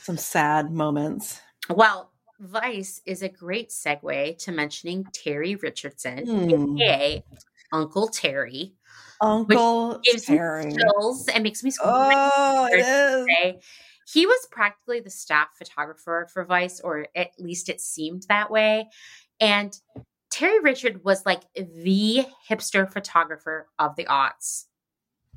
some 0.00 0.16
sad 0.16 0.70
moments. 0.70 1.40
Well, 1.70 2.12
Vice 2.40 3.00
is 3.06 3.22
a 3.22 3.28
great 3.28 3.70
segue 3.70 4.36
to 4.38 4.52
mentioning 4.52 5.04
Terry 5.12 5.54
Richardson, 5.56 6.26
Hmm. 6.26 6.76
aka 6.76 7.24
Uncle 7.72 8.08
Terry. 8.08 8.74
Uncle 9.20 10.00
Gives 10.02 10.28
me 10.28 10.36
Terry. 10.36 10.74
chills 10.74 11.28
and 11.28 11.44
makes 11.44 11.62
me 11.62 11.70
so 11.70 11.80
Oh, 11.84 12.68
it 12.70 12.80
is. 12.80 13.62
He 14.12 14.26
was 14.26 14.46
practically 14.50 14.98
the 15.00 15.10
staff 15.10 15.48
photographer 15.56 16.28
for 16.32 16.44
Vice, 16.44 16.80
or 16.80 17.06
at 17.14 17.30
least 17.38 17.68
it 17.68 17.80
seemed 17.80 18.24
that 18.28 18.50
way. 18.50 18.88
And 19.40 19.72
Terry 20.42 20.58
Richard 20.58 21.04
was 21.04 21.24
like 21.24 21.42
the 21.54 22.26
hipster 22.50 22.92
photographer 22.92 23.68
of 23.78 23.94
the 23.94 24.06
aughts. 24.06 24.64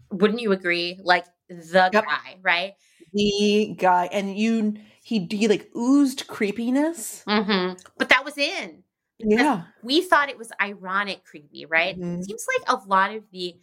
Wouldn't 0.09 0.41
you 0.41 0.51
agree? 0.51 0.99
Like 1.03 1.25
the 1.47 1.91
Yep. 1.93 2.05
guy, 2.05 2.37
right? 2.41 2.73
The 3.13 3.75
guy, 3.77 4.09
and 4.11 4.35
you, 4.35 4.77
he, 5.03 5.27
he 5.29 5.47
like 5.47 5.69
oozed 5.77 6.25
creepiness. 6.25 7.23
hmm 7.27 7.73
But 7.99 8.09
that 8.09 8.25
was 8.25 8.35
in. 8.39 8.81
Yeah. 9.19 9.65
We 9.83 10.01
thought 10.01 10.29
it 10.29 10.39
was 10.39 10.51
ironic, 10.59 11.23
creepy, 11.23 11.67
right? 11.67 11.99
Mhm. 11.99 12.17
It 12.21 12.25
seems 12.25 12.47
like 12.57 12.67
a 12.67 12.87
lot 12.87 13.13
of 13.13 13.29
the 13.31 13.53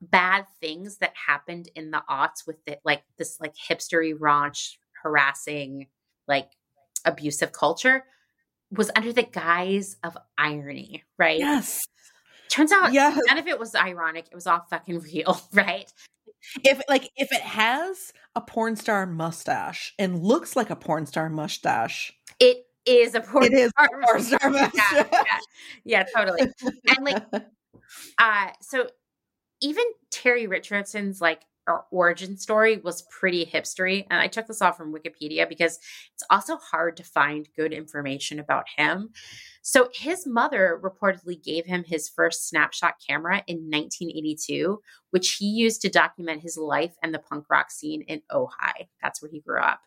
bad 0.00 0.46
things 0.60 0.98
that 0.98 1.12
happened 1.26 1.70
in 1.74 1.90
the 1.90 2.04
aughts 2.08 2.46
with 2.46 2.58
it, 2.68 2.78
like 2.84 3.02
this, 3.16 3.40
like 3.40 3.54
hipstery, 3.56 4.14
raunch, 4.14 4.76
harassing, 5.02 5.88
like 6.28 6.52
abusive 7.04 7.50
culture, 7.50 8.04
was 8.70 8.90
under 8.96 9.12
the 9.12 9.22
guise 9.22 9.96
of 10.04 10.16
irony, 10.36 11.04
right? 11.18 11.38
Yes. 11.38 11.80
Turns 12.50 12.72
out 12.72 12.92
Yeah. 12.92 13.16
none 13.26 13.38
of 13.38 13.46
it 13.46 13.58
was 13.58 13.74
ironic. 13.74 14.26
It 14.30 14.34
was 14.34 14.46
all 14.46 14.64
fucking 14.70 15.00
real, 15.12 15.40
right? 15.52 15.90
If 16.64 16.80
like 16.88 17.10
if 17.16 17.32
it 17.32 17.42
has 17.42 18.12
a 18.34 18.40
porn 18.40 18.76
star 18.76 19.06
mustache 19.06 19.94
and 19.98 20.22
looks 20.22 20.54
like 20.56 20.70
a 20.70 20.76
porn 20.76 21.06
star 21.06 21.28
mustache, 21.28 22.12
It 22.38 22.58
is 22.86 23.14
a 23.14 23.20
porn 23.20 23.44
it 23.44 23.52
is 23.52 23.66
a 23.66 23.70
star 23.70 23.88
porn 24.02 24.22
star 24.22 24.38
yeah, 24.44 24.70
mustache. 24.72 25.06
yeah, 25.12 25.38
yeah, 25.84 26.04
totally. 26.16 26.40
And 26.96 27.04
like 27.04 27.24
uh 28.18 28.48
so 28.60 28.86
even 29.60 29.84
terry 30.10 30.46
richardson's 30.46 31.20
like 31.20 31.42
origin 31.90 32.36
story 32.36 32.78
was 32.78 33.02
pretty 33.10 33.44
hipstery 33.44 34.06
and 34.10 34.20
i 34.20 34.26
took 34.26 34.46
this 34.46 34.62
off 34.62 34.76
from 34.76 34.92
wikipedia 34.92 35.48
because 35.48 35.78
it's 36.14 36.24
also 36.30 36.56
hard 36.56 36.96
to 36.96 37.04
find 37.04 37.48
good 37.56 37.72
information 37.72 38.38
about 38.38 38.66
him. 38.76 39.10
So 39.62 39.88
his 39.94 40.26
mother 40.26 40.80
reportedly 40.82 41.42
gave 41.42 41.66
him 41.66 41.84
his 41.84 42.08
first 42.08 42.48
snapshot 42.48 42.94
camera 43.06 43.42
in 43.46 43.70
1982 43.70 44.80
which 45.10 45.36
he 45.36 45.46
used 45.46 45.80
to 45.80 45.88
document 45.88 46.42
his 46.42 46.58
life 46.58 46.94
and 47.02 47.14
the 47.14 47.18
punk 47.18 47.46
rock 47.48 47.70
scene 47.70 48.02
in 48.02 48.20
ojai. 48.30 48.88
That's 49.02 49.22
where 49.22 49.30
he 49.30 49.40
grew 49.40 49.60
up 49.60 49.80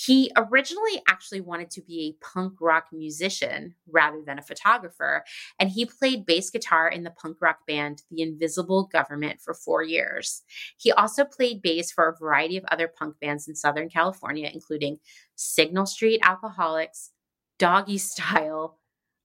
he 0.00 0.30
originally 0.36 1.02
actually 1.08 1.40
wanted 1.40 1.70
to 1.72 1.80
be 1.80 2.16
a 2.22 2.24
punk 2.24 2.52
rock 2.60 2.86
musician 2.92 3.74
rather 3.90 4.22
than 4.24 4.38
a 4.38 4.42
photographer 4.42 5.24
and 5.58 5.70
he 5.70 5.84
played 5.84 6.24
bass 6.24 6.50
guitar 6.50 6.86
in 6.88 7.02
the 7.02 7.10
punk 7.10 7.38
rock 7.40 7.66
band 7.66 8.02
The 8.08 8.22
Invisible 8.22 8.84
Government 8.92 9.40
for 9.40 9.54
four 9.54 9.82
years. 9.82 10.42
He 10.76 10.92
also 10.92 11.24
played 11.24 11.62
bass 11.62 11.90
for 11.90 12.08
a 12.08 12.16
variety 12.16 12.56
of 12.56 12.64
other 12.70 12.86
punk 12.86 13.16
bands 13.20 13.48
in 13.48 13.56
Southern 13.56 13.88
California, 13.88 14.48
including 14.54 15.00
Signal 15.34 15.86
Street 15.86 16.20
Alcoholics, 16.22 17.10
Doggy 17.58 17.98
Style, 17.98 18.78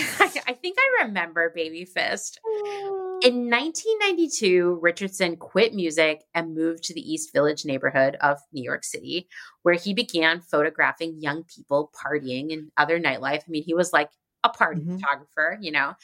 I, 0.00 0.08
fist. 0.08 0.38
I 0.48 0.52
think 0.54 0.78
I 0.80 1.04
remember 1.04 1.52
Baby 1.54 1.84
Fist. 1.84 2.40
Oh. 2.44 3.05
In 3.22 3.48
1992, 3.48 4.78
Richardson 4.82 5.36
quit 5.36 5.74
music 5.74 6.24
and 6.34 6.54
moved 6.54 6.84
to 6.84 6.94
the 6.94 7.00
East 7.00 7.32
Village 7.32 7.64
neighborhood 7.64 8.16
of 8.20 8.38
New 8.52 8.62
York 8.62 8.84
City, 8.84 9.28
where 9.62 9.74
he 9.74 9.94
began 9.94 10.40
photographing 10.42 11.20
young 11.20 11.44
people 11.44 11.90
partying 11.94 12.52
and 12.52 12.70
other 12.76 13.00
nightlife. 13.00 13.40
I 13.40 13.48
mean, 13.48 13.64
he 13.64 13.74
was 13.74 13.92
like 13.92 14.10
a 14.44 14.50
party 14.50 14.82
Mhm. 14.82 15.00
photographer, 15.00 15.58
you 15.60 15.72
know. 15.72 15.94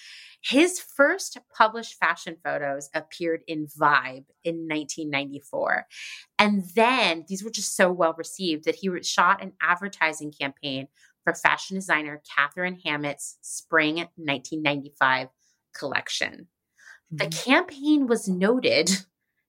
His 0.41 0.81
first 0.81 1.39
published 1.55 1.95
fashion 1.99 2.39
photos 2.43 2.89
appeared 2.95 3.43
in 3.47 3.67
Vibe 3.67 4.27
in 4.43 4.67
1994. 4.67 5.87
And 6.39 6.65
then 6.75 7.27
these 7.29 7.45
were 7.45 7.51
just 7.51 7.77
so 7.77 7.93
well 7.93 8.15
received 8.15 8.65
that 8.65 8.77
he 8.77 8.91
shot 9.03 9.43
an 9.43 9.53
advertising 9.61 10.33
campaign 10.33 10.89
for 11.25 11.35
fashion 11.35 11.77
designer 11.77 12.23
Katharine 12.35 12.81
Hamnett's 12.85 13.39
spring 13.43 14.09
1995 14.17 15.29
collection. 15.75 16.49
The 17.13 17.27
Mhm. 17.27 17.45
campaign 17.45 18.07
was 18.07 18.27
noted, 18.29 18.91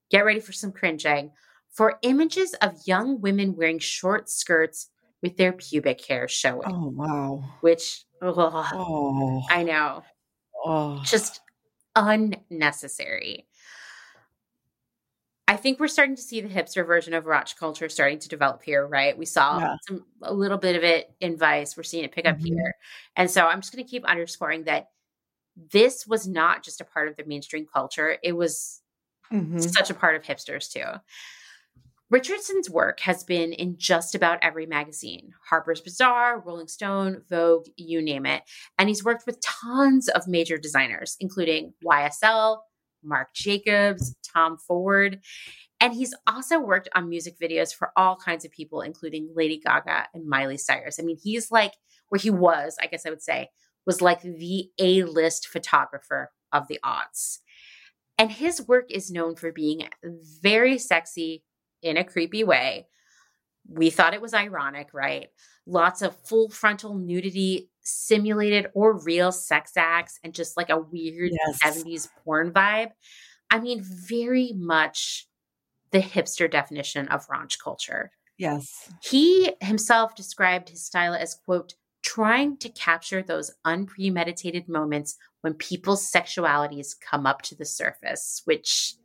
get 0.10 0.26
ready 0.26 0.40
for 0.42 0.52
some 0.52 0.72
cringing, 0.72 1.32
for 1.70 1.98
images 2.04 2.54
of 2.56 2.82
young 2.86 3.22
women 3.22 3.56
wearing 3.56 3.80
short 3.80 4.30
skirts 4.30 4.90
with 5.22 5.38
their 5.38 5.54
pubic 5.54 6.06
hair 6.06 6.28
showing, 6.28 6.64
Oh 6.74 6.90
wow. 6.90 7.44
which, 7.62 8.04
ugh, 8.22 8.38
Oh. 8.38 9.42
I 9.50 9.64
know, 9.64 10.04
oh. 10.64 11.02
just 11.06 11.42
unnecessary. 11.96 13.48
I 15.48 15.58
think 15.58 15.80
we're 15.80 15.88
starting 15.90 16.16
to 16.16 16.22
see 16.22 16.42
the 16.42 16.48
hipster 16.50 16.86
version 16.86 17.14
of 17.14 17.26
raunch 17.26 17.58
culture 17.58 17.90
starting 17.90 18.18
to 18.20 18.30
develop 18.30 18.64
here, 18.64 18.88
right? 18.88 19.18
We 19.18 19.26
saw 19.26 19.60
Yeah. 19.60 19.76
some 19.88 20.06
a 20.22 20.34
little 20.34 20.58
bit 20.58 20.76
of 20.76 20.84
it 20.84 21.14
in 21.20 21.38
Vice. 21.38 21.76
We're 21.76 21.84
seeing 21.84 22.04
it 22.06 22.12
pick 22.14 22.26
up 22.26 22.38
Mhm. 22.38 22.46
here. 22.46 22.74
And 23.18 23.30
so 23.30 23.46
I'm 23.46 23.62
just 23.62 23.74
going 23.74 23.84
to 23.84 23.90
keep 23.90 24.06
underscoring 24.06 24.64
that 24.66 24.90
this 25.56 26.08
was 26.08 26.28
not 26.28 26.64
just 26.64 26.82
a 26.82 26.86
part 26.86 27.08
of 27.08 27.16
the 27.16 27.26
mainstream 27.26 27.66
culture. 27.66 28.18
It 28.24 28.34
was 28.34 28.82
Mhm. 29.32 29.62
such 29.74 29.90
a 29.90 29.94
part 29.94 30.16
of 30.16 30.24
hipsters 30.24 30.72
too. 30.72 31.00
Richardson's 32.10 32.70
work 32.70 33.00
has 33.00 33.24
been 33.24 33.54
in 33.54 33.78
just 33.78 34.14
about 34.14 34.38
every 34.44 34.66
magazine 34.68 35.34
Harper's 35.50 35.82
Bazaar, 35.82 36.40
Rolling 36.42 36.68
Stone, 36.68 37.24
Vogue, 37.28 37.66
you 37.76 38.02
name 38.02 38.26
it. 38.28 38.44
And 38.78 38.88
he's 38.88 39.04
worked 39.04 39.26
with 39.26 39.40
tons 39.42 40.10
of 40.10 40.28
major 40.28 40.58
designers, 40.58 41.18
including 41.20 41.74
YSL, 41.84 42.64
Marc 43.02 43.34
Jacobs, 43.34 44.16
Tom 44.22 44.58
Ford. 44.58 45.22
And 45.80 45.94
he's 45.94 46.14
also 46.28 46.60
worked 46.60 46.88
on 46.94 47.10
music 47.10 47.38
videos 47.40 47.74
for 47.74 47.92
all 47.98 48.16
kinds 48.16 48.46
of 48.46 48.52
people, 48.52 48.82
including 48.82 49.32
Lady 49.34 49.58
Gaga 49.60 50.08
and 50.14 50.28
Miley 50.28 50.58
Cyrus. 50.58 51.00
I 51.00 51.04
mean, 51.04 51.18
he's 51.22 51.50
like 51.52 51.74
where 52.10 52.20
he 52.20 52.30
was, 52.30 52.78
I 52.80 52.86
guess 52.86 53.06
I 53.08 53.10
would 53.10 53.24
say, 53.24 53.50
was 53.86 54.02
like 54.02 54.22
the 54.22 54.70
A 54.80 55.04
list 55.04 55.48
photographer 55.48 56.32
of 56.52 56.68
the 56.68 56.80
aughts. 56.84 57.40
And 58.18 58.32
his 58.32 58.68
work 58.68 58.92
is 58.92 59.12
known 59.12 59.36
for 59.36 59.52
being 59.52 59.88
very 60.42 60.78
sexy 60.78 61.44
in 61.82 61.98
a 61.98 62.04
creepy 62.04 62.44
way. 62.44 62.88
We 63.68 63.90
thought 63.90 64.14
it 64.14 64.22
was 64.22 64.34
ironic, 64.34 64.90
right? 64.94 65.30
Lots 65.66 66.02
of 66.02 66.16
full 66.28 66.50
frontal 66.50 66.96
nudity, 66.96 67.70
simulated 67.82 68.68
or 68.74 69.02
real 69.02 69.32
sex 69.32 69.72
acts, 69.78 70.20
and 70.24 70.34
just 70.34 70.58
like 70.58 70.70
a 70.70 70.80
weird 70.80 71.32
Yes. 71.32 71.60
70s 71.64 72.10
porn 72.24 72.52
vibe. 72.52 72.92
I 73.50 73.60
mean, 73.60 73.82
very 73.84 74.54
much 74.56 75.28
the 75.92 76.00
hipster 76.02 76.50
definition 76.50 77.08
of 77.08 77.28
raunch 77.28 77.60
culture. 77.64 78.12
Yes. 78.38 78.92
He 79.02 79.54
himself 79.62 80.16
described 80.16 80.70
his 80.70 80.86
style 80.86 81.14
as, 81.14 81.36
quote, 81.46 81.76
trying 82.04 82.58
to 82.58 82.70
capture 82.70 83.24
those 83.24 83.52
unpremeditated 83.66 84.68
moments 84.70 85.16
when 85.42 85.54
people's 85.56 86.10
sexualities 86.10 86.96
come 87.00 87.26
up 87.26 87.42
to 87.44 87.56
the 87.56 87.66
surface, 87.66 88.42
which 88.46 88.96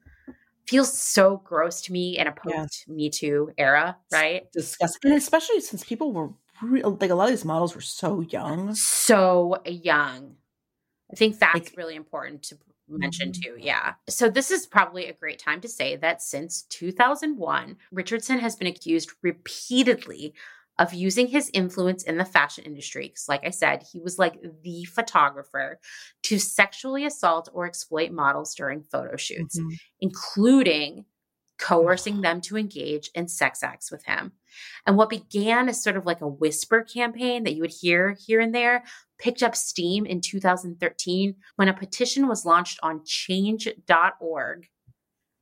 feels 0.66 0.93
so 0.93 1.39
gross 1.45 1.81
to 1.83 1.93
me 1.93 2.19
in 2.19 2.27
a 2.27 2.33
post 2.33 2.55
Yes. 2.55 2.85
Me 2.89 3.09
Too 3.11 3.51
era, 3.57 3.97
right? 4.12 4.51
Disgusting. 4.53 5.12
And 5.12 5.19
especially 5.19 5.61
since 5.61 5.83
people 5.83 6.12
were 6.12 6.31
real 6.61 6.97
like 7.01 7.11
a 7.11 7.15
lot 7.15 7.25
of 7.25 7.31
these 7.31 7.45
models 7.45 7.75
were 7.75 7.81
so 7.81 8.20
young. 8.20 8.75
So 8.75 9.62
young. 9.65 10.37
I 11.11 11.16
think 11.16 11.39
that's 11.39 11.55
Like- 11.55 11.75
really 11.77 11.95
important 11.97 12.43
to 12.45 12.59
mention 12.89 13.31
Mhm. 13.33 13.43
too. 13.43 13.57
Yeah. 13.59 13.95
So 14.09 14.29
this 14.29 14.51
is 14.51 14.66
probably 14.66 15.07
a 15.07 15.12
great 15.15 15.39
time 15.39 15.61
to 15.62 15.69
say 15.69 15.97
that 15.97 16.20
since 16.23 16.62
2001, 16.62 17.77
Richardson 17.93 18.39
has 18.41 18.57
been 18.57 18.66
accused 18.69 19.12
repeatedly 19.23 20.35
of 20.79 20.95
using 20.95 21.27
his 21.27 21.51
influence 21.53 22.03
in 22.05 22.19
the 22.19 22.25
fashion 22.25 22.65
industry. 22.65 23.09
Because, 23.09 23.29
like 23.29 23.45
I 23.45 23.51
said, 23.51 23.85
he 23.93 24.01
was 24.01 24.19
like 24.19 24.41
the 24.63 24.85
photographer 24.85 25.81
to 26.25 26.39
sexually 26.39 27.05
assault 27.05 27.49
or 27.53 27.67
exploit 27.67 28.13
models 28.13 28.55
during 28.55 28.83
photo 28.83 29.17
shoots, 29.17 29.59
Mhm. 29.59 29.77
including 30.01 31.05
coercing 31.59 32.21
them 32.21 32.41
to 32.43 32.57
engage 32.57 33.11
in 33.15 33.27
sex 33.27 33.63
acts 33.65 33.91
with 33.91 34.05
him. 34.05 34.33
And 34.87 34.97
what 34.97 35.11
began 35.11 35.69
as 35.69 35.83
sort 35.83 35.97
of 35.97 36.07
like 36.07 36.21
a 36.21 36.29
whisper 36.29 36.83
campaign 36.85 37.43
that 37.45 37.55
you 37.55 37.63
would 37.63 37.75
hear 37.81 38.17
here 38.27 38.41
and 38.41 38.55
there 38.55 38.85
picked 39.19 39.43
up 39.43 39.57
steam 39.57 40.07
in 40.07 40.21
2013 40.21 41.35
when 41.57 41.69
a 41.69 41.75
petition 41.75 42.29
was 42.29 42.45
launched 42.47 42.79
on 42.83 43.03
change.org 43.05 44.69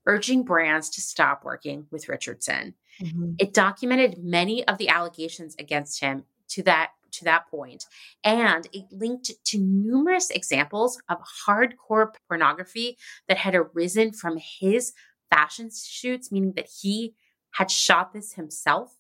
urging 0.09 0.45
brands 0.45 0.89
to 0.91 1.01
stop 1.01 1.45
working 1.45 1.87
with 1.91 2.09
Richardson. 2.09 2.75
Mhm. 3.01 3.37
It 3.39 3.53
documented 3.55 4.19
many 4.19 4.67
of 4.67 4.79
the 4.79 4.89
allegations 4.89 5.55
against 5.59 6.01
him 6.01 6.25
to 6.49 6.63
that 6.65 6.91
to 7.13 7.25
that 7.25 7.47
point, 7.49 7.87
and 8.25 8.69
it 8.73 8.85
linked 8.93 9.31
to 9.45 9.59
numerous 9.59 10.29
examples 10.31 11.01
of 11.09 11.19
hardcore 11.47 12.13
pornography 12.29 12.99
that 13.29 13.39
had 13.39 13.55
arisen 13.55 14.13
from 14.13 14.37
his 14.37 14.93
fashion 15.33 15.71
shoots, 15.75 16.31
meaning 16.31 16.53
that 16.57 16.69
he 16.83 17.15
had 17.53 17.71
shot 17.71 18.13
this 18.13 18.35
himself 18.35 18.99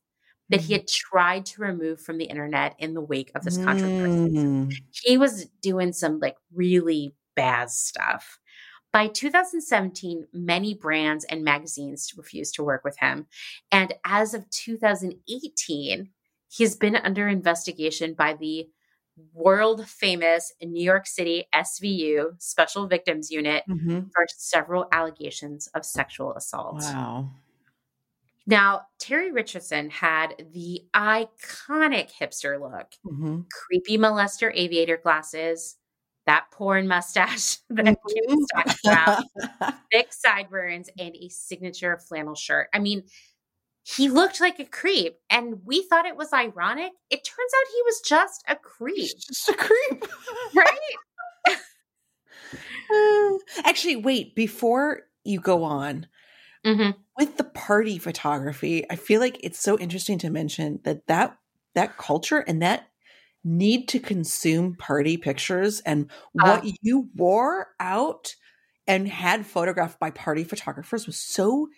that 0.48 0.62
he 0.62 0.72
Mm. 0.74 0.76
had 0.78 0.88
tried 0.88 1.44
to 1.46 1.60
remove 1.60 2.00
from 2.00 2.16
the 2.18 2.24
internet 2.26 2.74
in 2.78 2.94
the 2.94 3.00
wake 3.02 3.30
of 3.34 3.42
this 3.44 3.58
controversy. 3.58 4.30
Mm. 4.30 4.72
He 4.92 5.18
was 5.18 5.46
doing 5.60 5.92
some 5.92 6.18
like 6.20 6.36
really 6.54 7.14
bad 7.34 7.70
stuff. 7.70 8.38
By 8.96 9.08
2017, 9.08 10.26
many 10.32 10.72
brands 10.72 11.26
and 11.26 11.44
magazines 11.44 12.14
refused 12.16 12.54
to 12.54 12.64
work 12.64 12.82
with 12.82 12.96
him. 12.98 13.26
And 13.70 13.92
as 14.06 14.32
of 14.32 14.48
2018, 14.48 16.08
he's 16.48 16.74
been 16.76 16.96
under 16.96 17.28
investigation 17.28 18.14
by 18.14 18.32
the 18.32 18.70
world 19.34 19.86
famous 19.86 20.50
New 20.62 20.82
York 20.82 21.06
City 21.06 21.44
SVU 21.52 22.36
Special 22.38 22.86
Victims 22.86 23.30
Unit 23.30 23.64
Mhm. 23.68 24.10
for 24.14 24.24
several 24.34 24.88
allegations 24.90 25.66
of 25.74 25.84
sexual 25.84 26.32
assault. 26.34 26.82
Wow. 26.82 27.30
Now, 28.46 28.86
Terry 28.98 29.32
Richardson 29.32 29.90
had 29.90 30.46
the 30.52 30.86
iconic 30.94 32.10
hipster 32.12 32.60
look 32.60 32.92
hmm 33.04 33.40
creepy 33.52 33.98
molester 33.98 34.50
aviator 34.54 34.96
glasses, 34.96 35.76
that 36.26 36.46
porn 36.50 36.86
mustache 36.88 37.58
that 37.70 37.84
Kim 37.84 38.24
was 38.28 38.46
talking 38.54 38.74
about, 38.84 39.24
thick 39.92 40.12
sideburns, 40.12 40.90
and 40.98 41.14
a 41.16 41.28
signature 41.28 41.98
flannel 41.98 42.34
shirt. 42.34 42.68
I 42.72 42.78
mean, 42.78 43.04
he 43.84 44.08
looked 44.08 44.40
like 44.40 44.58
a 44.58 44.64
creep, 44.64 45.16
and 45.30 45.64
we 45.64 45.82
thought 45.82 46.06
it 46.06 46.16
was 46.16 46.32
ironic. 46.32 46.92
It 47.10 47.24
turns 47.24 47.52
out 47.56 47.72
he 47.72 47.82
was 47.84 48.00
just 48.00 48.44
a 48.48 48.56
creep, 48.56 48.96
He's 48.96 49.14
just 49.14 49.48
a 49.48 49.54
creep. 49.54 50.04
right? 50.54 51.56
Uh, 52.92 53.38
Actually, 53.64 53.96
wait, 53.96 54.34
before 54.34 55.02
you 55.24 55.40
go 55.40 55.64
on, 55.64 56.06
hmm 56.64 56.90
with 57.18 57.38
the 57.38 57.44
party 57.44 57.98
photography, 57.98 58.84
I 58.90 58.96
feel 58.96 59.20
like 59.20 59.40
it's 59.42 59.58
so 59.58 59.78
interesting 59.78 60.18
to 60.18 60.28
mention 60.30 60.80
that 60.84 61.06
that 61.06 61.38
that 61.74 61.96
culture 61.96 62.40
and 62.40 62.60
that 62.60 62.88
need 63.46 63.88
to 63.88 64.00
consume 64.00 64.76
party 64.76 65.16
pictures 65.16 65.80
and 65.82 66.10
what 66.32 66.60
Uh. 66.60 66.76
you 66.82 67.08
wore 67.16 67.68
out 67.80 68.34
and 68.86 69.08
had 69.08 69.46
photographed 69.46 70.00
by 70.00 70.10
party 70.10 70.44
photographers 70.44 71.06
was 71.06 71.18
so 71.18 71.68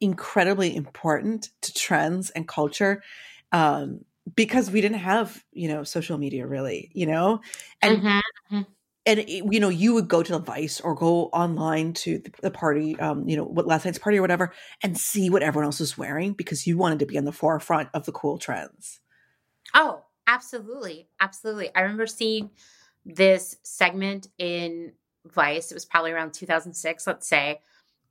incredibly 0.00 0.74
important 0.74 1.50
to 1.62 1.72
trends 1.74 2.30
and 2.30 2.48
culture 2.48 3.02
um, 3.52 4.04
because 4.36 4.70
we 4.70 4.80
didn't 4.80 4.98
have 4.98 5.44
you 5.52 5.68
know 5.68 5.84
social 5.84 6.18
media 6.18 6.46
really 6.46 6.90
you 6.94 7.06
know 7.06 7.40
and 7.82 8.04
Mhm. 8.50 8.66
and 9.06 9.24
you 9.28 9.60
know 9.60 9.68
you 9.68 9.94
would 9.94 10.08
go 10.08 10.22
to 10.22 10.32
the 10.32 10.38
vice 10.38 10.80
or 10.80 10.94
go 10.94 11.26
online 11.26 11.92
to 11.94 12.18
the, 12.18 12.32
the 12.42 12.50
party 12.50 12.98
um 13.00 13.28
you 13.28 13.36
know 13.36 13.44
what 13.44 13.66
last 13.66 13.84
night's 13.84 13.98
party 13.98 14.18
or 14.18 14.22
whatever 14.22 14.52
and 14.82 14.98
see 14.98 15.30
what 15.30 15.42
everyone 15.42 15.64
else 15.64 15.80
was 15.80 15.96
wearing 15.96 16.32
because 16.32 16.66
you 16.66 16.76
wanted 16.76 16.98
to 16.98 17.06
be 17.06 17.16
on 17.18 17.24
the 17.24 17.32
forefront 17.32 17.88
of 17.94 18.04
the 18.06 18.12
cool 18.12 18.38
trends 18.38 19.00
Oh, 19.74 20.04
absolutely. 20.28 21.08
Absolutely. 21.20 21.74
I 21.74 21.80
remember 21.80 22.06
seeing 22.06 22.50
this 23.04 23.56
segment 23.62 24.28
in 24.38 24.92
Vice. 25.26 25.72
It 25.72 25.74
was 25.74 25.84
probably 25.84 26.12
around 26.12 26.34
2006, 26.34 27.06
let's 27.06 27.26
say, 27.26 27.60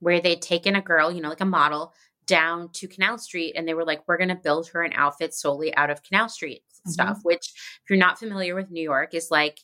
where 0.00 0.20
they'd 0.20 0.42
taken 0.42 0.76
a 0.76 0.82
girl, 0.82 1.10
you 1.10 1.22
know, 1.22 1.30
like 1.30 1.40
a 1.40 1.46
model, 1.46 1.94
down 2.26 2.68
to 2.74 2.86
Canal 2.86 3.18
Street 3.18 3.54
and 3.56 3.66
they 3.66 3.74
were 3.74 3.86
like, 3.86 4.06
we're 4.06 4.18
going 4.18 4.28
to 4.28 4.34
build 4.36 4.68
her 4.68 4.82
an 4.82 4.92
outfit 4.94 5.32
solely 5.34 5.74
out 5.76 5.90
of 5.90 6.02
Canal 6.02 6.28
Street 6.28 6.62
mm-hmm. 6.72 6.90
stuff, 6.90 7.20
which, 7.22 7.52
if 7.82 7.90
you're 7.90 7.98
not 7.98 8.18
familiar 8.18 8.54
with 8.54 8.70
New 8.70 8.82
York, 8.82 9.14
is 9.14 9.30
like 9.30 9.60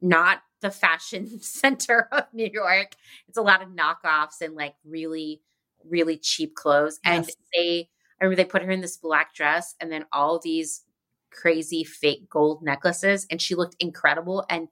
not 0.00 0.40
the 0.60 0.70
fashion 0.70 1.40
center 1.40 2.08
of 2.12 2.24
New 2.32 2.48
York. 2.50 2.94
It's 3.28 3.36
a 3.36 3.42
lot 3.42 3.62
of 3.62 3.70
knockoffs 3.70 4.40
and 4.40 4.54
like 4.54 4.74
really, 4.84 5.42
really 5.84 6.16
cheap 6.16 6.54
clothes. 6.54 7.00
And 7.04 7.28
they, 7.52 7.88
I 8.20 8.24
remember 8.24 8.42
they 8.42 8.48
put 8.48 8.62
her 8.62 8.70
in 8.70 8.80
this 8.80 8.96
black 8.96 9.34
dress 9.34 9.74
and 9.80 9.90
then 9.90 10.06
all 10.12 10.38
these 10.38 10.84
crazy 11.30 11.84
fake 11.84 12.28
gold 12.28 12.62
necklaces 12.62 13.26
and 13.30 13.40
she 13.40 13.54
looked 13.54 13.76
incredible 13.80 14.44
and 14.48 14.68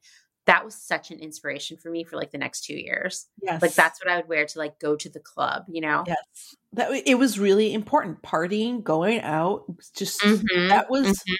that 0.47 0.65
was 0.65 0.77
such 0.77 1.11
an 1.11 1.19
inspiration 1.19 1.77
for 1.77 1.91
me 1.91 2.05
for 2.05 2.17
like 2.17 2.31
the 2.31 2.39
next 2.39 2.65
two 2.65 2.77
years. 2.77 3.27
Yes. 3.43 3.61
like 3.61 3.75
that's 3.75 4.03
what 4.03 4.13
i 4.13 4.17
would 4.17 4.29
wear 4.29 4.47
to 4.47 4.59
like 4.59 4.79
go 4.79 4.97
to 4.97 5.09
the 5.09 5.21
club 5.21 5.65
you 5.69 5.81
know? 5.81 6.05
Yes. 6.07 6.57
That 6.73 7.03
it 7.07 7.19
was 7.19 7.39
really 7.39 7.75
important 7.75 8.23
partying 8.23 8.83
going 8.83 9.21
out 9.21 9.65
just 9.97 10.21
Mhm, 10.23 10.69
that 10.69 10.91
was 10.91 11.07
mhm. 11.09 11.35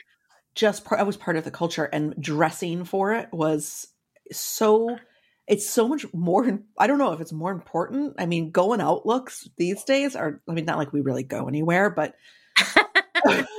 just 0.55 0.85
part 0.85 1.01
I 1.01 1.05
was 1.05 1.17
part 1.17 1.37
of 1.37 1.45
the 1.45 1.51
culture 1.51 1.85
and 1.85 2.15
dressing 2.21 2.85
for 2.85 3.15
it 3.15 3.29
was 3.33 3.89
so 4.33 4.99
it's 5.47 5.69
so 5.69 5.87
much 5.87 6.05
more 6.13 6.59
i 6.79 6.87
don't 6.87 6.99
know 6.99 7.13
if 7.13 7.21
it's 7.21 7.33
more 7.33 7.53
important 7.53 8.15
i 8.19 8.27
mean 8.27 8.51
going 8.51 8.81
out 8.81 9.07
looks 9.07 9.49
these 9.57 9.85
days 9.85 10.17
are 10.17 10.41
i 10.49 10.53
mean 10.53 10.65
not 10.65 10.79
like 10.79 10.93
we 10.93 11.01
really 11.01 11.23
go 11.23 11.47
anywhere 11.47 11.91
but 11.91 12.15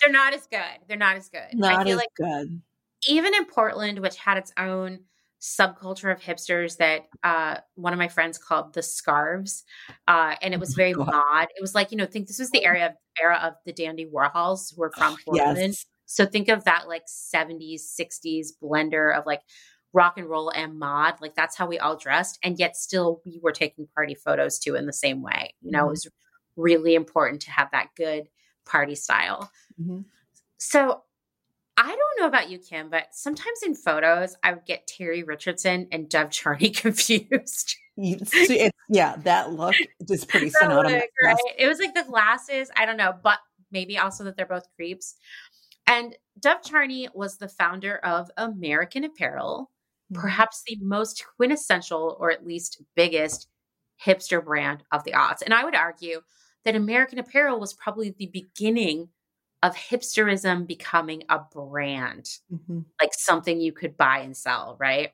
they're 0.00 0.10
not 0.10 0.34
as 0.34 0.46
good 0.46 0.78
they're 0.88 0.96
not 0.96 1.16
as 1.16 1.28
good 1.28 1.40
i 1.52 1.56
not 1.56 1.84
feel 1.84 1.92
as 1.94 1.96
like 1.98 2.08
good 2.16 2.60
even 3.08 3.34
in 3.34 3.44
portland 3.46 3.98
which 3.98 4.16
had 4.16 4.36
its 4.38 4.52
own 4.58 5.00
subculture 5.40 6.12
of 6.12 6.20
hipsters 6.20 6.76
that 6.76 7.06
uh, 7.24 7.56
one 7.74 7.94
of 7.94 7.98
my 7.98 8.08
friends 8.08 8.36
called 8.36 8.74
the 8.74 8.82
scarves 8.82 9.64
uh, 10.06 10.34
and 10.42 10.52
it 10.52 10.60
was 10.60 10.74
Oh 10.74 10.76
very 10.76 10.92
God. 10.92 11.06
mod 11.10 11.48
it 11.56 11.62
was 11.62 11.74
like 11.74 11.90
you 11.90 11.96
know 11.96 12.04
think 12.04 12.26
this 12.26 12.38
was 12.38 12.50
the 12.50 12.62
era 12.64 12.86
of 12.86 12.92
era 13.20 13.40
of 13.42 13.54
the 13.64 13.72
dandy 13.72 14.06
warhols 14.06 14.74
who 14.74 14.80
were 14.82 14.92
from 14.98 15.16
portland 15.24 15.56
yes 15.56 15.86
So 16.04 16.26
think 16.26 16.48
of 16.48 16.64
that 16.64 16.88
like 16.88 17.04
70s, 17.06 17.82
60s 17.98 18.48
blender 18.62 19.16
of 19.16 19.24
like 19.26 19.40
rock 19.92 20.18
and 20.18 20.28
roll 20.28 20.50
and 20.50 20.76
mod. 20.78 21.14
Like 21.20 21.34
that's 21.36 21.56
how 21.56 21.66
we 21.68 21.78
all 21.78 21.96
dressed. 21.96 22.36
And 22.42 22.58
yet 22.58 22.76
still 22.76 23.20
we 23.24 23.38
were 23.42 23.52
taking 23.52 23.86
party 23.94 24.14
photos 24.16 24.58
too 24.58 24.74
in 24.74 24.86
the 24.86 24.92
same 24.92 25.22
way. 25.22 25.54
You 25.62 25.70
know, 25.70 25.84
Mhm. 25.84 25.86
it 25.86 25.90
was 25.90 26.08
really 26.56 26.94
important 26.96 27.42
to 27.42 27.52
have 27.52 27.70
that 27.70 27.90
good 27.96 28.28
party 28.66 28.96
style. 28.96 29.50
Mhm. 29.80 30.04
So 30.58 31.02
I 31.76 31.86
don't 31.88 32.20
know 32.20 32.26
about 32.26 32.50
you, 32.50 32.58
Kim, 32.58 32.90
but 32.90 33.06
sometimes 33.14 33.62
in 33.64 33.74
photos 33.74 34.36
I 34.42 34.52
would 34.52 34.66
get 34.66 34.86
Terry 34.86 35.22
Richardson 35.22 35.88
and 35.92 36.08
Dov 36.08 36.30
Charney 36.30 36.70
confused. 36.70 37.76
It's, 37.96 38.72
yeah 38.88 39.16
that 39.24 39.52
look 39.52 39.74
is 40.08 40.24
pretty 40.24 40.50
synonymous 40.50 41.02
look, 41.02 41.10
right? 41.24 41.54
It 41.58 41.68
was 41.68 41.78
like 41.78 41.94
the 41.94 42.04
glasses. 42.04 42.70
I 42.76 42.86
don't 42.86 42.96
know, 42.96 43.14
but 43.22 43.38
maybe 43.70 43.98
also 43.98 44.24
that 44.24 44.36
they're 44.36 44.46
both 44.46 44.66
creeps. 44.76 45.16
And 45.86 46.16
Dov 46.38 46.62
Charney 46.62 47.08
was 47.14 47.36
the 47.38 47.48
founder 47.48 47.96
of 47.98 48.30
American 48.36 49.04
Apparel, 49.04 49.70
Mhm. 50.12 50.20
perhaps 50.20 50.62
the 50.66 50.76
most 50.80 51.24
quintessential 51.36 52.16
or 52.20 52.30
at 52.30 52.46
least 52.46 52.82
biggest 52.96 53.48
hipster 54.04 54.44
brand 54.44 54.82
of 54.92 55.04
the 55.04 55.12
aughts. 55.12 55.42
And 55.42 55.52
I 55.54 55.64
would 55.64 55.74
argue 55.74 56.22
that 56.64 56.74
American 56.76 57.18
Apparel 57.18 57.60
was 57.60 57.74
probably 57.74 58.10
the 58.10 58.26
beginning 58.26 59.08
of 59.62 59.74
hipsterism 59.76 60.66
becoming 60.66 61.22
a 61.28 61.38
brand, 61.52 62.28
Mhm. 62.52 62.84
like 63.00 63.12
something 63.12 63.60
you 63.60 63.72
could 63.72 63.96
buy 63.96 64.18
and 64.20 64.36
sell, 64.36 64.76
right? 64.80 65.12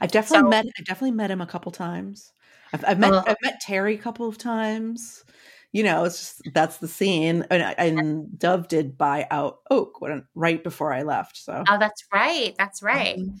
I've 0.00 0.10
definitely 0.12 0.46
So- 0.46 0.48
met. 0.50 0.66
I've 0.78 0.84
definitely 0.86 1.10
met 1.12 1.30
him 1.30 1.40
a 1.40 1.46
couple 1.46 1.72
times. 1.72 2.32
I've, 2.72 2.84
I've 2.86 2.98
met. 2.98 3.12
Ugh. 3.12 3.24
I've 3.26 3.36
met 3.42 3.60
Terry 3.60 3.94
a 3.94 3.98
couple 3.98 4.26
of 4.28 4.38
times. 4.38 5.24
You 5.72 5.82
know, 5.82 6.04
it's 6.04 6.18
just 6.18 6.42
that's 6.54 6.78
the 6.78 6.88
scene. 6.88 7.46
And, 7.50 7.62
I- 7.62 7.72
and 7.72 8.38
Dov 8.38 8.68
did 8.68 8.96
buy 8.96 9.26
out 9.30 9.60
Oak 9.70 10.00
when 10.00 10.24
right 10.34 10.62
before 10.62 10.92
I 10.92 11.02
left. 11.02 11.36
So 11.36 11.64
Oh, 11.68 11.78
that's 11.78 12.04
right. 12.12 12.54
That's 12.58 12.82
right. 12.82 13.16
um, 13.18 13.38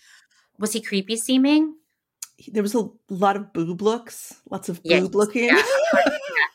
Was 0.58 0.72
he 0.72 0.80
creepy 0.82 1.16
seeming? 1.16 1.76
there 2.48 2.62
was 2.62 2.74
a 2.74 2.88
lot 3.08 3.36
of 3.36 3.52
boob 3.52 3.80
looks, 3.82 4.34
lots 4.50 4.68
of 4.68 4.80
Yeah, 4.82 5.00
boob 5.00 5.14
looking. 5.14 5.44
yeah. 5.44 5.62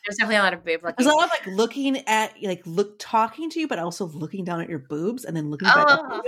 There's 0.08 0.16
definitely 0.16 0.36
a 0.36 0.42
lot 0.42 0.54
of 0.54 0.64
boob 0.64 0.80
There's 0.96 1.06
a 1.06 1.12
lot 1.14 1.24
of 1.24 1.30
like 1.30 1.46
looking 1.46 1.98
at 2.08 2.32
like 2.42 2.62
look 2.64 2.96
talking 2.98 3.50
to 3.50 3.60
you, 3.60 3.68
but 3.68 3.78
also 3.78 4.06
looking 4.06 4.42
down 4.42 4.62
at 4.62 4.68
your 4.68 4.78
boobs 4.78 5.26
and 5.26 5.36
then 5.36 5.50
looking 5.50 5.68
back 5.68 5.84
Oh. 5.86 6.22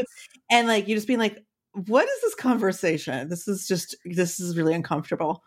and 0.50 0.68
like 0.68 0.86
you 0.86 0.94
just 0.94 1.06
being 1.06 1.18
like, 1.18 1.42
"What 1.72 2.06
is 2.06 2.20
this 2.20 2.34
conversation? 2.34 3.30
This 3.30 3.48
is 3.48 3.66
just 3.66 3.96
this 4.04 4.38
is 4.38 4.54
really 4.54 4.74
uncomfortable." 4.74 5.42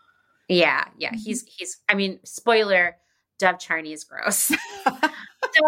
Yeah, 0.48 0.84
yeah. 0.98 1.12
Mhm. 1.12 1.20
He's 1.24 1.44
he's 1.44 1.76
I 1.88 1.94
mean, 1.94 2.18
spoiler, 2.24 2.96
Dov 3.38 3.60
Charney 3.60 3.92
is 3.92 4.02
gross. 4.02 4.50
so 4.84 5.62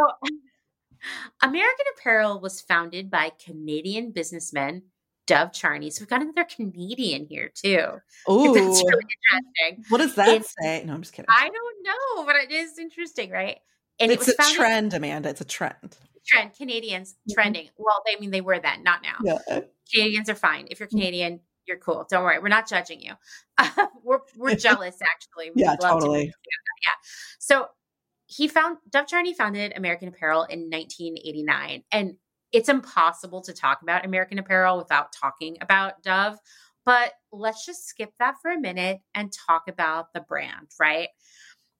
American 1.40 1.86
Apparel 1.96 2.40
was 2.40 2.60
founded 2.60 3.10
by 3.10 3.30
Canadian 3.44 4.10
businessman 4.10 4.82
Dov 5.26 5.52
Charney. 5.52 5.90
So 5.90 6.02
we've 6.02 6.08
got 6.08 6.22
another 6.22 6.44
Canadian 6.44 7.26
here 7.26 7.50
too. 7.54 7.80
Oh, 8.26 8.54
That's 8.54 8.82
really 8.82 9.04
interesting. 9.32 9.84
what 9.88 9.98
does 9.98 10.14
that 10.14 10.28
It's- 10.28 10.54
say? 10.60 10.84
No, 10.84 10.94
I'm 10.94 11.02
just 11.02 11.12
kidding. 11.14 11.26
I 11.28 11.48
don't 11.50 11.84
know, 11.84 12.24
but 12.24 12.36
it 12.36 12.50
is 12.52 12.78
interesting, 12.78 13.30
right? 13.30 13.58
And 13.98 14.12
it's 14.12 14.28
it 14.28 14.36
was 14.38 14.50
a 14.50 14.54
trend, 14.54 14.94
Amanda. 14.94 15.28
It's 15.28 15.40
a 15.40 15.44
trend. 15.44 15.96
trend. 16.26 16.54
Canadians 16.54 17.14
Mhm. 17.30 17.34
trending. 17.34 17.68
Well, 17.76 18.02
they 18.06 18.16
I 18.16 18.20
mean 18.20 18.30
they 18.30 18.40
were 18.40 18.58
then, 18.58 18.82
not 18.82 19.00
now. 19.02 19.16
Yeah. 19.22 19.60
Canadians 19.92 20.28
are 20.28 20.34
fine. 20.34 20.66
If 20.70 20.80
you're 20.80 20.88
Mm. 20.88 20.90
Canadian, 20.90 21.40
you're 21.66 21.78
cool. 21.78 22.06
Don't 22.10 22.22
worry. 22.24 22.38
We're 22.38 22.48
not 22.48 22.68
judging 22.68 23.00
you. 23.00 23.14
we're 24.02 24.20
we're 24.36 24.54
jealous 24.66 24.98
actually. 25.02 25.50
We'd 25.50 25.62
Yeah, 25.62 25.70
love 25.70 25.78
to 25.80 25.86
totally. 26.06 26.32
So 27.38 27.68
he 28.26 28.48
found 28.48 28.78
Dov 28.90 29.06
Charney 29.06 29.34
founded 29.34 29.72
American 29.76 30.08
Apparel 30.08 30.44
in 30.44 30.68
1989, 30.68 31.84
and 31.92 32.16
it's 32.52 32.68
impossible 32.68 33.42
to 33.42 33.52
talk 33.52 33.82
about 33.82 34.04
American 34.04 34.38
Apparel 34.38 34.78
without 34.78 35.12
talking 35.12 35.56
about 35.60 36.02
Dov. 36.02 36.38
But 36.84 37.12
let's 37.32 37.66
just 37.66 37.86
skip 37.86 38.10
that 38.20 38.36
for 38.40 38.50
a 38.50 38.60
minute 38.60 39.00
and 39.14 39.32
talk 39.46 39.64
about 39.68 40.12
the 40.14 40.20
brand, 40.20 40.68
right? 40.78 41.08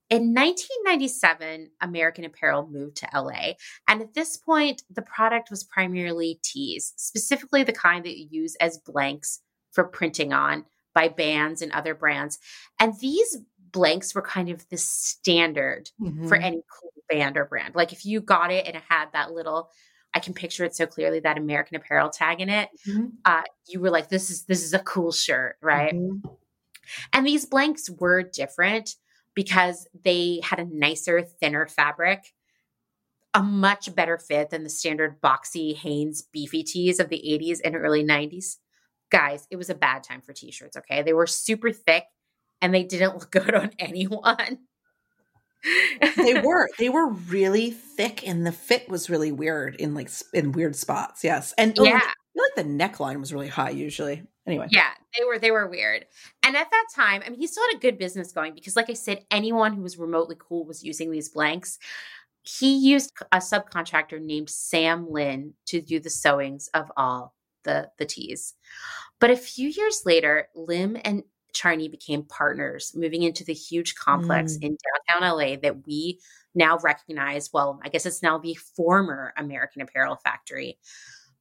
In 0.09 0.34
1997, 0.34 1.70
American 1.80 2.24
Apparel 2.24 2.68
moved 2.68 2.97
to 2.98 3.09
LA. 3.12 3.55
And 3.88 4.01
at 4.01 4.14
this 4.14 4.36
point, 4.36 4.82
the 4.90 5.02
product 5.02 5.51
was 5.51 5.64
primarily 5.64 6.38
tees, 6.44 6.93
specifically 6.97 7.64
the 7.64 7.72
kind 7.72 8.05
that 8.05 8.16
you 8.16 8.28
use 8.30 8.56
as 8.56 8.78
blanks 8.78 9.40
for 9.72 9.84
printing 9.84 10.32
on 10.32 10.64
by 10.94 11.09
bands 11.09 11.60
and 11.60 11.72
other 11.72 11.94
brands. 11.94 12.38
And 12.80 12.94
these 13.01 13.38
blanks 13.72 14.14
were 14.14 14.22
kind 14.22 14.48
of 14.48 14.68
the 14.70 14.78
standard 14.78 15.90
mm-hmm. 16.01 16.28
for 16.28 16.36
any 16.36 16.62
cool 16.80 16.93
band 17.10 17.36
or 17.36 17.44
brand. 17.44 17.74
Like 17.74 17.93
if 17.93 18.05
you 18.05 18.20
got 18.20 18.52
it 18.52 18.66
and 18.66 18.76
it 18.76 18.82
had 18.88 19.06
that 19.12 19.32
little 19.32 19.70
I 20.16 20.18
can 20.18 20.32
picture 20.32 20.64
it 20.64 20.74
so 20.74 20.86
clearly 20.86 21.20
that 21.20 21.36
American 21.36 21.76
Apparel 21.76 22.09
tag 22.09 22.40
in 22.40 22.48
it. 22.48 22.70
Mm-hmm. 22.88 23.06
Uh, 23.22 23.43
you 23.68 23.80
were 23.80 23.90
like, 23.90 24.09
"This 24.09 24.30
is 24.30 24.44
this 24.47 24.64
is 24.64 24.72
a 24.72 24.78
cool 24.78 25.12
shirt, 25.12 25.56
right?" 25.60 25.94
Mm-hmm. 25.94 26.26
And 27.12 27.26
these 27.26 27.44
blanks 27.44 27.90
were 27.90 28.22
different 28.22 28.94
because 29.34 29.86
they 30.05 30.40
had 30.43 30.59
a 30.59 30.64
nicer, 30.64 31.20
thinner 31.20 31.66
fabric, 31.66 32.32
a 33.34 33.43
much 33.43 33.94
better 33.94 34.16
fit 34.16 34.48
than 34.48 34.64
the 34.64 34.70
standard 34.70 35.20
boxy 35.20 35.76
Hanes 35.76 36.22
beefy 36.32 36.62
tees 36.62 36.98
of 36.98 37.10
the 37.10 37.22
80s 37.22 37.59
and 37.62 37.76
early 37.76 38.02
90s. 38.02 38.56
Guys, 39.10 39.47
it 39.51 39.56
was 39.56 39.68
a 39.68 39.74
bad 39.74 40.02
time 40.02 40.22
for 40.22 40.32
t-shirts, 40.32 40.78
okay? 40.78 41.02
They 41.02 41.12
were 41.12 41.26
super 41.26 41.70
thick 41.70 42.05
and 42.62 42.74
they 42.74 42.82
didn't 42.82 43.14
look 43.18 43.30
good 43.30 43.55
on 43.55 43.72
anyone. 43.78 44.60
They 46.16 46.41
were 46.45 46.69
they 46.78 46.89
were 46.89 47.11
really 47.11 47.70
thick 47.70 48.27
and 48.27 48.47
the 48.47 48.53
fit 48.53 48.89
was 48.89 49.11
really 49.11 49.33
weird 49.33 49.77
in 49.77 49.95
like 49.95 50.11
in 50.33 50.53
weird 50.53 50.77
spots 50.77 51.24
yes. 51.24 51.55
And 51.59 51.78
oh, 51.78 51.85
yeah. 51.85 52.01
Oh, 52.03 52.41
like 52.57 52.66
the 52.66 52.70
neckline 52.70 53.20
was 53.20 53.33
really 53.33 53.49
high 53.49 53.70
usually. 53.70 54.23
Anyway. 54.47 54.69
Yeah 54.70 54.91
they 55.16 55.24
were 55.24 55.39
they 55.39 55.51
were 55.51 55.69
weird. 55.69 56.07
And 56.43 56.57
at 56.57 56.70
that 56.70 56.87
time 56.95 57.23
i 57.24 57.31
mean 57.31 57.41
he 57.41 57.47
still 57.47 57.65
had 57.70 57.77
a 57.77 57.81
good 57.81 57.99
business 57.99 58.33
going 58.33 58.55
because 58.55 58.77
like 58.77 58.91
i 58.91 58.95
said 58.95 59.24
anyone 59.31 59.73
who 59.73 59.83
was 59.83 59.99
remotely 59.99 60.37
cool 60.39 60.65
was 60.65 60.85
using 60.85 61.11
these 61.11 61.28
blanks. 61.28 61.78
He 62.43 62.77
used 62.77 63.12
a 63.33 63.39
subcontractor 63.39 64.20
named 64.20 64.49
Sam 64.49 65.11
Lim 65.11 65.55
to 65.66 65.81
do 65.81 65.99
the 65.99 66.09
sewings 66.09 66.69
of 66.74 66.93
all 66.97 67.35
the 67.65 67.91
the 67.99 68.07
tees. 68.07 68.55
But 69.19 69.31
a 69.31 69.37
few 69.37 69.69
years 69.69 70.03
later 70.05 70.49
lim 70.55 70.97
and 71.05 71.24
Charney 71.57 71.89
became 71.89 72.23
partners, 72.23 72.93
moving 72.95 73.23
into 73.23 73.45
the 73.45 73.55
huge 73.55 73.95
complex 73.95 74.55
mm. 74.55 74.62
in 74.62 74.77
downtown 75.09 75.39
LA 75.39 75.57
that 75.62 75.87
we 75.87 76.20
now 76.55 76.78
recognize. 76.83 77.51
Well, 77.53 77.81
I 77.83 77.89
guess 77.89 78.07
it's 78.07 78.23
now 78.23 78.39
the 78.39 78.55
former 78.55 79.33
American 79.37 79.83
Apparel 79.83 80.16
Factory, 80.16 80.78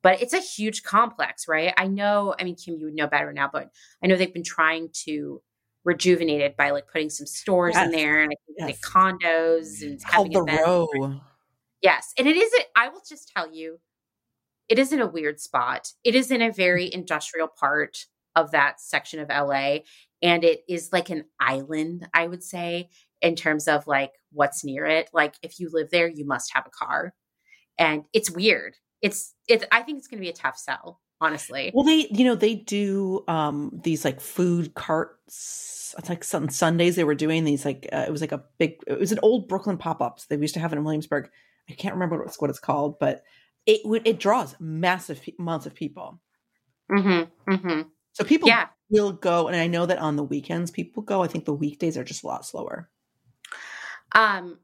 but 0.02 0.22
it's 0.22 0.34
a 0.34 0.40
huge 0.40 0.84
complex, 0.84 1.48
right? 1.48 1.74
I 1.78 1.88
know, 1.88 2.34
I 2.40 2.44
mean, 2.44 2.56
Kim, 2.56 2.78
you 2.78 2.86
would 2.86 2.96
know 2.96 3.08
better 3.08 3.34
now, 3.34 3.50
but 3.52 3.72
I 4.04 4.08
know 4.08 4.16
they've 4.16 4.34
been 4.34 4.44
trying 4.44 4.90
to 5.06 5.42
rejuvenate 5.84 6.42
it 6.42 6.58
by 6.58 6.72
like 6.72 6.88
putting 6.88 7.10
some 7.10 7.28
stores 7.28 7.76
yes. 7.76 7.86
in 7.86 7.92
there 7.92 8.24
and 8.24 8.34
yes. 8.58 8.68
like 8.68 8.80
condos 8.82 9.82
and 9.82 10.02
having 10.04 10.32
the 10.32 10.42
row. 10.42 10.88
Yes, 11.82 12.14
and 12.18 12.28
it 12.28 12.38
isn't. 12.38 12.66
I 12.76 12.88
will 12.88 13.04
just 13.08 13.32
tell 13.36 13.54
you, 13.54 13.80
it 14.70 14.80
isn't 14.80 15.00
a 15.00 15.08
weird 15.08 15.40
spot. 15.40 15.92
It 16.04 16.16
is 16.16 16.32
in 16.32 16.42
a 16.42 16.52
very 16.52 16.92
industrial 16.92 17.48
part 17.48 18.06
of 18.36 18.52
that 18.52 18.82
section 18.82 19.20
of 19.20 19.30
LA. 19.30 19.80
And 20.22 20.44
it 20.44 20.62
is 20.68 20.90
like 20.92 21.10
an 21.10 21.26
island, 21.40 22.08
I 22.14 22.28
would 22.28 22.44
say, 22.44 22.90
in 23.22 23.36
terms 23.36 23.68
of 23.68 23.88
like 23.88 24.14
what's 24.32 24.64
near 24.64 24.86
it. 24.86 25.10
Like 25.14 25.36
if 25.42 25.60
you 25.60 25.70
live 25.72 25.90
there, 25.90 26.08
you 26.08 26.26
must 26.26 26.54
have 26.54 26.66
a 26.66 26.70
car. 26.70 27.14
And 27.78 28.06
it's 28.14 28.32
weird. 28.32 28.76
It's 29.02 29.34
it's 29.48 29.66
I 29.72 29.82
think 29.82 30.00
it's 30.00 30.08
gonna 30.08 30.22
be 30.22 30.30
a 30.30 30.34
tough 30.34 30.58
sell, 30.58 31.02
honestly. 31.20 31.72
Well, 31.74 31.86
they 31.86 32.08
you 32.12 32.26
know, 32.26 32.36
they 32.36 32.56
do 32.56 33.24
um 33.28 33.80
these 33.84 34.06
like 34.06 34.22
food 34.22 34.74
carts. 34.74 35.94
It's 35.98 36.10
like 36.10 36.26
on 36.34 36.50
Sundays 36.50 36.96
they 36.96 37.04
were 37.04 37.16
doing 37.16 37.44
these 37.44 37.66
like 37.66 37.88
uh, 37.92 38.06
it 38.08 38.12
was 38.12 38.22
like 38.22 38.32
a 38.32 38.44
big 38.58 38.76
it 38.88 39.00
was 39.00 39.12
an 39.12 39.20
old 39.22 39.48
Brooklyn 39.48 39.78
pop-ups. 39.78 40.26
They 40.26 40.38
used 40.38 40.54
to 40.56 40.60
have 40.60 40.74
it 40.74 40.78
in 40.78 40.84
Williamsburg. 40.84 41.30
I 41.70 41.74
can't 41.74 41.96
remember 41.96 42.18
what 42.18 42.28
it's, 42.28 42.42
what 42.42 42.50
it's 42.50 42.60
called, 42.60 43.00
but 43.00 43.24
it 43.66 43.82
would 43.86 44.08
it 44.08 44.20
draws 44.20 44.56
massive 44.60 45.22
amounts 45.40 45.66
of 45.66 45.74
people. 45.74 46.20
Mm-hmm. 46.92 47.52
Mm-hmm. 47.52 47.82
So 48.16 48.24
people 48.24 48.48
yeah. 48.48 48.68
will 48.90 49.12
go, 49.12 49.48
and 49.48 49.58
I 49.58 49.68
know 49.68 49.86
that 49.86 49.98
on 49.98 50.16
the 50.16 50.24
weekends 50.24 50.72
people 50.72 51.04
go. 51.04 51.22
I 51.22 51.28
think 51.28 51.44
the 51.44 51.54
weekdays 51.54 51.98
are 51.98 52.04
just 52.04 52.24
a 52.24 52.28
lot 52.28 52.46
slower. 52.46 52.90
Um. 54.14 54.58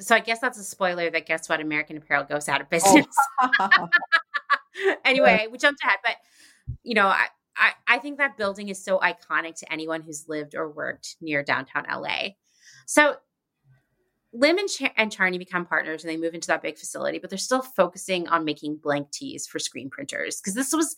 So 0.00 0.14
I 0.16 0.20
guess 0.20 0.40
that's 0.40 0.58
a 0.58 0.64
spoiler. 0.64 1.08
That 1.08 1.24
guess 1.24 1.48
what? 1.48 1.60
American 1.60 1.96
Apparel 1.96 2.24
goes 2.24 2.48
out 2.48 2.60
of 2.60 2.66
oh. 2.66 2.70
business. 2.70 3.06
Oh. 3.40 3.88
anyway, 5.04 5.46
we 5.50 5.56
jumped 5.56 5.82
ahead, 5.84 5.98
but 6.02 6.16
you 6.82 6.94
know, 6.94 7.06
I, 7.06 7.26
I 7.56 7.70
I 7.86 7.98
think 7.98 8.18
that 8.18 8.36
building 8.36 8.70
is 8.70 8.82
so 8.82 8.98
iconic 8.98 9.54
to 9.60 9.72
anyone 9.72 10.02
who's 10.02 10.28
lived 10.28 10.56
or 10.56 10.68
worked 10.68 11.14
near 11.20 11.44
downtown 11.44 11.86
LA. 11.88 12.30
So 12.86 13.18
Lim 14.32 14.58
and, 14.58 14.68
and 14.96 15.12
Charney 15.12 15.38
become 15.38 15.64
partners 15.64 16.02
and 16.02 16.10
they 16.10 16.16
move 16.16 16.34
into 16.34 16.48
that 16.48 16.60
big 16.60 16.76
facility, 16.76 17.18
but 17.18 17.30
they're 17.30 17.38
still 17.38 17.62
focusing 17.62 18.26
on 18.28 18.44
making 18.44 18.76
blank 18.76 19.12
tees 19.12 19.46
for 19.46 19.60
screen 19.60 19.88
printers 19.88 20.40
because 20.40 20.54
this 20.54 20.72
was 20.72 20.96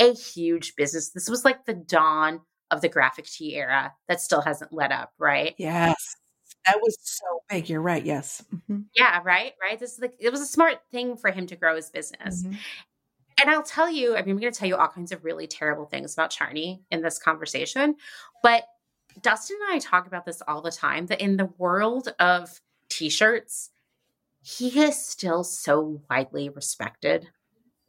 a 0.00 0.12
huge 0.14 0.74
business. 0.74 1.10
This 1.10 1.28
was 1.28 1.44
like 1.44 1.66
the 1.66 1.74
dawn 1.74 2.40
of 2.70 2.80
the 2.80 2.88
graphic 2.88 3.26
tee 3.26 3.54
era 3.54 3.92
that 4.08 4.20
still 4.20 4.40
hasn't 4.40 4.72
let 4.72 4.90
up, 4.90 5.12
right? 5.18 5.54
Yes. 5.58 6.16
That 6.66 6.80
was 6.82 6.96
so 7.00 7.24
big. 7.48 7.68
You're 7.68 7.80
right. 7.80 8.04
Yes. 8.04 8.44
Mm-hmm. 8.54 8.80
Yeah, 8.94 9.20
right. 9.24 9.52
Right. 9.62 9.78
This 9.78 9.92
is 9.92 10.00
like 10.00 10.14
it 10.18 10.30
was 10.30 10.40
a 10.40 10.46
smart 10.46 10.78
thing 10.90 11.16
for 11.16 11.30
him 11.30 11.46
to 11.46 11.56
grow 11.56 11.76
his 11.76 11.90
business. 11.90 12.42
Mm-hmm. 12.42 12.56
And 13.40 13.50
I'll 13.50 13.62
tell 13.62 13.88
you, 13.88 14.14
I 14.14 14.22
mean, 14.22 14.32
I'm 14.32 14.40
going 14.40 14.52
to 14.52 14.58
tell 14.58 14.68
you 14.68 14.76
all 14.76 14.88
kinds 14.88 15.12
of 15.12 15.24
really 15.24 15.46
terrible 15.46 15.86
things 15.86 16.12
about 16.12 16.30
Charney 16.30 16.82
in 16.90 17.00
this 17.00 17.18
conversation, 17.18 17.96
but 18.42 18.64
Dustin 19.22 19.56
and 19.66 19.76
I 19.76 19.78
talk 19.78 20.06
about 20.06 20.26
this 20.26 20.42
all 20.46 20.60
the 20.60 20.70
time 20.70 21.06
that 21.06 21.22
in 21.22 21.38
the 21.38 21.50
world 21.56 22.12
of 22.18 22.60
t-shirts, 22.90 23.70
he 24.42 24.80
is 24.80 25.04
still 25.04 25.42
so 25.42 26.02
widely 26.10 26.50
respected, 26.50 27.28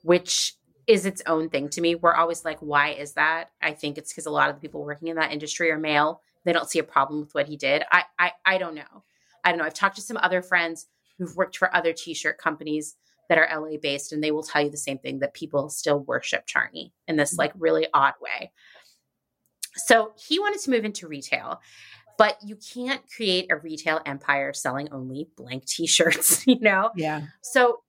which 0.04 0.56
is 0.88 1.06
its 1.06 1.22
own 1.26 1.50
thing 1.50 1.70
to 1.70 1.82
me. 1.82 1.96
We're 1.96 2.14
always 2.14 2.46
like, 2.46 2.60
why 2.60 2.90
is 2.90 3.14
that? 3.14 3.52
I 3.62 3.74
think 3.74 3.98
it's 3.98 4.12
because 4.12 4.26
a 4.26 4.32
lot 4.32 4.50
of 4.50 4.56
the 4.56 4.62
people 4.62 4.84
working 4.84 5.08
in 5.08 5.16
that 5.18 5.32
industry 5.32 5.72
are 5.72 5.78
male. 5.78 6.22
They 6.44 6.54
don't 6.54 6.70
see 6.70 6.80
a 6.80 6.84
problem 6.84 7.22
with 7.22 7.34
what 7.34 7.48
he 7.48 7.58
did. 7.58 7.84
I, 7.92 8.04
I, 8.18 8.32
I 8.46 8.58
don't 8.58 8.76
know. 8.76 9.04
I 9.44 9.50
don't 9.50 9.60
know. 9.60 9.66
I've 9.66 9.74
talked 9.74 9.96
to 9.96 10.02
some 10.02 10.18
other 10.18 10.42
friends 10.42 10.88
who've 11.18 11.36
worked 11.36 11.58
for 11.58 11.74
other 11.76 11.94
t-shirt 11.94 12.38
companies 12.38 12.96
that 13.30 13.38
are 13.38 13.62
LA 13.62 13.78
based, 13.82 14.12
and 14.12 14.24
they 14.24 14.32
will 14.32 14.44
tell 14.44 14.62
you 14.62 14.70
the 14.70 14.78
same 14.78 14.98
thing 14.98 15.20
that 15.20 15.34
people 15.34 15.70
still 15.70 16.00
worship 16.00 16.46
Charney 16.46 16.94
in 17.08 17.16
this 17.16 17.38
like 17.38 17.54
really 17.58 17.88
odd 17.94 18.14
way. 18.22 18.52
So 19.76 20.12
he 20.18 20.40
wanted 20.40 20.60
to 20.62 20.72
move 20.72 20.84
into 20.84 21.08
retail, 21.08 21.62
but 22.18 22.38
you 22.46 22.58
can't 22.58 23.02
create 23.16 23.52
a 23.52 23.56
retail 23.56 24.02
empire 24.06 24.52
selling 24.54 24.90
only 24.92 25.30
blank 25.38 25.66
t-shirts, 25.66 26.46
you 26.48 26.60
know? 26.60 26.92
Yeah. 26.96 27.22
So 27.42 27.80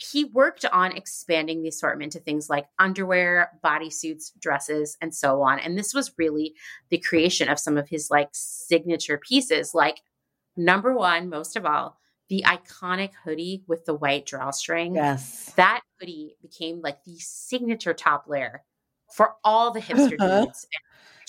he 0.00 0.24
worked 0.24 0.64
on 0.64 0.96
expanding 0.96 1.62
the 1.62 1.68
assortment 1.68 2.12
to 2.12 2.20
things 2.20 2.48
like 2.48 2.66
underwear, 2.78 3.50
bodysuits, 3.62 4.32
dresses, 4.40 4.96
and 5.00 5.14
so 5.14 5.42
on. 5.42 5.58
And 5.58 5.76
this 5.76 5.92
was 5.92 6.12
really 6.16 6.54
the 6.88 6.98
creation 6.98 7.48
of 7.48 7.58
some 7.58 7.76
of 7.76 7.88
his 7.88 8.10
like 8.10 8.30
signature 8.32 9.18
pieces, 9.18 9.74
like 9.74 10.00
number 10.56 10.94
one, 10.94 11.28
most 11.28 11.56
of 11.56 11.66
all, 11.66 11.98
the 12.28 12.44
iconic 12.46 13.10
hoodie 13.24 13.62
with 13.66 13.84
the 13.84 13.94
white 13.94 14.24
drawstring. 14.24 14.94
Yes. 14.94 15.52
That 15.56 15.82
hoodie 15.98 16.36
became 16.40 16.80
like 16.80 17.04
the 17.04 17.16
signature 17.18 17.92
top 17.92 18.24
layer 18.26 18.62
for 19.14 19.34
all 19.44 19.70
the 19.70 19.80
hipster 19.80 20.14
uh-huh. 20.18 20.44
dudes 20.46 20.66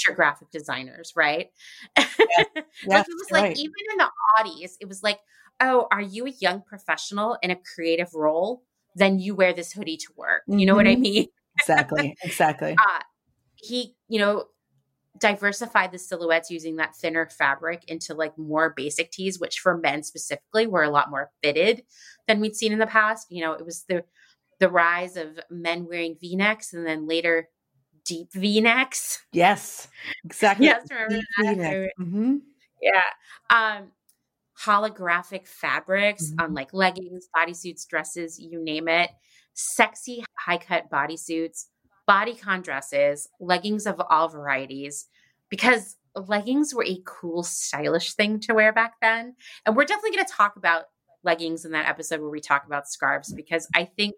and 0.08 0.16
graphic 0.16 0.50
designers, 0.52 1.14
right? 1.16 1.50
Yeah. 2.84 2.98
like 2.98 3.06
it 3.08 3.14
was 3.14 3.32
like 3.32 3.44
right. 3.44 3.58
even 3.58 3.74
in 3.92 3.98
the 3.98 4.10
oddies, 4.40 4.72
it 4.80 4.88
was 4.88 5.04
like, 5.04 5.20
oh, 5.62 5.88
are 5.92 6.02
you 6.02 6.26
a 6.26 6.34
young 6.40 6.62
professional 6.62 7.38
in 7.42 7.52
a 7.52 7.56
creative 7.76 8.14
role? 8.14 8.64
Then 8.96 9.20
you 9.20 9.36
wear 9.36 9.54
this 9.54 9.72
hoodie 9.72 9.98
to 9.98 10.08
work. 10.18 10.42
You 10.48 10.66
know 10.66 10.74
mm-hmm. 10.74 10.78
what 10.78 10.88
I 10.88 10.94
mm-hmm. 10.94 11.02
mean? 11.02 11.28
exactly. 11.60 12.18
Exactly. 12.24 12.74
Uh, 12.74 13.00
he, 13.56 13.96
you 14.10 14.20
know, 14.20 14.46
diversified 15.20 15.92
the 15.92 16.00
silhouettes 16.00 16.50
using 16.50 16.78
that 16.78 16.96
thinner 16.96 17.30
fabric 17.30 17.84
into 17.88 18.14
like 18.14 18.38
more 18.38 18.74
basic 18.76 19.12
tees, 19.12 19.40
which 19.40 19.60
for 19.60 19.78
men 19.78 20.04
specifically 20.04 20.66
were 20.66 20.84
a 20.84 20.90
lot 20.90 21.12
more 21.12 21.30
fitted 21.44 21.84
than 22.28 22.40
we'd 22.40 22.56
seen 22.56 22.74
in 22.74 22.80
the 22.80 22.88
past. 22.88 23.28
You 23.30 23.42
know, 23.42 23.54
it 23.54 23.66
was 23.66 23.84
the 23.88 24.04
the 24.60 24.70
rise 24.70 25.18
of 25.18 25.40
men 25.50 25.88
wearing 25.88 26.16
V-necks 26.22 26.74
and 26.74 26.86
then 26.86 27.08
later 27.08 27.50
deep 28.06 28.32
V-necks. 28.34 29.20
Yes, 29.32 29.88
exactly. 30.24 30.66
yes, 30.68 30.88
remember 30.90 31.16
deep 31.16 31.58
that? 31.58 31.90
Mm-hmm. 32.00 32.36
Yeah. 32.82 33.02
Um, 33.50 33.92
holographic 34.66 35.48
fabrics 35.48 36.30
mm-hmm. 36.30 36.42
on 36.42 36.54
like 36.54 36.74
leggings, 36.74 37.28
bodysuits, 37.36 37.88
dresses, 37.88 38.40
you 38.40 38.64
name 38.64 38.88
it. 38.88 39.10
Sexy 39.54 40.24
high 40.38 40.58
cut 40.58 40.90
bodysuits, 40.90 41.66
bodycon 42.10 42.64
dresses, 42.64 43.28
leggings 43.40 43.86
of 43.86 44.02
all 44.10 44.28
varieties, 44.30 45.08
because 45.50 45.98
leggings 46.16 46.74
were 46.74 46.86
a 46.86 47.02
cool, 47.06 47.44
stylish 47.44 48.14
thing 48.14 48.40
to 48.42 48.54
wear 48.54 48.72
back 48.74 48.94
then. 49.02 49.36
And 49.66 49.76
we're 49.76 49.86
definitely 49.86 50.12
going 50.12 50.26
to 50.26 50.34
talk 50.34 50.56
about 50.56 50.86
leggings 51.24 51.66
in 51.66 51.72
that 51.72 51.88
episode 51.88 52.22
where 52.22 52.30
we 52.30 52.40
talk 52.40 52.66
about 52.66 52.88
scarves 52.88 53.34
because 53.34 53.68
I 53.76 53.86
think 53.86 54.16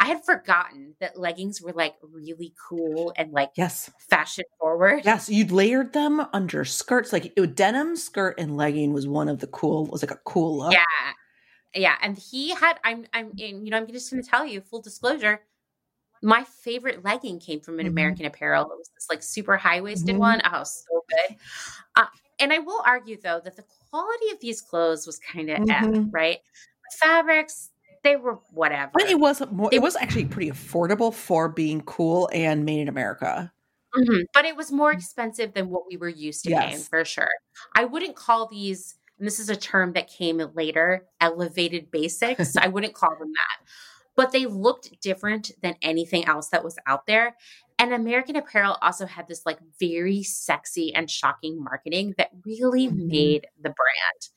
I 0.00 0.06
had 0.06 0.24
forgotten 0.24 0.94
that 1.00 1.18
leggings 1.18 1.60
were 1.60 1.72
like 1.72 1.94
really 2.02 2.54
cool 2.68 3.12
and 3.16 3.32
like 3.32 3.50
yes, 3.56 3.90
fashion 3.98 4.44
forward. 4.60 5.02
Yes, 5.04 5.28
you 5.28 5.46
layered 5.46 5.92
them 5.92 6.24
under 6.32 6.64
skirts. 6.64 7.12
Like 7.12 7.32
it, 7.36 7.56
denim 7.56 7.96
skirt 7.96 8.38
and 8.38 8.56
legging 8.56 8.92
was 8.92 9.08
one 9.08 9.28
of 9.28 9.40
the 9.40 9.48
cool. 9.48 9.86
Was 9.86 10.02
like 10.02 10.12
a 10.12 10.20
cool 10.24 10.58
look. 10.58 10.72
Yeah, 10.72 10.84
yeah. 11.74 11.96
And 12.00 12.16
he 12.16 12.54
had. 12.54 12.78
I'm. 12.84 13.06
I'm. 13.12 13.32
You 13.34 13.70
know. 13.70 13.76
I'm 13.76 13.86
just 13.88 14.10
going 14.10 14.22
to 14.22 14.28
tell 14.28 14.46
you 14.46 14.60
full 14.60 14.80
disclosure. 14.80 15.40
My 16.22 16.44
favorite 16.44 17.04
legging 17.04 17.40
came 17.40 17.60
from 17.60 17.78
an 17.78 17.86
mm-hmm. 17.86 17.92
American 17.92 18.26
Apparel. 18.26 18.64
It 18.64 18.78
was 18.78 18.90
this 18.94 19.08
like 19.10 19.22
super 19.22 19.56
high 19.56 19.80
waisted 19.80 20.10
mm-hmm. 20.10 20.18
one. 20.18 20.42
Oh, 20.44 20.62
so 20.64 21.04
good. 21.08 21.36
Uh, 21.96 22.06
and 22.38 22.52
I 22.52 22.58
will 22.58 22.82
argue 22.84 23.20
though 23.20 23.40
that 23.42 23.56
the 23.56 23.64
quality 23.90 24.30
of 24.32 24.40
these 24.40 24.60
clothes 24.60 25.06
was 25.06 25.18
kind 25.18 25.50
of 25.50 25.58
mm-hmm. 25.58 26.10
right. 26.10 26.38
The 26.38 27.06
fabrics, 27.06 27.70
they 28.08 28.16
were 28.16 28.38
whatever. 28.52 28.90
But 28.94 29.08
it 29.08 29.20
was 29.20 29.42
more. 29.52 29.68
It 29.72 29.82
was 29.82 29.96
actually 29.96 30.24
pretty 30.24 30.50
affordable 30.50 31.12
for 31.12 31.48
being 31.48 31.82
cool 31.82 32.28
and 32.32 32.64
made 32.64 32.80
in 32.80 32.88
America. 32.88 33.52
Mm-hmm. 33.96 34.22
But 34.34 34.44
it 34.44 34.56
was 34.56 34.72
more 34.72 34.92
expensive 34.92 35.54
than 35.54 35.68
what 35.70 35.84
we 35.88 35.96
were 35.96 36.08
used 36.08 36.44
to 36.44 36.50
yes. 36.50 36.64
paying 36.64 36.82
for 36.82 37.04
sure. 37.04 37.28
I 37.74 37.84
wouldn't 37.84 38.16
call 38.16 38.48
these. 38.48 38.94
And 39.18 39.26
this 39.26 39.40
is 39.40 39.50
a 39.50 39.56
term 39.56 39.94
that 39.94 40.08
came 40.08 40.40
later, 40.54 41.06
elevated 41.20 41.90
basics. 41.90 42.56
I 42.60 42.68
wouldn't 42.68 42.94
call 42.94 43.10
them 43.18 43.32
that. 43.32 43.70
But 44.14 44.32
they 44.32 44.46
looked 44.46 45.00
different 45.00 45.52
than 45.62 45.74
anything 45.82 46.24
else 46.26 46.48
that 46.48 46.64
was 46.64 46.76
out 46.86 47.06
there. 47.06 47.36
And 47.80 47.92
American 47.92 48.36
Apparel 48.36 48.76
also 48.82 49.06
had 49.06 49.28
this 49.28 49.46
like 49.46 49.58
very 49.78 50.22
sexy 50.24 50.92
and 50.94 51.08
shocking 51.08 51.62
marketing 51.62 52.14
that 52.18 52.30
really 52.44 52.88
mm-hmm. 52.88 53.06
made 53.06 53.46
the 53.56 53.70
brand. 53.70 54.28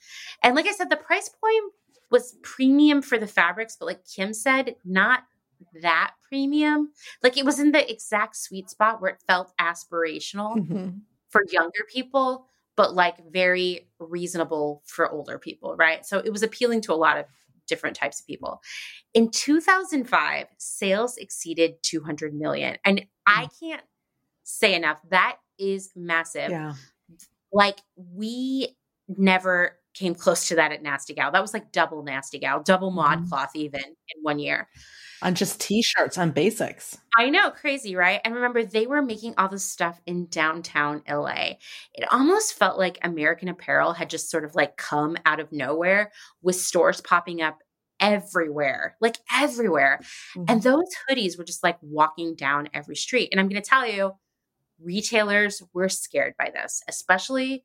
And 0.44 0.56
like 0.56 0.68
I 0.68 0.72
said, 0.72 0.90
the 0.90 0.98
price 0.98 1.30
point 1.30 1.74
was 2.12 2.36
premium 2.44 3.02
for 3.02 3.18
the 3.18 3.28
fabrics, 3.28 3.78
but 3.80 3.86
like 3.86 4.06
Kim 4.06 4.34
said, 4.34 4.76
not 4.86 5.24
that 5.82 6.14
premium. 6.28 6.92
Like 7.24 7.38
it 7.38 7.46
was 7.46 7.60
in 7.60 7.72
the 7.72 7.90
exact 7.90 8.36
sweet 8.36 8.70
spot 8.70 9.02
where 9.02 9.12
it 9.12 9.22
felt 9.28 9.54
aspirational 9.60 10.58
mm-hmm. 10.58 10.90
for 11.30 11.44
younger 11.52 11.86
people, 11.92 12.46
but 12.76 12.94
like 12.94 13.16
very 13.32 13.88
reasonable 14.00 14.84
for 14.86 15.10
older 15.10 15.40
people, 15.40 15.76
right? 15.76 16.06
So 16.06 16.20
it 16.20 16.32
was 16.32 16.44
appealing 16.44 16.82
to 16.82 16.94
a 16.94 16.96
lot 16.96 17.18
of 17.18 17.26
different 17.68 17.96
types 17.96 18.20
of 18.20 18.28
people. 18.28 18.62
In 19.14 19.30
2005, 19.30 20.48
sales 20.58 21.18
exceeded 21.18 21.76
200 21.84 22.34
million. 22.34 22.78
And 22.84 23.06
I 23.26 23.46
mm. 23.46 23.60
can't 23.60 23.84
say 24.44 24.76
enough. 24.76 25.00
That 25.10 25.38
is 25.58 25.92
massive. 25.96 26.50
Yeah. 26.50 26.74
Like 27.54 27.80
we 27.96 28.76
never 29.08 29.78
came 29.94 30.16
close 30.16 30.48
to 30.48 30.56
that 30.56 30.72
at 30.72 30.82
Nasty 30.82 31.14
Gal. 31.14 31.32
That 31.32 31.42
was 31.42 31.54
like 31.54 31.72
double 31.72 32.04
Nasty 32.04 32.40
Gal, 32.40 32.62
double 32.62 32.92
ModCloth 32.92 33.30
mm-hmm. 33.30 33.60
even 33.60 33.82
in 33.82 34.24
one 34.24 34.40
year. 34.40 34.70
On 35.24 35.36
just 35.36 35.62
t-shirts 35.62 36.18
on 36.18 36.32
basics. 36.32 36.98
I 37.16 37.30
know, 37.30 37.52
crazy, 37.52 37.96
right? 37.96 38.20
And 38.26 38.34
remember 38.34 38.64
they 38.64 38.88
were 38.88 39.04
making 39.04 39.36
all 39.38 39.50
this 39.50 39.64
stuff 39.64 40.02
in 40.08 40.26
downtown 40.28 41.04
LA. 41.08 41.58
It 41.94 42.12
almost 42.12 42.56
felt 42.56 42.80
like 42.80 42.98
American 43.04 43.48
Apparel 43.48 43.94
had 43.94 44.10
just 44.10 44.32
sort 44.32 44.46
of 44.46 44.56
like 44.56 44.78
come 44.78 45.18
out 45.26 45.40
of 45.40 45.52
nowhere 45.52 46.12
with 46.42 46.56
stores 46.56 47.02
popping 47.02 47.42
up 47.42 47.60
everywhere, 48.00 48.98
like 49.00 49.18
everywhere. 49.32 50.00
Mm-hmm. 50.36 50.46
And 50.48 50.64
those 50.64 50.90
hoodies 51.08 51.38
were 51.38 51.44
just 51.44 51.64
like 51.64 51.78
walking 51.82 52.34
down 52.34 52.70
every 52.74 52.96
street. 52.96 53.30
And 53.32 53.40
I'm 53.40 53.48
going 53.48 53.62
to 53.62 53.70
tell 53.70 53.88
you, 53.88 54.14
retailers 54.82 55.62
were 55.74 55.90
scared 55.90 56.34
by 56.38 56.50
this, 56.52 56.82
especially 56.90 57.64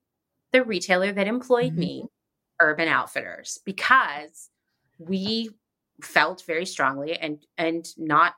the 0.52 0.62
retailer 0.62 1.10
that 1.12 1.26
employed 1.26 1.72
mm-hmm. 1.72 1.80
me, 1.80 2.04
Urban 2.60 2.88
Outfitters, 2.88 3.58
because 3.64 4.50
we 4.98 5.50
felt 6.02 6.42
very 6.46 6.66
strongly 6.66 7.14
and 7.18 7.44
and 7.56 7.86
not 7.96 8.34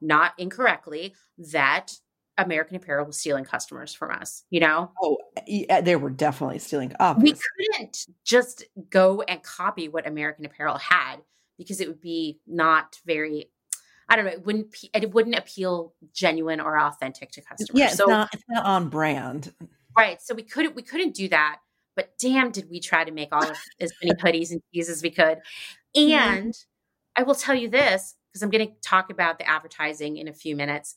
not 0.00 0.32
incorrectly 0.38 1.14
that 1.52 1.92
American 2.38 2.76
Apparel 2.76 3.06
was 3.06 3.20
stealing 3.20 3.44
customers 3.44 3.92
from 3.92 4.12
us, 4.12 4.44
you 4.48 4.60
know? 4.60 4.90
Oh, 5.02 5.18
yeah, 5.46 5.82
they 5.82 5.96
were 5.96 6.08
definitely 6.08 6.58
stealing 6.58 6.92
up. 6.98 7.18
We 7.18 7.34
couldn't 7.34 8.06
just 8.24 8.64
go 8.88 9.20
and 9.22 9.42
copy 9.42 9.88
what 9.88 10.06
American 10.06 10.46
Apparel 10.46 10.78
had 10.78 11.16
because 11.58 11.80
it 11.80 11.88
would 11.88 12.00
be 12.00 12.40
not 12.46 12.98
very 13.04 13.50
I 14.08 14.16
don't 14.16 14.24
know, 14.24 14.32
it 14.32 14.44
wouldn't 14.44 14.74
it 14.92 15.12
wouldn't 15.12 15.36
appeal 15.36 15.94
genuine 16.12 16.60
or 16.60 16.78
authentic 16.78 17.30
to 17.32 17.42
customers. 17.42 17.70
Yeah, 17.78 17.86
it's 17.86 17.96
so, 17.96 18.06
not 18.06 18.28
it's 18.32 18.42
not 18.48 18.64
on 18.64 18.88
brand. 18.88 19.54
Right. 19.96 20.20
So 20.20 20.34
we 20.34 20.42
couldn't 20.42 20.74
we 20.74 20.82
couldn't 20.82 21.14
do 21.14 21.28
that. 21.28 21.58
But 22.00 22.16
damn 22.18 22.50
did 22.50 22.70
we 22.70 22.80
try 22.80 23.04
to 23.04 23.12
make 23.12 23.28
all 23.30 23.44
of 23.44 23.58
as 23.80 23.92
many 24.02 24.16
hoodies 24.16 24.52
and 24.52 24.62
tees 24.72 24.88
as 24.88 25.02
we 25.02 25.10
could. 25.10 25.38
Mm-hmm. 25.94 26.12
And 26.12 26.54
I 27.14 27.24
will 27.24 27.34
tell 27.34 27.54
you 27.54 27.68
this, 27.68 28.16
because 28.32 28.42
I'm 28.42 28.48
going 28.48 28.66
to 28.66 28.72
talk 28.80 29.10
about 29.10 29.38
the 29.38 29.46
advertising 29.46 30.16
in 30.16 30.26
a 30.26 30.32
few 30.32 30.56
minutes. 30.56 30.94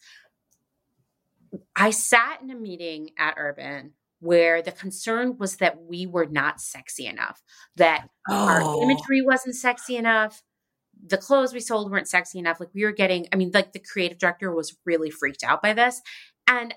I 1.75 1.89
sat 1.89 2.39
in 2.41 2.49
a 2.51 2.55
meeting 2.55 3.09
at 3.19 3.33
Urban 3.35 3.91
where 4.21 4.61
the 4.61 4.71
concern 4.71 5.37
was 5.37 5.57
that 5.57 5.81
we 5.81 6.05
were 6.05 6.25
not 6.25 6.61
sexy 6.61 7.05
enough, 7.05 7.43
that 7.75 8.07
oh. 8.29 8.47
our 8.47 8.81
imagery 8.81 9.21
wasn't 9.21 9.55
sexy 9.55 9.97
enough, 9.97 10.41
the 11.05 11.17
clothes 11.17 11.53
we 11.53 11.59
sold 11.59 11.91
weren't 11.91 12.07
sexy 12.07 12.39
enough. 12.39 12.61
Like 12.61 12.69
we 12.73 12.85
were 12.85 12.93
getting, 12.93 13.27
I 13.33 13.35
mean, 13.35 13.51
like 13.53 13.73
the 13.73 13.79
creative 13.79 14.19
director 14.19 14.55
was 14.55 14.77
really 14.85 15.09
freaked 15.09 15.43
out 15.43 15.61
by 15.61 15.73
this. 15.73 16.01
And 16.47 16.73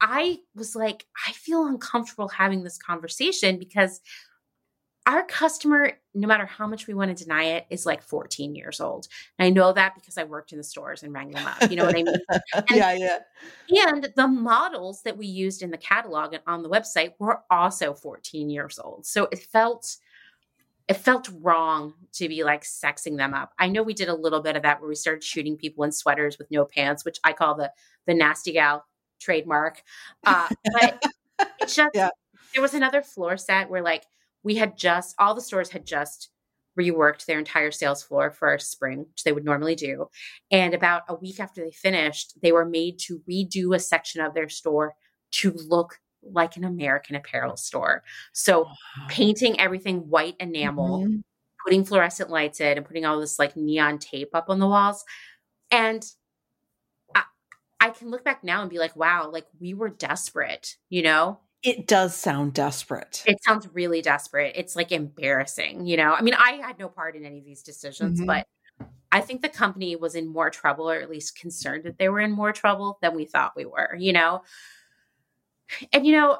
I 0.00 0.38
was 0.54 0.76
like, 0.76 1.06
I 1.26 1.32
feel 1.32 1.66
uncomfortable 1.66 2.28
having 2.28 2.64
this 2.64 2.78
conversation 2.78 3.58
because 3.58 4.00
our 5.06 5.22
customer, 5.24 5.92
no 6.14 6.26
matter 6.26 6.46
how 6.46 6.66
much 6.66 6.88
we 6.88 6.94
want 6.94 7.16
to 7.16 7.24
deny 7.24 7.44
it, 7.44 7.66
is 7.70 7.86
like 7.86 8.02
14 8.02 8.56
years 8.56 8.80
old. 8.80 9.06
And 9.38 9.46
I 9.46 9.50
know 9.50 9.72
that 9.72 9.94
because 9.94 10.18
I 10.18 10.24
worked 10.24 10.50
in 10.50 10.58
the 10.58 10.64
stores 10.64 11.04
and 11.04 11.12
rang 11.12 11.30
them 11.30 11.46
up. 11.46 11.70
You 11.70 11.76
know 11.76 11.86
what 11.86 11.96
I 11.96 12.02
mean? 12.02 12.14
And, 12.54 12.64
yeah, 12.70 12.92
yeah. 13.68 13.88
And 13.88 14.08
the 14.16 14.26
models 14.26 15.02
that 15.02 15.16
we 15.16 15.26
used 15.26 15.62
in 15.62 15.70
the 15.70 15.78
catalog 15.78 16.32
and 16.32 16.42
on 16.46 16.62
the 16.62 16.68
website 16.68 17.12
were 17.20 17.42
also 17.50 17.94
14 17.94 18.50
years 18.50 18.80
old. 18.80 19.06
So 19.06 19.28
it 19.30 19.38
felt 19.38 19.96
it 20.88 20.94
felt 20.94 21.28
wrong 21.40 21.94
to 22.12 22.28
be 22.28 22.44
like 22.44 22.62
sexing 22.62 23.16
them 23.16 23.34
up. 23.34 23.52
I 23.58 23.68
know 23.68 23.82
we 23.82 23.94
did 23.94 24.08
a 24.08 24.14
little 24.14 24.40
bit 24.40 24.56
of 24.56 24.62
that 24.62 24.80
where 24.80 24.88
we 24.88 24.94
started 24.94 25.24
shooting 25.24 25.56
people 25.56 25.82
in 25.84 25.90
sweaters 25.90 26.38
with 26.38 26.50
no 26.50 26.64
pants, 26.64 27.04
which 27.04 27.18
I 27.22 27.32
call 27.32 27.54
the 27.54 27.72
the 28.06 28.14
nasty 28.14 28.52
gal 28.52 28.84
trademark. 29.20 29.82
Uh, 30.24 30.48
but 30.80 31.02
it's 31.60 31.74
just 31.74 31.94
yeah. 31.94 32.10
there 32.54 32.62
was 32.62 32.74
another 32.74 33.02
floor 33.02 33.36
set 33.36 33.70
where 33.70 33.82
like 33.82 34.04
we 34.42 34.54
had 34.56 34.76
just 34.76 35.14
all 35.18 35.34
the 35.34 35.40
stores 35.40 35.70
had 35.70 35.84
just 35.86 36.30
reworked 36.78 37.24
their 37.24 37.38
entire 37.38 37.70
sales 37.70 38.02
floor 38.02 38.30
for 38.30 38.58
spring, 38.58 39.06
which 39.10 39.24
they 39.24 39.32
would 39.32 39.44
normally 39.44 39.74
do. 39.74 40.08
And 40.50 40.74
about 40.74 41.02
a 41.08 41.14
week 41.14 41.40
after 41.40 41.64
they 41.64 41.70
finished, 41.70 42.34
they 42.42 42.52
were 42.52 42.66
made 42.66 42.98
to 43.00 43.22
redo 43.28 43.74
a 43.74 43.78
section 43.78 44.20
of 44.20 44.34
their 44.34 44.48
store 44.48 44.94
to 45.32 45.52
look 45.68 45.98
like 46.22 46.56
an 46.56 46.64
American 46.64 47.16
apparel 47.16 47.56
store. 47.56 48.02
So 48.32 48.66
painting 49.08 49.58
everything 49.58 50.08
white 50.08 50.36
enamel, 50.40 51.04
mm-hmm. 51.04 51.20
putting 51.64 51.84
fluorescent 51.84 52.30
lights 52.30 52.60
in, 52.60 52.76
and 52.76 52.86
putting 52.86 53.04
all 53.04 53.20
this 53.20 53.38
like 53.38 53.56
neon 53.56 53.98
tape 53.98 54.34
up 54.34 54.46
on 54.48 54.58
the 54.58 54.66
walls. 54.66 55.04
And 55.70 56.04
I 57.86 57.90
can 57.90 58.10
look 58.10 58.24
back 58.24 58.42
now 58.42 58.62
and 58.62 58.70
be 58.70 58.78
like, 58.78 58.96
wow, 58.96 59.30
like 59.30 59.46
we 59.60 59.72
were 59.74 59.88
desperate, 59.88 60.76
you 60.88 61.02
know? 61.02 61.38
It 61.62 61.86
does 61.86 62.16
sound 62.16 62.52
desperate. 62.52 63.22
It 63.26 63.42
sounds 63.44 63.68
really 63.72 64.02
desperate. 64.02 64.54
It's 64.56 64.76
like 64.76 64.92
embarrassing, 64.92 65.86
you 65.86 65.96
know? 65.96 66.12
I 66.12 66.22
mean, 66.22 66.34
I 66.34 66.60
had 66.62 66.78
no 66.78 66.88
part 66.88 67.16
in 67.16 67.24
any 67.24 67.38
of 67.38 67.44
these 67.44 67.62
decisions, 67.62 68.18
mm-hmm. 68.18 68.26
but 68.26 68.46
I 69.12 69.20
think 69.20 69.40
the 69.40 69.48
company 69.48 69.94
was 69.94 70.16
in 70.16 70.26
more 70.26 70.50
trouble, 70.50 70.90
or 70.90 71.00
at 71.00 71.08
least 71.08 71.38
concerned 71.38 71.84
that 71.84 71.96
they 71.98 72.08
were 72.08 72.20
in 72.20 72.32
more 72.32 72.52
trouble 72.52 72.98
than 73.02 73.14
we 73.14 73.24
thought 73.24 73.56
we 73.56 73.64
were, 73.64 73.94
you 73.96 74.12
know? 74.12 74.42
And, 75.92 76.04
you 76.04 76.12
know, 76.12 76.38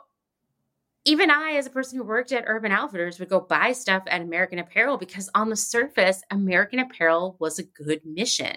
even 1.05 1.31
I, 1.31 1.52
as 1.52 1.66
a 1.66 1.70
person 1.70 1.97
who 1.97 2.05
worked 2.05 2.32
at 2.32 2.44
Urban 2.47 2.73
Outfitters, 2.73 3.20
would 3.20 3.28
go 3.28 3.40
buy 3.40 3.70
stuff 3.70 4.02
at 4.09 4.20
American 4.20 4.59
Apparel 4.59 4.98
because 4.98 5.31
on 5.35 5.48
the 5.48 5.56
surface, 5.56 6.23
American 6.32 6.81
Apparel 6.81 7.36
was 7.39 7.60
a 7.60 7.62
good 7.62 8.01
mission. 8.05 8.56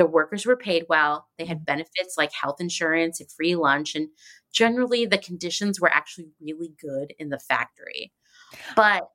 The 0.00 0.06
workers 0.06 0.46
were 0.46 0.56
paid 0.56 0.86
well, 0.88 1.26
they 1.36 1.44
had 1.44 1.66
benefits 1.66 2.14
like 2.16 2.32
health 2.32 2.58
insurance 2.58 3.20
and 3.20 3.30
free 3.30 3.54
lunch, 3.54 3.94
and 3.94 4.08
generally 4.50 5.04
the 5.04 5.18
conditions 5.18 5.78
were 5.78 5.92
actually 5.92 6.30
really 6.40 6.72
good 6.80 7.12
in 7.18 7.28
the 7.28 7.38
factory. 7.38 8.10
But 8.74 9.10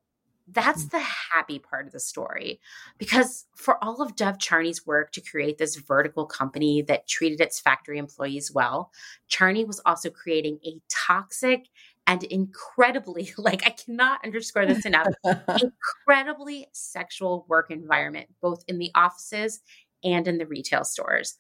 that's 0.48 0.86
mm. 0.86 0.92
the 0.92 1.00
happy 1.34 1.58
part 1.58 1.88
of 1.88 1.92
the 1.92 2.00
story 2.00 2.60
because 3.00 3.46
for 3.56 3.84
all 3.84 4.00
of 4.00 4.16
Dov 4.16 4.38
Charney's 4.38 4.86
work 4.86 5.12
to 5.14 5.22
create 5.22 5.58
this 5.58 5.76
vertical 5.76 6.28
company 6.28 6.84
that 6.84 7.08
treated 7.08 7.42
its 7.42 7.60
factory 7.60 7.98
employees 7.98 8.52
well, 8.54 8.92
Charney 9.28 9.66
was 9.66 9.82
also 9.88 10.12
creating 10.12 10.60
a 10.64 10.80
toxic 10.88 11.66
and 12.08 12.24
incredibly, 12.26 13.32
like 13.38 13.66
I 13.66 13.72
cannot 13.72 14.24
underscore 14.24 14.66
this 14.66 14.86
enough, 14.86 15.08
incredibly 15.26 16.68
sexual 16.74 17.46
work 17.50 17.72
environment, 17.72 18.28
both 18.42 18.64
in 18.68 18.78
the 18.78 18.92
offices 18.94 19.62
and 20.06 20.28
in 20.28 20.38
the 20.38 20.46
retail 20.46 20.84
stores. 20.84 21.36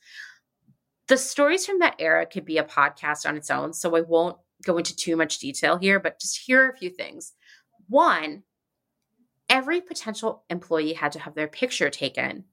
The 1.07 1.17
stories 1.17 1.65
from 1.65 1.79
that 1.79 1.95
era 1.99 2.25
could 2.25 2.45
be 2.45 2.57
a 2.57 2.63
podcast 2.63 3.27
on 3.27 3.37
its 3.37 3.51
own, 3.51 3.73
so 3.73 3.95
I 3.95 4.01
won't 4.01 4.37
go 4.65 4.77
into 4.77 4.95
too 4.95 5.15
much 5.15 5.39
detail 5.39 5.77
here, 5.77 5.99
but 5.99 6.19
just 6.19 6.41
here 6.45 6.65
are 6.65 6.69
a 6.69 6.77
few 6.77 6.89
things. 6.89 7.33
One, 7.87 8.43
every 9.47 9.81
potential 9.81 10.43
employee 10.49 10.93
had 10.93 11.11
to 11.11 11.19
have 11.19 11.35
their 11.35 11.47
picture 11.47 11.89
taken. 11.89 12.45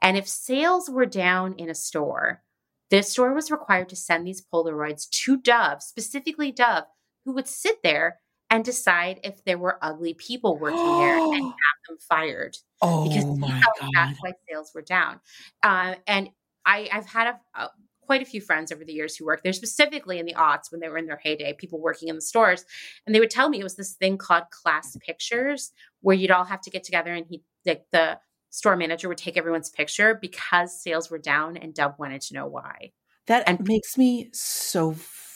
And 0.00 0.16
if 0.16 0.26
sales 0.26 0.88
were 0.88 1.06
down 1.06 1.54
in 1.58 1.68
a 1.68 1.74
store, 1.74 2.42
the 2.90 3.02
store 3.02 3.34
was 3.34 3.50
required 3.50 3.90
to 3.90 3.96
send 3.96 4.26
these 4.26 4.44
Polaroids 4.52 5.08
to 5.10 5.36
Dov, 5.36 5.82
specifically 5.82 6.50
Dov, 6.50 6.84
who 7.24 7.34
would 7.34 7.46
sit 7.46 7.82
there 7.82 8.20
and 8.50 8.64
decide 8.64 9.20
if 9.24 9.44
there 9.44 9.58
were 9.58 9.78
ugly 9.82 10.14
people 10.14 10.58
working 10.58 10.98
there 10.98 11.18
and 11.18 11.42
have 11.44 11.78
them 11.88 11.98
fired. 12.00 12.56
Oh 12.80 13.08
because 13.08 13.24
my 13.38 13.62
god. 13.80 13.90
that's 13.94 14.18
why 14.22 14.32
sales 14.48 14.72
were 14.74 14.82
down. 14.82 15.20
Uh, 15.62 15.94
and 16.06 16.30
I, 16.64 16.88
I've 16.92 17.06
had 17.06 17.28
a, 17.28 17.60
a, 17.62 17.68
quite 18.00 18.22
a 18.22 18.24
few 18.24 18.40
friends 18.40 18.72
over 18.72 18.84
the 18.84 18.92
years 18.92 19.16
who 19.16 19.26
worked 19.26 19.42
there, 19.44 19.52
specifically 19.52 20.18
in 20.18 20.26
the 20.26 20.34
aughts 20.34 20.70
when 20.70 20.80
they 20.80 20.88
were 20.88 20.96
in 20.98 21.06
their 21.06 21.20
heyday, 21.22 21.52
people 21.52 21.78
working 21.80 22.08
in 22.08 22.14
the 22.14 22.22
stores. 22.22 22.64
And 23.06 23.14
they 23.14 23.20
would 23.20 23.30
tell 23.30 23.48
me 23.50 23.60
it 23.60 23.64
was 23.64 23.76
this 23.76 23.94
thing 23.94 24.16
called 24.16 24.44
class 24.50 24.96
pictures 25.06 25.72
where 26.00 26.16
you'd 26.16 26.30
all 26.30 26.44
have 26.44 26.62
to 26.62 26.70
get 26.70 26.84
together 26.84 27.12
and 27.12 27.26
he, 27.28 27.42
like 27.66 27.84
the 27.92 28.18
store 28.50 28.76
manager 28.76 29.08
would 29.08 29.18
take 29.18 29.36
everyone's 29.36 29.68
picture 29.68 30.14
because 30.14 30.82
sales 30.82 31.10
were 31.10 31.18
down 31.18 31.58
and 31.58 31.74
Dov 31.74 31.98
wanted 31.98 32.22
to 32.22 32.34
know 32.34 32.46
why. 32.46 32.92
That 33.26 33.46
And- 33.46 33.66
makes 33.68 33.98
me 33.98 34.30
so 34.32 34.94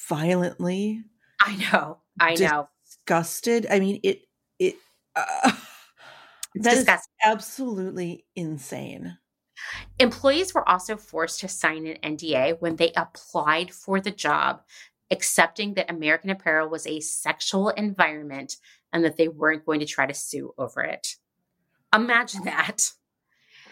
violently 0.08 1.02
I 1.44 1.56
know. 1.56 1.98
I 2.20 2.34
know. 2.34 2.68
Disgusted. 3.06 3.66
I 3.70 3.80
mean, 3.80 4.00
it 4.02 4.22
it 4.58 4.76
uh, 5.16 5.52
It's 6.54 6.64
that 6.64 6.76
is 6.76 7.08
absolutely 7.24 8.24
insane. 8.36 9.18
Employees 9.98 10.54
were 10.54 10.68
also 10.68 10.96
forced 10.96 11.40
to 11.40 11.48
sign 11.48 11.86
an 11.86 12.16
NDA 12.16 12.60
when 12.60 12.76
they 12.76 12.92
applied 12.96 13.72
for 13.72 14.00
the 14.00 14.10
job, 14.10 14.62
accepting 15.10 15.74
that 15.74 15.90
American 15.90 16.30
Apparel 16.30 16.68
was 16.68 16.86
a 16.86 17.00
sexual 17.00 17.68
environment 17.70 18.56
and 18.92 19.04
that 19.04 19.16
they 19.16 19.28
weren't 19.28 19.64
going 19.64 19.80
to 19.80 19.86
try 19.86 20.06
to 20.06 20.14
sue 20.14 20.52
over 20.58 20.82
it. 20.82 21.14
Imagine 21.94 22.44
that. 22.44 22.90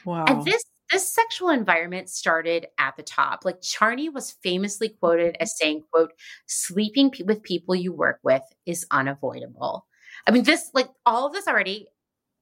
Wow. 0.04 0.24
And 0.26 0.44
this 0.44 0.62
this 0.90 1.12
sexual 1.14 1.50
environment 1.50 2.08
started 2.10 2.66
at 2.78 2.96
the 2.96 3.02
top. 3.02 3.44
Like 3.44 3.60
Charney 3.62 4.08
was 4.08 4.32
famously 4.42 4.88
quoted 4.90 5.36
as 5.40 5.56
saying, 5.56 5.84
"quote 5.92 6.12
Sleeping 6.46 7.10
pe- 7.10 7.24
with 7.24 7.42
people 7.42 7.74
you 7.74 7.92
work 7.92 8.20
with 8.22 8.42
is 8.66 8.86
unavoidable." 8.90 9.86
I 10.26 10.32
mean, 10.32 10.44
this 10.44 10.70
like 10.74 10.90
all 11.06 11.26
of 11.26 11.32
this 11.32 11.46
already 11.48 11.88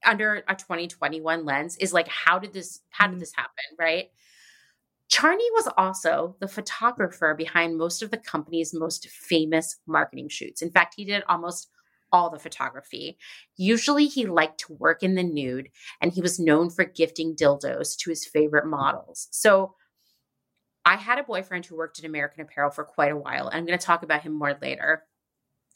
under 0.05 0.43
a 0.47 0.55
2021 0.55 1.45
lens 1.45 1.77
is 1.77 1.93
like, 1.93 2.07
how 2.07 2.39
did 2.39 2.53
this 2.53 2.81
how 2.89 3.07
did 3.07 3.17
Mhm. 3.17 3.19
this 3.21 3.33
happen, 3.35 3.65
right? 3.79 4.09
Charney 5.07 5.49
was 5.53 5.67
also 5.77 6.35
the 6.39 6.47
photographer 6.47 7.33
behind 7.33 7.77
most 7.77 8.03
of 8.03 8.11
the 8.11 8.17
company's 8.17 8.73
most 8.73 9.07
famous 9.09 9.77
marketing 9.87 10.29
shoots. 10.29 10.61
In 10.61 10.69
fact, 10.71 10.93
he 10.95 11.03
did 11.05 11.23
almost 11.27 11.69
all 12.11 12.29
the 12.29 12.39
photography. 12.39 13.17
Usually, 13.57 14.07
he 14.07 14.25
liked 14.25 14.59
to 14.61 14.73
work 14.73 15.03
in 15.03 15.15
the 15.15 15.23
nude 15.23 15.69
and 16.01 16.11
he 16.11 16.21
was 16.21 16.39
known 16.39 16.69
for 16.69 16.85
gifting 16.85 17.35
dildos 17.35 17.97
to 17.97 18.09
his 18.09 18.25
favorite 18.25 18.65
models. 18.65 19.27
So 19.31 19.75
I 20.85 20.95
had 20.95 21.19
a 21.19 21.23
boyfriend 21.23 21.65
who 21.65 21.77
worked 21.77 21.99
at 21.99 22.05
American 22.05 22.41
Apparel 22.41 22.71
for 22.71 22.83
quite 22.83 23.11
a 23.11 23.17
while. 23.17 23.47
And 23.47 23.57
I'm 23.57 23.65
going 23.65 23.77
to 23.77 23.85
talk 23.85 24.03
about 24.03 24.21
him 24.21 24.33
more 24.33 24.57
later 24.61 25.03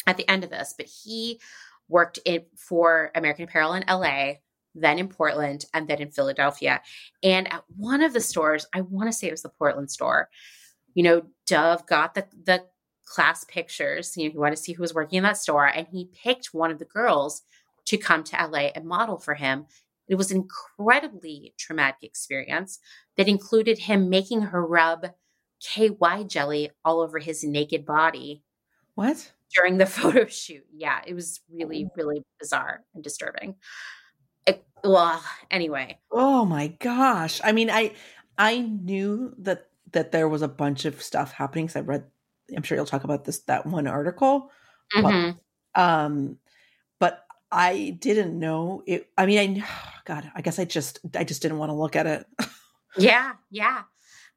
at 0.07 0.17
the 0.17 0.27
end 0.29 0.43
of 0.43 0.49
this, 0.49 0.73
but 0.75 0.87
he 0.87 1.39
worked 1.87 2.19
in 2.25 2.45
for 2.55 3.11
American 3.13 3.45
Apparel 3.45 3.73
in 3.73 3.83
LA, 3.87 4.33
then 4.73 4.97
in 4.99 5.07
Portland, 5.07 5.65
and 5.73 5.87
then 5.87 6.01
in 6.01 6.11
Philadelphia. 6.11 6.81
And 7.21 7.51
at 7.53 7.63
one 7.75 8.01
of 8.01 8.13
the 8.13 8.21
stores, 8.21 8.65
I 8.73 8.81
want 8.81 9.07
to 9.09 9.13
say 9.13 9.27
it 9.27 9.31
was 9.31 9.43
the 9.43 9.49
Portland 9.49 9.91
store, 9.91 10.29
you 10.93 11.03
know, 11.03 11.23
Dov 11.47 11.85
got 11.85 12.13
the 12.13 12.25
the 12.43 12.65
class 13.05 13.43
pictures. 13.43 14.15
You 14.17 14.25
know, 14.25 14.31
he 14.31 14.37
wanted 14.37 14.55
to 14.55 14.61
see 14.61 14.73
who 14.73 14.81
was 14.81 14.93
working 14.93 15.17
in 15.17 15.23
that 15.23 15.37
store, 15.37 15.67
and 15.67 15.87
he 15.87 16.09
picked 16.23 16.53
one 16.53 16.71
of 16.71 16.79
the 16.79 16.85
girls 16.85 17.41
to 17.85 17.97
come 17.97 18.23
to 18.23 18.47
LA 18.47 18.69
and 18.75 18.85
model 18.85 19.17
for 19.17 19.33
him. 19.33 19.65
It 20.07 20.15
was 20.15 20.31
an 20.31 20.37
incredibly 20.37 21.53
traumatic 21.57 22.03
experience 22.03 22.79
that 23.17 23.27
included 23.27 23.79
him 23.79 24.09
making 24.09 24.41
her 24.41 24.65
rub 24.65 25.07
KY 25.61 26.25
jelly 26.27 26.71
all 26.83 26.99
over 26.99 27.19
his 27.19 27.43
naked 27.43 27.85
body 27.85 28.43
what? 28.95 29.31
during 29.55 29.77
the 29.77 29.85
photo 29.87 30.25
shoot. 30.27 30.65
Yeah, 30.75 31.01
it 31.05 31.13
was 31.13 31.41
really, 31.51 31.85
oh. 31.89 31.93
really 31.95 32.23
bizarre 32.39 32.83
and 32.93 33.03
disturbing. 33.03 33.55
It, 34.45 34.63
well, 34.83 35.23
anyway, 35.49 35.99
Oh 36.11 36.43
my 36.45 36.67
gosh. 36.67 37.39
I 37.43 37.53
mean, 37.53 37.69
I 37.69 37.93
I 38.37 38.59
knew 38.59 39.33
that 39.39 39.67
that 39.93 40.11
there 40.11 40.27
was 40.27 40.41
a 40.41 40.47
bunch 40.47 40.85
of 40.85 41.01
stuff 41.01 41.31
happening 41.31 41.67
because 41.67 41.77
I 41.77 41.81
read 41.81 42.05
I'm 42.55 42.63
sure 42.63 42.75
you'll 42.75 42.85
talk 42.85 43.03
about 43.03 43.25
this 43.25 43.39
that 43.43 43.65
one 43.65 43.87
article. 43.87 44.51
Well, 44.95 45.11
mhm. 45.11 45.37
Um 45.75 46.37
but 46.99 47.25
I 47.51 47.97
didn't 47.99 48.37
know 48.37 48.83
it 48.85 49.09
I 49.17 49.25
mean 49.25 49.63
I 49.63 49.67
god, 50.05 50.31
I 50.35 50.41
guess 50.41 50.59
I 50.59 50.65
just 50.65 50.99
I 51.15 51.23
just 51.23 51.41
didn't 51.41 51.57
want 51.57 51.69
to 51.69 51.75
look 51.75 51.95
at 51.95 52.07
it. 52.07 52.25
yeah, 52.97 53.33
yeah. 53.49 53.83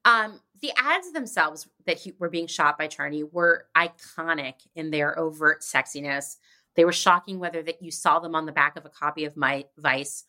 Um, 0.04 0.40
the 0.62 0.72
ads 0.76 1.12
themselves 1.12 1.68
that 1.86 1.98
he, 1.98 2.14
were 2.18 2.30
being 2.30 2.46
shot 2.46 2.78
by 2.78 2.86
Charney 2.86 3.24
were 3.24 3.66
iconic 3.76 4.54
in 4.74 4.90
their 4.90 5.18
overt 5.18 5.62
sexiness. 5.62 6.36
They 6.76 6.84
were 6.84 6.92
shocking 6.92 7.38
whether 7.38 7.62
that 7.62 7.82
you 7.82 7.90
saw 7.90 8.20
them 8.20 8.34
on 8.34 8.46
the 8.46 8.52
back 8.52 8.76
of 8.76 8.84
a 8.84 8.90
copy 8.90 9.24
of 9.24 9.36
my 9.36 9.64
Vice 9.76 10.24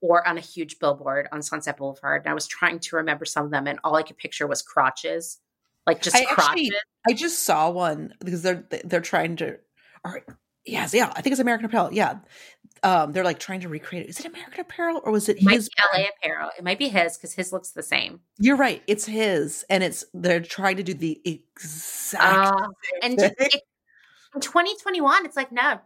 or 0.00 0.26
on 0.26 0.38
a 0.38 0.42
huge 0.42 0.78
billboard 0.78 1.28
on 1.32 1.42
Sunset 1.42 1.76
Boulevard. 1.76 2.22
And 2.22 2.30
I 2.30 2.34
was 2.34 2.46
trying 2.46 2.78
to 2.80 2.96
remember 2.96 3.24
some 3.24 3.46
of 3.46 3.50
them, 3.50 3.66
and 3.66 3.78
all 3.82 3.96
I 3.96 4.02
could 4.02 4.18
picture 4.18 4.46
was 4.46 4.62
crotches, 4.62 5.38
like 5.86 6.02
just 6.02 6.16
I 6.16 6.26
actually- 6.30 6.72
I 7.08 7.12
just 7.12 7.44
saw 7.44 7.70
one 7.70 8.14
because 8.24 8.42
they're 8.42 8.64
they're 8.84 9.00
trying 9.00 9.36
to 9.36 9.58
or 10.04 10.22
yes, 10.64 10.92
yeah, 10.94 11.12
I 11.14 11.20
think 11.22 11.32
it's 11.32 11.40
American 11.40 11.66
Apparel. 11.66 11.92
Yeah. 11.92 12.18
Um 12.82 13.12
they're 13.12 13.24
like 13.24 13.38
trying 13.38 13.60
to 13.60 13.68
recreate 13.68 14.06
it. 14.06 14.08
Is 14.10 14.20
it 14.20 14.26
American 14.26 14.60
Apparel 14.60 15.00
or 15.04 15.12
was 15.12 15.28
it 15.28 15.36
It 15.38 15.42
might 15.44 15.54
his 15.54 15.68
be 15.68 15.74
LA 16.02 16.04
Apparel. 16.08 16.50
It 16.58 16.64
might 16.64 16.78
be 16.78 16.88
his 16.88 17.16
because 17.16 17.32
his 17.32 17.52
looks 17.52 17.70
the 17.70 17.82
same. 17.82 18.20
You're 18.38 18.56
right. 18.56 18.82
It's 18.86 19.06
his, 19.06 19.64
and 19.70 19.82
it's 19.84 20.04
they're 20.12 20.40
trying 20.40 20.76
to 20.76 20.82
do 20.82 20.94
the 20.94 21.20
exact. 21.24 22.22
Uh, 22.56 22.68
and 23.02 23.18
thing. 23.18 23.30
just, 23.38 23.54
it, 23.54 23.62
in 24.34 24.40
2021, 24.42 25.24
it's 25.24 25.36
like, 25.36 25.50
no, 25.50 25.80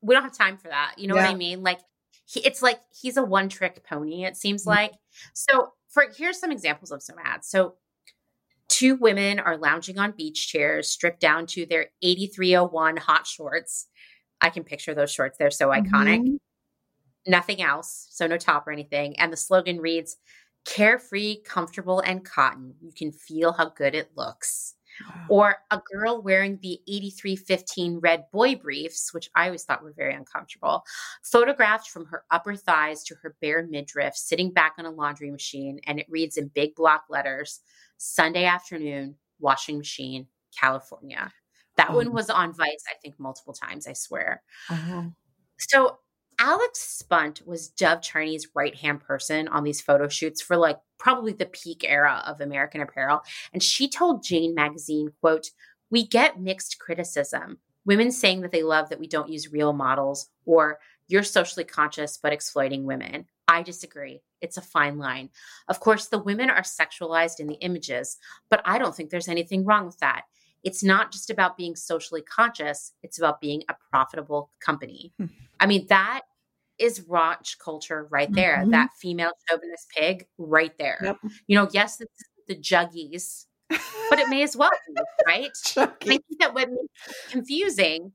we 0.00 0.14
don't 0.14 0.22
have 0.22 0.36
time 0.36 0.56
for 0.58 0.68
that. 0.68 0.94
You 0.98 1.08
know 1.08 1.16
what 1.16 1.24
I 1.24 1.34
mean? 1.34 1.62
Like, 1.64 1.80
he, 2.24 2.38
it's 2.40 2.62
like 2.62 2.78
he's 3.00 3.16
a 3.16 3.22
one 3.24 3.48
trick 3.48 3.82
pony, 3.88 4.24
it 4.24 4.36
seems 4.36 4.62
Mhm. 4.64 4.68
like. 4.68 4.92
So, 5.34 5.72
for 5.88 6.04
here's 6.16 6.38
some 6.38 6.52
examples 6.52 6.92
of 6.92 7.02
some 7.02 7.16
ads. 7.24 7.48
So, 7.48 7.74
two 8.76 8.96
women 8.96 9.38
are 9.38 9.56
lounging 9.56 9.98
on 9.98 10.12
beach 10.12 10.48
chairs, 10.48 10.90
stripped 10.90 11.20
down 11.20 11.46
to 11.46 11.64
their 11.66 11.86
8301 12.02 12.98
hot 12.98 13.26
shorts. 13.26 13.86
I 14.40 14.50
can 14.50 14.64
picture 14.64 14.94
those 14.94 15.10
shorts. 15.10 15.38
They're 15.38 15.50
so 15.50 15.68
iconic. 15.68 16.20
Mhm. 16.20 16.38
Nothing 17.26 17.62
else. 17.62 18.08
So, 18.10 18.26
no 18.26 18.36
top 18.36 18.66
or 18.66 18.72
anything. 18.72 19.18
And 19.18 19.32
the 19.32 19.36
slogan 19.36 19.80
reads, 19.80 20.16
Carefree, 20.66 21.42
comfortable, 21.44 22.00
and 22.00 22.24
cotton. 22.24 22.74
You 22.80 22.92
can 22.92 23.12
feel 23.12 23.52
how 23.52 23.70
good 23.70 23.94
it 23.94 24.10
looks 24.16 24.74
Wow. 25.08 25.26
or 25.28 25.56
a 25.70 25.80
girl 25.92 26.22
wearing 26.22 26.58
the 26.62 26.80
8315 26.88 27.98
red 27.98 28.24
boy 28.32 28.56
briefs, 28.56 29.12
which 29.12 29.28
I 29.34 29.46
always 29.46 29.64
thought 29.64 29.82
were 29.82 29.92
very 29.96 30.14
uncomfortable, 30.14 30.84
photographed 31.22 31.88
from 31.88 32.06
her 32.06 32.24
upper 32.30 32.54
thighs 32.56 33.02
to 33.04 33.14
her 33.22 33.36
bare 33.40 33.66
midriff, 33.66 34.14
sitting 34.16 34.50
back 34.52 34.74
on 34.78 34.86
a 34.86 34.90
laundry 34.90 35.30
machine, 35.30 35.80
and 35.86 35.98
it 35.98 36.06
reads 36.08 36.36
in 36.36 36.48
big 36.48 36.74
block 36.74 37.04
letters 37.10 37.60
Sunday 37.98 38.44
afternoon, 38.44 39.16
washing 39.38 39.78
machine, 39.78 40.26
California. 40.58 41.32
That 41.76 41.92
one 41.92 42.08
Oh. 42.08 42.12
was 42.12 42.30
on 42.30 42.52
Vice, 42.54 42.84
I 42.90 42.94
think, 43.02 43.18
multiple 43.18 43.52
times, 43.52 43.86
I 43.86 43.92
swear. 43.92 44.42
Oh. 44.70 45.12
So 45.58 45.98
Alex 46.38 46.80
Spunt 46.80 47.46
was 47.46 47.68
Dov 47.68 48.02
Charney's 48.02 48.48
right 48.54 48.74
hand 48.74 49.00
person 49.00 49.48
on 49.48 49.64
these 49.64 49.80
photo 49.80 50.08
shoots 50.08 50.42
for 50.42 50.56
like 50.56 50.78
probably 50.98 51.32
the 51.32 51.46
peak 51.46 51.84
era 51.86 52.22
of 52.26 52.40
American 52.40 52.82
Apparel. 52.82 53.22
And 53.52 53.62
she 53.62 53.88
told 53.88 54.22
Jane 54.22 54.54
magazine, 54.54 55.12
quote, 55.20 55.50
we 55.90 56.06
get 56.06 56.40
mixed 56.40 56.78
criticism. 56.78 57.58
Women 57.84 58.10
saying 58.10 58.42
that 58.42 58.52
they 58.52 58.62
love 58.62 58.90
that 58.90 59.00
we 59.00 59.06
don't 59.06 59.30
use 59.30 59.52
real 59.52 59.72
models 59.72 60.28
or 60.44 60.78
you're 61.08 61.22
socially 61.22 61.64
conscious 61.64 62.18
but 62.20 62.32
exploiting 62.32 62.84
women. 62.84 63.26
I 63.48 63.62
disagree. 63.62 64.22
It's 64.40 64.56
a 64.56 64.62
fine 64.62 64.98
line. 64.98 65.30
Of 65.68 65.80
course, 65.80 66.08
the 66.08 66.18
women 66.18 66.50
are 66.50 66.62
sexualized 66.62 67.38
in 67.38 67.46
the 67.46 67.54
images, 67.54 68.18
but 68.50 68.60
I 68.64 68.78
don't 68.78 68.94
think 68.94 69.10
there's 69.10 69.28
anything 69.28 69.64
wrong 69.64 69.86
with 69.86 69.98
that. 69.98 70.22
It's 70.64 70.82
not 70.82 71.12
just 71.12 71.30
about 71.30 71.56
being 71.56 71.76
socially 71.76 72.22
conscious, 72.22 72.92
it's 73.02 73.18
about 73.18 73.40
being 73.40 73.62
a 73.68 73.74
profitable 73.90 74.50
company. 74.60 75.12
Hmm. 75.18 75.26
I 75.60 75.66
mean, 75.66 75.86
that 75.88 76.22
is 76.78 77.00
raunch 77.00 77.58
culture 77.58 78.06
right 78.10 78.30
there. 78.32 78.62
Mhm. 78.64 78.70
That 78.72 78.90
female 78.98 79.32
chauvinist 79.48 79.88
pig 79.90 80.26
right 80.38 80.76
there. 80.78 80.98
Yep. 81.02 81.16
You 81.46 81.56
know, 81.56 81.68
yes, 81.72 82.00
it's 82.00 82.22
the 82.48 82.54
juggies, 82.54 83.46
but 83.68 84.18
it 84.18 84.28
may 84.28 84.42
as 84.42 84.56
well 84.56 84.70
be, 84.86 84.94
right? 85.26 85.50
I 85.76 85.86
think 86.04 86.24
that 86.40 86.54
what 86.54 86.68
makes 86.68 87.30
confusing 87.30 88.12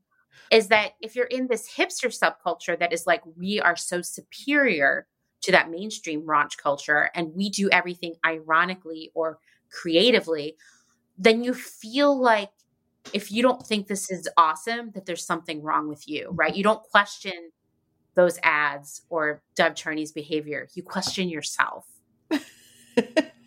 is 0.50 0.68
that 0.68 0.92
if 1.00 1.16
you're 1.16 1.26
in 1.26 1.48
this 1.48 1.68
hipster 1.68 2.06
subculture 2.16 2.78
that 2.78 2.92
is 2.92 3.06
like, 3.06 3.22
we 3.36 3.60
are 3.60 3.76
so 3.76 4.02
superior 4.02 5.06
to 5.42 5.52
that 5.52 5.70
mainstream 5.70 6.22
raunch 6.22 6.56
culture 6.56 7.10
and 7.14 7.34
we 7.34 7.50
do 7.50 7.68
everything 7.70 8.14
ironically 8.24 9.10
or 9.14 9.38
creatively, 9.70 10.56
then 11.18 11.44
you 11.44 11.54
feel 11.54 12.18
like 12.18 12.50
if 13.12 13.32
you 13.32 13.42
don't 13.42 13.66
think 13.66 13.86
this 13.86 14.10
is 14.10 14.28
awesome, 14.36 14.90
that 14.92 15.06
there's 15.06 15.24
something 15.24 15.62
wrong 15.62 15.88
with 15.88 16.08
you, 16.08 16.28
mm-hmm. 16.28 16.36
right? 16.36 16.56
You 16.56 16.62
don't 16.62 16.82
question 16.82 17.50
those 18.14 18.38
ads 18.42 19.02
or 19.08 19.42
Dov 19.56 19.74
Charney's 19.74 20.12
behavior. 20.12 20.68
You 20.74 20.82
question 20.82 21.28
yourself. 21.28 21.86
right? 22.30 22.40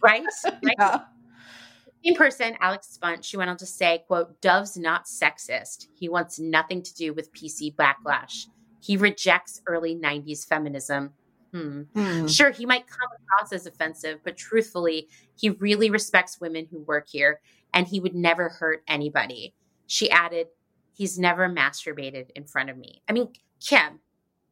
right? 0.02 0.24
Yeah. 0.62 1.00
In 2.04 2.14
person, 2.14 2.56
Alex 2.60 2.88
Spunt, 2.88 3.26
she 3.26 3.36
went 3.36 3.50
on 3.50 3.58
to 3.58 3.66
say, 3.66 4.04
quote, 4.06 4.40
Dov's 4.40 4.78
not 4.78 5.06
sexist. 5.06 5.88
He 5.96 6.08
wants 6.08 6.40
nothing 6.40 6.84
to 6.84 6.94
do 6.94 7.14
with 7.14 7.34
PC 7.34 7.76
backlash. 7.76 8.46
He 8.80 8.96
rejects 8.96 9.62
early 9.66 9.96
90s 9.96 10.48
feminism. 10.48 11.14
Hmm. 11.56 11.84
Hmm. 11.94 12.28
Sure, 12.28 12.52
he 12.52 12.66
might 12.66 12.86
come 12.86 13.08
across 13.24 13.54
as 13.54 13.66
offensive, 13.66 14.20
but 14.26 14.36
truthfully, 14.36 15.08
he 15.36 15.52
really 15.52 15.90
respects 15.90 16.42
women 16.42 16.68
who 16.70 16.82
work 16.82 17.08
here 17.08 17.40
and 17.74 17.88
he 17.88 18.02
would 18.02 18.14
never 18.14 18.50
hurt 18.50 18.84
anybody. 18.90 19.54
She 19.88 20.12
added, 20.12 20.48
He's 20.94 21.18
never 21.20 21.50
masturbated 21.50 22.32
in 22.36 22.46
front 22.46 22.70
of 22.70 22.78
me. 22.78 23.02
I 23.08 23.14
mean, 23.14 23.30
Kim, 23.60 24.00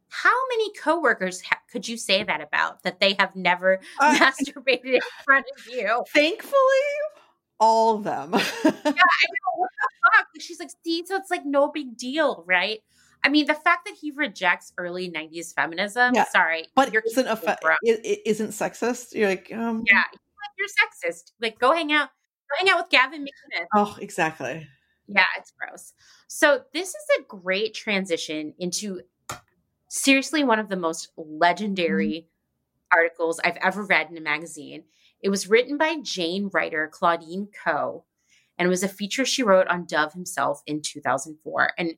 how 0.10 0.48
many 0.50 0.72
coworkers 0.74 1.42
ha- 1.42 1.62
could 1.72 1.88
you 1.88 1.98
say 1.98 2.24
that 2.24 2.42
about 2.42 2.84
that 2.84 3.00
they 3.00 3.16
have 3.20 3.36
never 3.36 3.80
uh, 4.00 4.16
masturbated 4.16 4.96
in 4.96 5.02
front 5.26 5.46
of 5.58 5.68
you? 5.68 6.06
Thankfully, 6.14 6.54
all 7.60 7.96
of 7.96 8.04
them. 8.04 8.32
yeah, 8.34 8.40
I 8.64 8.94
know. 8.94 9.54
What 9.58 9.70
the 9.72 9.90
fuck? 10.18 10.28
She's 10.40 10.60
like, 10.60 10.70
see, 10.86 11.06
so 11.06 11.16
it's 11.16 11.32
like 11.32 11.46
no 11.46 11.70
big 11.70 11.98
deal, 11.98 12.44
right? 12.48 12.80
I 13.24 13.30
mean, 13.30 13.48
the 13.48 13.54
fact 13.54 13.86
that 13.86 13.96
he 14.00 14.12
rejects 14.12 14.74
early 14.78 15.10
'90s 15.10 15.54
feminism. 15.54 16.14
Yeah, 16.14 16.26
sorry, 16.26 16.68
but 16.76 16.92
you're 16.92 17.04
isn't 17.06 17.28
a 17.28 17.40
it, 17.84 18.02
it 18.04 18.22
isn't 18.26 18.50
sexist. 18.50 19.14
You're 19.14 19.30
like, 19.30 19.52
um, 19.54 19.84
yeah, 19.90 20.04
you're 20.58 20.68
sexist. 20.68 21.32
Like, 21.42 21.60
go 21.60 21.74
hang 21.74 21.92
out, 21.92 22.10
go 22.50 22.66
hang 22.66 22.70
out 22.74 22.80
with 22.80 22.90
Gavin 22.90 23.22
McInnes. 23.22 23.66
Oh, 23.74 23.98
exactly. 24.00 24.68
Yeah, 25.08 25.26
it's 25.38 25.52
gross. 25.52 25.94
So 26.28 26.62
this 26.74 26.90
is 26.90 27.06
a 27.20 27.24
great 27.24 27.74
transition 27.74 28.54
into 28.58 29.02
seriously 29.90 30.44
one 30.44 30.60
of 30.60 30.70
the 30.70 30.78
most 30.78 31.10
legendary 31.18 32.28
mm-hmm. 32.28 32.98
articles 33.00 33.40
I've 33.44 33.58
ever 33.58 33.84
read 33.84 34.10
in 34.10 34.18
a 34.18 34.22
magazine. 34.22 34.84
It 35.22 35.30
was 35.30 35.50
written 35.50 35.78
by 35.78 35.98
Jane 36.02 36.50
writer 36.54 36.90
Claudine 36.92 37.48
Ko 37.64 38.06
and 38.58 38.68
it 38.68 38.70
was 38.70 38.84
a 38.84 38.88
feature 38.88 39.26
she 39.26 39.44
wrote 39.44 39.68
on 39.68 39.86
Dov 39.86 40.14
himself 40.14 40.62
in 40.68 40.82
2004. 40.82 41.72
And 41.78 41.94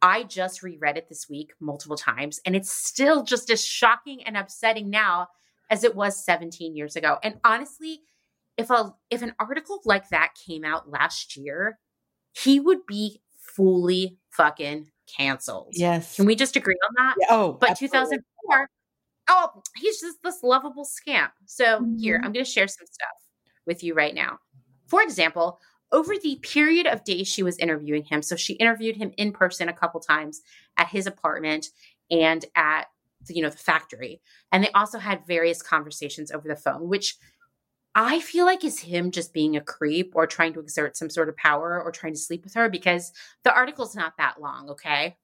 I 0.00 0.22
just 0.24 0.62
reread 0.62 0.96
it 0.96 1.08
this 1.08 1.28
week 1.28 1.52
multiple 1.60 1.96
times, 1.96 2.40
and 2.44 2.54
it's 2.54 2.70
still 2.70 3.22
just 3.22 3.50
as 3.50 3.64
shocking 3.64 4.22
and 4.24 4.36
upsetting 4.36 4.90
now 4.90 5.28
as 5.70 5.84
it 5.84 5.94
was 5.94 6.24
17 6.24 6.76
years 6.76 6.96
ago. 6.96 7.18
And 7.22 7.40
honestly, 7.44 8.00
if 8.56 8.70
a 8.70 8.94
if 9.10 9.22
an 9.22 9.34
article 9.38 9.80
like 9.84 10.08
that 10.10 10.34
came 10.46 10.64
out 10.64 10.90
last 10.90 11.36
year, 11.36 11.78
he 12.32 12.60
would 12.60 12.86
be 12.86 13.20
fully 13.56 14.18
fucking 14.30 14.90
canceled. 15.16 15.72
Yes. 15.72 16.16
Can 16.16 16.26
we 16.26 16.36
just 16.36 16.56
agree 16.56 16.76
on 16.88 16.94
that? 16.96 17.14
Yeah. 17.20 17.26
Oh, 17.30 17.52
but 17.60 17.70
absolutely. 17.70 18.18
2004, 18.48 18.70
oh, 19.28 19.62
he's 19.76 20.00
just 20.00 20.18
this 20.22 20.42
lovable 20.42 20.84
scamp. 20.84 21.32
So 21.46 21.80
mm-hmm. 21.80 21.98
here, 21.98 22.16
I'm 22.16 22.32
going 22.32 22.44
to 22.44 22.50
share 22.50 22.68
some 22.68 22.86
stuff 22.86 23.08
with 23.66 23.82
you 23.82 23.94
right 23.94 24.14
now. 24.14 24.38
For 24.86 25.02
example, 25.02 25.60
over 25.92 26.14
the 26.16 26.36
period 26.42 26.86
of 26.86 27.04
days 27.04 27.28
she 27.28 27.42
was 27.42 27.58
interviewing 27.58 28.04
him, 28.04 28.22
so 28.22 28.36
she 28.36 28.54
interviewed 28.54 28.96
him 28.96 29.12
in 29.16 29.32
person 29.32 29.68
a 29.68 29.72
couple 29.72 30.00
times 30.00 30.42
at 30.76 30.88
his 30.88 31.06
apartment 31.06 31.66
and 32.10 32.44
at 32.54 32.86
the, 33.26 33.34
you 33.34 33.42
know 33.42 33.50
the 33.50 33.56
factory, 33.56 34.20
and 34.52 34.62
they 34.62 34.70
also 34.72 34.98
had 34.98 35.26
various 35.26 35.62
conversations 35.62 36.30
over 36.30 36.46
the 36.46 36.56
phone, 36.56 36.88
which 36.88 37.16
I 37.94 38.20
feel 38.20 38.44
like 38.44 38.64
is 38.64 38.78
him 38.78 39.10
just 39.10 39.32
being 39.32 39.56
a 39.56 39.60
creep 39.60 40.12
or 40.14 40.26
trying 40.26 40.52
to 40.52 40.60
exert 40.60 40.96
some 40.96 41.10
sort 41.10 41.28
of 41.28 41.36
power 41.36 41.82
or 41.82 41.90
trying 41.90 42.12
to 42.12 42.18
sleep 42.18 42.44
with 42.44 42.54
her 42.54 42.68
because 42.68 43.12
the 43.42 43.52
article's 43.52 43.96
not 43.96 44.16
that 44.18 44.40
long, 44.40 44.70
okay? 44.70 45.16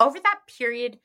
Over 0.00 0.18
that 0.20 0.40
period 0.46 0.98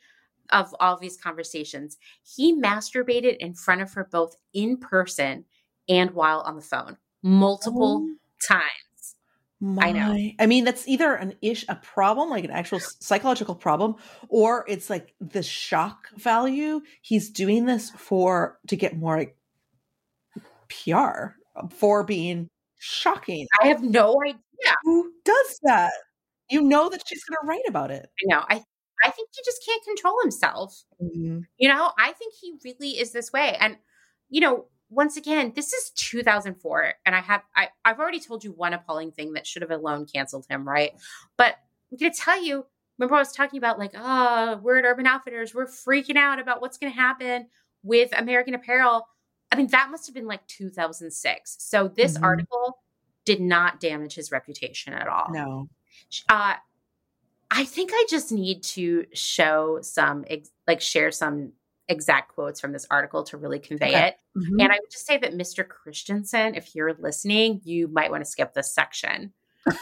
of 0.51 0.73
all 0.79 0.97
these 0.97 1.17
conversations, 1.17 1.97
he 2.23 2.55
masturbated 2.55 3.37
in 3.37 3.53
front 3.53 3.81
of 3.81 3.91
her 3.93 4.07
both 4.09 4.37
in 4.53 4.77
person 4.77 5.43
and 5.89 6.11
while 6.11 6.41
on 6.41 6.55
the 6.55 6.61
phone. 6.61 6.97
Multiple 7.23 8.07
oh, 8.07 8.15
times. 8.45 9.15
My. 9.61 9.87
I 9.87 9.91
know. 9.91 10.31
I 10.39 10.45
mean, 10.45 10.63
that's 10.63 10.87
either 10.87 11.13
an 11.13 11.33
ish, 11.41 11.65
a 11.67 11.75
problem, 11.75 12.29
like 12.29 12.45
an 12.45 12.51
actual 12.51 12.79
psychological 12.79 13.55
problem, 13.55 13.95
or 14.29 14.63
it's 14.69 14.89
like 14.89 15.13
the 15.19 15.43
shock 15.43 16.07
value. 16.15 16.81
He's 17.01 17.29
doing 17.29 17.65
this 17.65 17.89
for 17.89 18.57
to 18.67 18.77
get 18.77 18.97
more 18.97 19.17
like 19.17 19.35
PR 20.69 21.35
for 21.71 22.03
being 22.05 22.47
shocking. 22.79 23.47
I 23.61 23.67
have 23.67 23.83
no 23.83 24.21
idea. 24.23 24.39
Who 24.83 25.11
does 25.25 25.59
that? 25.63 25.91
You 26.49 26.61
know 26.61 26.89
that 26.89 27.03
she's 27.05 27.23
going 27.25 27.37
to 27.41 27.47
write 27.47 27.67
about 27.67 27.91
it. 27.91 28.09
I 28.23 28.33
know. 28.33 28.43
I 28.49 28.63
I 29.03 29.11
think 29.11 29.29
he 29.33 29.41
just 29.45 29.65
can't 29.65 29.83
control 29.83 30.19
himself. 30.21 30.83
Mm-hmm. 31.01 31.39
You 31.57 31.69
know, 31.69 31.91
I 31.97 32.11
think 32.13 32.33
he 32.39 32.55
really 32.63 32.99
is 32.99 33.11
this 33.11 33.31
way. 33.31 33.55
And 33.59 33.77
you 34.29 34.41
know, 34.41 34.65
once 34.89 35.17
again, 35.17 35.53
this 35.55 35.73
is 35.73 35.91
2004, 35.91 36.93
and 37.05 37.15
I 37.15 37.21
have 37.21 37.41
I 37.55 37.69
I've 37.85 37.99
already 37.99 38.19
told 38.19 38.43
you 38.43 38.51
one 38.51 38.73
appalling 38.73 39.11
thing 39.11 39.33
that 39.33 39.47
should 39.47 39.61
have 39.61 39.71
alone 39.71 40.05
canceled 40.05 40.45
him, 40.49 40.67
right? 40.67 40.91
But 41.37 41.55
I'm 41.91 41.97
going 41.97 42.11
to 42.11 42.17
tell 42.17 42.43
you. 42.43 42.65
Remember, 42.97 43.15
I 43.15 43.19
was 43.19 43.31
talking 43.31 43.57
about 43.59 43.79
like, 43.79 43.91
oh, 43.95 44.59
we're 44.61 44.77
at 44.77 44.83
Urban 44.83 45.07
Outfitters, 45.07 45.55
we're 45.55 45.67
freaking 45.67 46.17
out 46.17 46.37
about 46.37 46.61
what's 46.61 46.77
going 46.77 46.91
to 46.91 46.99
happen 46.99 47.47
with 47.81 48.09
American 48.17 48.55
Apparel 48.55 49.07
I 49.51 49.55
mean, 49.55 49.67
that 49.67 49.89
must 49.89 50.05
have 50.07 50.13
been 50.13 50.27
like 50.27 50.45
2006. 50.47 51.57
So 51.59 51.87
this 51.87 52.15
mm-hmm. 52.15 52.23
article 52.23 52.79
did 53.25 53.41
not 53.41 53.79
damage 53.79 54.15
his 54.15 54.31
reputation 54.31 54.93
at 54.93 55.07
all. 55.07 55.27
No. 55.31 55.69
Uh, 56.27 56.55
I 57.51 57.65
think 57.65 57.91
I 57.93 58.05
just 58.09 58.31
need 58.31 58.63
to 58.63 59.05
show 59.13 59.79
some, 59.81 60.23
ex- 60.27 60.51
like, 60.67 60.81
share 60.81 61.11
some 61.11 61.53
exact 61.89 62.33
quotes 62.33 62.61
from 62.61 62.71
this 62.71 62.85
article 62.89 63.23
to 63.25 63.37
really 63.37 63.59
convey 63.59 63.89
okay. 63.89 64.07
it. 64.07 64.15
Mm-hmm. 64.37 64.61
And 64.61 64.71
I 64.71 64.75
would 64.75 64.91
just 64.91 65.05
say 65.05 65.17
that 65.17 65.33
Mr. 65.33 65.67
Christensen, 65.67 66.55
if 66.55 66.75
you're 66.75 66.93
listening, 66.93 67.61
you 67.63 67.87
might 67.87 68.11
want 68.11 68.23
to 68.23 68.29
skip 68.29 68.53
this 68.53 68.73
section. 68.73 69.33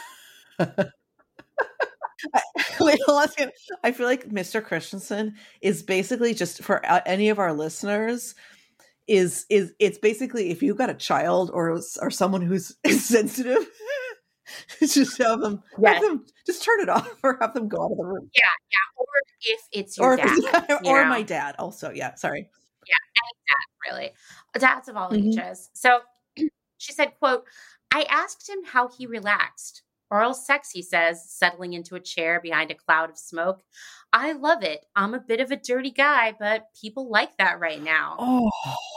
Wait, 2.80 2.98
I 3.84 3.92
feel 3.92 4.06
like 4.06 4.28
Mr. 4.28 4.64
Christensen 4.64 5.36
is 5.60 5.82
basically 5.82 6.34
just 6.34 6.62
for 6.62 6.84
any 6.84 7.28
of 7.28 7.38
our 7.38 7.52
listeners 7.52 8.34
is 9.06 9.46
is 9.48 9.74
it's 9.78 9.98
basically 9.98 10.50
if 10.50 10.62
you've 10.62 10.76
got 10.76 10.90
a 10.90 10.94
child 10.94 11.50
or 11.54 11.80
or 12.00 12.10
someone 12.10 12.42
who's 12.42 12.76
sensitive 12.86 13.66
just 14.80 15.18
have 15.18 15.40
them, 15.40 15.62
yes. 15.78 15.94
have 15.94 16.02
them 16.02 16.26
just 16.46 16.62
turn 16.62 16.80
it 16.80 16.88
off 16.96 17.18
or 17.22 17.38
have 17.40 17.54
them 17.54 17.68
go 17.68 17.82
out 17.82 17.92
of 17.92 17.98
the 17.98 18.04
room 18.04 18.30
yeah 18.34 18.48
yeah 18.72 18.78
or 18.96 19.06
if 19.42 19.60
it's 19.72 19.98
your 19.98 20.12
or 20.12 20.16
dad 20.16 20.80
or 20.84 21.02
know? 21.02 21.08
my 21.08 21.22
dad 21.22 21.54
also 21.58 21.90
yeah 21.90 22.14
sorry 22.14 22.48
yeah 22.86 23.22
dad 23.48 23.92
really 23.92 24.10
dads 24.58 24.88
of 24.88 24.96
all 24.96 25.10
mm-hmm. 25.10 25.28
ages 25.28 25.70
so 25.74 26.00
she 26.78 26.92
said 26.92 27.12
quote 27.18 27.44
i 27.92 28.02
asked 28.04 28.48
him 28.48 28.58
how 28.64 28.88
he 28.88 29.06
relaxed 29.06 29.82
Oral 30.10 30.34
sex, 30.34 30.70
he 30.70 30.82
says, 30.82 31.30
settling 31.30 31.74
into 31.74 31.94
a 31.94 32.00
chair 32.00 32.40
behind 32.40 32.70
a 32.70 32.74
cloud 32.74 33.10
of 33.10 33.18
smoke. 33.18 33.62
I 34.12 34.32
love 34.32 34.62
it. 34.62 34.86
I'm 34.96 35.12
a 35.12 35.20
bit 35.20 35.40
of 35.40 35.50
a 35.50 35.56
dirty 35.56 35.90
guy, 35.90 36.34
but 36.38 36.68
people 36.80 37.10
like 37.10 37.36
that 37.36 37.60
right 37.60 37.82
now. 37.82 38.16
Oh. 38.18 38.50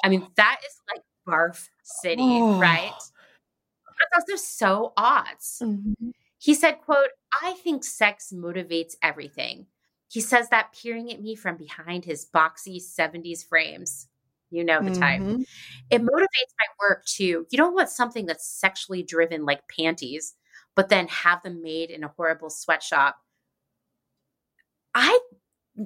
I 0.05 0.09
mean, 0.09 0.25
that 0.37 0.61
is 0.65 0.79
like 0.89 1.03
barf 1.27 1.67
city, 1.83 2.21
oh. 2.21 2.57
right? 2.59 2.93
But 4.09 4.21
also 4.21 4.35
so 4.41 4.93
odds. 4.97 5.61
Mm-hmm. 5.63 6.09
He 6.37 6.55
said, 6.55 6.79
quote, 6.81 7.09
I 7.41 7.53
think 7.63 7.83
sex 7.83 8.33
motivates 8.35 8.95
everything. 9.01 9.67
He 10.09 10.21
says 10.21 10.49
that 10.49 10.73
peering 10.73 11.11
at 11.11 11.21
me 11.21 11.35
from 11.35 11.55
behind 11.55 12.03
his 12.03 12.25
boxy 12.33 12.81
70s 12.81 13.47
frames. 13.47 14.07
You 14.49 14.65
know 14.65 14.81
the 14.81 14.93
type. 14.93 15.21
Mm-hmm. 15.21 15.43
It 15.89 16.01
motivates 16.01 16.53
my 16.59 16.65
work 16.81 17.05
too. 17.05 17.45
You 17.49 17.57
don't 17.57 17.73
want 17.73 17.87
something 17.87 18.25
that's 18.25 18.45
sexually 18.45 19.01
driven 19.01 19.45
like 19.45 19.61
panties 19.69 20.33
but 20.75 20.89
then 20.89 21.07
have 21.07 21.43
them 21.43 21.61
made 21.61 21.89
in 21.89 22.03
a 22.03 22.13
horrible 22.15 22.49
sweatshop. 22.49 23.17
I 24.93 25.19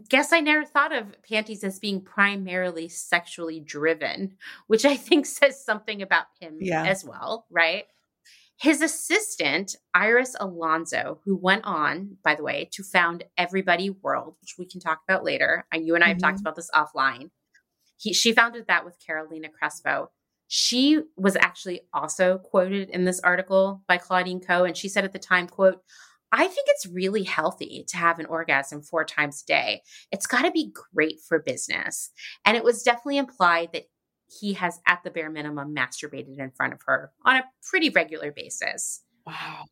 guess 0.09 0.33
I 0.33 0.39
never 0.39 0.65
thought 0.65 0.93
of 0.93 1.15
panties 1.27 1.63
as 1.63 1.79
being 1.79 2.01
primarily 2.01 2.87
sexually 2.87 3.59
driven, 3.59 4.37
which 4.67 4.85
I 4.85 4.95
think 4.95 5.25
says 5.25 5.63
something 5.63 6.01
about 6.01 6.25
him 6.39 6.57
yeah. 6.59 6.85
as 6.85 7.03
well, 7.03 7.45
right? 7.49 7.85
His 8.57 8.81
assistant, 8.81 9.75
Iris 9.93 10.35
Alonso, 10.39 11.19
who 11.25 11.35
went 11.35 11.65
on, 11.65 12.17
by 12.23 12.35
the 12.35 12.43
way, 12.43 12.69
to 12.73 12.83
found 12.83 13.25
Everybody 13.37 13.89
World, 13.89 14.35
which 14.41 14.55
we 14.57 14.65
can 14.65 14.79
talk 14.79 15.01
about 15.07 15.25
later. 15.25 15.65
And 15.71 15.85
you 15.85 15.95
and 15.95 16.03
I 16.03 16.07
have 16.07 16.17
mm-hmm. 16.17 16.27
talked 16.27 16.39
about 16.39 16.55
this 16.55 16.71
offline. 16.73 17.31
He, 17.97 18.13
she 18.13 18.31
founded 18.33 18.67
that 18.67 18.85
with 18.85 18.97
Carolina 19.05 19.49
Crespo. 19.49 20.09
She 20.47 21.01
was 21.17 21.35
actually 21.35 21.81
also 21.93 22.37
quoted 22.37 22.89
in 22.89 23.03
this 23.03 23.19
article 23.19 23.81
by 23.87 23.97
Claudine 23.97 24.39
Ko, 24.39 24.63
and 24.63 24.77
she 24.77 24.89
said 24.89 25.03
at 25.03 25.11
the 25.11 25.19
time, 25.19 25.47
quote, 25.47 25.81
I 26.31 26.47
think 26.47 26.67
it's 26.67 26.85
really 26.87 27.23
healthy 27.23 27.85
to 27.87 27.97
have 27.97 28.19
an 28.19 28.25
orgasm 28.25 28.81
four 28.81 29.05
times 29.05 29.43
a 29.43 29.47
day. 29.47 29.81
It's 30.11 30.27
got 30.27 30.41
to 30.41 30.51
be 30.51 30.73
great 30.93 31.19
for 31.27 31.39
business. 31.39 32.09
And 32.43 32.57
it 32.57 32.63
was 32.63 32.83
definitely 32.83 33.17
implied 33.17 33.69
that 33.73 33.85
he 34.27 34.53
has, 34.53 34.79
at 34.87 35.03
the 35.03 35.11
bare 35.11 35.29
minimum, 35.29 35.75
masturbated 35.75 36.39
in 36.39 36.51
front 36.51 36.73
of 36.73 36.81
her 36.85 37.11
on 37.23 37.37
a 37.37 37.43
pretty 37.63 37.89
regular 37.89 38.31
basis. 38.31 39.01
Wow. 39.25 39.65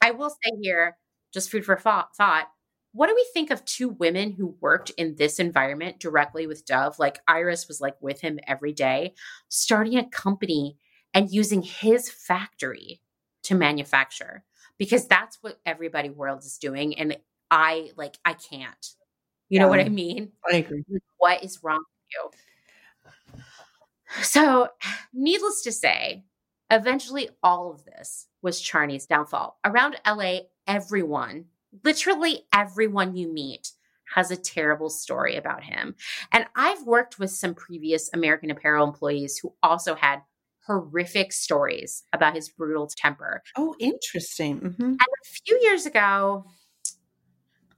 I 0.00 0.12
will 0.12 0.30
say 0.30 0.52
here, 0.60 0.96
just 1.32 1.50
food 1.50 1.64
for 1.64 1.76
thought, 1.76 2.48
what 2.92 3.06
do 3.06 3.14
we 3.14 3.26
think 3.32 3.50
of 3.50 3.64
two 3.64 3.88
women 3.88 4.32
who 4.32 4.56
worked 4.60 4.90
in 4.90 5.16
this 5.16 5.38
environment 5.38 5.98
directly 5.98 6.46
with 6.46 6.66
Dov? 6.66 6.98
Like 6.98 7.20
Iris 7.26 7.66
was 7.66 7.80
like 7.80 7.96
with 8.00 8.20
him 8.20 8.38
every 8.46 8.72
day, 8.72 9.14
starting 9.48 9.96
a 9.96 10.08
company 10.08 10.76
and 11.14 11.30
using 11.30 11.62
his 11.62 12.10
factory 12.10 13.00
to 13.44 13.54
manufacture 13.54 14.44
because 14.78 15.06
that's 15.06 15.38
what 15.40 15.60
everybody 15.64 16.10
world 16.10 16.40
is 16.40 16.58
doing. 16.58 16.98
And 16.98 17.16
I 17.50 17.90
like, 17.96 18.18
I 18.24 18.34
can't. 18.34 18.86
You 19.48 19.56
yeah, 19.56 19.62
know 19.62 19.68
what 19.68 19.80
I 19.80 19.88
mean? 19.88 20.32
I 20.50 20.56
agree. 20.56 20.84
What 21.18 21.42
is 21.42 21.60
wrong 21.62 21.78
with 21.78 22.14
you? 22.14 22.30
So, 24.20 24.68
needless 25.12 25.62
to 25.62 25.72
say, 25.72 26.24
eventually 26.70 27.30
all 27.42 27.70
of 27.70 27.84
this 27.84 28.26
was 28.42 28.60
Charney's 28.60 29.06
downfall. 29.06 29.58
Around 29.64 29.96
LA, 30.06 30.40
everyone 30.66 31.46
literally 31.84 32.44
everyone 32.52 33.16
you 33.16 33.32
meet 33.32 33.72
has 34.14 34.30
a 34.30 34.36
terrible 34.36 34.90
story 34.90 35.36
about 35.36 35.64
him. 35.64 35.94
And 36.32 36.44
I've 36.54 36.82
worked 36.82 37.18
with 37.18 37.30
some 37.30 37.54
previous 37.54 38.10
American 38.12 38.50
Apparel 38.50 38.86
employees 38.86 39.38
who 39.38 39.54
also 39.62 39.94
had 39.94 40.20
horrific 40.66 41.32
stories 41.32 42.04
about 42.12 42.34
his 42.34 42.50
brutal 42.50 42.88
temper. 42.94 43.42
Oh, 43.56 43.74
interesting. 43.80 44.60
Mm-hmm. 44.60 44.82
And 44.82 45.00
a 45.00 45.26
few 45.44 45.58
years 45.62 45.86
ago, 45.86 46.44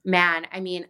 man, 0.05 0.47
I 0.53 0.61
mean, 0.61 0.87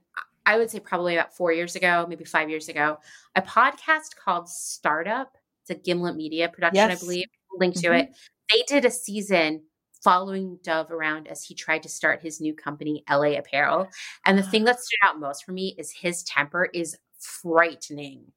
I 0.46 0.58
would 0.58 0.70
say 0.70 0.80
probably 0.80 1.16
about 1.16 1.34
four 1.34 1.52
years 1.52 1.76
ago, 1.76 2.06
maybe 2.08 2.24
five 2.24 2.50
years 2.50 2.68
ago, 2.68 2.98
a 3.34 3.42
podcast 3.42 4.16
called 4.22 4.48
Startup. 4.48 5.30
It's 5.62 5.70
a 5.70 5.74
Gimlet 5.82 6.16
Media 6.16 6.48
production, 6.48 6.88
yes. 6.90 7.02
I 7.02 7.04
believe. 7.04 7.26
Link 7.58 7.74
to 7.76 7.88
mm-hmm. 7.88 7.94
it. 7.94 8.16
They 8.52 8.62
did 8.66 8.84
a 8.84 8.90
season 8.90 9.62
following 10.02 10.58
Dov 10.62 10.90
around 10.90 11.28
as 11.28 11.42
he 11.42 11.54
tried 11.54 11.82
to 11.84 11.88
start 11.88 12.20
his 12.20 12.40
new 12.40 12.52
company, 12.52 13.02
LA 13.10 13.38
Apparel. 13.38 13.88
And 14.26 14.36
the 14.36 14.42
thing 14.42 14.64
that 14.64 14.78
stood 14.78 14.98
out 15.02 15.18
most 15.18 15.44
for 15.44 15.52
me 15.52 15.74
is 15.78 15.90
his 15.90 16.22
temper 16.24 16.68
is 16.74 16.96
frightening. 17.18 18.32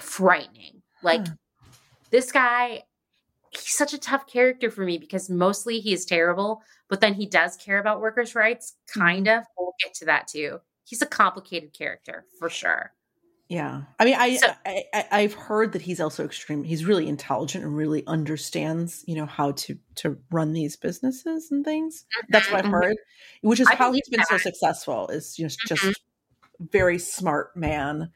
Frightening. 0.00 0.82
Like 1.02 1.26
this 2.10 2.32
guy, 2.32 2.84
he's 3.50 3.76
such 3.76 3.92
a 3.92 3.98
tough 3.98 4.26
character 4.26 4.70
for 4.70 4.82
me 4.82 4.96
because 4.96 5.28
mostly 5.28 5.80
he 5.80 5.92
is 5.92 6.06
terrible, 6.06 6.62
but 6.88 7.00
then 7.00 7.14
he 7.14 7.26
does 7.26 7.56
care 7.56 7.78
about 7.78 8.00
workers' 8.00 8.34
rights, 8.34 8.74
kind 8.86 9.26
mm-hmm. 9.26 9.40
of. 9.40 9.44
We'll 9.58 9.74
get 9.82 9.94
to 9.96 10.06
that 10.06 10.26
too. 10.26 10.58
He's 10.88 11.02
a 11.02 11.06
complicated 11.06 11.74
character 11.74 12.24
for 12.38 12.48
sure. 12.48 12.92
Yeah. 13.48 13.82
I 13.98 14.04
mean, 14.04 14.14
I, 14.14 14.36
so, 14.36 14.48
I, 14.64 14.84
I 15.10 15.20
have 15.22 15.34
heard 15.34 15.72
that 15.72 15.82
he's 15.82 16.00
also 16.00 16.24
extreme. 16.24 16.64
He's 16.64 16.84
really 16.84 17.08
intelligent 17.08 17.64
and 17.64 17.76
really 17.76 18.06
understands, 18.06 19.04
you 19.06 19.14
know, 19.14 19.26
how 19.26 19.52
to 19.52 19.78
to 19.96 20.18
run 20.30 20.52
these 20.52 20.76
businesses 20.76 21.50
and 21.50 21.64
things. 21.64 22.04
That's 22.28 22.50
what 22.50 22.58
I've 22.58 22.64
mm-hmm. 22.64 22.74
heard, 22.74 22.96
which 23.42 23.60
is 23.60 23.66
I 23.68 23.74
how 23.74 23.92
he's 23.92 24.08
been 24.08 24.20
that. 24.20 24.28
so 24.28 24.38
successful. 24.38 25.08
Is 25.08 25.34
just 25.34 25.60
mm-hmm. 25.60 25.88
just 25.88 26.00
very 26.58 26.98
smart 26.98 27.56
man. 27.56 28.10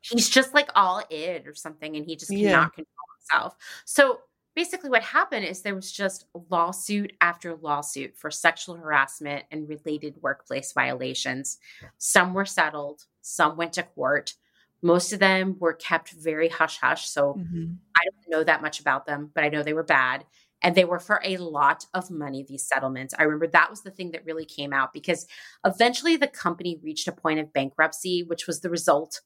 He's 0.00 0.30
just 0.30 0.54
like 0.54 0.70
all 0.74 1.02
id 1.10 1.46
or 1.46 1.54
something, 1.54 1.96
and 1.96 2.06
he 2.06 2.16
just 2.16 2.30
cannot 2.30 2.44
yeah. 2.44 2.68
control 2.68 2.86
himself. 3.20 3.56
So 3.84 4.20
basically, 4.54 4.90
what 4.90 5.02
happened 5.02 5.44
is 5.44 5.62
there 5.62 5.74
was 5.74 5.92
just 5.92 6.26
lawsuit 6.50 7.12
after 7.20 7.56
lawsuit 7.56 8.16
for 8.16 8.30
sexual 8.30 8.76
harassment 8.76 9.44
and 9.50 9.68
related 9.68 10.16
workplace 10.20 10.72
violations. 10.72 11.58
Some 11.98 12.34
were 12.34 12.44
settled, 12.44 13.04
some 13.22 13.56
went 13.56 13.74
to 13.74 13.82
court 13.82 14.34
most 14.82 15.12
of 15.12 15.18
them 15.18 15.56
were 15.58 15.72
kept 15.72 16.12
very 16.12 16.48
hush 16.48 16.78
hush. 16.78 17.08
So 17.08 17.34
mm-hmm. 17.34 17.72
I 17.96 18.00
don't 18.04 18.38
know 18.38 18.44
that 18.44 18.62
much 18.62 18.80
about 18.80 19.06
them, 19.06 19.30
but 19.34 19.44
I 19.44 19.48
know 19.48 19.62
they 19.62 19.72
were 19.72 19.82
bad. 19.82 20.24
And 20.60 20.74
they 20.74 20.84
were 20.84 20.98
for 20.98 21.20
a 21.24 21.36
lot 21.36 21.86
of 21.94 22.10
money, 22.10 22.44
these 22.46 22.66
settlements. 22.66 23.14
I 23.16 23.22
remember 23.22 23.46
that 23.46 23.70
was 23.70 23.82
the 23.82 23.92
thing 23.92 24.10
that 24.10 24.24
really 24.24 24.44
came 24.44 24.72
out 24.72 24.92
because 24.92 25.26
eventually 25.64 26.16
the 26.16 26.26
company 26.26 26.80
reached 26.82 27.06
a 27.06 27.12
point 27.12 27.38
of 27.38 27.52
bankruptcy, 27.52 28.24
which 28.24 28.48
was 28.48 28.60
the 28.60 28.70
result 28.70 29.20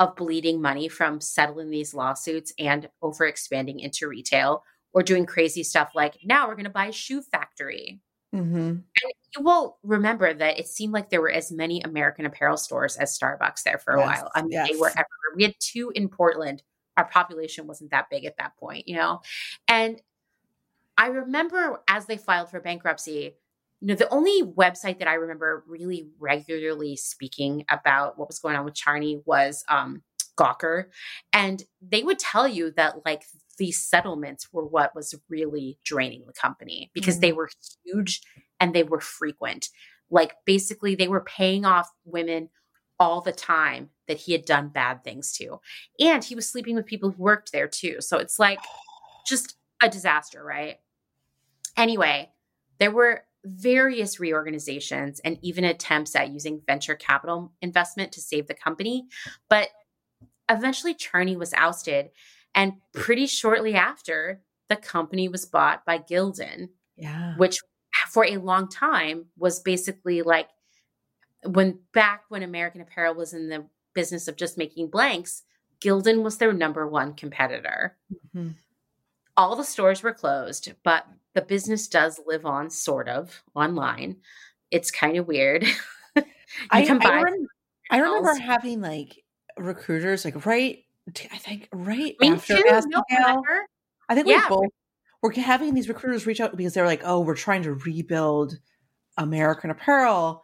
of 0.00 0.16
bleeding 0.16 0.60
money 0.60 0.88
from 0.88 1.20
settling 1.20 1.70
these 1.70 1.94
lawsuits 1.94 2.52
and 2.58 2.88
over 3.02 3.26
expanding 3.26 3.78
into 3.78 4.08
retail 4.08 4.64
or 4.92 5.02
doing 5.02 5.26
crazy 5.26 5.62
stuff 5.62 5.92
like 5.94 6.16
now 6.24 6.48
we're 6.48 6.54
going 6.54 6.64
to 6.64 6.70
buy 6.70 6.86
a 6.86 6.92
shoe 6.92 7.22
factory. 7.22 8.00
Mm-hmm. 8.34 8.56
And 8.56 9.12
you 9.36 9.42
will 9.42 9.78
remember 9.82 10.32
that 10.32 10.58
it 10.58 10.68
seemed 10.68 10.94
like 10.94 11.10
there 11.10 11.20
were 11.20 11.30
as 11.30 11.52
many 11.52 11.82
American 11.82 12.26
Apparel 12.26 12.56
stores 12.56 12.96
as 12.96 13.16
Starbucks 13.16 13.62
there 13.62 13.78
for 13.78 13.94
a 13.94 14.00
yes, 14.00 14.22
while. 14.22 14.30
I 14.34 14.42
mean, 14.42 14.52
yes. 14.52 14.70
they 14.70 14.76
were 14.76 14.88
everywhere. 14.88 15.36
We 15.36 15.42
had 15.42 15.54
two 15.60 15.92
in 15.94 16.08
Portland. 16.08 16.62
Our 16.96 17.04
population 17.04 17.66
wasn't 17.66 17.90
that 17.90 18.08
big 18.10 18.24
at 18.24 18.38
that 18.38 18.56
point, 18.56 18.88
you 18.88 18.96
know? 18.96 19.20
And 19.68 20.00
I 20.96 21.08
remember 21.08 21.80
as 21.88 22.06
they 22.06 22.16
filed 22.16 22.50
for 22.50 22.60
bankruptcy, 22.60 23.34
you 23.80 23.88
know, 23.88 23.94
the 23.94 24.12
only 24.12 24.42
website 24.42 24.98
that 24.98 25.08
I 25.08 25.14
remember 25.14 25.64
really 25.66 26.08
regularly 26.18 26.96
speaking 26.96 27.64
about 27.68 28.18
what 28.18 28.28
was 28.28 28.38
going 28.38 28.56
on 28.56 28.64
with 28.64 28.74
Charney 28.74 29.22
was 29.24 29.64
um, 29.68 30.02
Gawker. 30.38 30.86
And 31.32 31.62
they 31.80 32.02
would 32.02 32.18
tell 32.18 32.46
you 32.46 32.72
that, 32.72 33.04
like, 33.04 33.24
these 33.60 33.78
settlements 33.78 34.48
were 34.52 34.64
what 34.64 34.94
was 34.94 35.14
really 35.28 35.78
draining 35.84 36.24
the 36.26 36.32
company 36.32 36.90
because 36.94 37.16
mm-hmm. 37.16 37.20
they 37.20 37.32
were 37.32 37.50
huge 37.84 38.22
and 38.58 38.74
they 38.74 38.82
were 38.82 39.00
frequent. 39.00 39.68
Like 40.10 40.34
basically, 40.46 40.94
they 40.94 41.08
were 41.08 41.20
paying 41.20 41.66
off 41.66 41.90
women 42.06 42.48
all 42.98 43.20
the 43.20 43.32
time 43.32 43.90
that 44.08 44.16
he 44.16 44.32
had 44.32 44.46
done 44.46 44.68
bad 44.68 45.04
things 45.04 45.32
to. 45.32 45.60
And 46.00 46.24
he 46.24 46.34
was 46.34 46.48
sleeping 46.48 46.74
with 46.74 46.86
people 46.86 47.10
who 47.10 47.22
worked 47.22 47.52
there 47.52 47.68
too. 47.68 47.96
So 48.00 48.16
it's 48.16 48.38
like 48.38 48.60
just 49.26 49.56
a 49.82 49.90
disaster, 49.90 50.42
right? 50.42 50.76
Anyway, 51.76 52.30
there 52.78 52.90
were 52.90 53.24
various 53.44 54.20
reorganizations 54.20 55.20
and 55.20 55.38
even 55.42 55.64
attempts 55.64 56.14
at 56.14 56.30
using 56.30 56.60
venture 56.66 56.94
capital 56.94 57.52
investment 57.62 58.12
to 58.12 58.20
save 58.20 58.46
the 58.46 58.54
company. 58.54 59.06
But 59.48 59.68
eventually, 60.48 60.94
Charney 60.94 61.36
was 61.36 61.54
ousted 61.54 62.10
and 62.54 62.74
pretty 62.92 63.26
shortly 63.26 63.74
after, 63.74 64.42
the 64.68 64.76
company 64.76 65.28
was 65.28 65.46
bought 65.46 65.84
by 65.84 65.98
Gildan. 65.98 66.68
Yeah. 66.96 67.34
Which 67.36 67.58
for 68.10 68.24
a 68.24 68.36
long 68.36 68.68
time 68.68 69.26
was 69.36 69.60
basically 69.60 70.22
like 70.22 70.48
when 71.44 71.78
back 71.92 72.24
when 72.28 72.42
American 72.42 72.80
Apparel 72.80 73.14
was 73.14 73.32
in 73.32 73.48
the 73.48 73.66
business 73.94 74.28
of 74.28 74.36
just 74.36 74.58
making 74.58 74.90
blanks, 74.90 75.42
Gildan 75.80 76.22
was 76.22 76.38
their 76.38 76.52
number 76.52 76.86
one 76.86 77.14
competitor. 77.14 77.96
Mm-hmm. 78.12 78.50
All 79.36 79.56
the 79.56 79.64
stores 79.64 80.02
were 80.02 80.12
closed, 80.12 80.72
but 80.84 81.06
the 81.34 81.42
business 81.42 81.88
does 81.88 82.20
live 82.26 82.46
on 82.46 82.70
sort 82.70 83.08
of 83.08 83.42
online. 83.54 84.16
It's 84.70 84.90
kind 84.90 85.16
of 85.16 85.26
weird. 85.26 85.64
I, 86.16 86.24
I, 86.70 87.22
rem- 87.22 87.46
I 87.90 87.98
remember 87.98 88.34
having 88.34 88.80
like 88.80 89.22
recruiters 89.56 90.24
like 90.24 90.46
right 90.46 90.84
I 91.32 91.38
think 91.38 91.68
right 91.72 92.14
Me 92.20 92.30
after 92.30 92.56
too. 92.56 92.62
No, 92.86 93.02
I 94.08 94.14
think 94.14 94.26
yeah. 94.26 94.44
we 94.48 94.56
both 94.56 94.68
were 95.22 95.32
having 95.32 95.74
these 95.74 95.88
recruiters 95.88 96.26
reach 96.26 96.40
out 96.40 96.56
because 96.56 96.74
they 96.74 96.80
were 96.80 96.86
like, 96.86 97.02
"Oh, 97.04 97.20
we're 97.20 97.36
trying 97.36 97.62
to 97.64 97.74
rebuild 97.74 98.58
American 99.16 99.70
Apparel." 99.70 100.42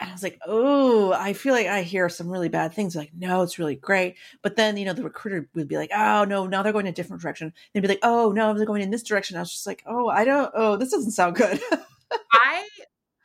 And 0.00 0.08
I 0.08 0.12
was 0.12 0.22
like, 0.22 0.38
"Oh, 0.46 1.12
I 1.12 1.32
feel 1.32 1.52
like 1.54 1.66
I 1.66 1.82
hear 1.82 2.08
some 2.08 2.28
really 2.28 2.48
bad 2.48 2.72
things." 2.72 2.94
Like, 2.94 3.12
no, 3.16 3.42
it's 3.42 3.58
really 3.58 3.76
great. 3.76 4.16
But 4.42 4.56
then, 4.56 4.76
you 4.76 4.84
know, 4.84 4.92
the 4.92 5.02
recruiter 5.02 5.48
would 5.54 5.68
be 5.68 5.76
like, 5.76 5.90
"Oh, 5.94 6.24
no, 6.24 6.46
now 6.46 6.62
they're 6.62 6.72
going 6.72 6.86
in 6.86 6.92
a 6.92 6.94
different 6.94 7.22
direction." 7.22 7.52
They'd 7.72 7.80
be 7.80 7.88
like, 7.88 8.00
"Oh, 8.02 8.32
no, 8.32 8.54
they're 8.54 8.66
going 8.66 8.82
in 8.82 8.90
this 8.90 9.02
direction." 9.02 9.36
I 9.36 9.40
was 9.40 9.52
just 9.52 9.66
like, 9.66 9.82
"Oh, 9.86 10.08
I 10.08 10.24
don't. 10.24 10.50
Oh, 10.54 10.76
this 10.76 10.90
doesn't 10.90 11.12
sound 11.12 11.36
good." 11.36 11.60
I 12.32 12.66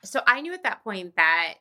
so 0.03 0.21
I 0.27 0.41
knew 0.41 0.53
at 0.53 0.63
that 0.63 0.83
point 0.83 1.15
that 1.15 1.55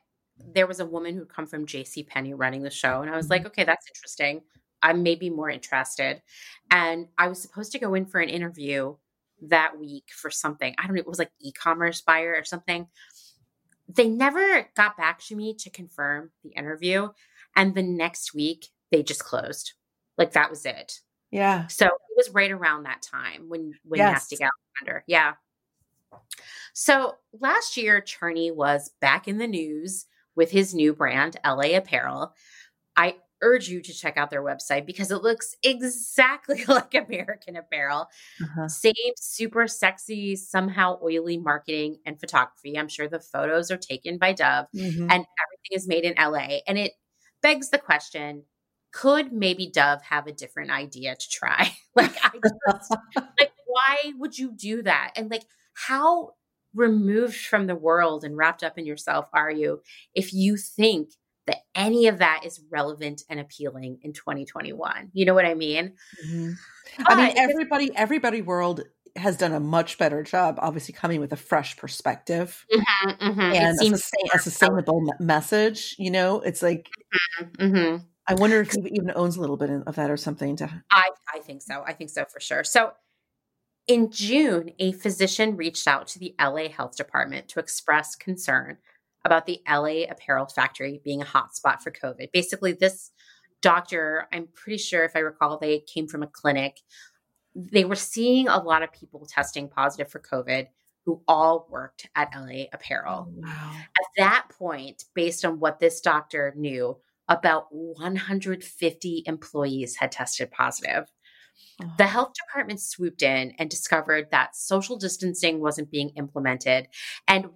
there 0.53 0.67
was 0.67 0.79
a 0.79 0.85
woman 0.85 1.15
who'd 1.15 1.29
come 1.29 1.45
from 1.45 1.65
J.C. 1.65 2.03
Penney 2.03 2.33
running 2.33 2.63
the 2.63 2.69
show, 2.69 3.01
and 3.01 3.09
I 3.11 3.15
was 3.15 3.29
like, 3.29 3.41
mm-hmm. 3.41 3.47
"Okay, 3.47 3.63
that's 3.63 3.87
interesting." 3.87 4.41
I'm 4.83 5.01
maybe 5.01 5.29
more 5.29 5.49
interested. 5.49 6.21
And 6.69 7.07
I 7.17 7.29
was 7.29 7.41
supposed 7.41 7.71
to 7.71 7.79
go 7.79 7.93
in 7.93 8.05
for 8.05 8.19
an 8.19 8.29
interview 8.29 8.95
that 9.41 9.79
week 9.79 10.09
for 10.13 10.29
something. 10.29 10.75
I 10.77 10.85
don't 10.85 10.95
know, 10.95 10.99
it 10.99 11.07
was 11.07 11.19
like 11.19 11.31
e-commerce 11.41 12.01
buyer 12.01 12.35
or 12.37 12.43
something. 12.43 12.87
They 13.95 14.07
never 14.07 14.67
got 14.75 14.97
back 14.97 15.19
to 15.25 15.35
me 15.35 15.53
to 15.55 15.69
confirm 15.69 16.31
the 16.43 16.49
interview. 16.49 17.09
And 17.55 17.75
the 17.75 17.83
next 17.83 18.33
week 18.33 18.67
they 18.91 19.03
just 19.03 19.23
closed. 19.23 19.73
Like 20.17 20.33
that 20.33 20.49
was 20.49 20.65
it. 20.65 20.99
Yeah. 21.31 21.67
So 21.67 21.85
it 21.85 22.17
was 22.17 22.29
right 22.29 22.51
around 22.51 22.83
that 22.83 23.01
time 23.01 23.49
when 23.49 23.73
when 23.83 23.99
yes. 23.99 24.13
Nasty 24.13 24.37
Gal 24.37 24.49
under. 24.81 25.03
Yeah. 25.07 25.33
So 26.73 27.15
last 27.39 27.77
year, 27.77 28.01
Charney 28.01 28.51
was 28.51 28.91
back 29.01 29.27
in 29.27 29.37
the 29.37 29.47
news 29.47 30.05
with 30.35 30.51
his 30.51 30.73
new 30.73 30.93
brand, 30.93 31.37
LA 31.45 31.75
Apparel. 31.75 32.33
I 32.95 33.15
urge 33.43 33.67
you 33.67 33.81
to 33.81 33.93
check 33.93 34.17
out 34.17 34.31
their 34.31 34.43
website 34.43 34.85
because 34.85 35.11
it 35.11 35.21
looks 35.21 35.55
exactly 35.61 36.63
like 36.67 36.95
American 36.95 37.55
Apparel. 37.55 38.07
Uh-huh. 38.41 38.67
Same 38.67 38.93
super 39.17 39.67
sexy, 39.67 40.35
somehow 40.35 40.97
oily 41.03 41.37
marketing 41.37 41.97
and 42.05 42.19
photography. 42.19 42.77
I'm 42.77 42.87
sure 42.87 43.07
the 43.07 43.19
photos 43.19 43.69
are 43.69 43.77
taken 43.77 44.17
by 44.17 44.33
Dov 44.33 44.67
mm-hmm. 44.75 45.03
and 45.03 45.11
everything 45.11 45.71
is 45.71 45.87
made 45.87 46.03
in 46.03 46.15
LA. 46.17 46.59
And 46.67 46.77
it 46.77 46.93
begs 47.41 47.69
the 47.69 47.77
question 47.77 48.43
could 48.93 49.33
maybe 49.33 49.69
Dov 49.69 50.03
have 50.03 50.27
a 50.27 50.31
different 50.31 50.71
idea 50.71 51.15
to 51.15 51.29
try? 51.29 51.75
like, 51.95 52.15
I 52.23 52.29
just, 52.43 52.91
like, 53.39 53.51
why 53.65 54.13
would 54.17 54.37
you 54.37 54.51
do 54.51 54.83
that? 54.83 55.13
And 55.15 55.29
like, 55.29 55.45
how 55.73 56.33
removed 56.75 57.35
from 57.35 57.67
the 57.67 57.75
world 57.75 58.23
and 58.23 58.37
wrapped 58.37 58.63
up 58.63 58.77
in 58.77 58.85
yourself 58.85 59.27
are 59.33 59.51
you 59.51 59.81
if 60.15 60.33
you 60.33 60.57
think 60.57 61.11
that 61.47 61.57
any 61.75 62.07
of 62.07 62.19
that 62.19 62.41
is 62.45 62.61
relevant 62.71 63.23
and 63.29 63.39
appealing 63.39 63.99
in 64.01 64.13
2021 64.13 65.09
you 65.13 65.25
know 65.25 65.33
what 65.33 65.45
i 65.45 65.53
mean 65.53 65.93
mm-hmm. 66.25 66.51
i 67.07 67.15
mean 67.15 67.33
everybody 67.37 67.91
everybody 67.95 68.41
world 68.41 68.81
has 69.15 69.37
done 69.37 69.53
a 69.53 69.59
much 69.59 69.97
better 69.97 70.23
job 70.23 70.57
obviously 70.59 70.93
coming 70.93 71.19
with 71.19 71.31
a 71.33 71.37
fresh 71.37 71.77
perspective 71.77 72.65
mm-hmm, 72.73 73.09
mm-hmm. 73.09 73.39
and 73.39 73.79
a, 73.79 73.93
a, 74.35 74.39
sustainable 74.39 75.01
message 75.19 75.95
you 75.99 76.09
know 76.09 76.41
it's 76.41 76.61
like 76.61 76.89
mm-hmm, 77.41 77.65
mm-hmm. 77.65 78.03
i 78.27 78.33
wonder 78.35 78.61
if 78.61 78.71
he 78.71 78.81
even 78.93 79.11
owns 79.15 79.37
a 79.37 79.41
little 79.41 79.57
bit 79.57 79.69
of 79.69 79.95
that 79.95 80.09
or 80.09 80.17
something 80.17 80.55
to 80.55 80.69
i 80.91 81.09
i 81.33 81.39
think 81.39 81.61
so 81.61 81.83
i 81.85 81.93
think 81.93 82.09
so 82.09 82.25
for 82.25 82.39
sure 82.39 82.63
so 82.63 82.91
in 83.87 84.11
June, 84.11 84.71
a 84.79 84.93
physician 84.93 85.57
reached 85.57 85.87
out 85.87 86.07
to 86.07 86.19
the 86.19 86.33
LA 86.39 86.69
Health 86.69 86.95
Department 86.95 87.49
to 87.49 87.59
express 87.59 88.15
concern 88.15 88.77
about 89.25 89.45
the 89.45 89.61
LA 89.67 90.03
apparel 90.09 90.45
factory 90.45 91.01
being 91.03 91.21
a 91.21 91.25
hotspot 91.25 91.81
for 91.81 91.91
COVID. 91.91 92.31
Basically, 92.31 92.73
this 92.73 93.11
doctor, 93.61 94.27
I'm 94.33 94.47
pretty 94.53 94.77
sure 94.77 95.03
if 95.03 95.15
I 95.15 95.19
recall, 95.19 95.57
they 95.57 95.79
came 95.79 96.07
from 96.07 96.23
a 96.23 96.27
clinic. 96.27 96.79
They 97.55 97.85
were 97.85 97.95
seeing 97.95 98.47
a 98.47 98.61
lot 98.61 98.83
of 98.83 98.91
people 98.91 99.25
testing 99.25 99.69
positive 99.69 100.11
for 100.11 100.19
COVID 100.19 100.67
who 101.05 101.21
all 101.27 101.67
worked 101.69 102.09
at 102.15 102.33
LA 102.35 102.65
Apparel. 102.73 103.27
Oh, 103.29 103.41
wow. 103.41 103.71
At 103.73 104.05
that 104.17 104.47
point, 104.57 105.03
based 105.13 105.43
on 105.45 105.59
what 105.59 105.79
this 105.79 106.01
doctor 106.01 106.53
knew, 106.55 106.97
about 107.27 107.67
150 107.71 109.23
employees 109.25 109.95
had 109.97 110.11
tested 110.11 110.51
positive. 110.51 111.11
The 111.97 112.05
health 112.07 112.33
department 112.33 112.81
swooped 112.81 113.21
in 113.21 113.53
and 113.57 113.69
discovered 113.69 114.29
that 114.31 114.55
social 114.55 114.97
distancing 114.97 115.59
wasn't 115.59 115.91
being 115.91 116.09
implemented. 116.17 116.87
And 117.27 117.47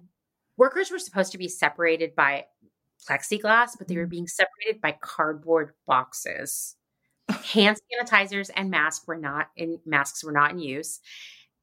workers 0.58 0.90
were 0.90 0.98
supposed 0.98 1.32
to 1.32 1.38
be 1.38 1.48
separated 1.48 2.14
by 2.14 2.44
plexiglass, 3.08 3.70
but 3.78 3.88
they 3.88 3.96
were 3.96 4.06
mm. 4.06 4.10
being 4.10 4.26
separated 4.26 4.80
by 4.82 4.96
cardboard 5.00 5.72
boxes. 5.86 6.76
Hand 7.52 7.78
sanitizers 7.92 8.50
and 8.54 8.70
masks 8.70 9.06
were 9.06 9.16
not 9.16 9.48
in 9.56 9.78
masks 9.86 10.24
were 10.24 10.32
not 10.32 10.50
in 10.50 10.58
use. 10.58 11.00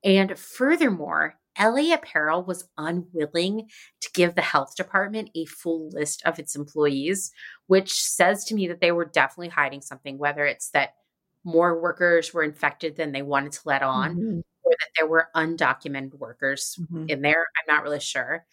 And 0.03 0.37
furthermore, 0.37 1.35
LA 1.59 1.93
Apparel 1.93 2.43
was 2.43 2.67
unwilling 2.77 3.67
to 4.01 4.09
give 4.13 4.35
the 4.35 4.41
health 4.41 4.75
department 4.75 5.29
a 5.35 5.45
full 5.45 5.89
list 5.89 6.21
of 6.25 6.37
its 6.37 6.55
employees, 6.55 7.31
which 7.67 7.93
says 7.93 8.45
to 8.45 8.55
me 8.55 8.67
that 8.67 8.81
they 8.81 8.91
were 8.91 9.05
definitely 9.05 9.49
hiding 9.49 9.81
something, 9.81 10.17
whether 10.17 10.45
it's 10.45 10.69
that 10.71 10.95
more 11.43 11.81
workers 11.81 12.33
were 12.33 12.43
infected 12.43 12.95
than 12.95 13.11
they 13.11 13.21
wanted 13.21 13.53
to 13.53 13.61
let 13.65 13.83
on, 13.83 14.15
mm-hmm. 14.15 14.39
or 14.63 14.71
that 14.71 14.89
there 14.97 15.07
were 15.07 15.29
undocumented 15.35 16.15
workers 16.15 16.77
mm-hmm. 16.79 17.05
in 17.07 17.21
there. 17.21 17.45
I'm 17.57 17.75
not 17.75 17.83
really 17.83 17.99
sure. 17.99 18.45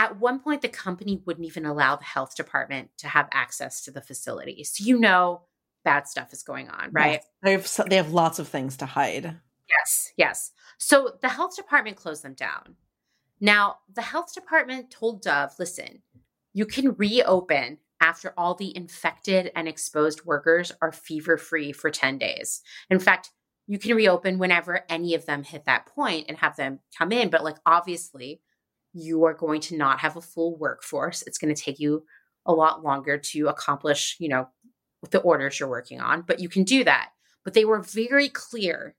At 0.00 0.18
one 0.18 0.40
point, 0.40 0.62
the 0.62 0.68
company 0.68 1.20
wouldn't 1.26 1.46
even 1.46 1.66
allow 1.66 1.94
the 1.94 2.04
health 2.04 2.34
department 2.34 2.88
to 2.98 3.06
have 3.06 3.28
access 3.34 3.82
to 3.82 3.90
the 3.90 4.00
facility. 4.00 4.64
So 4.64 4.82
you 4.82 4.98
know 4.98 5.42
bad 5.84 6.08
stuff 6.08 6.32
is 6.32 6.42
going 6.42 6.70
on, 6.70 6.88
right? 6.90 7.20
Yes. 7.20 7.26
They 7.42 7.52
have 7.82 7.90
they 7.90 7.96
have 7.96 8.10
lots 8.10 8.38
of 8.38 8.48
things 8.48 8.78
to 8.78 8.86
hide. 8.86 9.36
Yes, 9.68 10.12
yes. 10.16 10.52
So 10.78 11.18
the 11.20 11.28
health 11.28 11.54
department 11.54 11.98
closed 11.98 12.22
them 12.22 12.32
down. 12.32 12.76
Now, 13.42 13.76
the 13.94 14.00
health 14.00 14.32
department 14.32 14.90
told 14.90 15.20
Dov, 15.20 15.52
listen, 15.58 16.00
you 16.54 16.64
can 16.64 16.94
reopen 16.94 17.76
after 18.00 18.32
all 18.38 18.54
the 18.54 18.74
infected 18.74 19.52
and 19.54 19.68
exposed 19.68 20.24
workers 20.24 20.72
are 20.80 20.92
fever 20.92 21.36
free 21.36 21.72
for 21.72 21.90
10 21.90 22.16
days. 22.16 22.62
In 22.88 23.00
fact, 23.00 23.32
you 23.66 23.78
can 23.78 23.94
reopen 23.94 24.38
whenever 24.38 24.80
any 24.88 25.14
of 25.14 25.26
them 25.26 25.42
hit 25.42 25.66
that 25.66 25.86
point 25.86 26.24
and 26.28 26.38
have 26.38 26.56
them 26.56 26.80
come 26.96 27.12
in. 27.12 27.28
But, 27.28 27.44
like, 27.44 27.58
obviously, 27.66 28.40
you 28.92 29.24
are 29.24 29.34
going 29.34 29.60
to 29.62 29.76
not 29.76 30.00
have 30.00 30.16
a 30.16 30.20
full 30.20 30.56
workforce. 30.56 31.22
It's 31.22 31.38
going 31.38 31.54
to 31.54 31.60
take 31.60 31.78
you 31.78 32.04
a 32.46 32.52
lot 32.52 32.82
longer 32.82 33.18
to 33.18 33.48
accomplish, 33.48 34.16
you 34.18 34.28
know, 34.28 34.48
the 35.10 35.20
orders 35.20 35.58
you're 35.58 35.68
working 35.68 36.00
on, 36.00 36.22
but 36.22 36.40
you 36.40 36.48
can 36.48 36.64
do 36.64 36.84
that. 36.84 37.10
But 37.44 37.54
they 37.54 37.64
were 37.64 37.80
very 37.80 38.28
clear 38.28 38.94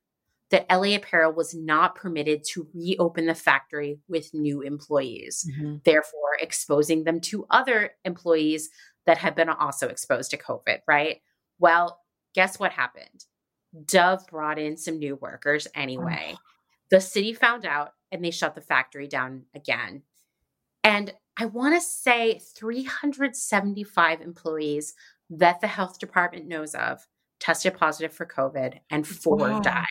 that 0.50 0.66
LA 0.70 0.96
Apparel 0.96 1.32
was 1.32 1.54
not 1.54 1.96
permitted 1.96 2.44
to 2.44 2.68
reopen 2.74 3.26
the 3.26 3.36
factory 3.36 4.00
with 4.08 4.34
new 4.34 4.62
employees, 4.62 5.48
mm-hmm. 5.50 5.78
therefore 5.86 6.38
exposing 6.42 7.04
them 7.04 7.22
to 7.22 7.46
other 7.50 7.92
employees 8.04 8.70
that 9.06 9.18
had 9.18 9.36
been 9.36 9.50
also 9.50 9.88
exposed 9.88 10.32
to 10.32 10.38
COVID, 10.38 10.80
right? 10.88 11.22
Well, 11.60 12.00
guess 12.36 12.60
what 12.60 12.72
happened? 12.72 13.26
Dov 13.86 14.28
brought 14.28 14.60
in 14.60 14.76
some 14.78 15.00
new 15.00 15.16
workers 15.16 15.68
anyway. 15.74 16.36
Oh. 16.36 16.51
The 16.92 17.02
city 17.02 17.34
found 17.34 17.66
out 17.66 17.94
and 18.12 18.24
they 18.24 18.32
shut 18.32 18.54
the 18.54 18.62
factory 18.62 19.08
down 19.08 19.44
again. 19.56 20.04
And 20.84 21.14
I 21.38 21.46
want 21.46 21.76
to 21.76 21.82
say 21.82 22.40
375 22.40 24.22
employees 24.22 24.94
that 25.30 25.62
the 25.62 25.68
health 25.68 26.00
department 26.00 26.48
knows 26.48 26.76
of 26.76 27.08
tested 27.40 27.78
positive 27.78 28.14
for 28.14 28.26
COVID 28.26 28.80
and 28.90 29.08
four 29.08 29.38
wow. 29.38 29.60
died. 29.60 29.86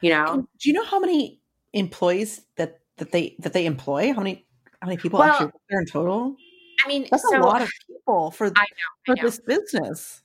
You 0.00 0.10
know? 0.10 0.46
Do 0.58 0.68
you 0.68 0.72
know 0.72 0.84
how 0.84 1.00
many 1.00 1.40
employees 1.72 2.42
that 2.56 2.80
that 2.98 3.10
they 3.10 3.34
that 3.40 3.52
they 3.52 3.66
employ? 3.66 4.12
How 4.12 4.20
many 4.20 4.46
how 4.80 4.86
many 4.86 4.96
people 4.96 5.18
well, 5.18 5.30
actually 5.30 5.50
there 5.68 5.80
in 5.80 5.86
total? 5.86 6.36
I 6.84 6.88
mean, 6.88 7.08
that's 7.10 7.28
so, 7.28 7.38
a 7.38 7.42
lot 7.42 7.62
of 7.62 7.68
people 7.86 8.30
for, 8.30 8.46
I 8.46 8.48
know, 8.48 8.64
for 9.04 9.12
I 9.12 9.14
know. 9.16 9.22
this 9.22 9.40
business. 9.40 10.22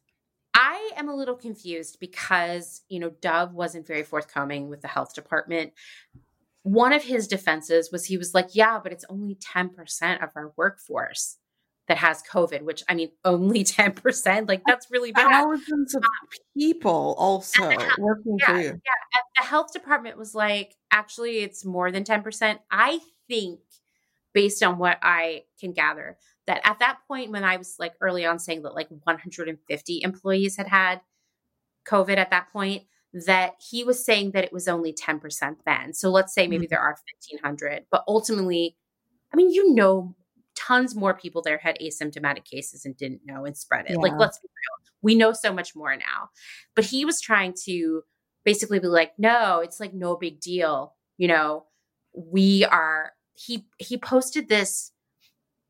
I 0.53 0.91
am 0.97 1.09
a 1.09 1.15
little 1.15 1.35
confused 1.35 1.97
because, 1.99 2.81
you 2.87 2.99
know, 2.99 3.09
Dov 3.21 3.53
wasn't 3.53 3.87
very 3.87 4.03
forthcoming 4.03 4.69
with 4.69 4.81
the 4.81 4.87
health 4.87 5.13
department. 5.13 5.73
One 6.61 6.93
of 6.93 7.03
his 7.03 7.27
defenses 7.27 7.91
was 7.91 8.05
he 8.05 8.17
was 8.17 8.33
like, 8.33 8.49
yeah, 8.53 8.79
but 8.81 8.91
it's 8.91 9.05
only 9.09 9.35
10% 9.35 10.23
of 10.23 10.29
our 10.35 10.53
workforce 10.55 11.37
that 11.87 11.97
has 11.97 12.23
COVID, 12.31 12.61
which 12.61 12.83
I 12.87 12.95
mean, 12.95 13.09
only 13.25 13.63
10%. 13.63 14.47
Like, 14.47 14.61
that's 14.65 14.89
really 14.91 15.11
bad. 15.11 15.29
Thousands 15.29 15.95
of 15.95 16.03
people 16.57 17.15
also 17.17 17.71
working 17.97 18.37
yeah, 18.39 18.45
for 18.45 18.57
you. 18.57 18.63
Yeah. 18.63 18.69
And 18.69 19.23
the 19.37 19.43
health 19.43 19.73
department 19.73 20.17
was 20.17 20.35
like, 20.35 20.75
actually, 20.91 21.39
it's 21.39 21.65
more 21.65 21.91
than 21.91 22.03
10%. 22.03 22.59
I 22.71 22.99
think, 23.27 23.59
based 24.33 24.63
on 24.63 24.77
what 24.77 24.99
I 25.01 25.43
can 25.59 25.73
gather, 25.73 26.17
that 26.47 26.61
at 26.63 26.79
that 26.79 26.99
point 27.07 27.31
when 27.31 27.43
I 27.43 27.57
was 27.57 27.75
like 27.79 27.93
early 28.01 28.25
on 28.25 28.39
saying 28.39 28.63
that 28.63 28.75
like 28.75 28.89
150 28.89 30.01
employees 30.03 30.57
had 30.57 30.67
had 30.67 31.01
COVID 31.87 32.17
at 32.17 32.31
that 32.31 32.51
point, 32.51 32.83
that 33.13 33.53
he 33.59 33.83
was 33.83 34.03
saying 34.03 34.31
that 34.31 34.43
it 34.43 34.51
was 34.51 34.67
only 34.67 34.93
10% 34.93 35.55
then. 35.65 35.93
So 35.93 36.09
let's 36.09 36.33
say 36.33 36.47
maybe 36.47 36.65
mm-hmm. 36.65 36.71
there 36.71 36.79
are 36.79 36.97
1500, 37.29 37.85
but 37.91 38.03
ultimately, 38.07 38.75
I 39.31 39.37
mean, 39.37 39.51
you 39.51 39.73
know, 39.73 40.15
tons 40.55 40.95
more 40.95 41.13
people 41.13 41.41
there 41.41 41.57
had 41.57 41.77
asymptomatic 41.79 42.45
cases 42.45 42.85
and 42.85 42.97
didn't 42.97 43.21
know 43.25 43.45
and 43.45 43.55
spread 43.55 43.85
it. 43.85 43.91
Yeah. 43.91 43.99
Like, 43.99 44.13
let's 44.17 44.39
be 44.39 44.47
real. 44.47 44.91
We 45.01 45.15
know 45.15 45.33
so 45.33 45.53
much 45.53 45.75
more 45.75 45.95
now. 45.95 46.29
But 46.75 46.85
he 46.85 47.05
was 47.05 47.21
trying 47.21 47.53
to 47.65 48.03
basically 48.43 48.79
be 48.79 48.87
like, 48.87 49.13
no, 49.17 49.59
it's 49.59 49.79
like 49.79 49.93
no 49.93 50.15
big 50.15 50.39
deal. 50.39 50.95
You 51.17 51.27
know, 51.27 51.65
we 52.13 52.65
are, 52.65 53.11
he, 53.33 53.67
he 53.77 53.97
posted 53.97 54.49
this 54.49 54.91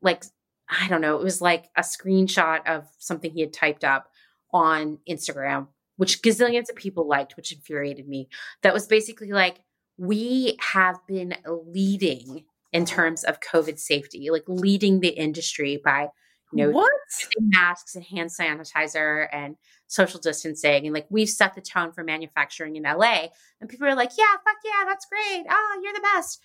like 0.00 0.24
I 0.68 0.88
don't 0.88 1.00
know, 1.00 1.16
it 1.16 1.22
was 1.22 1.40
like 1.40 1.66
a 1.76 1.82
screenshot 1.82 2.66
of 2.66 2.86
something 2.98 3.30
he 3.30 3.40
had 3.40 3.52
typed 3.52 3.84
up 3.84 4.10
on 4.52 4.98
Instagram, 5.08 5.68
which 5.96 6.22
gazillions 6.22 6.70
of 6.70 6.76
people 6.76 7.06
liked, 7.06 7.36
which 7.36 7.52
infuriated 7.52 8.08
me. 8.08 8.28
That 8.62 8.74
was 8.74 8.86
basically 8.86 9.32
like, 9.32 9.60
we 9.98 10.56
have 10.60 10.98
been 11.06 11.34
leading 11.46 12.44
in 12.72 12.84
terms 12.84 13.24
of 13.24 13.40
COVID 13.40 13.78
safety, 13.78 14.30
like 14.30 14.44
leading 14.48 15.00
the 15.00 15.08
industry 15.08 15.80
by, 15.84 16.08
you 16.52 16.64
know, 16.64 16.70
what? 16.70 16.90
masks 17.38 17.94
and 17.94 18.04
hand 18.04 18.30
sanitizer 18.30 19.28
and 19.32 19.56
social 19.86 20.18
distancing. 20.18 20.86
And 20.86 20.94
like 20.94 21.06
we've 21.10 21.28
set 21.28 21.54
the 21.54 21.60
tone 21.60 21.92
for 21.92 22.02
manufacturing 22.02 22.76
in 22.76 22.82
LA. 22.82 23.26
And 23.60 23.70
people 23.70 23.86
are 23.86 23.94
like, 23.94 24.10
yeah, 24.18 24.32
fuck 24.44 24.56
yeah, 24.64 24.84
that's 24.86 25.06
great. 25.06 25.46
Oh, 25.48 25.80
you're 25.82 25.92
the 25.92 26.00
best 26.14 26.40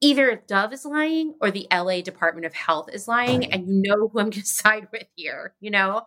either 0.00 0.42
Dov 0.46 0.72
is 0.72 0.84
lying 0.84 1.34
or 1.40 1.50
the 1.50 1.66
LA 1.72 2.00
Department 2.00 2.46
of 2.46 2.54
Health 2.54 2.88
is 2.92 3.08
lying, 3.08 3.52
and 3.52 3.66
you 3.66 3.82
know 3.82 4.08
who 4.08 4.18
I'm 4.18 4.30
going 4.30 4.32
to 4.32 4.44
side 4.44 4.88
with 4.92 5.06
here, 5.14 5.54
you 5.60 5.70
know? 5.70 6.02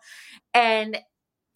And 0.53 0.99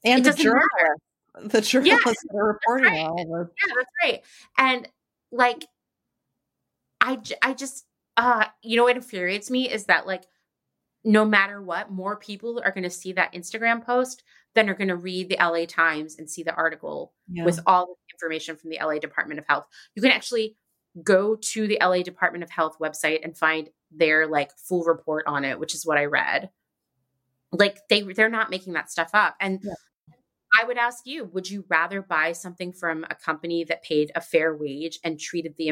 and 0.04 0.26
the 0.26 0.34
journalists, 0.34 1.04
the 1.42 1.62
journalists 1.62 2.24
that 2.30 2.38
are 2.38 2.48
reporting 2.48 2.94
right. 2.94 3.06
all 3.06 3.16
this. 3.16 3.54
Yeah, 3.58 3.74
that's 3.76 3.92
right. 4.04 4.22
And 4.58 4.88
like, 5.32 5.66
I, 7.00 7.20
I 7.42 7.54
just, 7.54 7.86
uh, 8.18 8.46
you 8.62 8.76
know 8.78 8.84
what 8.84 8.96
infuriates 8.96 9.50
me 9.50 9.70
is 9.70 9.86
that 9.86 10.06
like, 10.06 10.24
no 11.06 11.26
matter 11.26 11.62
what, 11.62 11.92
more 11.92 12.18
people 12.18 12.62
are 12.64 12.72
going 12.72 12.84
to 12.84 12.90
see 12.90 13.14
that 13.14 13.34
Instagram 13.34 13.84
post 13.84 14.24
than 14.56 14.70
are 14.70 14.76
going 14.76 14.88
to 14.90 14.96
read 14.96 15.30
the 15.30 15.38
LA 15.40 15.66
Times 15.66 16.18
and 16.18 16.30
see 16.30 16.44
the 16.44 16.54
article 16.54 17.14
yeah. 17.28 17.44
with 17.44 17.60
all 17.66 17.88
the 17.88 18.16
information 18.16 18.56
from 18.56 18.70
the 18.70 18.80
LA 18.82 19.00
Department 19.00 19.40
of 19.40 19.46
Health. 19.48 19.66
You 19.96 20.02
can 20.02 20.12
actually 20.12 20.56
go 21.02 21.36
to 21.36 21.68
the 21.68 21.80
LA 21.82 22.02
Department 22.04 22.44
of 22.44 22.50
Health 22.50 22.78
website 22.80 23.24
and 23.24 23.38
find 23.38 23.70
their 23.92 24.28
like 24.28 24.52
full 24.58 24.84
report 24.84 25.26
on 25.28 25.46
it, 25.46 25.60
which 25.60 25.74
is 25.74 25.86
what 25.86 25.98
I 25.98 26.06
read. 26.06 26.50
Like 27.52 27.80
they 27.90 28.02
they're 28.02 28.30
not 28.30 28.50
making 28.50 28.74
that 28.74 28.92
stuff 28.92 29.12
up. 29.14 29.36
And 29.40 29.60
yeah. 29.64 29.74
I 30.60 30.66
would 30.66 30.78
ask 30.78 31.06
you, 31.06 31.26
would 31.26 31.50
you 31.50 31.66
rather 31.68 32.02
buy 32.02 32.32
something 32.34 32.74
from 32.74 33.06
a 33.10 33.16
company 33.16 33.64
that 33.64 33.84
paid 33.84 34.12
a 34.14 34.22
fair 34.22 34.56
wage 34.56 35.00
and 35.04 35.20
treated 35.20 35.56
the 35.58 35.72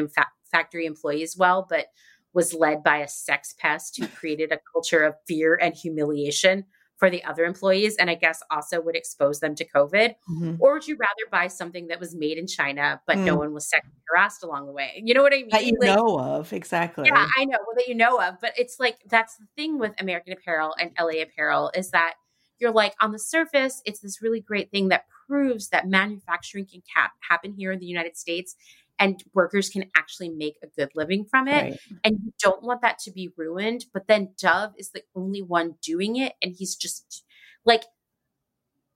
factory 0.50 0.86
employees 0.86 1.36
well, 1.36 1.66
but 1.68 1.86
was 2.34 2.54
led 2.54 2.82
by 2.82 2.98
a 2.98 3.08
sex 3.08 3.54
pest 3.58 3.96
who 3.98 4.06
created 4.08 4.50
a 4.50 4.60
culture 4.72 5.04
of 5.04 5.14
fear 5.26 5.54
and 5.60 5.74
humiliation 5.74 6.64
for 7.02 7.10
the 7.10 7.24
other 7.24 7.44
employees 7.44 7.96
and 7.96 8.08
I 8.08 8.14
guess 8.14 8.44
also 8.48 8.80
would 8.80 8.94
expose 8.94 9.40
them 9.40 9.56
to 9.56 9.64
COVID? 9.68 10.14
Mm-hmm. 10.30 10.54
Or 10.60 10.74
would 10.74 10.86
you 10.86 10.94
rather 10.94 11.28
buy 11.32 11.48
something 11.48 11.88
that 11.88 11.98
was 11.98 12.14
made 12.14 12.38
in 12.38 12.46
China, 12.46 13.00
but 13.08 13.16
mm. 13.16 13.24
no 13.24 13.34
one 13.34 13.52
was 13.52 13.68
sexually 13.68 13.96
harassed 14.08 14.44
along 14.44 14.66
the 14.66 14.72
way? 14.72 15.02
You 15.04 15.12
know 15.12 15.22
what 15.24 15.32
I 15.32 15.38
mean? 15.38 15.48
That 15.50 15.66
you 15.66 15.76
like, 15.80 15.96
know 15.96 16.20
of, 16.20 16.52
exactly. 16.52 17.06
Yeah, 17.08 17.26
I 17.36 17.44
know 17.44 17.58
well, 17.58 17.74
that 17.74 17.88
you 17.88 17.96
know 17.96 18.20
of. 18.20 18.36
But 18.40 18.52
it's 18.56 18.78
like 18.78 18.98
that's 19.10 19.36
the 19.36 19.46
thing 19.56 19.80
with 19.80 19.94
American 19.98 20.32
Apparel 20.32 20.76
and 20.78 20.92
LA 20.96 21.22
Apparel 21.22 21.72
is 21.74 21.90
that 21.90 22.14
you're 22.60 22.70
like 22.70 22.94
on 23.00 23.10
the 23.10 23.18
surface, 23.18 23.82
it's 23.84 23.98
this 23.98 24.22
really 24.22 24.40
great 24.40 24.70
thing 24.70 24.86
that 24.90 25.06
proves 25.26 25.70
that 25.70 25.88
manufacturing 25.88 26.66
can 26.66 26.82
cap- 26.94 27.14
happen 27.28 27.52
here 27.52 27.72
in 27.72 27.80
the 27.80 27.86
United 27.86 28.16
States 28.16 28.54
and 29.02 29.20
workers 29.34 29.68
can 29.68 29.90
actually 29.96 30.28
make 30.28 30.58
a 30.62 30.68
good 30.68 30.90
living 30.94 31.24
from 31.24 31.48
it. 31.48 31.62
Right. 31.62 31.80
And 32.04 32.20
you 32.24 32.32
don't 32.40 32.62
want 32.62 32.82
that 32.82 33.00
to 33.00 33.10
be 33.10 33.32
ruined. 33.36 33.86
But 33.92 34.06
then 34.06 34.28
Dov 34.38 34.74
is 34.78 34.90
the 34.90 35.02
only 35.16 35.42
one 35.42 35.74
doing 35.82 36.16
it. 36.16 36.34
And 36.40 36.54
he's 36.56 36.76
just 36.76 37.24
like, 37.64 37.82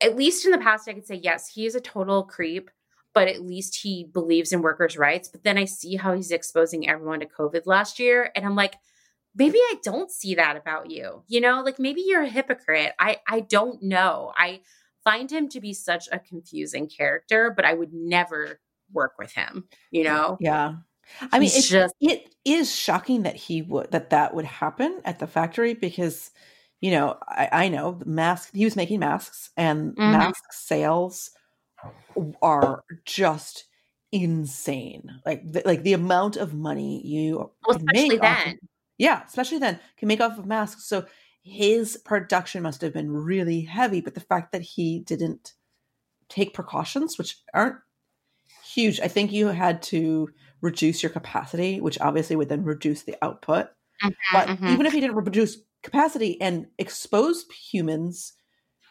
at 0.01 0.15
least 0.15 0.45
in 0.45 0.53
the 0.53 0.59
past, 0.59 0.89
I 0.89 0.93
could 0.93 1.09
say, 1.09 1.17
yes, 1.17 1.49
he 1.49 1.67
is 1.67 1.75
a 1.75 1.81
total 1.81 2.23
creep, 2.23 2.71
but 3.15 3.27
at 3.27 3.43
least 3.43 3.81
he 3.83 4.05
believes 4.05 4.53
in 4.53 4.63
workers' 4.63 4.97
rights. 4.97 5.29
But 5.29 5.43
then 5.43 5.59
I 5.59 5.65
see 5.65 5.97
how 5.97 6.15
he's 6.15 6.31
exposing 6.31 6.89
everyone 6.89 7.19
to 7.19 7.27
COVID 7.27 7.63
last 7.67 7.99
year. 7.99 8.31
And 8.37 8.47
I'm 8.47 8.55
like, 8.55 8.77
maybe 9.35 9.59
I 9.59 9.75
don't 9.83 10.11
see 10.11 10.37
that 10.37 10.57
about 10.57 10.89
you. 10.89 11.25
You 11.27 11.41
know, 11.41 11.63
like 11.63 11.81
maybe 11.81 12.05
you're 12.07 12.23
a 12.23 12.29
hypocrite. 12.29 12.93
I 13.01 13.17
I 13.27 13.41
don't 13.41 13.83
know. 13.83 14.33
I 14.37 14.61
find 15.03 15.33
him 15.33 15.49
to 15.49 15.61
be 15.61 15.73
such 15.73 16.09
a 16.13 16.21
confusing 16.21 16.89
character, 16.89 17.53
but 17.55 17.65
I 17.65 17.75
would 17.75 17.93
never 17.93 18.61
work 18.93 19.15
with 19.19 19.33
him, 19.33 19.69
you 19.91 20.05
know? 20.05 20.37
Yeah. 20.41 20.77
I 21.33 21.39
mean, 21.39 21.51
it's 21.53 21.69
just 21.69 21.95
it 22.01 22.35
is 22.45 22.75
shocking 22.75 23.23
that 23.23 23.37
he 23.37 23.63
would 23.63 23.93
that 23.93 24.11
that 24.11 24.35
would 24.35 24.45
happen 24.45 25.01
at 25.05 25.19
the 25.19 25.27
factory 25.27 25.75
because, 25.75 26.33
you 26.81 26.91
know, 26.91 27.17
I, 27.29 27.49
I 27.53 27.69
know 27.69 28.01
mask 28.05 28.51
he 28.53 28.65
was 28.65 28.77
making 28.77 29.01
masks 29.01 29.51
and 29.57 29.93
mm-hmm. 29.93 30.13
mask 30.13 30.53
sales 30.53 31.31
are 32.43 32.85
just 33.05 33.67
insane. 34.11 35.21
Like 35.25 35.51
the, 35.51 35.63
like 35.65 35.83
the 35.85 35.93
amount 35.93 36.37
of 36.37 36.55
money 36.55 37.07
you 37.07 37.53
well, 37.67 37.77
especially 37.77 38.19
then. 38.19 38.49
Of, 38.49 38.55
yeah, 38.99 39.23
especially 39.27 39.59
then 39.59 39.79
can 39.97 40.09
make 40.09 40.21
off 40.21 40.39
of 40.39 40.47
masks. 40.47 40.89
So 40.89 41.07
his 41.43 41.97
production 41.99 42.65
must 42.65 42.81
have 42.81 42.93
been 42.93 43.13
really 43.13 43.61
heavy, 43.61 44.01
but 44.01 44.15
the 44.15 44.21
fact 44.21 44.51
that 44.51 44.63
he 44.63 44.99
didn't 44.99 45.55
take 46.29 46.55
precautions, 46.55 47.17
which 47.17 47.37
aren't 47.55 47.77
huge. 48.65 49.01
I 49.01 49.09
think 49.09 49.33
you 49.33 49.49
had 49.49 49.83
to 49.85 50.29
reduce 50.61 51.03
your 51.03 51.11
capacity, 51.11 51.81
which 51.81 52.01
obviously 52.01 52.37
would 52.37 52.49
then 52.49 52.65
reduce 52.65 53.03
the 53.03 53.17
output. 53.23 53.67
Mm-hmm, 54.03 54.09
but 54.33 54.49
mm-hmm. 54.49 54.67
even 54.69 54.87
if 54.87 54.95
you 54.95 55.01
didn't 55.01 55.17
reduce 55.17 55.59
capacity 55.83 56.41
and 56.41 56.67
expose 56.79 57.45
humans 57.71 58.35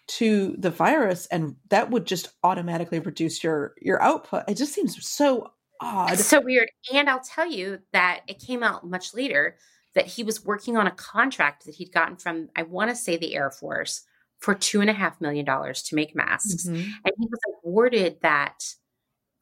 to 0.08 0.56
the 0.58 0.70
virus 0.70 1.26
and 1.28 1.56
that 1.70 1.90
would 1.90 2.06
just 2.06 2.30
automatically 2.44 3.00
reduce 3.00 3.44
your 3.44 3.74
your 3.82 4.02
output 4.02 4.44
it 4.48 4.56
just 4.56 4.74
seems 4.74 5.04
so 5.06 5.52
odd 5.82 6.14
it's 6.14 6.26
so 6.26 6.40
weird 6.42 6.70
and 6.94 7.10
i'll 7.10 7.20
tell 7.20 7.50
you 7.50 7.80
that 7.92 8.22
it 8.28 8.40
came 8.40 8.62
out 8.62 8.88
much 8.88 9.14
later 9.16 9.58
that 9.96 10.06
he 10.06 10.24
was 10.24 10.46
working 10.46 10.78
on 10.78 10.86
a 10.86 10.92
contract 10.92 11.66
that 11.66 11.76
he'd 11.76 11.92
gotten 11.92 12.16
from 12.16 12.50
i 12.56 12.62
want 12.62 12.90
to 12.90 12.96
say 12.96 13.18
the 13.18 13.36
air 13.36 13.50
force 13.50 14.04
for 14.38 14.54
two 14.54 14.80
and 14.80 14.90
a 14.90 14.94
half 14.94 15.20
million 15.20 15.44
dollars 15.44 15.82
to 15.82 15.96
make 15.96 16.16
masks 16.16 16.68
mm-hmm. 16.68 16.76
and 16.76 17.14
he 17.18 17.26
was 17.26 17.40
awarded 17.64 18.18
that 18.22 18.64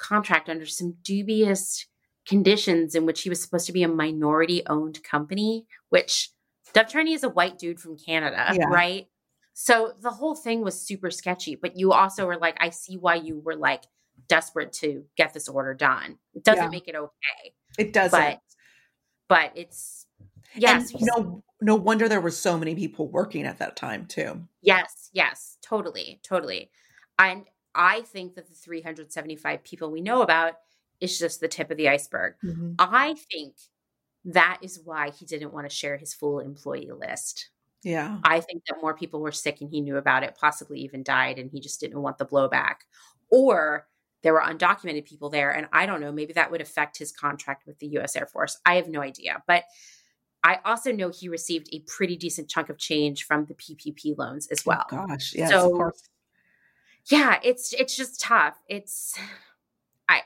contract 0.04 0.50
under 0.50 0.66
some 0.66 0.98
dubious 1.02 1.88
conditions 2.28 2.96
in 2.96 3.06
which 3.06 3.22
he 3.22 3.30
was 3.30 3.42
supposed 3.42 3.66
to 3.68 3.74
be 3.74 3.84
a 3.84 3.88
minority 3.88 4.62
owned 4.68 5.04
company, 5.04 5.66
which 5.90 6.30
Dov 6.74 6.88
Charney 6.88 7.14
is 7.14 7.24
a 7.24 7.30
white 7.30 7.58
dude 7.58 7.80
from 7.80 7.98
Canada, 7.98 8.54
yeah. 8.54 8.66
right? 8.66 9.08
So 9.54 9.94
the 10.02 10.10
whole 10.10 10.36
thing 10.36 10.62
was 10.62 10.80
super 10.80 11.12
sketchy. 11.12 11.56
But 11.56 11.78
you 11.78 11.94
also 11.94 12.26
were 12.26 12.38
like, 12.38 12.58
I 12.60 12.70
see 12.70 12.98
why 12.98 13.16
you 13.16 13.40
were 13.40 13.56
like 13.56 13.84
desperate 14.28 14.74
to 14.74 15.04
get 15.18 15.34
this 15.34 15.48
order 15.48 15.74
done. 15.74 16.18
It 16.34 16.44
doesn't 16.44 16.66
yeah. 16.66 16.70
make 16.70 16.88
it 16.88 16.96
okay. 16.96 17.54
It 17.78 17.94
doesn't. 17.94 18.20
But, 18.20 18.40
but 19.30 19.52
it's 19.56 20.06
yes. 20.56 20.92
And 20.94 21.02
no 21.04 21.44
no 21.62 21.76
wonder 21.76 22.10
there 22.10 22.22
were 22.22 22.32
so 22.32 22.58
many 22.58 22.76
people 22.76 23.08
working 23.08 23.46
at 23.46 23.60
that 23.60 23.76
time 23.76 24.06
too. 24.06 24.48
Yes, 24.62 25.10
yes, 25.14 25.58
totally, 25.62 26.20
totally. 26.24 26.70
And 27.18 27.46
I 27.76 28.02
think 28.02 28.36
that 28.36 28.48
the 28.48 28.54
375 28.54 29.64
people 29.64 29.92
we 29.92 30.02
know 30.02 30.22
about 30.22 30.54
is 31.00 31.20
just 31.20 31.42
the 31.42 31.48
tip 31.48 31.72
of 31.72 31.78
the 31.78 31.90
iceberg. 31.90 32.36
Mm-hmm. 32.44 32.74
I 32.80 33.16
think 33.32 33.56
that 34.26 34.60
is 34.62 34.80
why 34.84 35.10
he 35.10 35.26
didn't 35.26 35.54
want 35.54 35.70
to 35.70 35.76
share 35.76 35.98
his 35.98 36.14
full 36.14 36.40
employee 36.40 36.92
list. 36.98 37.50
Yeah. 37.84 38.20
I 38.24 38.40
think 38.40 38.64
that 38.66 38.78
more 38.82 38.96
people 38.96 39.20
were 39.20 39.34
sick 39.34 39.60
and 39.60 39.70
he 39.70 39.82
knew 39.82 39.98
about 39.98 40.24
it, 40.24 40.38
possibly 40.40 40.80
even 40.80 41.04
died, 41.04 41.40
and 41.40 41.52
he 41.52 41.60
just 41.60 41.82
didn't 41.82 42.02
want 42.02 42.18
the 42.18 42.26
blowback. 42.26 42.76
Or 43.30 43.88
there 44.22 44.34
were 44.34 44.42
undocumented 44.42 45.06
people 45.06 45.30
there. 45.30 45.52
And 45.52 45.68
I 45.74 45.86
don't 45.86 46.00
know, 46.00 46.12
maybe 46.12 46.34
that 46.34 46.50
would 46.52 46.62
affect 46.62 46.98
his 46.98 47.12
contract 47.12 47.68
with 47.68 47.80
the 47.80 47.88
US 47.98 48.16
Air 48.16 48.28
Force. 48.28 48.58
I 48.66 48.76
have 48.76 48.88
no 48.88 49.02
idea. 49.02 49.44
But 49.46 49.66
I 50.46 50.60
also 50.64 50.94
know 50.94 51.10
he 51.10 51.28
received 51.28 51.68
a 51.74 51.84
pretty 51.88 52.16
decent 52.16 52.50
chunk 52.50 52.70
of 52.70 52.78
change 52.78 53.26
from 53.26 53.46
the 53.46 53.56
PPP 53.56 54.18
loans 54.18 54.48
as 54.48 54.60
oh, 54.62 54.64
well. 54.68 54.86
Oh 54.92 55.08
gosh, 55.08 55.34
yes, 55.36 55.50
so, 55.50 55.66
of 55.66 55.72
course 55.74 56.10
yeah, 57.10 57.40
it's 57.44 57.74
it's 57.74 57.96
just 57.96 58.22
tough. 58.22 58.56
It's 58.68 59.18
I 60.08 60.22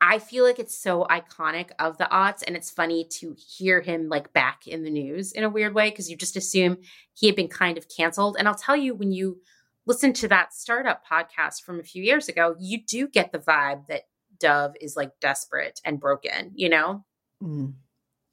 I 0.00 0.18
feel 0.18 0.44
like 0.44 0.58
it's 0.58 0.78
so 0.78 1.06
iconic 1.10 1.70
of 1.78 1.98
the 1.98 2.08
aughts, 2.10 2.42
and 2.46 2.56
it's 2.56 2.70
funny 2.70 3.04
to 3.12 3.34
hear 3.34 3.80
him 3.80 4.08
like 4.08 4.32
back 4.32 4.66
in 4.66 4.82
the 4.82 4.90
news 4.90 5.32
in 5.32 5.44
a 5.44 5.50
weird 5.50 5.74
way 5.74 5.90
because 5.90 6.10
you 6.10 6.16
just 6.16 6.36
assume 6.36 6.78
he 7.14 7.26
had 7.26 7.36
been 7.36 7.48
kind 7.48 7.76
of 7.76 7.88
canceled. 7.88 8.36
And 8.38 8.48
I'll 8.48 8.54
tell 8.54 8.76
you, 8.76 8.94
when 8.94 9.12
you 9.12 9.40
listen 9.86 10.12
to 10.14 10.28
that 10.28 10.54
startup 10.54 11.02
podcast 11.06 11.62
from 11.62 11.80
a 11.80 11.84
few 11.84 12.02
years 12.02 12.28
ago, 12.28 12.56
you 12.58 12.84
do 12.84 13.08
get 13.08 13.32
the 13.32 13.38
vibe 13.38 13.86
that 13.86 14.02
Dov 14.38 14.74
is 14.80 14.96
like 14.96 15.12
desperate 15.20 15.80
and 15.84 16.00
broken, 16.00 16.52
you 16.54 16.68
know? 16.68 17.04
Mm. 17.42 17.74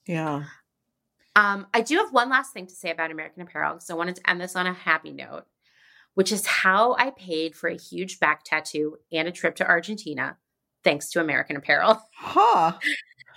Yeah. 0.07 0.43
Um, 1.35 1.67
I 1.73 1.81
do 1.81 1.97
have 1.97 2.11
one 2.11 2.29
last 2.29 2.53
thing 2.53 2.67
to 2.67 2.75
say 2.75 2.91
about 2.91 3.11
American 3.11 3.41
Apparel 3.41 3.75
because 3.75 3.89
I 3.89 3.95
wanted 3.95 4.15
to 4.17 4.29
end 4.29 4.41
this 4.41 4.55
on 4.55 4.67
a 4.67 4.73
happy 4.73 5.11
note 5.11 5.45
which 6.15 6.31
is 6.31 6.45
how 6.45 6.95
I 6.97 7.11
paid 7.11 7.55
for 7.55 7.69
a 7.69 7.77
huge 7.77 8.19
back 8.19 8.43
tattoo 8.43 8.97
and 9.11 9.27
a 9.27 9.31
trip 9.31 9.55
to 9.55 9.67
Argentina, 9.67 10.37
thanks 10.83 11.09
to 11.11 11.21
American 11.21 11.57
Apparel. 11.57 12.01
Huh. 12.15 12.73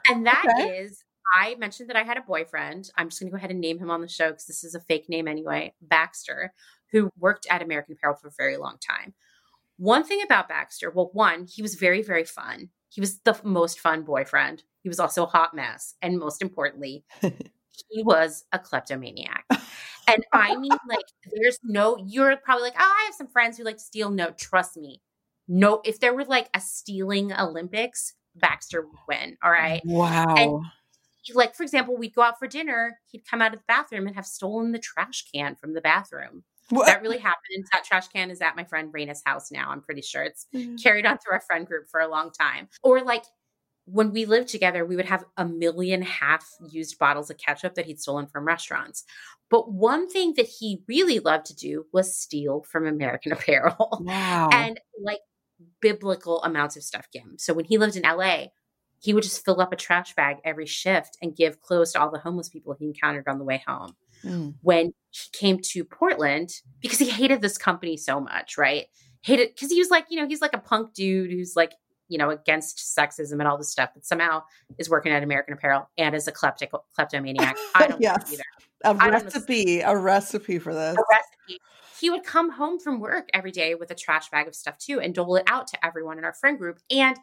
and 0.08 0.26
that 0.26 0.44
okay. 0.58 0.78
is, 0.78 1.04
I 1.34 1.56
mentioned 1.56 1.90
that 1.90 1.96
I 1.96 2.02
had 2.02 2.16
a 2.16 2.22
boyfriend. 2.22 2.90
I'm 2.96 3.08
just 3.08 3.20
going 3.20 3.28
to 3.28 3.32
go 3.32 3.36
ahead 3.36 3.50
and 3.50 3.60
name 3.60 3.78
him 3.78 3.90
on 3.90 4.00
the 4.00 4.08
show 4.08 4.30
because 4.30 4.46
this 4.46 4.64
is 4.64 4.74
a 4.74 4.80
fake 4.80 5.08
name 5.08 5.28
anyway, 5.28 5.74
Baxter, 5.80 6.52
who 6.92 7.10
worked 7.18 7.46
at 7.50 7.62
American 7.62 7.94
Apparel 7.94 8.16
for 8.16 8.28
a 8.28 8.34
very 8.38 8.56
long 8.56 8.76
time. 8.78 9.12
One 9.76 10.04
thing 10.04 10.22
about 10.22 10.48
Baxter, 10.48 10.90
well, 10.90 11.10
one, 11.12 11.46
he 11.46 11.62
was 11.62 11.74
very, 11.74 12.02
very 12.02 12.24
fun. 12.24 12.70
He 12.88 13.00
was 13.00 13.18
the 13.20 13.38
most 13.42 13.80
fun 13.80 14.02
boyfriend. 14.02 14.62
He 14.82 14.88
was 14.88 15.00
also 15.00 15.24
a 15.24 15.28
hot 15.28 15.54
mess. 15.54 15.94
And 16.00 16.18
most 16.18 16.40
importantly, 16.40 17.04
he 17.20 18.02
was 18.02 18.44
a 18.52 18.58
kleptomaniac. 18.58 19.44
And 20.08 20.24
I 20.32 20.56
mean, 20.56 20.70
like, 20.88 21.06
there's 21.32 21.58
no, 21.64 21.96
you're 22.06 22.36
probably 22.36 22.64
like, 22.64 22.76
oh, 22.78 22.94
I 22.98 23.04
have 23.06 23.14
some 23.14 23.28
friends 23.28 23.58
who 23.58 23.64
like 23.64 23.78
to 23.78 23.82
steal. 23.82 24.10
No, 24.10 24.30
trust 24.30 24.76
me. 24.76 25.02
No, 25.48 25.80
if 25.84 26.00
there 26.00 26.14
were 26.14 26.24
like 26.24 26.48
a 26.54 26.60
stealing 26.60 27.32
Olympics, 27.32 28.14
Baxter 28.34 28.82
would 28.82 28.98
win. 29.08 29.36
All 29.42 29.50
right. 29.50 29.82
Wow. 29.84 30.34
And 30.36 30.62
like, 31.34 31.54
for 31.54 31.62
example, 31.62 31.96
we'd 31.96 32.14
go 32.14 32.22
out 32.22 32.38
for 32.38 32.46
dinner, 32.46 32.98
he'd 33.10 33.26
come 33.28 33.42
out 33.42 33.52
of 33.52 33.60
the 33.60 33.64
bathroom 33.66 34.06
and 34.06 34.14
have 34.14 34.26
stolen 34.26 34.72
the 34.72 34.78
trash 34.78 35.24
can 35.32 35.56
from 35.56 35.74
the 35.74 35.80
bathroom. 35.80 36.44
What? 36.70 36.86
That 36.86 37.02
really 37.02 37.18
happened. 37.18 37.66
That 37.72 37.84
trash 37.84 38.08
can 38.08 38.30
is 38.30 38.40
at 38.40 38.56
my 38.56 38.64
friend 38.64 38.92
Raina's 38.92 39.22
house 39.24 39.52
now. 39.52 39.70
I'm 39.70 39.80
pretty 39.80 40.02
sure 40.02 40.22
it's 40.22 40.46
mm-hmm. 40.54 40.76
carried 40.76 41.06
on 41.06 41.18
through 41.18 41.34
our 41.34 41.40
friend 41.40 41.66
group 41.66 41.88
for 41.88 42.00
a 42.00 42.08
long 42.08 42.30
time. 42.30 42.68
Or 42.82 43.02
like 43.02 43.24
when 43.86 44.12
we 44.12 44.24
lived 44.24 44.48
together, 44.48 44.84
we 44.84 44.96
would 44.96 45.06
have 45.06 45.24
a 45.36 45.44
million 45.44 46.02
half 46.02 46.46
used 46.68 46.98
bottles 46.98 47.30
of 47.30 47.38
ketchup 47.38 47.74
that 47.74 47.86
he'd 47.86 48.00
stolen 48.00 48.26
from 48.26 48.44
restaurants. 48.44 49.04
But 49.48 49.72
one 49.72 50.08
thing 50.08 50.34
that 50.36 50.46
he 50.46 50.82
really 50.88 51.20
loved 51.20 51.46
to 51.46 51.54
do 51.54 51.86
was 51.92 52.14
steal 52.14 52.62
from 52.62 52.86
American 52.86 53.32
Apparel. 53.32 54.02
Wow. 54.04 54.50
and 54.52 54.80
like 55.02 55.20
biblical 55.80 56.42
amounts 56.42 56.76
of 56.76 56.82
stuff, 56.82 57.06
Kim. 57.12 57.38
So 57.38 57.54
when 57.54 57.64
he 57.64 57.78
lived 57.78 57.96
in 57.96 58.02
LA, 58.02 58.46
he 58.98 59.14
would 59.14 59.22
just 59.22 59.44
fill 59.44 59.60
up 59.60 59.72
a 59.72 59.76
trash 59.76 60.14
bag 60.14 60.38
every 60.44 60.66
shift 60.66 61.16
and 61.22 61.36
give 61.36 61.60
clothes 61.60 61.92
to 61.92 62.00
all 62.00 62.10
the 62.10 62.18
homeless 62.18 62.48
people 62.48 62.74
he 62.78 62.86
encountered 62.86 63.28
on 63.28 63.38
the 63.38 63.44
way 63.44 63.62
home. 63.66 63.94
Mm. 64.24 64.54
When 64.62 64.92
he 65.10 65.30
came 65.32 65.60
to 65.60 65.84
Portland, 65.84 66.50
because 66.80 66.98
he 66.98 67.08
hated 67.08 67.40
this 67.40 67.58
company 67.58 67.96
so 67.96 68.20
much, 68.20 68.58
right? 68.58 68.86
Hated 69.22 69.50
because 69.54 69.70
he 69.70 69.78
was 69.78 69.90
like, 69.90 70.06
you 70.08 70.20
know, 70.20 70.26
he's 70.26 70.40
like 70.40 70.54
a 70.54 70.58
punk 70.58 70.94
dude 70.94 71.30
who's 71.30 71.54
like 71.54 71.72
you 72.08 72.18
know, 72.18 72.30
against 72.30 72.78
sexism 72.78 73.32
and 73.32 73.48
all 73.48 73.58
this 73.58 73.70
stuff, 73.70 73.90
but 73.94 74.04
somehow 74.04 74.42
is 74.78 74.88
working 74.88 75.12
at 75.12 75.22
American 75.22 75.54
Apparel 75.54 75.88
and 75.98 76.14
is 76.14 76.28
a 76.28 76.32
kleptic, 76.32 76.68
kleptomaniac. 76.94 77.56
I 77.74 77.86
don't 77.88 78.00
yes. 78.00 78.32
either. 78.32 78.42
A 78.84 78.94
recipe, 78.94 79.80
a 79.80 79.96
recipe 79.96 80.58
for 80.58 80.74
this. 80.74 80.96
A 80.96 81.02
recipe. 81.10 81.60
He 81.98 82.10
would 82.10 82.24
come 82.24 82.50
home 82.50 82.78
from 82.78 83.00
work 83.00 83.28
every 83.32 83.50
day 83.50 83.74
with 83.74 83.90
a 83.90 83.94
trash 83.94 84.28
bag 84.28 84.46
of 84.46 84.54
stuff 84.54 84.78
too 84.78 85.00
and 85.00 85.14
dole 85.14 85.36
it 85.36 85.44
out 85.46 85.66
to 85.68 85.84
everyone 85.84 86.18
in 86.18 86.24
our 86.24 86.34
friend 86.34 86.58
group. 86.58 86.78
And 86.90 87.16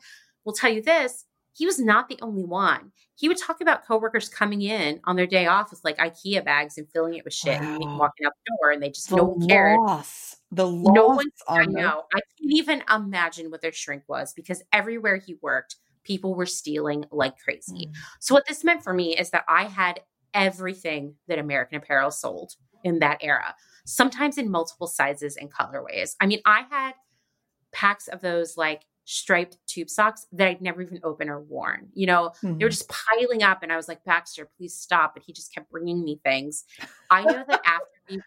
we'll 0.44 0.56
tell 0.56 0.72
you 0.72 0.82
this 0.82 1.26
he 1.54 1.66
was 1.66 1.80
not 1.80 2.10
the 2.10 2.18
only 2.22 2.44
one. 2.44 2.92
He 3.16 3.28
would 3.28 3.38
talk 3.38 3.62
about 3.62 3.86
coworkers 3.86 4.28
coming 4.28 4.62
in 4.64 5.00
on 5.06 5.16
their 5.16 5.28
day 5.28 5.46
off 5.46 5.70
with 5.70 5.82
like 5.84 5.98
IKEA 5.98 6.44
bags 6.44 6.78
and 6.78 6.90
filling 6.92 7.14
it 7.14 7.24
with 7.24 7.34
shit 7.34 7.62
wow. 7.62 7.76
and 7.76 7.98
walking 7.98 8.26
out 8.26 8.34
the 8.46 8.58
door, 8.60 8.72
and 8.72 8.82
they 8.82 8.90
just 8.90 9.10
the 9.10 9.18
no 9.18 9.24
one 9.26 9.48
cared. 9.48 9.80
Loss. 9.80 10.38
The 10.52 10.68
loss 10.68 10.96
no 10.96 11.08
one. 11.08 11.28
I 11.48 11.66
know. 11.66 12.04
I 12.14 12.20
can't 12.20 12.52
even 12.52 12.84
imagine 12.94 13.52
what 13.52 13.62
their 13.62 13.72
shrink 13.72 14.04
was 14.08 14.34
because 14.34 14.64
everywhere 14.74 15.18
he 15.18 15.38
worked, 15.42 15.76
people 16.04 16.36
were 16.36 16.46
stealing 16.46 17.06
like 17.12 17.38
crazy. 17.38 17.88
Mm. 17.88 17.94
So 18.20 18.34
what 18.34 18.46
this 18.48 18.64
meant 18.64 18.84
for 18.84 18.94
me 18.94 19.16
is 19.18 19.30
that 19.30 19.46
I 19.48 19.66
had 19.66 20.02
everything 20.34 21.16
that 21.28 21.40
American 21.40 21.78
Apparel 21.78 22.12
sold 22.12 22.54
in 22.84 23.00
that 23.00 23.20
era, 23.22 23.56
sometimes 23.86 24.38
in 24.38 24.50
multiple 24.50 24.88
sizes 24.88 25.38
and 25.38 25.54
colorways. 25.54 26.16
I 26.20 26.26
mean, 26.26 26.42
I 26.46 26.66
had 26.70 26.94
packs 27.72 28.08
of 28.08 28.22
those 28.22 28.58
like 28.58 28.84
striped 29.06 29.58
tube 29.68 29.90
socks 29.90 30.28
that 30.32 30.48
I'd 30.48 30.62
never 30.62 30.82
even 30.82 31.00
opened 31.04 31.30
or 31.30 31.42
worn. 31.42 31.90
You 31.94 32.08
know, 32.08 32.30
mm-hmm. 32.30 32.58
they 32.58 32.66
were 32.66 32.70
mm-hmm. 32.70 32.70
just 32.70 32.90
piling 32.90 33.44
up, 33.44 33.64
and 33.64 33.72
I 33.72 33.76
was 33.76 33.88
like, 33.88 34.04
Baxter, 34.04 34.50
please 34.58 34.74
stop. 34.74 35.14
But 35.14 35.24
he 35.24 35.34
just 35.34 35.54
kept 35.54 35.70
bringing 35.72 36.04
me 36.04 36.20
things. 36.24 36.66
I 37.10 37.24
know 37.24 37.44
that 37.48 37.62
after 37.66 38.00
we 38.10 38.22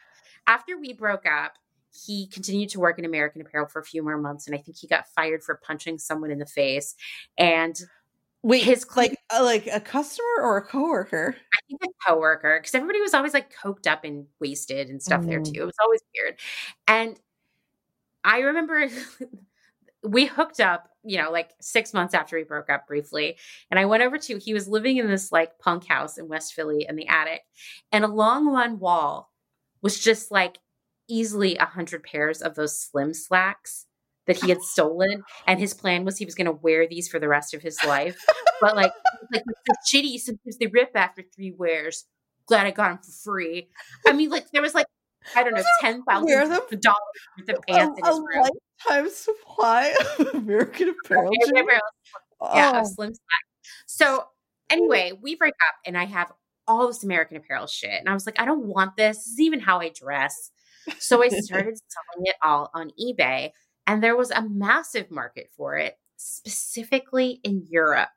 after 0.47 0.79
we 0.79 0.93
broke 0.93 1.27
up, 1.27 1.55
he 1.93 2.27
continued 2.29 2.71
to 2.71 2.81
work 2.81 2.99
in 2.99 3.05
American 3.05 3.41
Apparel 3.41 3.67
for 3.67 3.81
a 3.81 3.85
few 3.85 4.03
more 4.03 4.19
months, 4.19 4.47
and 4.47 4.55
I 4.55 4.59
think 4.59 4.77
he 4.79 4.87
got 4.87 5.09
fired 5.09 5.43
for 5.43 5.61
punching 5.65 5.99
someone 5.99 6.31
in 6.31 6.39
the 6.39 6.47
face. 6.47 6.95
And 7.39 7.79
Wait, 8.47 8.63
his 8.63 8.87
like 8.97 9.19
uh, 9.35 9.43
like 9.43 9.67
a 9.67 9.81
customer 9.81 10.41
or 10.41 10.59
a 10.59 10.63
coworker? 10.63 11.35
I 11.37 11.59
think 11.67 11.81
a 11.83 12.09
coworker 12.09 12.61
because 12.61 12.77
everybody 12.77 13.01
was 13.01 13.13
always 13.13 13.35
like 13.35 13.53
coked 13.53 13.89
up 13.89 14.05
and 14.05 14.27
wasted 14.39 14.89
and 14.89 15.03
stuff 15.03 15.23
mm. 15.23 15.27
there 15.27 15.41
too. 15.41 15.63
It 15.63 15.65
was 15.65 15.75
always 15.83 16.01
weird. 16.15 16.39
And 16.87 17.19
I 18.23 18.39
remember 18.39 18.89
we 20.07 20.27
hooked 20.27 20.61
up, 20.61 20.89
you 21.03 21.19
know, 21.19 21.31
like 21.31 21.51
six 21.61 21.93
months 21.93 22.15
after 22.15 22.37
we 22.37 22.45
broke 22.45 22.71
up 22.71 22.87
briefly. 22.87 23.37
And 23.71 23.81
I 23.81 23.87
went 23.87 24.03
over 24.03 24.19
to, 24.19 24.39
he 24.39 24.55
was 24.55 24.69
living 24.69 24.99
in 24.99 25.09
this 25.09 25.33
like 25.33 25.59
punk 25.59 25.87
house 25.87 26.17
in 26.17 26.29
West 26.29 26.55
Philly 26.55 26.87
in 26.89 26.97
the 26.97 27.09
attic. 27.09 27.43
And 27.93 28.05
along 28.05 28.51
one 28.51 28.79
wall 28.79 29.33
was 29.83 29.99
just 29.99 30.31
like 30.31 30.59
easily 31.09 31.57
a 31.57 31.65
hundred 31.65 32.03
pairs 32.03 32.41
of 32.41 32.55
those 32.55 32.81
slim 32.81 33.15
slacks 33.15 33.87
that 34.27 34.37
he 34.37 34.49
had 34.49 34.63
stolen, 34.63 35.23
and 35.47 35.61
his 35.61 35.75
plan 35.75 36.05
was 36.05 36.19
he 36.19 36.25
was 36.25 36.35
going 36.35 36.47
to 36.47 36.53
wear 36.53 36.87
these 36.87 37.09
for 37.09 37.19
the 37.19 37.29
rest 37.29 37.55
of 37.55 37.63
his 37.63 37.79
life. 37.85 38.25
but 38.61 38.75
like, 38.75 38.93
like 39.33 39.45
the 39.45 39.77
shitty. 39.93 40.19
Sometimes 40.19 40.59
they 40.59 40.67
rip 40.67 40.91
after 40.95 41.23
three 41.23 41.53
wears. 41.57 42.05
Glad 42.47 42.67
I 42.67 42.71
got 42.71 42.89
them 42.89 42.99
for 42.99 43.13
free. 43.13 43.69
I 44.07 44.13
mean, 44.13 44.31
like 44.31 44.51
there 44.51 44.63
was 44.63 44.75
like 44.75 44.87
I 45.35 45.43
don't 45.43 45.55
know 45.55 45.63
ten 45.81 46.03
thousand 46.05 46.29
dollars 46.29 46.49
worth 46.49 47.57
of 47.57 47.63
pants 47.69 48.01
a, 48.03 48.07
in 48.07 48.13
his 48.13 48.21
room. 48.21 48.51
Lifetime 48.85 49.11
supply 49.11 49.95
of 50.19 50.35
American 50.35 50.91
Apparel. 50.91 51.31
Yeah, 52.55 52.83
oh. 52.85 52.85
slim 52.85 53.15
slack. 53.15 53.41
So 53.87 54.25
anyway, 54.71 55.13
we 55.21 55.35
break 55.35 55.55
up, 55.61 55.75
and 55.85 55.97
I 55.97 56.05
have 56.05 56.33
all 56.67 56.87
this 56.87 57.05
American 57.05 57.37
Apparel 57.37 57.67
shit, 57.67 57.99
and 58.01 58.09
I 58.09 58.15
was 58.15 58.27
like, 58.27 58.41
I 58.41 58.45
don't 58.45 58.67
want 58.67 58.97
this. 58.97 59.19
This 59.19 59.27
is 59.29 59.41
even 59.41 59.61
how 59.61 59.81
I 59.81 59.91
dress. 59.91 60.51
So 60.99 61.23
I 61.23 61.29
started 61.41 61.77
selling 61.77 62.27
it 62.27 62.37
all 62.43 62.71
on 62.75 62.91
eBay. 63.01 63.51
And 63.87 64.03
there 64.03 64.17
was 64.17 64.33
a 64.33 64.43
massive 64.43 65.11
market 65.11 65.51
for 65.57 65.77
it, 65.77 65.97
specifically 66.17 67.41
in 67.45 67.65
Europe. 67.69 68.09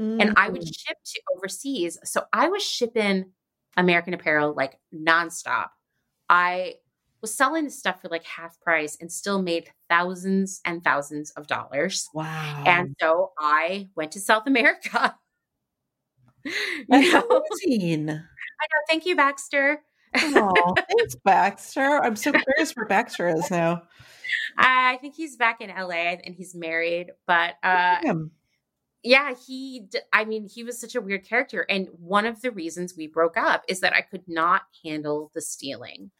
Mm-hmm. 0.00 0.20
And 0.20 0.34
I 0.36 0.48
would 0.48 0.62
mm. 0.62 0.76
ship 0.76 0.96
to 1.04 1.20
overseas. 1.36 1.98
So 2.04 2.24
I 2.32 2.48
was 2.48 2.62
shipping 2.62 3.26
American 3.76 4.14
Apparel 4.14 4.54
like 4.54 4.78
nonstop. 4.92 5.68
I 6.28 6.74
was 7.22 7.34
selling 7.34 7.64
the 7.64 7.70
stuff 7.70 8.02
for 8.02 8.08
like 8.08 8.24
half 8.24 8.60
price 8.60 8.98
and 9.00 9.10
still 9.10 9.40
made 9.40 9.70
thousands 9.88 10.60
and 10.66 10.84
thousands 10.84 11.30
of 11.30 11.46
dollars. 11.46 12.08
Wow. 12.12 12.64
And 12.66 12.94
so 13.00 13.32
I 13.38 13.88
went 13.94 14.12
to 14.12 14.20
South 14.20 14.46
America. 14.46 15.16
That's 16.88 17.12
know? 17.12 17.42
amazing. 17.64 18.10
I 18.10 18.12
know. 18.12 18.80
Thank 18.88 19.06
you, 19.06 19.16
Baxter. 19.16 19.80
Oh, 20.14 20.74
thanks, 20.98 21.14
Baxter. 21.24 22.02
I'm 22.02 22.16
so 22.16 22.32
curious 22.32 22.74
where 22.76 22.86
Baxter 22.86 23.28
is 23.28 23.50
now. 23.50 23.82
I 24.58 24.98
think 25.00 25.14
he's 25.14 25.36
back 25.36 25.60
in 25.60 25.70
LA 25.70 26.16
and 26.24 26.34
he's 26.34 26.54
married, 26.54 27.12
but 27.26 27.54
uh, 27.62 27.98
yeah, 29.02 29.34
he, 29.46 29.88
I 30.12 30.24
mean, 30.24 30.48
he 30.48 30.64
was 30.64 30.80
such 30.80 30.94
a 30.94 31.00
weird 31.00 31.24
character. 31.24 31.66
And 31.68 31.88
one 31.98 32.26
of 32.26 32.40
the 32.40 32.50
reasons 32.50 32.94
we 32.96 33.06
broke 33.06 33.36
up 33.36 33.64
is 33.68 33.80
that 33.80 33.94
I 33.94 34.00
could 34.00 34.22
not 34.28 34.62
handle 34.84 35.30
the 35.34 35.40
stealing. 35.40 36.10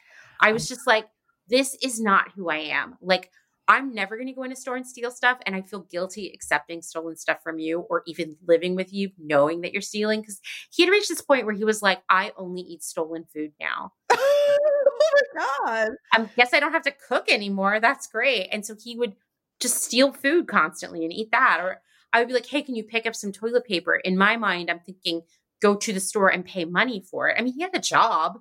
I 0.43 0.52
was 0.52 0.69
just 0.69 0.86
like, 0.86 1.06
this 1.48 1.77
is 1.82 2.01
not 2.01 2.32
who 2.35 2.51
I 2.51 2.59
am. 2.59 2.97
Like, 3.01 3.31
I'm 3.69 3.94
never 3.94 4.16
going 4.16 4.27
to 4.27 4.35
go 4.35 4.43
in 4.43 4.52
a 4.52 4.56
store 4.56 4.77
and 4.77 4.86
steal 4.86 5.10
stuff. 5.10 5.39
And 5.47 5.55
I 5.55 5.62
feel 5.62 5.86
guilty 5.90 6.31
accepting 6.35 6.82
stolen 6.82 7.16
stuff 7.16 7.39
from 7.43 7.59
you 7.59 7.81
or 7.89 8.02
even 8.06 8.36
living 8.47 8.74
with 8.74 8.93
you 8.93 9.10
knowing 9.19 9.60
that 9.60 9.73
you're 9.73 9.81
stealing. 9.82 10.23
Cause 10.23 10.40
he 10.70 10.82
had 10.82 10.90
reached 10.90 11.09
this 11.09 11.23
point 11.23 11.47
where 11.47 11.55
he 11.55 11.64
was 11.64 11.81
like, 11.81 12.02
I 12.09 12.32
only 12.36 12.62
eat 12.62 12.82
stolen 12.82 13.24
food 13.32 13.52
now. 13.60 13.93
oh 14.12 15.12
my 15.36 15.40
God. 15.40 15.90
I 16.12 16.28
guess 16.36 16.52
I 16.52 16.60
don't 16.60 16.73
have 16.73 16.82
to 16.82 16.94
cook 17.09 17.31
anymore. 17.31 17.78
That's 17.81 18.09
great. 18.09 18.48
And 18.51 18.66
so 18.66 18.74
he 18.82 18.97
would 18.97 19.14
just 19.60 19.82
steal 19.82 20.12
food 20.12 20.48
constantly 20.48 21.05
and 21.05 21.12
eat 21.12 21.31
that. 21.31 21.60
Or 21.62 21.81
I 22.12 22.19
would 22.19 22.28
be 22.28 22.35
like, 22.35 22.47
hey, 22.47 22.62
can 22.62 22.74
you 22.74 22.82
pick 22.82 23.06
up 23.06 23.14
some 23.14 23.32
toilet 23.32 23.64
paper? 23.64 23.94
In 23.94 24.19
my 24.19 24.36
mind, 24.36 24.70
I'm 24.70 24.81
thinking, 24.81 25.23
go 25.62 25.77
to 25.77 25.93
the 25.93 26.01
store 26.01 26.28
and 26.28 26.44
pay 26.44 26.64
money 26.64 27.05
for 27.09 27.28
it. 27.28 27.36
I 27.39 27.43
mean, 27.43 27.55
he 27.55 27.62
had 27.62 27.77
a 27.77 27.81
job. 27.81 28.40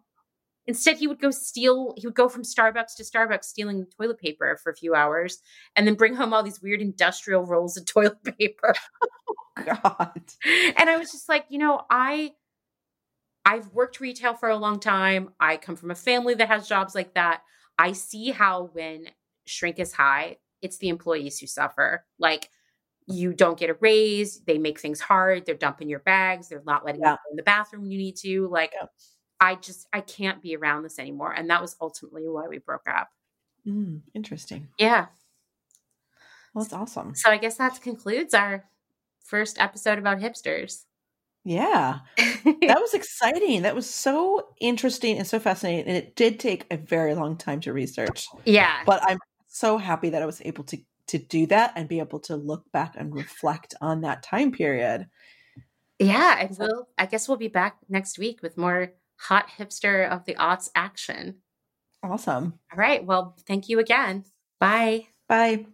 Instead, 0.71 0.95
he 0.95 1.05
would 1.05 1.19
go 1.19 1.31
steal, 1.31 1.93
he 1.97 2.07
would 2.07 2.15
go 2.15 2.29
from 2.29 2.43
Starbucks 2.43 2.95
to 2.95 3.03
Starbucks 3.03 3.43
stealing 3.43 3.85
toilet 3.97 4.17
paper 4.17 4.57
for 4.63 4.71
a 4.71 4.75
few 4.75 4.95
hours 4.95 5.39
and 5.75 5.85
then 5.85 5.95
bring 5.95 6.15
home 6.15 6.33
all 6.33 6.43
these 6.43 6.61
weird 6.61 6.79
industrial 6.79 7.45
rolls 7.45 7.75
of 7.75 7.85
toilet 7.93 8.23
paper. 8.23 8.73
Oh, 9.03 9.63
God. 9.65 10.21
And 10.77 10.89
I 10.89 10.95
was 10.95 11.11
just 11.11 11.27
like, 11.27 11.43
you 11.49 11.59
know, 11.59 11.81
I 11.89 12.31
I've 13.43 13.67
worked 13.73 13.99
retail 13.99 14.33
for 14.33 14.47
a 14.47 14.55
long 14.55 14.79
time. 14.79 15.33
I 15.41 15.57
come 15.57 15.75
from 15.75 15.91
a 15.91 15.95
family 15.95 16.35
that 16.35 16.47
has 16.47 16.69
jobs 16.69 16.95
like 16.95 17.15
that. 17.15 17.41
I 17.77 17.91
see 17.91 18.31
how 18.31 18.69
when 18.71 19.07
shrink 19.45 19.77
is 19.77 19.91
high, 19.91 20.37
it's 20.61 20.77
the 20.77 20.87
employees 20.87 21.37
who 21.37 21.47
suffer. 21.47 22.05
Like 22.17 22.47
you 23.07 23.33
don't 23.33 23.59
get 23.59 23.69
a 23.69 23.75
raise, 23.81 24.39
they 24.47 24.57
make 24.57 24.79
things 24.79 25.01
hard, 25.01 25.45
they're 25.45 25.55
dumping 25.55 25.89
your 25.89 25.99
bags, 25.99 26.47
they're 26.47 26.63
not 26.65 26.85
letting 26.85 27.01
yeah. 27.01 27.11
you 27.11 27.17
go 27.17 27.31
in 27.31 27.35
the 27.35 27.43
bathroom 27.43 27.81
when 27.81 27.91
you 27.91 27.97
need 27.97 28.15
to. 28.19 28.47
Like 28.47 28.71
yeah. 28.73 28.87
I 29.41 29.55
just 29.55 29.87
I 29.91 30.01
can't 30.01 30.41
be 30.41 30.55
around 30.55 30.83
this 30.83 30.99
anymore. 30.99 31.33
And 31.33 31.49
that 31.49 31.61
was 31.61 31.75
ultimately 31.81 32.29
why 32.29 32.47
we 32.47 32.59
broke 32.59 32.87
up. 32.87 33.09
Mm, 33.67 34.01
interesting. 34.13 34.69
Yeah. 34.77 35.07
Well, 36.53 36.63
that's 36.63 36.73
awesome. 36.73 37.15
So 37.15 37.31
I 37.31 37.37
guess 37.37 37.57
that 37.57 37.81
concludes 37.81 38.33
our 38.35 38.65
first 39.23 39.59
episode 39.59 39.97
about 39.97 40.19
hipsters. 40.19 40.85
Yeah. 41.43 41.99
that 42.17 42.45
was 42.79 42.93
exciting. 42.93 43.63
That 43.63 43.73
was 43.73 43.89
so 43.89 44.49
interesting 44.59 45.17
and 45.17 45.25
so 45.25 45.39
fascinating. 45.39 45.87
And 45.87 45.97
it 45.97 46.15
did 46.15 46.39
take 46.39 46.67
a 46.69 46.77
very 46.77 47.15
long 47.15 47.35
time 47.35 47.61
to 47.61 47.73
research. 47.73 48.27
Yeah. 48.45 48.83
But 48.85 49.01
I'm 49.03 49.19
so 49.47 49.77
happy 49.77 50.09
that 50.11 50.21
I 50.21 50.25
was 50.25 50.41
able 50.45 50.63
to 50.65 50.77
to 51.07 51.17
do 51.17 51.45
that 51.47 51.73
and 51.75 51.89
be 51.89 51.99
able 51.99 52.19
to 52.21 52.37
look 52.37 52.71
back 52.71 52.93
and 52.95 53.13
reflect 53.13 53.73
on 53.81 54.01
that 54.01 54.23
time 54.23 54.51
period. 54.51 55.07
Yeah, 55.99 56.39
and 56.39 56.57
we'll 56.57 56.87
I 56.97 57.05
guess 57.05 57.27
we'll 57.27 57.37
be 57.37 57.49
back 57.49 57.77
next 57.89 58.17
week 58.17 58.41
with 58.41 58.57
more 58.57 58.93
hot 59.21 59.49
hipster 59.57 60.09
of 60.09 60.25
the 60.25 60.35
aughts 60.35 60.69
action. 60.75 61.37
Awesome. 62.03 62.59
All 62.71 62.79
right. 62.79 63.05
Well, 63.05 63.35
thank 63.47 63.69
you 63.69 63.79
again. 63.79 64.25
Bye. 64.59 65.07
Bye. 65.29 65.65